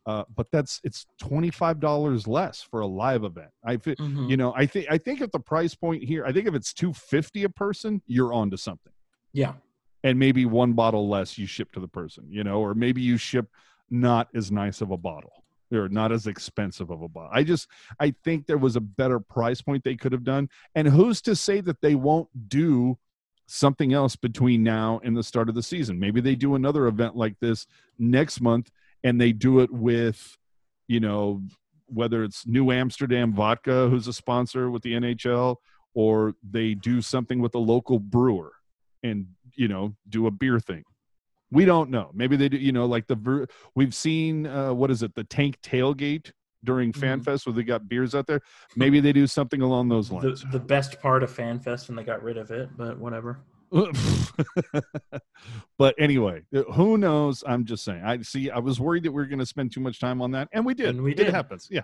Uh, 0.05 0.23
but 0.35 0.47
that's 0.51 0.79
it's 0.83 1.05
twenty 1.19 1.51
five 1.51 1.79
dollars 1.79 2.27
less 2.27 2.61
for 2.61 2.79
a 2.79 2.87
live 2.87 3.23
event. 3.23 3.51
I 3.63 3.77
fi- 3.77 3.95
Mhm. 3.95 4.29
you 4.29 4.37
know 4.37 4.53
I 4.55 4.65
think 4.65 4.87
I 4.89 4.97
think 4.97 5.21
at 5.21 5.31
the 5.31 5.39
price 5.39 5.75
point 5.75 6.03
here, 6.03 6.25
I 6.25 6.31
think 6.31 6.47
if 6.47 6.55
it's 6.55 6.73
two 6.73 6.93
fifty 6.93 7.43
a 7.43 7.49
person, 7.49 8.01
you're 8.07 8.33
on 8.33 8.49
to 8.51 8.57
something 8.57 8.93
Yeah. 9.33 9.53
and 10.03 10.17
maybe 10.17 10.45
one 10.45 10.73
bottle 10.73 11.09
less 11.09 11.37
you 11.37 11.45
ship 11.45 11.71
to 11.73 11.79
the 11.79 11.87
person, 11.87 12.25
you 12.29 12.43
know, 12.43 12.59
or 12.61 12.73
maybe 12.73 13.01
you 13.01 13.17
ship 13.17 13.49
not 13.89 14.29
as 14.33 14.51
nice 14.51 14.81
of 14.81 14.91
a 14.91 14.97
bottle 14.97 15.43
or 15.71 15.89
not 15.89 16.11
as 16.11 16.25
expensive 16.27 16.89
of 16.89 17.01
a 17.01 17.07
bottle. 17.07 17.29
I 17.33 17.43
just 17.43 17.67
I 17.99 18.11
think 18.23 18.47
there 18.47 18.57
was 18.57 18.75
a 18.77 18.81
better 18.81 19.19
price 19.19 19.61
point 19.61 19.83
they 19.83 19.95
could 19.97 20.13
have 20.13 20.23
done. 20.23 20.49
And 20.75 20.87
who's 20.87 21.21
to 21.23 21.35
say 21.35 21.59
that 21.61 21.81
they 21.81 21.95
won't 21.95 22.29
do 22.49 22.97
something 23.47 23.93
else 23.93 24.15
between 24.15 24.63
now 24.63 25.01
and 25.03 25.15
the 25.17 25.23
start 25.23 25.49
of 25.49 25.55
the 25.55 25.63
season? 25.63 25.99
Maybe 25.99 26.21
they 26.21 26.35
do 26.35 26.55
another 26.55 26.87
event 26.87 27.15
like 27.15 27.35
this 27.39 27.67
next 27.97 28.39
month 28.41 28.71
and 29.03 29.19
they 29.19 29.31
do 29.31 29.59
it 29.59 29.71
with, 29.71 30.37
you 30.87 30.99
know, 30.99 31.41
whether 31.87 32.23
it's 32.23 32.45
New 32.45 32.71
Amsterdam 32.71 33.33
Vodka, 33.33 33.89
who's 33.89 34.07
a 34.07 34.13
sponsor 34.13 34.69
with 34.69 34.83
the 34.83 34.93
NHL, 34.93 35.57
or 35.93 36.33
they 36.47 36.75
do 36.75 37.01
something 37.01 37.41
with 37.41 37.55
a 37.55 37.59
local 37.59 37.99
brewer 37.99 38.53
and 39.03 39.27
you 39.55 39.67
know 39.67 39.95
do 40.07 40.27
a 40.27 40.31
beer 40.31 40.59
thing. 40.59 40.83
We 41.51 41.65
don't 41.65 41.89
know. 41.89 42.11
Maybe 42.13 42.35
they 42.35 42.49
do 42.49 42.57
you 42.57 42.71
know 42.71 42.85
like 42.85 43.07
the 43.07 43.47
we've 43.75 43.93
seen 43.93 44.45
uh, 44.45 44.73
what 44.73 44.91
is 44.91 45.03
it 45.03 45.15
the 45.15 45.23
tank 45.23 45.57
tailgate 45.61 46.31
during 46.63 46.91
fanfest 46.91 47.45
where 47.45 47.53
they 47.53 47.63
got 47.63 47.87
beers 47.87 48.13
out 48.13 48.27
there. 48.27 48.41
Maybe 48.75 48.99
they 48.99 49.13
do 49.13 49.27
something 49.27 49.61
along 49.61 49.89
those 49.89 50.11
lines. 50.11 50.43
the 50.51 50.59
best 50.59 51.01
part 51.01 51.23
of 51.23 51.35
FanFest 51.35 51.87
when 51.87 51.95
they 51.95 52.03
got 52.03 52.21
rid 52.21 52.37
of 52.37 52.51
it, 52.51 52.69
but 52.75 52.97
whatever. 52.97 53.39
but 55.77 55.95
anyway 55.97 56.41
uh, 56.55 56.63
who 56.73 56.97
knows? 56.97 57.43
I'm 57.47 57.65
just 57.65 57.83
saying. 57.83 58.01
I 58.03 58.21
see 58.21 58.49
i 58.49 58.59
was 58.59 58.79
worried 58.79 59.03
that 59.03 59.11
we 59.11 59.21
were 59.21 59.27
going 59.27 59.39
to 59.39 59.45
spend 59.45 59.71
too 59.71 59.79
much 59.79 59.99
time 59.99 60.21
on 60.21 60.31
that 60.31 60.49
and 60.51 60.65
we 60.65 60.73
did. 60.73 60.89
And 60.89 61.03
we 61.03 61.11
it 61.11 61.17
did. 61.17 61.29
happens. 61.33 61.67
Yeah. 61.69 61.81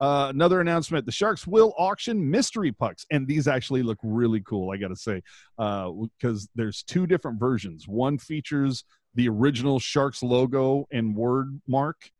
Uh, 0.00 0.28
another 0.30 0.60
announcement. 0.60 1.06
The 1.06 1.12
sharks 1.12 1.46
will 1.46 1.74
auction 1.78 2.30
mystery 2.30 2.72
pucks 2.72 3.06
and 3.10 3.26
these 3.26 3.46
actually 3.48 3.82
look 3.82 3.98
really 4.02 4.40
cool 4.40 4.70
i 4.72 4.76
gotta 4.76 4.96
say. 4.96 5.22
Because 5.56 6.48
there's 6.54 6.82
two 6.82 7.06
different 7.06 7.38
versions. 7.40 7.88
One 7.88 8.18
features 8.18 8.84
the 9.14 9.28
original 9.28 9.78
sharks 9.78 10.22
logo 10.22 10.86
and 10.90 11.14
word 11.14 11.60
mark 11.66 12.10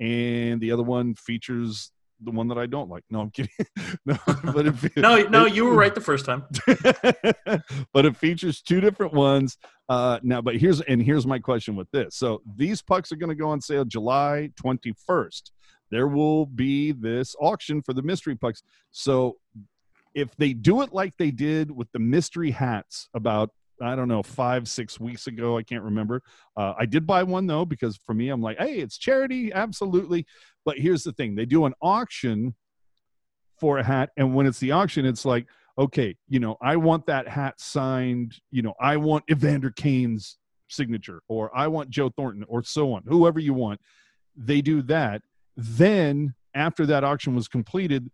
and 0.00 0.60
the 0.60 0.72
other 0.72 0.82
one 0.82 1.14
features 1.14 1.92
the 2.24 2.30
one 2.30 2.48
that 2.48 2.58
i 2.58 2.66
don't 2.66 2.88
like. 2.88 3.04
No 3.10 3.20
i'm 3.20 3.30
kidding. 3.30 3.50
No 4.06 4.16
but 4.52 4.66
it, 4.66 4.96
No, 4.96 5.16
no, 5.22 5.46
you 5.46 5.64
were 5.64 5.74
right 5.74 5.94
the 5.94 6.00
first 6.00 6.24
time. 6.24 6.44
but 7.92 8.06
it 8.06 8.16
features 8.16 8.60
two 8.62 8.80
different 8.80 9.12
ones. 9.12 9.58
Uh 9.88 10.18
now 10.22 10.40
but 10.40 10.56
here's 10.56 10.80
and 10.82 11.02
here's 11.02 11.26
my 11.26 11.38
question 11.38 11.76
with 11.76 11.90
this. 11.90 12.16
So 12.16 12.42
these 12.56 12.82
pucks 12.82 13.12
are 13.12 13.16
going 13.16 13.30
to 13.30 13.36
go 13.36 13.50
on 13.50 13.60
sale 13.60 13.84
july 13.84 14.50
21st 14.62 15.50
there 15.92 16.08
will 16.08 16.46
be 16.46 16.92
this 16.92 17.36
auction 17.38 17.82
for 17.82 17.92
the 17.92 18.02
mystery 18.02 18.34
pucks. 18.34 18.62
So 18.92 19.36
if 20.14 20.34
they 20.36 20.54
do 20.54 20.80
it 20.80 20.92
like 20.92 21.16
they 21.18 21.30
did 21.30 21.70
with 21.70 21.92
the 21.92 21.98
mystery 21.98 22.50
hats 22.50 23.08
about 23.14 23.50
i 23.82 23.94
don't 23.94 24.08
know 24.08 24.22
five 24.22 24.68
six 24.68 24.98
weeks 24.98 25.26
ago 25.26 25.56
i 25.56 25.62
can't 25.62 25.82
remember. 25.82 26.22
Uh, 26.56 26.74
i 26.78 26.86
did 26.86 27.06
buy 27.06 27.22
one 27.22 27.46
though 27.46 27.64
because 27.64 27.96
for 27.96 28.14
me 28.14 28.28
i'm 28.28 28.42
like 28.42 28.58
hey 28.58 28.76
it's 28.76 28.98
charity 28.98 29.52
absolutely. 29.52 30.26
But 30.64 30.78
here's 30.78 31.02
the 31.02 31.12
thing 31.12 31.34
they 31.34 31.44
do 31.44 31.64
an 31.64 31.74
auction 31.82 32.54
for 33.58 33.78
a 33.78 33.84
hat 33.84 34.10
and 34.16 34.34
when 34.34 34.46
it's 34.46 34.60
the 34.60 34.70
auction 34.72 35.04
it's 35.04 35.24
like 35.24 35.46
okay 35.78 36.14
you 36.28 36.38
know 36.38 36.56
i 36.60 36.76
want 36.76 37.06
that 37.06 37.26
hat 37.26 37.54
signed 37.60 38.34
you 38.50 38.62
know 38.62 38.74
i 38.80 38.96
want 38.96 39.24
evander 39.30 39.70
kane's 39.70 40.38
signature 40.68 41.20
or 41.28 41.56
i 41.56 41.66
want 41.66 41.90
joe 41.90 42.10
thornton 42.10 42.44
or 42.48 42.62
so 42.62 42.92
on 42.92 43.02
whoever 43.06 43.38
you 43.38 43.54
want. 43.54 43.80
They 44.36 44.62
do 44.62 44.82
that. 44.82 45.22
Then 45.56 46.34
after 46.54 46.86
that 46.86 47.04
auction 47.04 47.34
was 47.34 47.48
completed 47.48 48.10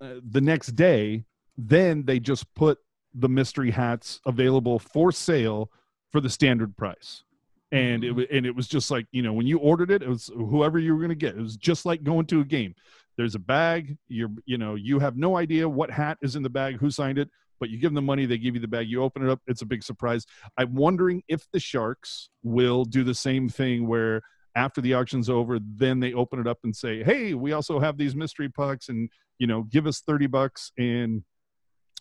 uh, 0.00 0.14
the 0.28 0.40
next 0.40 0.68
day 0.68 1.24
then 1.58 2.04
they 2.04 2.20
just 2.20 2.52
put 2.54 2.78
the 3.18 3.28
mystery 3.28 3.70
hats 3.70 4.20
available 4.26 4.78
for 4.78 5.10
sale 5.10 5.70
for 6.12 6.20
the 6.20 6.30
standard 6.30 6.76
price. 6.76 7.24
And 7.72 8.04
it 8.04 8.08
mm-hmm. 8.08 8.18
wa- 8.18 8.26
and 8.30 8.46
it 8.46 8.54
was 8.54 8.68
just 8.68 8.90
like 8.90 9.06
you 9.10 9.22
know 9.22 9.32
when 9.32 9.46
you 9.46 9.58
ordered 9.58 9.90
it 9.90 10.02
it 10.02 10.08
was 10.08 10.30
whoever 10.34 10.78
you 10.78 10.92
were 10.92 11.00
going 11.00 11.08
to 11.08 11.14
get. 11.14 11.36
It 11.36 11.42
was 11.42 11.56
just 11.56 11.84
like 11.84 12.04
going 12.04 12.26
to 12.26 12.40
a 12.40 12.44
game. 12.44 12.74
There's 13.16 13.34
a 13.34 13.40
bag 13.40 13.96
you're 14.08 14.30
you 14.44 14.58
know 14.58 14.74
you 14.74 14.98
have 14.98 15.16
no 15.16 15.36
idea 15.36 15.68
what 15.68 15.90
hat 15.90 16.18
is 16.22 16.36
in 16.36 16.42
the 16.42 16.50
bag 16.50 16.78
who 16.78 16.90
signed 16.90 17.18
it 17.18 17.28
but 17.58 17.70
you 17.70 17.78
give 17.78 17.88
them 17.88 17.94
the 17.94 18.02
money 18.02 18.26
they 18.26 18.36
give 18.36 18.54
you 18.54 18.60
the 18.60 18.68
bag 18.68 18.86
you 18.86 19.02
open 19.02 19.24
it 19.26 19.30
up 19.30 19.40
it's 19.46 19.62
a 19.62 19.66
big 19.66 19.82
surprise. 19.82 20.26
I'm 20.58 20.74
wondering 20.74 21.22
if 21.26 21.46
the 21.52 21.60
sharks 21.60 22.28
will 22.42 22.84
do 22.84 23.02
the 23.02 23.14
same 23.14 23.48
thing 23.48 23.88
where 23.88 24.22
after 24.54 24.80
the 24.80 24.94
auction's 24.94 25.28
over 25.28 25.58
then 25.60 25.98
they 25.98 26.12
open 26.12 26.38
it 26.38 26.46
up 26.46 26.58
and 26.62 26.76
say 26.76 27.02
hey 27.02 27.34
we 27.34 27.52
also 27.52 27.80
have 27.80 27.96
these 27.96 28.14
mystery 28.14 28.48
pucks 28.48 28.90
and 28.90 29.10
you 29.38 29.46
know 29.46 29.62
give 29.64 29.86
us 29.86 30.02
30 30.06 30.26
bucks 30.28 30.70
and 30.78 31.24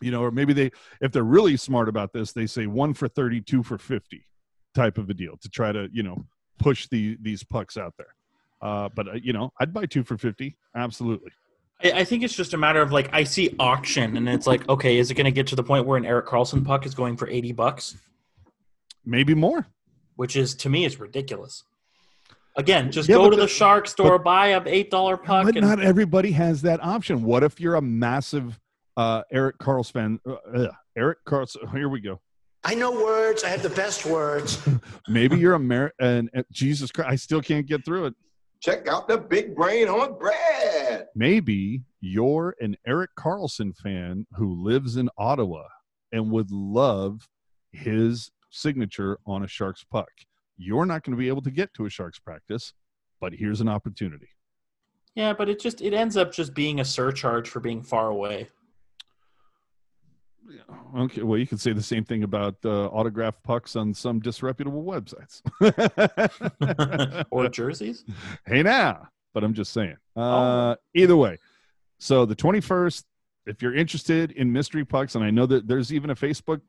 you 0.01 0.11
know 0.11 0.21
or 0.21 0.31
maybe 0.31 0.53
they 0.53 0.71
if 1.01 1.11
they're 1.11 1.23
really 1.23 1.55
smart 1.57 1.87
about 1.87 2.11
this 2.13 2.31
they 2.33 2.45
say 2.45 2.67
one 2.67 2.93
for 2.93 3.07
32 3.07 3.63
for 3.63 3.77
50 3.77 4.25
type 4.73 4.97
of 4.97 5.09
a 5.09 5.13
deal 5.13 5.37
to 5.37 5.49
try 5.49 5.71
to 5.71 5.87
you 5.91 6.03
know 6.03 6.25
push 6.59 6.87
the 6.87 7.17
these 7.21 7.43
pucks 7.43 7.77
out 7.77 7.93
there. 7.97 8.13
Uh 8.61 8.89
but 8.95 9.07
uh, 9.07 9.13
you 9.13 9.33
know 9.33 9.51
i'd 9.59 9.73
buy 9.73 9.85
two 9.85 10.03
for 10.03 10.17
50 10.17 10.57
absolutely. 10.75 11.31
I, 11.83 11.91
I 11.91 12.03
think 12.05 12.23
it's 12.23 12.35
just 12.35 12.53
a 12.53 12.57
matter 12.57 12.81
of 12.81 12.91
like 12.91 13.09
I 13.13 13.23
see 13.25 13.53
auction 13.59 14.15
and 14.15 14.29
it's 14.29 14.47
like, 14.47 14.67
okay, 14.69 14.97
is 14.97 15.11
it 15.11 15.15
going 15.15 15.25
to 15.25 15.31
get 15.31 15.47
to 15.47 15.57
the 15.57 15.63
point 15.63 15.85
where 15.85 15.97
an 15.97 16.05
Erik 16.05 16.25
Karlsson 16.25 16.65
puck 16.65 16.85
is 16.85 16.95
going 16.95 17.17
for 17.17 17.27
eighty 17.27 17.51
bucks, 17.51 17.97
maybe 19.05 19.33
more. 19.33 19.67
Which 20.15 20.37
is 20.37 20.55
to 20.55 20.69
me 20.69 20.85
is 20.85 20.99
ridiculous. 21.01 21.63
Again, 22.55 22.91
just 22.91 23.09
Yeah, 23.09 23.15
go 23.15 23.29
to 23.29 23.35
the, 23.35 23.41
the- 23.43 23.47
shark 23.49 23.87
store, 23.87 24.17
buy 24.17 24.47
a 24.47 24.61
eight 24.65 24.89
dollar 24.89 25.17
puck, 25.17 25.45
but 25.45 25.57
and 25.57 25.67
not 25.67 25.81
everybody 25.81 26.31
has 26.31 26.61
that 26.61 26.81
option. 26.81 27.23
What 27.23 27.43
if 27.43 27.59
you're 27.59 27.75
a 27.75 27.81
massive 27.81 28.57
uh 28.97 29.21
eric 29.31 29.57
carls 29.57 29.89
fan 29.89 30.19
uh, 30.27 30.67
eric 30.97 31.17
carls 31.25 31.55
here 31.73 31.89
we 31.89 31.99
go 32.01 32.19
I 32.67 32.73
know 32.73 32.91
words. 32.91 33.43
I 33.43 33.49
have 33.49 33.61
the 33.61 33.69
best 33.69 34.07
words. 34.07 34.57
maybe 35.07 35.37
you're 35.37 35.53
a 35.53 35.59
Mer- 35.59 35.93
and 35.99 36.29
uh, 36.35 36.41
jesus 36.51 36.91
christ 36.91 37.09
i 37.11 37.15
still 37.15 37.41
can't 37.41 37.65
get 37.67 37.85
through 37.85 38.07
it 38.07 38.13
Check 38.61 38.87
out 38.87 39.07
the 39.07 39.17
big 39.19 39.55
brain 39.55 39.87
on 39.87 40.17
Brad. 40.17 41.05
maybe 41.13 41.83
you're 42.01 42.55
an 42.61 42.75
Erik 42.87 43.11
Karlsson 43.19 43.75
fan 43.77 44.25
who 44.31 44.63
lives 44.63 44.95
in 44.97 45.07
Ottawa 45.19 45.63
and 46.11 46.31
would 46.31 46.49
love 46.49 47.27
his 47.73 48.31
signature 48.49 49.19
on 49.27 49.43
a 49.43 49.47
Sharks 49.47 49.83
puck. 49.83 50.09
You're 50.57 50.85
not 50.87 51.03
going 51.03 51.15
to 51.15 51.19
be 51.19 51.27
able 51.27 51.41
to 51.43 51.51
get 51.51 51.71
to 51.75 51.85
a 51.85 51.89
Sharks 51.91 52.17
practice, 52.17 52.73
but 53.21 53.33
here's 53.33 53.61
an 53.61 53.67
opportunity. 53.69 54.29
yeah, 55.13 55.33
but 55.33 55.47
it 55.49 55.59
just 55.59 55.81
it 55.81 55.93
ends 55.93 56.17
up 56.17 56.31
just 56.31 56.55
being 56.55 56.79
a 56.79 56.85
surcharge 56.85 57.49
for 57.49 57.59
being 57.59 57.83
far 57.83 58.07
away. 58.09 58.47
Okay, 60.97 61.23
well, 61.23 61.37
you 61.37 61.47
could 61.47 61.59
say 61.59 61.73
the 61.73 61.81
same 61.83 62.03
thing 62.05 62.23
about 62.23 62.55
uh, 62.63 62.87
autographed 62.87 63.43
pucks 63.43 63.75
on 63.75 63.93
some 63.93 64.19
disreputable 64.19 64.83
websites. 64.83 65.41
or 67.31 67.49
jerseys. 67.49 68.03
hey 68.45 68.63
now 68.63 69.07
but 69.33 69.43
i'm 69.43 69.53
just 69.53 69.73
saying 69.73 69.95
uh 70.15 70.19
Oh. 70.21 70.75
either 70.93 71.15
way 71.17 71.37
so 71.99 72.25
the 72.25 72.35
21st 72.35 73.03
if 73.47 73.61
you're 73.61 73.75
interested 73.75 74.31
in 74.31 74.51
mystery 74.51 74.85
pucks 74.85 75.15
and 75.15 75.23
i 75.23 75.29
know 75.31 75.45
that 75.45 75.67
there's 75.67 75.91
even 75.93 76.09
a 76.11 76.15
facebook 76.15 76.61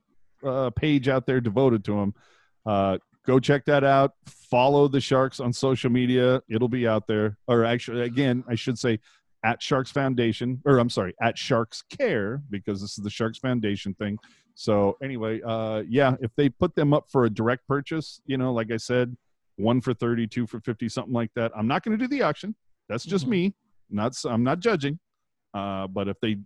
uh, 0.44 0.70
page 0.70 1.08
out 1.08 1.26
there 1.26 1.40
devoted 1.40 1.84
to 1.84 1.92
them 1.92 2.14
uh 2.66 2.98
go 3.24 3.38
check 3.38 3.64
that 3.66 3.84
out 3.84 4.12
follow 4.26 4.88
the 4.88 5.00
sharks 5.00 5.40
on 5.40 5.52
social 5.52 5.90
media 5.90 6.40
it'll 6.48 6.68
be 6.68 6.86
out 6.86 7.06
there 7.06 7.36
or 7.46 7.64
actually 7.64 8.02
again 8.02 8.42
i 8.48 8.54
should 8.54 8.78
say 8.78 8.98
at 9.44 9.62
sharks 9.62 9.90
foundation 9.90 10.60
or 10.64 10.78
i'm 10.78 10.90
sorry 10.90 11.14
at 11.22 11.36
sharks 11.38 11.82
care 11.82 12.42
because 12.50 12.80
this 12.80 12.96
is 12.98 13.04
the 13.04 13.10
sharks 13.10 13.38
foundation 13.38 13.94
thing. 13.94 14.18
So 14.54 14.96
anyway 15.02 15.40
uh 15.46 15.82
yeah 15.88 16.16
if 16.20 16.30
they 16.36 16.48
put 16.48 16.74
them 16.74 16.92
up 16.94 17.06
for 17.10 17.24
a 17.26 17.30
direct 17.30 17.66
purchase 17.68 18.20
you 18.26 18.38
know 18.38 18.52
like 18.52 18.72
i 18.72 18.76
said 18.78 19.16
one 19.56 19.80
for 19.80 19.92
30 19.94 20.26
two 20.26 20.46
for 20.46 20.60
50 20.60 20.88
something 20.88 21.12
like 21.12 21.30
that 21.36 21.52
i'm 21.56 21.66
not 21.66 21.82
going 21.82 21.96
to 21.98 22.02
do 22.02 22.08
the 22.08 22.22
auction. 22.22 22.54
That's 22.88 23.04
just 23.04 23.26
Mhm. 23.26 23.30
me. 23.30 23.54
Not 23.90 24.14
I'm 24.24 24.42
not 24.44 24.60
judging. 24.60 24.98
Uh, 25.54 25.86
but 25.86 26.08
if 26.08 26.18
they 26.20 26.36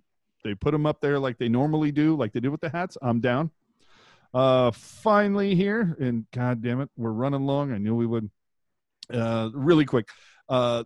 they 0.45 0.55
put 0.55 0.73
them 0.73 0.87
up 0.87 1.01
there 1.01 1.19
like 1.19 1.37
they 1.39 1.49
normally 1.49 1.93
do 1.93 2.17
like 2.17 2.33
they 2.33 2.41
do 2.41 2.51
with 2.51 2.61
the 2.61 2.71
hats 2.71 2.97
i'm 3.03 3.21
down. 3.21 3.51
Uh 4.35 4.71
finally 4.73 5.55
here 5.55 5.97
and 6.01 6.25
god 6.33 6.62
damn 6.62 6.81
it 6.81 6.89
we're 6.97 7.11
running 7.12 7.43
long. 7.47 7.73
I 7.73 7.79
knew 7.79 7.95
we 7.95 8.07
would. 8.07 8.31
Uh 9.12 9.51
really 9.55 9.85
quick. 9.85 10.09
Uh 10.49 10.85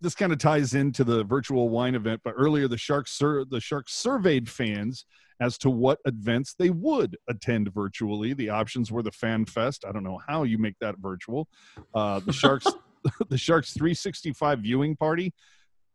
this 0.00 0.14
kind 0.14 0.32
of 0.32 0.38
ties 0.38 0.74
into 0.74 1.04
the 1.04 1.24
virtual 1.24 1.68
wine 1.68 1.94
event 1.94 2.20
but 2.24 2.34
earlier 2.36 2.68
the 2.68 2.78
sharks 2.78 3.12
sur- 3.12 3.44
the 3.44 3.60
sharks 3.60 3.94
surveyed 3.94 4.48
fans 4.48 5.06
as 5.40 5.58
to 5.58 5.70
what 5.70 5.98
events 6.04 6.54
they 6.58 6.70
would 6.70 7.16
attend 7.28 7.72
virtually. 7.74 8.34
The 8.34 8.50
options 8.50 8.92
were 8.92 9.02
the 9.02 9.12
Fan 9.12 9.44
Fest. 9.44 9.84
I 9.86 9.92
don't 9.92 10.04
know 10.04 10.20
how 10.26 10.44
you 10.44 10.58
make 10.58 10.78
that 10.80 10.96
virtual. 10.98 11.48
Uh, 11.94 12.20
the 12.20 12.32
Sharks, 12.32 12.66
the 13.28 13.38
Sharks 13.38 13.72
365 13.72 14.60
viewing 14.60 14.96
party. 14.96 15.32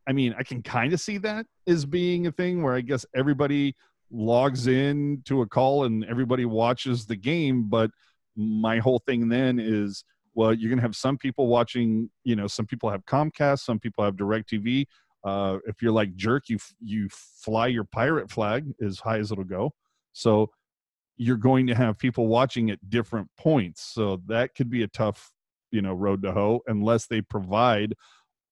I 0.07 0.13
mean, 0.13 0.35
I 0.38 0.43
can 0.43 0.61
kind 0.61 0.93
of 0.93 0.99
see 0.99 1.17
that 1.19 1.45
as 1.67 1.85
being 1.85 2.27
a 2.27 2.31
thing 2.31 2.63
where 2.63 2.73
I 2.73 2.81
guess 2.81 3.05
everybody 3.15 3.76
logs 4.11 4.67
in 4.67 5.21
to 5.26 5.41
a 5.41 5.47
call 5.47 5.85
and 5.85 6.03
everybody 6.05 6.45
watches 6.45 7.05
the 7.05 7.15
game. 7.15 7.69
But 7.69 7.91
my 8.35 8.80
whole 8.80 9.01
thing 9.05 9.30
then 9.30 9.59
is, 9.59 10.03
well, 10.40 10.53
you're 10.53 10.70
going 10.70 10.78
to 10.78 10.84
have 10.84 10.95
some 10.95 11.18
people 11.18 11.48
watching. 11.48 12.10
You 12.24 12.38
know, 12.38 12.48
some 12.48 12.66
people 12.66 12.90
have 12.90 13.06
Comcast, 13.06 13.60
some 13.60 13.78
people 13.78 14.06
have 14.06 14.16
Directv. 14.16 14.86
Uh, 15.26 15.57
if 15.68 15.82
you're 15.82 15.91
like 15.91 16.16
jerk, 16.16 16.48
you 16.48 16.57
you 16.80 17.10
fly 17.11 17.68
your 17.68 17.84
pirate 17.84 18.32
flag 18.32 18.66
as 18.82 18.99
high 18.99 19.18
as 19.18 19.34
it'll 19.34 19.44
go. 19.44 19.74
So 20.14 20.49
you're 21.18 21.36
going 21.36 21.68
to 21.68 21.76
have 21.76 21.99
people 21.99 22.28
watching 22.28 22.72
at 22.72 22.80
different 22.90 23.28
points. 23.38 23.84
So 23.94 24.22
that 24.28 24.56
could 24.56 24.70
be 24.70 24.84
a 24.84 24.88
tough, 24.88 25.30
you 25.72 25.82
know, 25.82 25.94
road 25.94 26.22
to 26.24 26.32
hoe 26.32 26.61
unless 26.68 27.07
they 27.07 27.20
provide 27.20 27.94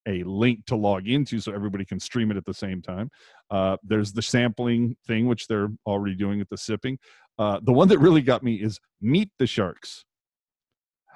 a 0.06 0.22
link 0.24 0.66
to 0.66 0.76
log 0.76 1.08
into 1.08 1.40
so 1.40 1.54
everybody 1.54 1.86
can 1.86 1.98
stream 1.98 2.30
it 2.30 2.36
at 2.36 2.44
the 2.44 2.52
same 2.52 2.82
time. 2.82 3.08
Uh, 3.50 3.78
there's 3.82 4.12
the 4.12 4.20
sampling 4.20 4.94
thing, 5.06 5.26
which 5.26 5.46
they're 5.46 5.70
already 5.86 6.14
doing 6.14 6.38
with 6.38 6.50
the 6.50 6.58
sipping. 6.58 6.98
Uh, 7.38 7.60
the 7.62 7.72
one 7.72 7.88
that 7.88 7.98
really 7.98 8.20
got 8.20 8.42
me 8.42 8.56
is 8.56 8.78
meet 9.00 9.30
the 9.38 9.46
sharks. 9.46 10.04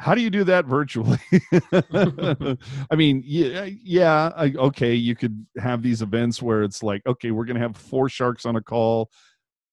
How 0.03 0.17
do 0.17 0.21
you 0.21 0.31
do 0.31 0.43
that 0.43 0.67
virtually? 0.67 1.21
I 2.91 2.97
mean, 2.97 3.23
yeah, 3.25 3.67
yeah, 3.67 4.31
okay, 4.37 4.95
you 4.95 5.15
could 5.15 5.47
have 5.59 5.81
these 5.81 6.03
events 6.03 6.43
where 6.43 6.65
it's 6.65 6.83
like, 6.83 7.03
okay, 7.07 7.31
we're 7.31 7.45
going 7.45 7.55
to 7.55 7.63
have 7.63 7.77
four 7.77 8.09
sharks 8.09 8.45
on 8.45 8.57
a 8.57 8.61
call, 8.61 9.11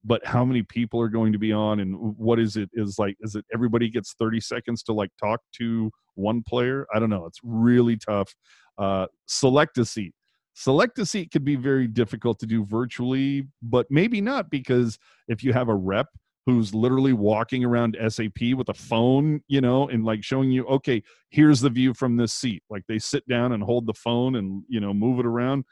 but 0.04 0.24
how 0.24 0.44
many 0.44 0.62
people 0.62 1.00
are 1.00 1.08
going 1.08 1.32
to 1.32 1.38
be 1.40 1.52
on 1.52 1.80
and 1.80 1.96
what 1.98 2.38
is 2.38 2.56
it 2.56 2.70
is 2.74 2.96
like 2.96 3.16
is 3.22 3.34
it 3.34 3.44
everybody 3.52 3.90
gets 3.90 4.14
30 4.20 4.40
seconds 4.40 4.84
to 4.84 4.92
like 4.92 5.10
talk 5.18 5.40
to 5.58 5.90
one 6.14 6.44
player? 6.46 6.86
I 6.94 7.00
don't 7.00 7.10
know 7.10 7.26
it's 7.26 7.40
really 7.42 7.96
tough. 7.96 8.32
Uh 8.78 9.06
select 9.26 9.78
a 9.78 9.84
seat. 9.84 10.14
Select 10.54 10.96
a 11.00 11.06
seat 11.06 11.32
could 11.32 11.44
be 11.44 11.56
very 11.56 11.88
difficult 11.88 12.38
to 12.38 12.46
do 12.46 12.64
virtually 12.64 13.48
but 13.62 13.86
maybe 13.90 14.20
not 14.20 14.48
because 14.48 14.96
if 15.26 15.42
you 15.42 15.52
have 15.52 15.68
a 15.68 15.74
rep 15.74 16.06
who's 16.46 16.74
literally 16.74 17.12
walking 17.12 17.64
around 17.64 17.96
sap 18.08 18.40
with 18.56 18.68
a 18.68 18.74
phone 18.74 19.40
you 19.48 19.60
know 19.60 19.88
and 19.88 20.04
like 20.04 20.24
showing 20.24 20.50
you 20.50 20.64
okay 20.66 21.02
here's 21.30 21.60
the 21.60 21.70
view 21.70 21.94
from 21.94 22.16
this 22.16 22.32
seat 22.32 22.62
like 22.70 22.82
they 22.88 22.98
sit 22.98 23.26
down 23.28 23.52
and 23.52 23.62
hold 23.62 23.86
the 23.86 23.94
phone 23.94 24.36
and 24.36 24.62
you 24.68 24.80
know 24.80 24.94
move 24.94 25.18
it 25.18 25.26
around 25.26 25.64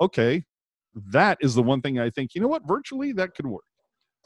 okay 0.00 0.44
that 0.94 1.38
is 1.40 1.54
the 1.54 1.62
one 1.62 1.80
thing 1.80 1.98
i 1.98 2.10
think 2.10 2.34
you 2.34 2.40
know 2.40 2.48
what 2.48 2.66
virtually 2.66 3.12
that 3.12 3.34
could 3.34 3.46
work 3.46 3.64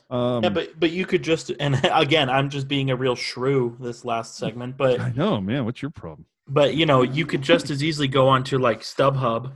um, 0.09 0.45
yeah, 0.45 0.51
but 0.51 0.79
but 0.79 0.93
you 0.93 1.05
could 1.05 1.25
just 1.25 1.51
and 1.59 1.81
again, 1.93 2.31
I'm 2.31 2.49
just 2.49 2.69
being 2.69 2.93
a 2.93 2.95
real 2.95 3.17
shrew 3.17 3.77
this 3.81 4.05
last 4.05 4.37
segment, 4.37 4.77
but 4.77 5.01
I 5.01 5.11
know, 5.11 5.41
man. 5.41 5.65
What's 5.65 5.83
your 5.83 5.91
problem? 5.91 6.27
but 6.49 6.75
you 6.75 6.87
know, 6.87 7.03
you 7.03 7.27
could 7.27 7.43
just 7.43 7.71
as 7.71 7.83
easily 7.83 8.09
go 8.09 8.29
onto 8.29 8.59
like 8.59 8.81
StubHub 8.81 9.53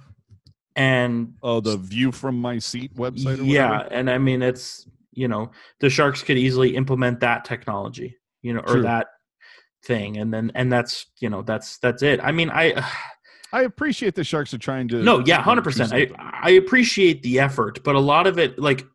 and 0.77 1.35
Oh, 1.43 1.61
the 1.61 1.77
view 1.77 2.13
from 2.13 2.41
my 2.41 2.59
seat 2.59 2.95
website. 2.97 3.39
Or 3.39 3.43
yeah, 3.43 3.87
and 3.91 4.11
I 4.11 4.19
mean 4.19 4.43
it's 4.43 4.87
you 5.13 5.29
know 5.29 5.51
the 5.81 5.91
Sharks 5.91 6.23
could 6.23 6.39
easily 6.39 6.77
implement 6.77 7.21
that 7.21 7.45
technology, 7.45 8.17
you 8.43 8.53
know, 8.55 8.61
or 8.61 8.75
True. 8.75 8.83
that 8.83 9.09
thing, 9.85 10.17
and 10.19 10.33
then 10.33 10.53
and 10.55 10.73
that's 10.73 11.07
you 11.21 11.31
know 11.31 11.43
that's 11.43 11.79
that's 11.79 12.03
it. 12.03 12.21
I 12.23 12.33
mean, 12.33 12.51
I 12.51 12.85
I 13.53 13.63
appreciate 13.63 14.15
the 14.15 14.25
Sharks 14.25 14.55
are 14.55 14.59
trying 14.59 14.89
to. 14.89 15.03
no, 15.03 15.23
yeah, 15.25 15.43
hundred 15.43 15.65
percent. 15.65 15.93
I. 15.93 16.09
I 16.43 16.51
appreciate 16.51 17.23
the 17.23 17.41
effort, 17.41 17.83
but 17.85 17.95
a 17.95 18.01
lot 18.01 18.27
of 18.27 18.39
it, 18.39 18.59
like, 18.59 18.87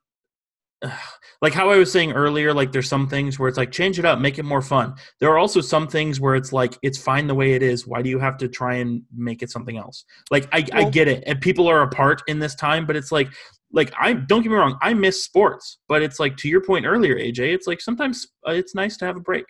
like 1.42 1.54
how 1.54 1.70
I 1.70 1.78
was 1.78 1.92
saying 1.92 2.14
earlier, 2.14 2.54
like 2.54 2.72
there's 2.72 2.90
some 2.90 3.08
things 3.08 3.38
where 3.38 3.50
it's 3.50 3.58
like 3.58 3.72
change 3.72 4.00
it 4.00 4.06
up, 4.06 4.20
make 4.20 4.40
it 4.40 4.44
more 4.44 4.62
fun. 4.62 4.96
There 5.20 5.30
are 5.30 5.38
also 5.38 5.62
some 5.62 5.88
things 5.88 6.20
where 6.20 6.36
it's 6.36 6.54
like 6.54 6.78
it's 6.82 6.98
fine 6.98 7.28
the 7.28 7.36
way 7.36 7.54
it 7.54 7.62
is. 7.62 7.86
Why 7.86 8.02
do 8.02 8.10
you 8.10 8.20
have 8.20 8.38
to 8.38 8.48
try 8.48 8.76
and 8.76 9.04
make 9.16 9.44
it 9.44 9.52
something 9.52 9.78
else? 9.78 10.06
Like 10.32 10.48
I, 10.52 10.66
I 10.74 10.90
get 10.90 11.08
it, 11.08 11.24
and 11.28 11.40
people 11.42 11.68
are 11.68 11.82
apart 11.82 12.24
in 12.28 12.40
this 12.40 12.56
time, 12.56 12.86
but 12.86 12.96
it's 12.96 13.12
like. 13.12 13.30
Like 13.76 13.94
I 14.00 14.14
don't 14.14 14.42
get 14.42 14.50
me 14.50 14.56
wrong, 14.56 14.80
I 14.82 14.94
miss 14.94 15.24
sports, 15.24 15.80
but 15.90 16.02
it's 16.02 16.18
like 16.18 16.38
to 16.38 16.50
your 16.50 16.62
point 16.62 16.86
earlier, 16.86 17.18
AJ. 17.18 17.54
It's 17.54 17.68
like 17.68 17.82
sometimes 17.82 18.26
uh, 18.48 18.54
it's 18.54 18.74
nice 18.74 18.96
to 18.98 19.06
have 19.06 19.18
a 19.18 19.20
break. 19.20 19.46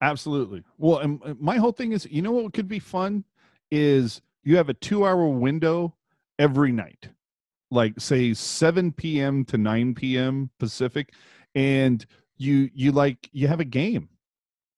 Absolutely. 0.00 0.62
Well, 0.78 0.98
and 0.98 1.20
my 1.38 1.56
whole 1.56 1.72
thing 1.72 1.92
is, 1.92 2.06
you 2.10 2.22
know 2.22 2.30
what 2.30 2.54
could 2.54 2.68
be 2.68 2.78
fun 2.78 3.24
is 3.70 4.22
you 4.44 4.56
have 4.56 4.68
a 4.68 4.74
two-hour 4.74 5.26
window 5.28 5.96
every 6.38 6.70
night, 6.70 7.10
like 7.72 8.00
say 8.00 8.32
7 8.32 8.92
p.m. 8.92 9.44
to 9.46 9.58
9 9.58 9.94
p.m. 9.96 10.50
Pacific, 10.60 11.12
and 11.56 12.06
you 12.38 12.70
you 12.72 12.92
like 12.92 13.28
you 13.32 13.48
have 13.48 13.60
a 13.60 13.64
game. 13.64 14.08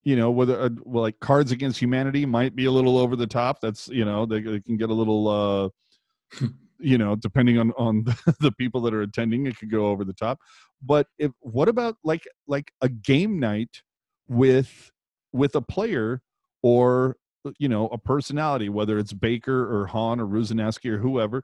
You 0.03 0.17
know, 0.17 0.31
whether 0.31 0.59
uh, 0.59 0.71
well, 0.83 1.03
like 1.03 1.21
Cards 1.21 1.53
Against 1.53 1.81
Humanity 1.81 2.25
might 2.25 2.57
be 2.57 2.65
a 2.65 2.73
little 2.73 2.97
over 2.97 3.17
the 3.17 3.27
top. 3.27 3.61
That's 3.61 3.87
you 3.89 4.07
know 4.07 4.25
they, 4.25 4.41
they 4.41 4.61
can 4.61 4.79
get 4.79 4.89
a 4.89 4.95
little. 4.95 5.29
uh 6.41 6.47
you 6.83 6.99
know 6.99 7.17
depending 7.17 7.59
on 7.59 7.73
on 7.73 8.05
the 8.41 8.53
people 8.53 8.81
that 8.83 8.93
are 8.93 9.03
attending 9.03 9.47
it 9.47 9.57
could 9.57 9.71
go 9.71 9.87
over 9.87 10.05
the 10.05 10.13
top 10.13 10.39
but 10.83 11.07
if 11.19 11.31
what 11.41 11.69
about 11.69 11.97
like 12.05 12.27
like 12.47 12.73
a 12.81 12.89
game 12.89 13.39
night 13.39 13.83
with 14.29 14.91
with 15.33 15.55
a 15.55 15.63
player 15.63 16.21
or 16.63 17.17
you 17.59 17.69
know 17.69 17.89
a 17.89 17.99
personality 17.99 18.69
whether 18.69 18.99
it's 18.99 19.13
baker 19.13 19.75
or 19.75 19.87
hahn 19.87 20.21
or 20.21 20.27
Rusanowsky 20.27 20.91
or 20.91 20.99
whoever 20.99 21.43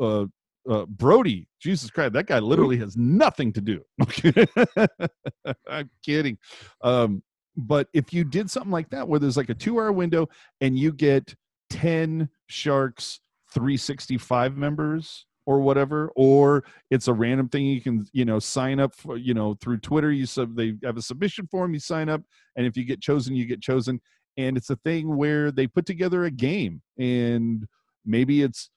uh 0.00 0.26
uh, 0.68 0.84
Brody, 0.86 1.48
Jesus 1.60 1.90
Christ, 1.90 2.14
that 2.14 2.26
guy 2.26 2.38
literally 2.38 2.76
has 2.78 2.96
nothing 2.96 3.52
to 3.52 3.60
do. 3.60 3.82
I'm 5.68 5.90
kidding. 6.04 6.38
Um, 6.82 7.22
but 7.56 7.88
if 7.92 8.12
you 8.12 8.24
did 8.24 8.50
something 8.50 8.72
like 8.72 8.90
that, 8.90 9.08
where 9.08 9.20
there's 9.20 9.36
like 9.36 9.48
a 9.48 9.54
two 9.54 9.78
hour 9.78 9.92
window 9.92 10.28
and 10.60 10.78
you 10.78 10.92
get 10.92 11.34
10 11.70 12.28
Sharks 12.48 13.20
365 13.56 14.56
members 14.56 15.24
or 15.46 15.60
whatever, 15.60 16.12
or 16.14 16.64
it's 16.90 17.08
a 17.08 17.12
random 17.12 17.48
thing 17.48 17.64
you 17.64 17.80
can, 17.80 18.04
you 18.12 18.24
know, 18.24 18.38
sign 18.38 18.78
up 18.78 18.94
for, 18.94 19.16
you 19.16 19.32
know, 19.32 19.54
through 19.54 19.78
Twitter. 19.78 20.12
You 20.12 20.26
sub, 20.26 20.56
they 20.56 20.74
have 20.84 20.98
a 20.98 21.02
submission 21.02 21.46
form, 21.46 21.72
you 21.72 21.80
sign 21.80 22.10
up, 22.10 22.20
and 22.56 22.66
if 22.66 22.76
you 22.76 22.84
get 22.84 23.00
chosen, 23.00 23.34
you 23.34 23.46
get 23.46 23.62
chosen. 23.62 24.00
And 24.36 24.56
it's 24.56 24.68
a 24.68 24.76
thing 24.76 25.16
where 25.16 25.50
they 25.50 25.66
put 25.66 25.86
together 25.86 26.24
a 26.24 26.30
game, 26.30 26.82
and 26.98 27.66
maybe 28.04 28.42
it's 28.42 28.68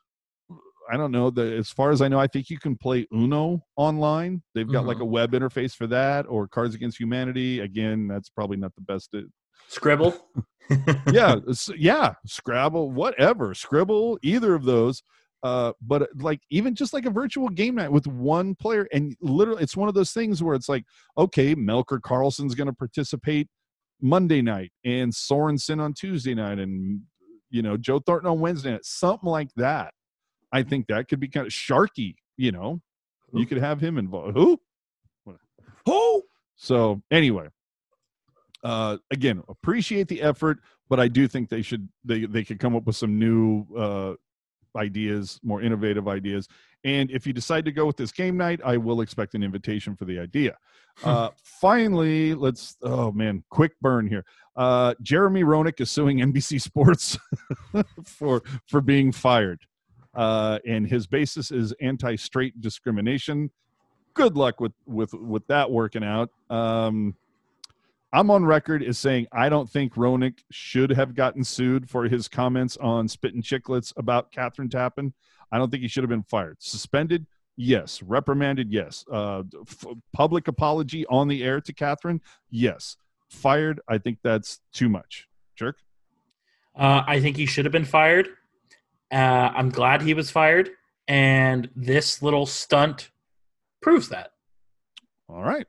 I 0.89 0.97
don't 0.97 1.11
know. 1.11 1.29
The 1.29 1.57
as 1.57 1.69
far 1.69 1.91
as 1.91 2.01
I 2.01 2.07
know, 2.07 2.19
I 2.19 2.27
think 2.27 2.49
you 2.49 2.57
can 2.57 2.77
play 2.77 3.05
Uno 3.13 3.63
online. 3.75 4.41
They've 4.55 4.71
got 4.71 4.85
like 4.85 4.95
mm-hmm. 4.95 5.03
a 5.03 5.07
web 5.07 5.31
interface 5.33 5.75
for 5.75 5.85
that, 5.87 6.25
or 6.27 6.47
Cards 6.47 6.75
Against 6.75 6.99
Humanity. 6.99 7.59
Again, 7.59 8.07
that's 8.07 8.29
probably 8.29 8.57
not 8.57 8.73
the 8.75 8.81
best. 8.81 9.09
Uh, 9.13 9.21
Scribble. 9.67 10.15
yeah, 11.11 11.35
yeah, 11.75 12.13
Scrabble, 12.25 12.91
whatever, 12.91 13.53
Scribble, 13.53 14.19
either 14.21 14.53
of 14.53 14.63
those. 14.63 15.03
Uh, 15.41 15.71
but 15.81 16.01
uh, 16.03 16.07
like 16.17 16.41
even 16.49 16.75
just 16.75 16.93
like 16.93 17.05
a 17.05 17.09
virtual 17.09 17.47
game 17.47 17.75
night 17.75 17.91
with 17.91 18.05
one 18.07 18.55
player, 18.55 18.87
and 18.91 19.15
literally, 19.21 19.63
it's 19.63 19.77
one 19.77 19.87
of 19.87 19.95
those 19.95 20.11
things 20.11 20.43
where 20.43 20.53
it's 20.53 20.67
like, 20.67 20.83
okay, 21.17 21.55
Melker 21.55 21.99
Karlsson's 21.99 22.55
going 22.55 22.67
to 22.67 22.73
participate 22.73 23.47
Monday 24.01 24.41
night, 24.41 24.71
and 24.83 25.13
Sorensen 25.13 25.81
on 25.81 25.93
Tuesday 25.93 26.35
night, 26.35 26.59
and 26.59 27.01
you 27.49 27.61
know 27.61 27.77
Joe 27.77 27.99
Thornton 27.99 28.29
on 28.29 28.39
Wednesday 28.39 28.71
night, 28.71 28.85
something 28.85 29.29
like 29.29 29.49
that. 29.55 29.93
I 30.51 30.63
think 30.63 30.87
that 30.87 31.07
could 31.07 31.19
be 31.19 31.29
kind 31.29 31.47
of 31.47 31.53
Sharky. 31.53 32.15
You 32.35 32.51
know, 32.51 32.81
you 33.33 33.45
could 33.45 33.59
have 33.59 33.79
him 33.79 33.97
involved. 33.97 34.35
Who? 34.35 34.59
Who? 35.85 36.23
So 36.57 37.01
anyway, 37.11 37.47
uh, 38.63 38.97
again, 39.11 39.43
appreciate 39.47 40.07
the 40.07 40.21
effort, 40.21 40.59
but 40.89 40.99
I 40.99 41.07
do 41.07 41.27
think 41.27 41.49
they 41.49 41.61
should 41.61 41.87
they 42.03 42.25
they 42.25 42.43
could 42.43 42.59
come 42.59 42.75
up 42.75 42.85
with 42.85 42.95
some 42.95 43.17
new 43.17 43.65
uh, 43.77 44.13
ideas, 44.75 45.39
more 45.43 45.61
innovative 45.61 46.07
ideas. 46.07 46.47
And 46.83 47.11
if 47.11 47.27
you 47.27 47.33
decide 47.33 47.65
to 47.65 47.71
go 47.71 47.85
with 47.85 47.97
this 47.97 48.11
game 48.11 48.37
night, 48.37 48.61
I 48.63 48.77
will 48.77 49.01
expect 49.01 49.35
an 49.35 49.43
invitation 49.43 49.95
for 49.95 50.05
the 50.05 50.17
idea. 50.17 50.57
Uh, 51.03 51.29
finally, 51.43 52.33
let's 52.33 52.77
oh 52.81 53.11
man, 53.11 53.43
quick 53.49 53.73
burn 53.81 54.07
here. 54.07 54.25
Uh, 54.55 54.93
Jeremy 55.01 55.43
Roenick 55.43 55.79
is 55.79 55.89
suing 55.89 56.19
NBC 56.19 56.61
Sports 56.61 57.17
for 58.05 58.41
for 58.67 58.81
being 58.81 59.11
fired, 59.11 59.61
uh, 60.13 60.59
and 60.67 60.87
his 60.87 61.07
basis 61.07 61.51
is 61.51 61.73
anti-straight 61.79 62.59
discrimination 62.59 63.49
good 64.19 64.35
luck 64.35 64.59
with 64.59 64.73
with 64.85 65.13
with 65.13 65.47
that 65.47 65.71
working 65.71 66.03
out. 66.03 66.29
Um, 66.49 67.15
I'm 68.11 68.31
on 68.31 68.43
record 68.43 68.83
as 68.83 68.97
saying 68.97 69.27
I 69.31 69.49
don't 69.49 69.69
think 69.69 69.93
Roenick 69.93 70.39
should 70.51 70.89
have 70.91 71.13
gotten 71.13 71.43
sued 71.43 71.89
for 71.89 72.05
his 72.05 72.27
comments 72.27 72.75
on 72.77 73.07
spitting 73.07 73.43
Chiclets 73.43 73.93
about 73.97 74.31
Kathryn 74.31 74.69
Tappen. 74.69 75.13
I 75.51 75.57
don't 75.57 75.69
think 75.69 75.83
he 75.83 75.87
should 75.87 76.03
have 76.03 76.09
been 76.09 76.23
fired. 76.23 76.57
Suspended, 76.59 77.27
yes. 77.55 78.01
Reprimanded, 78.01 78.71
yes. 78.71 79.05
Uh, 79.11 79.43
f- 79.61 79.85
public 80.11 80.47
apology 80.47 81.05
on 81.07 81.27
the 81.27 81.43
air 81.43 81.61
to 81.61 81.73
Kathryn, 81.73 82.19
yes. 82.49 82.97
Fired, 83.29 83.79
I 83.87 83.99
think 83.99 84.19
that's 84.23 84.59
too 84.73 84.89
much. 84.89 85.27
Jerk. 85.55 85.77
Uh, 86.75 87.03
I 87.05 87.19
think 87.19 87.37
he 87.37 87.45
should 87.45 87.65
have 87.65 87.71
been 87.71 87.85
fired. 87.85 88.29
Uh, 89.11 89.51
I'm 89.53 89.69
glad 89.69 90.01
he 90.01 90.13
was 90.13 90.31
fired, 90.31 90.69
and 91.07 91.69
this 91.75 92.21
little 92.21 92.45
stunt 92.45 93.11
proves 93.81 94.09
that. 94.09 94.31
All 95.27 95.43
right. 95.43 95.67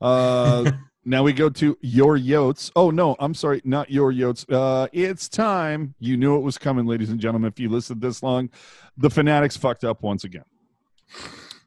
Uh, 0.00 0.70
now 1.08 1.22
we 1.22 1.32
go 1.32 1.48
to 1.48 1.76
your 1.80 2.18
yotes. 2.18 2.70
Oh 2.76 2.90
no, 2.90 3.16
I'm 3.18 3.34
sorry, 3.34 3.62
not 3.64 3.90
your 3.90 4.12
yotes. 4.12 4.44
Uh, 4.52 4.88
it's 4.92 5.28
time. 5.28 5.94
You 5.98 6.16
knew 6.16 6.36
it 6.36 6.40
was 6.40 6.58
coming, 6.58 6.86
ladies 6.86 7.10
and 7.10 7.18
gentlemen. 7.18 7.48
If 7.48 7.58
you 7.58 7.68
listened 7.68 8.00
this 8.00 8.22
long, 8.22 8.50
the 8.96 9.10
Fanatics 9.10 9.56
fucked 9.56 9.84
up 9.84 10.02
once 10.02 10.24
again. 10.24 10.44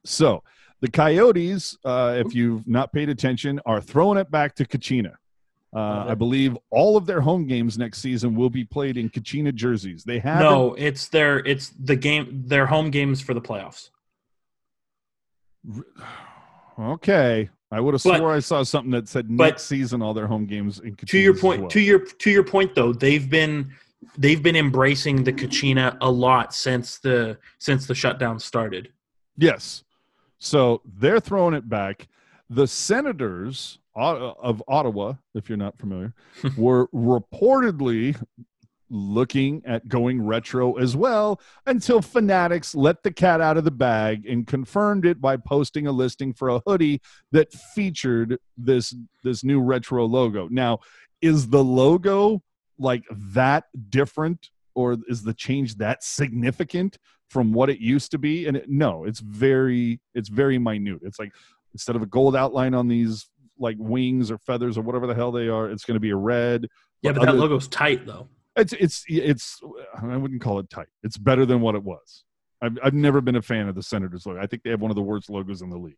So 0.06 0.44
The 0.82 0.90
Coyotes, 0.90 1.78
uh, 1.84 2.22
if 2.24 2.36
you've 2.36 2.68
not 2.68 2.94
paid 2.94 3.10
attention, 3.10 3.60
are 3.66 3.82
throwing 3.82 4.18
it 4.18 4.30
back 4.30 4.56
to 4.56 4.66
Kachina. 4.66 5.16
Uh, 5.74 6.06
I 6.10 6.16
believe 6.16 6.58
all 6.70 6.98
of 6.98 7.06
their 7.06 7.22
home 7.22 7.48
games 7.48 7.78
next 7.78 8.00
season 8.00 8.36
will 8.36 8.50
be 8.50 8.66
played 8.66 8.98
in 8.98 9.10
Kachina 9.10 9.54
jerseys. 9.54 10.04
They 10.04 10.20
have 10.20 10.42
No, 10.42 10.74
it's 10.74 11.08
their 11.08 11.40
it's 11.40 11.70
the 11.80 11.96
game 11.96 12.44
their 12.46 12.66
home 12.66 12.92
games 12.92 13.22
for 13.22 13.34
the 13.34 13.42
playoffs. 13.42 13.90
Okay, 16.80 17.50
I 17.72 17.80
would 17.80 17.94
have 17.94 18.04
But- 18.04 18.18
swore 18.18 18.32
I 18.32 18.40
saw 18.40 18.64
something 18.64 18.92
that 18.92 19.08
said 19.08 19.28
but- 19.36 19.46
next 19.46 19.64
season 19.64 20.02
all 20.02 20.14
their 20.14 20.28
home 20.28 20.46
games 20.46 20.80
in 20.80 20.96
Kachina. 20.96 21.08
To 21.10 21.18
your 21.20 21.36
point, 21.38 21.70
to 21.72 21.80
your 21.80 22.00
to 22.00 22.30
your 22.30 22.44
point 22.44 22.76
though, 22.76 22.92
they've 22.94 23.30
been 23.30 23.72
they've 24.18 24.42
been 24.44 24.56
embracing 24.56 25.24
the 25.24 25.32
Kachina 25.32 25.98
a 26.02 26.12
lot 26.12 26.54
since 26.54 27.00
the 27.00 27.38
since 27.60 27.88
the 27.88 27.96
shutdown 27.96 28.40
started. 28.40 28.92
Yes. 29.38 29.84
So 30.38 30.82
they're 30.86 31.20
throwing 31.20 31.54
it 31.54 31.70
back. 31.70 32.08
The 32.50 32.68
Senators 32.68 33.80
uh, 33.96 34.32
of 34.34 34.62
Ottawa, 34.68 35.14
if 35.36 35.48
you're 35.48 35.58
not 35.58 35.78
familiar, 35.78 36.14
were 36.58 36.88
reportedly 36.88 38.22
looking 38.92 39.62
at 39.66 39.88
going 39.88 40.22
retro 40.22 40.74
as 40.74 40.96
well 40.96 41.40
until 41.66 42.02
Fanatics 42.02 42.76
let 42.76 43.02
the 43.04 43.12
cat 43.12 43.40
out 43.40 43.58
of 43.58 43.64
the 43.64 43.72
bag 43.72 44.26
and 44.26 44.46
confirmed 44.46 45.06
it 45.06 45.22
by 45.22 45.38
posting 45.38 45.88
a 45.88 45.92
listing 45.92 46.34
for 46.34 46.50
a 46.50 46.62
hoodie 46.68 47.02
that 47.32 47.52
featured 47.54 48.38
this 48.58 48.94
this 49.24 49.44
new 49.44 49.62
retro 49.62 50.06
logo. 50.06 50.48
Now, 50.50 50.80
is 51.22 51.48
the 51.48 51.64
logo 51.64 52.44
like 52.78 53.04
that 53.10 53.66
different 53.90 54.50
or 54.76 54.98
is 55.08 55.24
the 55.24 55.34
change 55.34 55.76
that 55.76 56.04
significant 56.04 56.98
from 57.30 57.54
what 57.54 57.70
it 57.70 57.80
used 57.80 58.12
to 58.12 58.18
be 58.18 58.48
and 58.48 58.58
it, 58.58 58.70
no 58.70 59.06
it's 59.06 59.20
very 59.20 60.00
it's 60.16 60.28
very 60.30 60.58
minute 60.58 61.00
it's 61.04 61.20
like 61.20 61.32
instead 61.74 61.96
of 61.96 62.02
a 62.02 62.06
gold 62.06 62.36
outline 62.36 62.74
on 62.74 62.88
these 62.88 63.30
like 63.60 63.78
wings 63.80 64.32
or 64.32 64.38
feathers 64.40 64.78
or 64.78 64.82
whatever 64.82 65.08
the 65.08 65.14
hell 65.14 65.32
they 65.32 65.48
are 65.48 65.70
it's 65.70 65.86
going 65.86 65.96
to 65.96 66.00
be 66.02 66.10
a 66.10 66.16
red 66.16 66.68
Yeah, 67.04 67.12
but 67.12 67.22
that 67.22 67.30
Other- 67.30 67.38
logo's 67.38 67.68
tight 67.68 68.06
though. 68.06 68.28
It's 68.56 68.74
it's 68.74 69.04
it's 69.08 69.60
i 70.02 70.18
wouldn't 70.18 70.42
call 70.42 70.60
it 70.60 70.70
tight 70.70 70.88
it's 71.04 71.18
better 71.18 71.46
than 71.46 71.62
what 71.62 71.76
it 71.76 71.84
was 71.84 72.24
i've, 72.62 72.78
I've 72.84 72.94
never 72.94 73.22
been 73.22 73.36
a 73.38 73.42
fan 73.42 73.68
of 73.70 73.76
the 73.76 73.84
senators 73.84 74.26
logo 74.26 74.40
i 74.42 74.46
think 74.48 74.64
they 74.64 74.70
have 74.72 74.82
one 74.82 74.92
of 74.92 74.96
the 74.96 75.02
worst 75.02 75.30
logos 75.30 75.62
in 75.62 75.70
the 75.70 75.78
league 75.78 75.98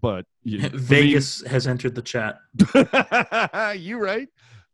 but 0.00 0.24
you- 0.42 0.60
for 0.62 0.70
me- 0.74 0.78
Vegas 0.78 1.42
has 1.46 1.68
entered 1.68 1.94
the 1.94 2.02
chat. 2.02 2.38
you 3.78 3.98
right. 3.98 4.28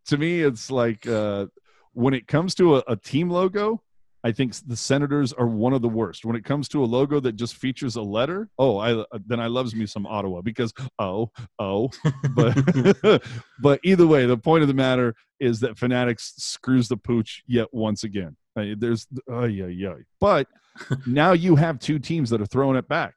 To 0.06 0.16
me, 0.16 0.40
it's 0.40 0.70
like 0.70 1.06
uh, 1.06 1.46
when 1.92 2.14
it 2.14 2.26
comes 2.26 2.54
to 2.54 2.76
a, 2.76 2.82
a 2.88 2.96
team 2.96 3.28
logo, 3.28 3.82
I 4.24 4.32
think 4.32 4.54
the 4.66 4.76
Senators 4.76 5.32
are 5.32 5.48
one 5.48 5.72
of 5.72 5.82
the 5.82 5.88
worst. 5.88 6.24
When 6.24 6.36
it 6.36 6.44
comes 6.44 6.68
to 6.68 6.84
a 6.84 6.86
logo 6.86 7.18
that 7.20 7.32
just 7.32 7.56
features 7.56 7.96
a 7.96 8.02
letter, 8.02 8.48
oh, 8.58 8.78
I 8.78 9.04
then 9.26 9.40
I 9.40 9.48
loves 9.48 9.74
me 9.74 9.86
some 9.86 10.06
Ottawa 10.06 10.42
because 10.42 10.72
oh 10.98 11.30
oh, 11.58 11.90
but 12.34 13.22
but 13.60 13.80
either 13.82 14.06
way, 14.06 14.26
the 14.26 14.36
point 14.36 14.62
of 14.62 14.68
the 14.68 14.74
matter 14.74 15.14
is 15.40 15.60
that 15.60 15.76
Fanatics 15.76 16.34
screws 16.36 16.88
the 16.88 16.96
pooch 16.96 17.42
yet 17.46 17.68
once 17.72 18.04
again. 18.04 18.36
Uh, 18.56 18.74
There's 18.78 19.06
oh 19.28 19.44
yeah 19.44 19.66
yeah, 19.66 19.94
but 20.20 20.46
now 21.06 21.32
you 21.32 21.56
have 21.56 21.78
two 21.78 21.98
teams 21.98 22.30
that 22.30 22.40
are 22.40 22.46
throwing 22.46 22.76
it 22.76 22.88
back. 22.88 23.14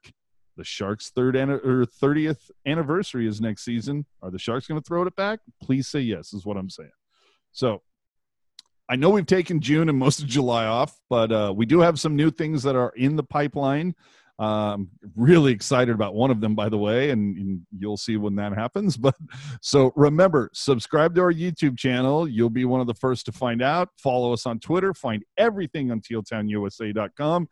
The 0.58 0.64
Sharks' 0.64 1.10
third 1.10 1.36
an- 1.36 1.50
or 1.50 1.86
thirtieth 1.86 2.50
anniversary 2.66 3.28
is 3.28 3.42
next 3.42 3.64
season. 3.64 4.06
Are 4.24 4.32
the 4.32 4.40
Sharks 4.40 4.68
going 4.68 4.82
to 4.82 4.86
throw 4.86 5.04
it 5.04 5.16
back? 5.16 5.40
Please 5.62 5.88
say 5.88 6.00
yes. 6.00 6.34
Is 6.34 6.46
what 6.46 6.58
I'm 6.58 6.70
saying. 6.70 6.90
So, 7.52 7.82
I 8.88 8.96
know 8.96 9.10
we've 9.10 9.26
taken 9.26 9.62
June 9.62 9.90
and 9.90 9.98
most 9.98 10.22
of 10.22 10.28
July 10.28 10.66
off, 10.66 11.00
but 11.10 11.32
uh, 11.32 11.54
we 11.56 11.66
do 11.66 11.80
have 11.80 12.00
some 12.00 12.16
new 12.16 12.30
things 12.30 12.64
that 12.64 12.76
are 12.76 12.94
in 12.96 13.16
the 13.16 13.24
pipeline. 13.24 13.96
Um, 14.38 14.90
really 15.16 15.54
excited 15.54 15.96
about 15.96 16.14
one 16.14 16.30
of 16.30 16.42
them, 16.42 16.56
by 16.56 16.68
the 16.68 16.78
way, 16.78 17.10
and, 17.10 17.38
and 17.38 17.62
you'll 17.76 17.98
see 17.98 18.18
when 18.18 18.36
that 18.36 18.54
happens. 18.54 18.98
But 19.06 19.16
so 19.62 19.92
remember, 19.96 20.50
subscribe 20.54 21.16
to 21.16 21.22
our 21.22 21.34
YouTube 21.34 21.78
channel. 21.78 22.28
You'll 22.28 22.50
be 22.50 22.66
one 22.66 22.82
of 22.82 22.88
the 22.88 22.94
first 22.94 23.26
to 23.28 23.32
find 23.32 23.62
out. 23.62 23.90
Follow 23.98 24.34
us 24.34 24.46
on 24.46 24.60
Twitter. 24.60 24.94
Find 24.94 25.24
everything 25.38 25.90
on 25.92 26.02
tealtownusa.com. 26.02 27.48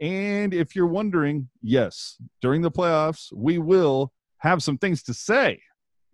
And 0.00 0.54
if 0.54 0.74
you're 0.74 0.86
wondering, 0.86 1.48
yes, 1.62 2.16
during 2.40 2.62
the 2.62 2.70
playoffs, 2.70 3.32
we 3.32 3.58
will 3.58 4.12
have 4.38 4.62
some 4.62 4.78
things 4.78 5.02
to 5.04 5.14
say. 5.14 5.60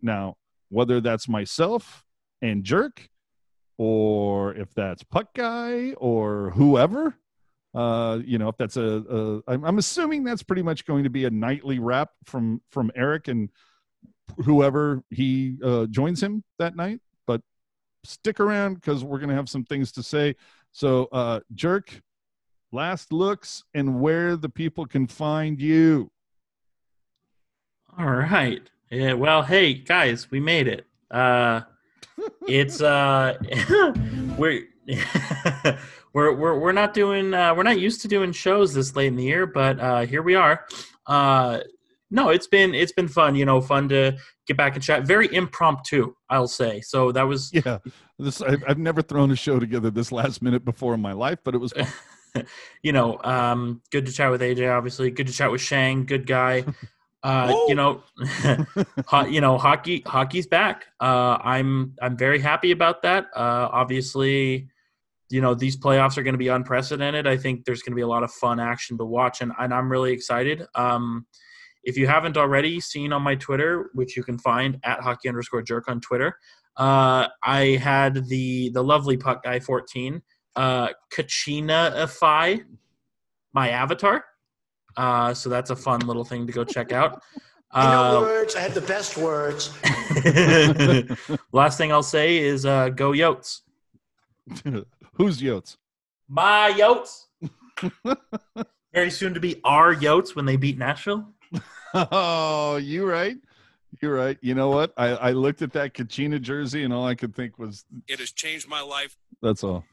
Now, 0.02 0.36
whether 0.68 1.00
that's 1.00 1.28
myself 1.28 2.04
and 2.42 2.64
Jerk, 2.64 3.08
or 3.80 4.54
if 4.56 4.74
that's 4.74 5.02
Puck 5.02 5.32
Guy, 5.32 5.94
or 5.96 6.50
whoever, 6.50 7.16
uh, 7.74 8.18
you 8.22 8.36
know, 8.36 8.50
if 8.50 8.58
that's 8.58 8.76
a, 8.76 9.42
a 9.48 9.64
I'm, 9.64 9.78
assuming 9.78 10.22
that's 10.22 10.42
pretty 10.42 10.60
much 10.60 10.84
going 10.84 11.04
to 11.04 11.08
be 11.08 11.24
a 11.24 11.30
nightly 11.30 11.78
wrap 11.78 12.10
from 12.26 12.60
from 12.70 12.90
Eric 12.94 13.28
and 13.28 13.48
whoever 14.44 15.02
he 15.08 15.56
uh, 15.64 15.86
joins 15.86 16.22
him 16.22 16.44
that 16.58 16.76
night. 16.76 17.00
But 17.26 17.40
stick 18.04 18.38
around 18.38 18.74
because 18.74 19.02
we're 19.02 19.16
going 19.16 19.30
to 19.30 19.34
have 19.34 19.48
some 19.48 19.64
things 19.64 19.92
to 19.92 20.02
say. 20.02 20.36
So, 20.72 21.08
uh, 21.10 21.40
Jerk, 21.54 22.02
last 22.72 23.14
looks 23.14 23.64
and 23.72 23.98
where 23.98 24.36
the 24.36 24.50
people 24.50 24.84
can 24.84 25.06
find 25.06 25.58
you. 25.58 26.10
All 27.98 28.10
right. 28.10 28.60
Yeah, 28.90 29.14
well, 29.14 29.42
hey 29.42 29.72
guys, 29.72 30.30
we 30.30 30.38
made 30.38 30.68
it. 30.68 30.84
Uh 31.10 31.62
it's 32.46 32.80
uh 32.80 33.36
we're 34.38 34.64
we're 36.12 36.32
we're 36.34 36.58
we're 36.58 36.72
not 36.72 36.94
doing 36.94 37.34
uh 37.34 37.54
we're 37.54 37.62
not 37.62 37.78
used 37.78 38.02
to 38.02 38.08
doing 38.08 38.32
shows 38.32 38.74
this 38.74 38.96
late 38.96 39.08
in 39.08 39.16
the 39.16 39.24
year, 39.24 39.46
but 39.46 39.78
uh 39.80 40.00
here 40.00 40.22
we 40.22 40.34
are. 40.34 40.66
Uh 41.06 41.60
no, 42.10 42.30
it's 42.30 42.46
been 42.46 42.74
it's 42.74 42.92
been 42.92 43.08
fun, 43.08 43.36
you 43.36 43.44
know, 43.44 43.60
fun 43.60 43.88
to 43.90 44.16
get 44.46 44.56
back 44.56 44.74
and 44.74 44.82
chat. 44.82 45.06
Very 45.06 45.32
impromptu, 45.32 46.14
I'll 46.28 46.48
say. 46.48 46.80
So 46.80 47.12
that 47.12 47.22
was 47.22 47.50
Yeah, 47.52 47.78
this 48.18 48.42
I've, 48.42 48.64
I've 48.66 48.78
never 48.78 49.02
thrown 49.02 49.30
a 49.30 49.36
show 49.36 49.60
together 49.60 49.90
this 49.90 50.10
last 50.10 50.42
minute 50.42 50.64
before 50.64 50.94
in 50.94 51.00
my 51.00 51.12
life, 51.12 51.38
but 51.44 51.54
it 51.54 51.58
was 51.58 51.72
you 52.82 52.92
know, 52.92 53.18
um, 53.22 53.82
good 53.90 54.06
to 54.06 54.12
chat 54.12 54.30
with 54.30 54.40
AJ. 54.40 54.76
Obviously, 54.76 55.10
good 55.10 55.26
to 55.26 55.32
chat 55.32 55.50
with 55.50 55.60
Sheng. 55.60 56.04
Good 56.04 56.26
guy. 56.26 56.64
Uh, 57.22 57.54
you 57.68 57.74
know, 57.74 58.02
you 59.28 59.40
know, 59.40 59.58
hockey. 59.58 60.02
Hockey's 60.06 60.46
back. 60.46 60.86
Uh, 61.00 61.36
I'm 61.42 61.94
I'm 62.00 62.16
very 62.16 62.38
happy 62.40 62.70
about 62.70 63.02
that. 63.02 63.26
Uh, 63.34 63.68
obviously, 63.70 64.68
you 65.28 65.40
know 65.40 65.54
these 65.54 65.76
playoffs 65.76 66.16
are 66.16 66.22
going 66.22 66.34
to 66.34 66.38
be 66.38 66.48
unprecedented. 66.48 67.26
I 67.26 67.36
think 67.36 67.64
there's 67.64 67.82
going 67.82 67.92
to 67.92 67.96
be 67.96 68.02
a 68.02 68.08
lot 68.08 68.22
of 68.22 68.32
fun 68.32 68.58
action 68.58 68.96
to 68.98 69.04
watch, 69.04 69.42
and, 69.42 69.52
and 69.58 69.74
I'm 69.74 69.90
really 69.90 70.12
excited. 70.12 70.66
Um, 70.74 71.26
if 71.84 71.96
you 71.96 72.06
haven't 72.06 72.36
already 72.36 72.80
seen 72.80 73.12
on 73.12 73.22
my 73.22 73.34
Twitter, 73.34 73.90
which 73.94 74.16
you 74.16 74.22
can 74.22 74.38
find 74.38 74.78
at 74.84 75.00
hockey 75.00 75.28
underscore 75.28 75.62
jerk 75.62 75.88
on 75.88 76.00
Twitter, 76.00 76.38
uh, 76.76 77.28
I 77.42 77.78
had 77.82 78.28
the 78.28 78.70
the 78.70 78.82
lovely 78.82 79.16
puck 79.16 79.42
guy 79.42 79.60
14 79.60 80.22
uh, 80.56 80.88
Kachina-ify 81.14 82.64
my 83.52 83.70
avatar. 83.70 84.24
Uh, 84.96 85.32
so 85.34 85.48
that's 85.48 85.70
a 85.70 85.76
fun 85.76 86.00
little 86.00 86.24
thing 86.24 86.46
to 86.46 86.52
go 86.52 86.64
check 86.64 86.92
out. 86.92 87.22
In 87.74 87.80
other 87.82 88.16
Uh, 88.18 88.20
words, 88.22 88.56
I 88.56 88.60
had 88.60 88.74
the 88.74 88.80
best 88.80 89.16
words. 89.16 89.70
last 91.52 91.78
thing 91.78 91.92
I'll 91.92 92.02
say 92.02 92.38
is 92.38 92.66
uh, 92.66 92.88
go 92.88 93.12
Yotes. 93.12 93.60
Who's 95.14 95.40
Yotes? 95.40 95.76
My 96.28 96.72
Yotes. 96.76 97.26
Very 98.92 99.10
soon 99.10 99.34
to 99.34 99.40
be 99.40 99.60
our 99.64 99.94
Yotes 99.94 100.34
when 100.34 100.46
they 100.46 100.56
beat 100.56 100.78
Nashville. 100.78 101.28
Oh, 101.94 102.76
you 102.76 103.06
right. 103.08 103.36
You're 104.00 104.14
right. 104.14 104.38
You 104.40 104.54
know 104.54 104.70
what? 104.70 104.92
I, 104.96 105.08
I 105.08 105.30
looked 105.32 105.62
at 105.62 105.72
that 105.74 105.94
Kachina 105.94 106.40
jersey 106.40 106.82
and 106.84 106.92
all 106.92 107.06
I 107.06 107.14
could 107.14 107.34
think 107.34 107.58
was 107.58 107.84
It 108.08 108.18
has 108.18 108.32
changed 108.32 108.68
my 108.68 108.80
life. 108.80 109.16
that's 109.42 109.62
all. 109.64 109.84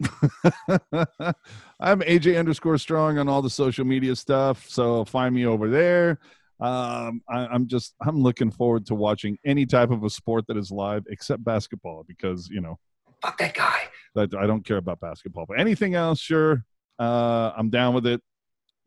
I'm 1.80 2.00
AJ 2.00 2.38
underscore 2.38 2.78
strong 2.78 3.18
on 3.18 3.28
all 3.28 3.42
the 3.42 3.50
social 3.50 3.84
media 3.84 4.14
stuff. 4.16 4.68
So 4.68 5.04
find 5.04 5.34
me 5.34 5.46
over 5.46 5.68
there. 5.68 6.18
Um, 6.60 7.20
I, 7.28 7.46
I'm 7.46 7.66
just 7.66 7.94
I'm 8.00 8.20
looking 8.22 8.50
forward 8.50 8.86
to 8.86 8.94
watching 8.94 9.36
any 9.44 9.66
type 9.66 9.90
of 9.90 10.04
a 10.04 10.10
sport 10.10 10.46
that 10.48 10.56
is 10.56 10.70
live 10.70 11.04
except 11.10 11.44
basketball 11.44 12.04
because 12.06 12.48
you 12.48 12.60
know 12.60 12.78
Fuck 13.22 13.38
that 13.38 13.54
guy. 13.54 13.80
that 14.14 14.34
I 14.34 14.46
don't 14.46 14.64
care 14.64 14.76
about 14.76 15.00
basketball. 15.00 15.46
But 15.48 15.58
anything 15.60 15.94
else, 15.94 16.20
sure, 16.20 16.64
uh, 16.98 17.52
I'm 17.56 17.70
down 17.70 17.94
with 17.94 18.06
it. 18.06 18.20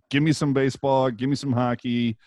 Give 0.09 0.23
me 0.23 0.31
some 0.31 0.53
baseball. 0.53 1.09
Give 1.11 1.29
me 1.29 1.35
some 1.35 1.51
hockey. 1.51 2.17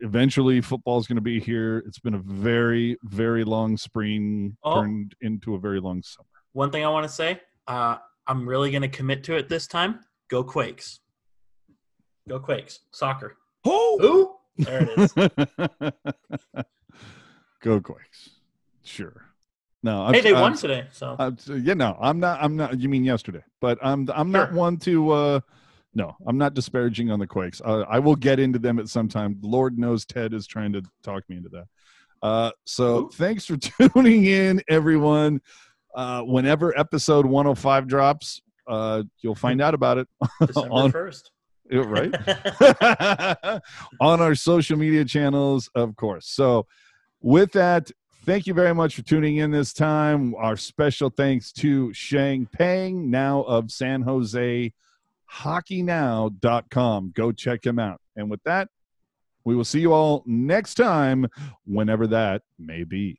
Eventually, 0.00 0.60
football's 0.60 1.06
going 1.06 1.16
to 1.16 1.22
be 1.22 1.38
here. 1.38 1.78
It's 1.86 2.00
been 2.00 2.14
a 2.14 2.18
very, 2.18 2.96
very 3.04 3.44
long 3.44 3.76
spring 3.76 4.56
Oh. 4.64 4.80
turned 4.80 5.14
into 5.20 5.54
a 5.54 5.58
very 5.60 5.78
long 5.80 6.02
summer. 6.02 6.26
One 6.54 6.70
thing 6.70 6.84
I 6.84 6.88
want 6.88 7.06
to 7.06 7.12
say, 7.12 7.40
uh, 7.66 7.96
I'm 8.26 8.48
really 8.48 8.70
going 8.70 8.82
to 8.82 8.88
commit 8.88 9.24
to 9.24 9.36
it 9.36 9.48
this 9.48 9.66
time. 9.66 10.00
Go 10.28 10.42
Quakes. 10.44 11.00
Go 12.28 12.38
Quakes. 12.38 12.80
Soccer. 12.92 13.36
Who? 13.64 14.34
There 14.58 14.82
it 14.88 14.98
is. 14.98 15.12
Go 17.62 17.80
Quakes. 17.80 18.30
Sure. 18.84 19.24
No, 19.82 20.08
hey, 20.12 20.20
they 20.20 20.32
I'm- 20.32 20.40
won 20.40 20.54
today. 20.56 20.86
So 20.92 21.16
I'm, 21.18 21.36
yeah, 21.48 21.74
no, 21.74 21.96
I'm 22.00 22.20
not. 22.20 22.40
I'm 22.42 22.56
not. 22.56 22.78
You 22.78 22.88
mean 22.88 23.04
yesterday? 23.04 23.42
But 23.60 23.78
I'm. 23.82 24.08
I'm 24.14 24.30
not 24.30 24.50
Sure. 24.50 24.56
one 24.58 24.76
to 24.78 25.10
uh, 25.10 25.40
no, 25.94 26.16
I'm 26.26 26.38
not 26.38 26.54
disparaging 26.54 27.10
on 27.10 27.18
the 27.18 27.26
Quakes. 27.26 27.60
Uh, 27.64 27.84
I 27.88 27.98
will 27.98 28.14
get 28.16 28.38
into 28.38 28.58
them 28.58 28.78
at 28.78 28.88
some 28.88 29.08
time. 29.08 29.38
Lord 29.42 29.78
knows 29.78 30.04
Ted 30.06 30.32
is 30.34 30.46
trying 30.46 30.72
to 30.72 30.82
talk 31.02 31.22
me 31.28 31.36
into 31.36 31.48
that. 31.50 31.64
Uh, 32.22 32.50
so 32.64 33.08
thanks 33.08 33.44
for 33.44 33.56
tuning 33.92 34.24
in, 34.26 34.62
everyone. 34.68 35.40
Uh, 35.94 36.22
whenever 36.22 36.78
episode 36.78 37.26
105 37.26 37.86
drops, 37.86 38.40
uh, 38.68 39.02
you'll 39.20 39.34
find 39.34 39.60
out 39.60 39.74
about 39.74 39.98
it 39.98 40.08
December 40.40 40.68
on 40.70 40.90
first. 40.90 41.30
Right 41.70 42.12
on 44.00 44.20
our 44.20 44.34
social 44.34 44.76
media 44.76 45.04
channels, 45.04 45.70
of 45.74 45.96
course. 45.96 46.26
So, 46.28 46.66
with 47.22 47.52
that, 47.52 47.90
thank 48.26 48.46
you 48.46 48.52
very 48.52 48.74
much 48.74 48.94
for 48.94 49.02
tuning 49.02 49.38
in 49.38 49.50
this 49.50 49.72
time. 49.72 50.34
Our 50.34 50.56
special 50.56 51.08
thanks 51.08 51.50
to 51.52 51.92
Sheng 51.94 52.46
Peng, 52.46 53.10
now 53.10 53.42
of 53.42 53.70
San 53.70 54.02
Jose 54.02 54.72
hockeynow.com. 55.32 57.12
Go 57.14 57.32
check 57.32 57.64
him 57.64 57.78
out. 57.78 58.00
And 58.16 58.30
with 58.30 58.42
that, 58.44 58.68
we 59.44 59.56
will 59.56 59.64
see 59.64 59.80
you 59.80 59.92
all 59.92 60.22
next 60.26 60.74
time, 60.74 61.26
whenever 61.66 62.06
that 62.08 62.42
may 62.58 62.84
be. 62.84 63.18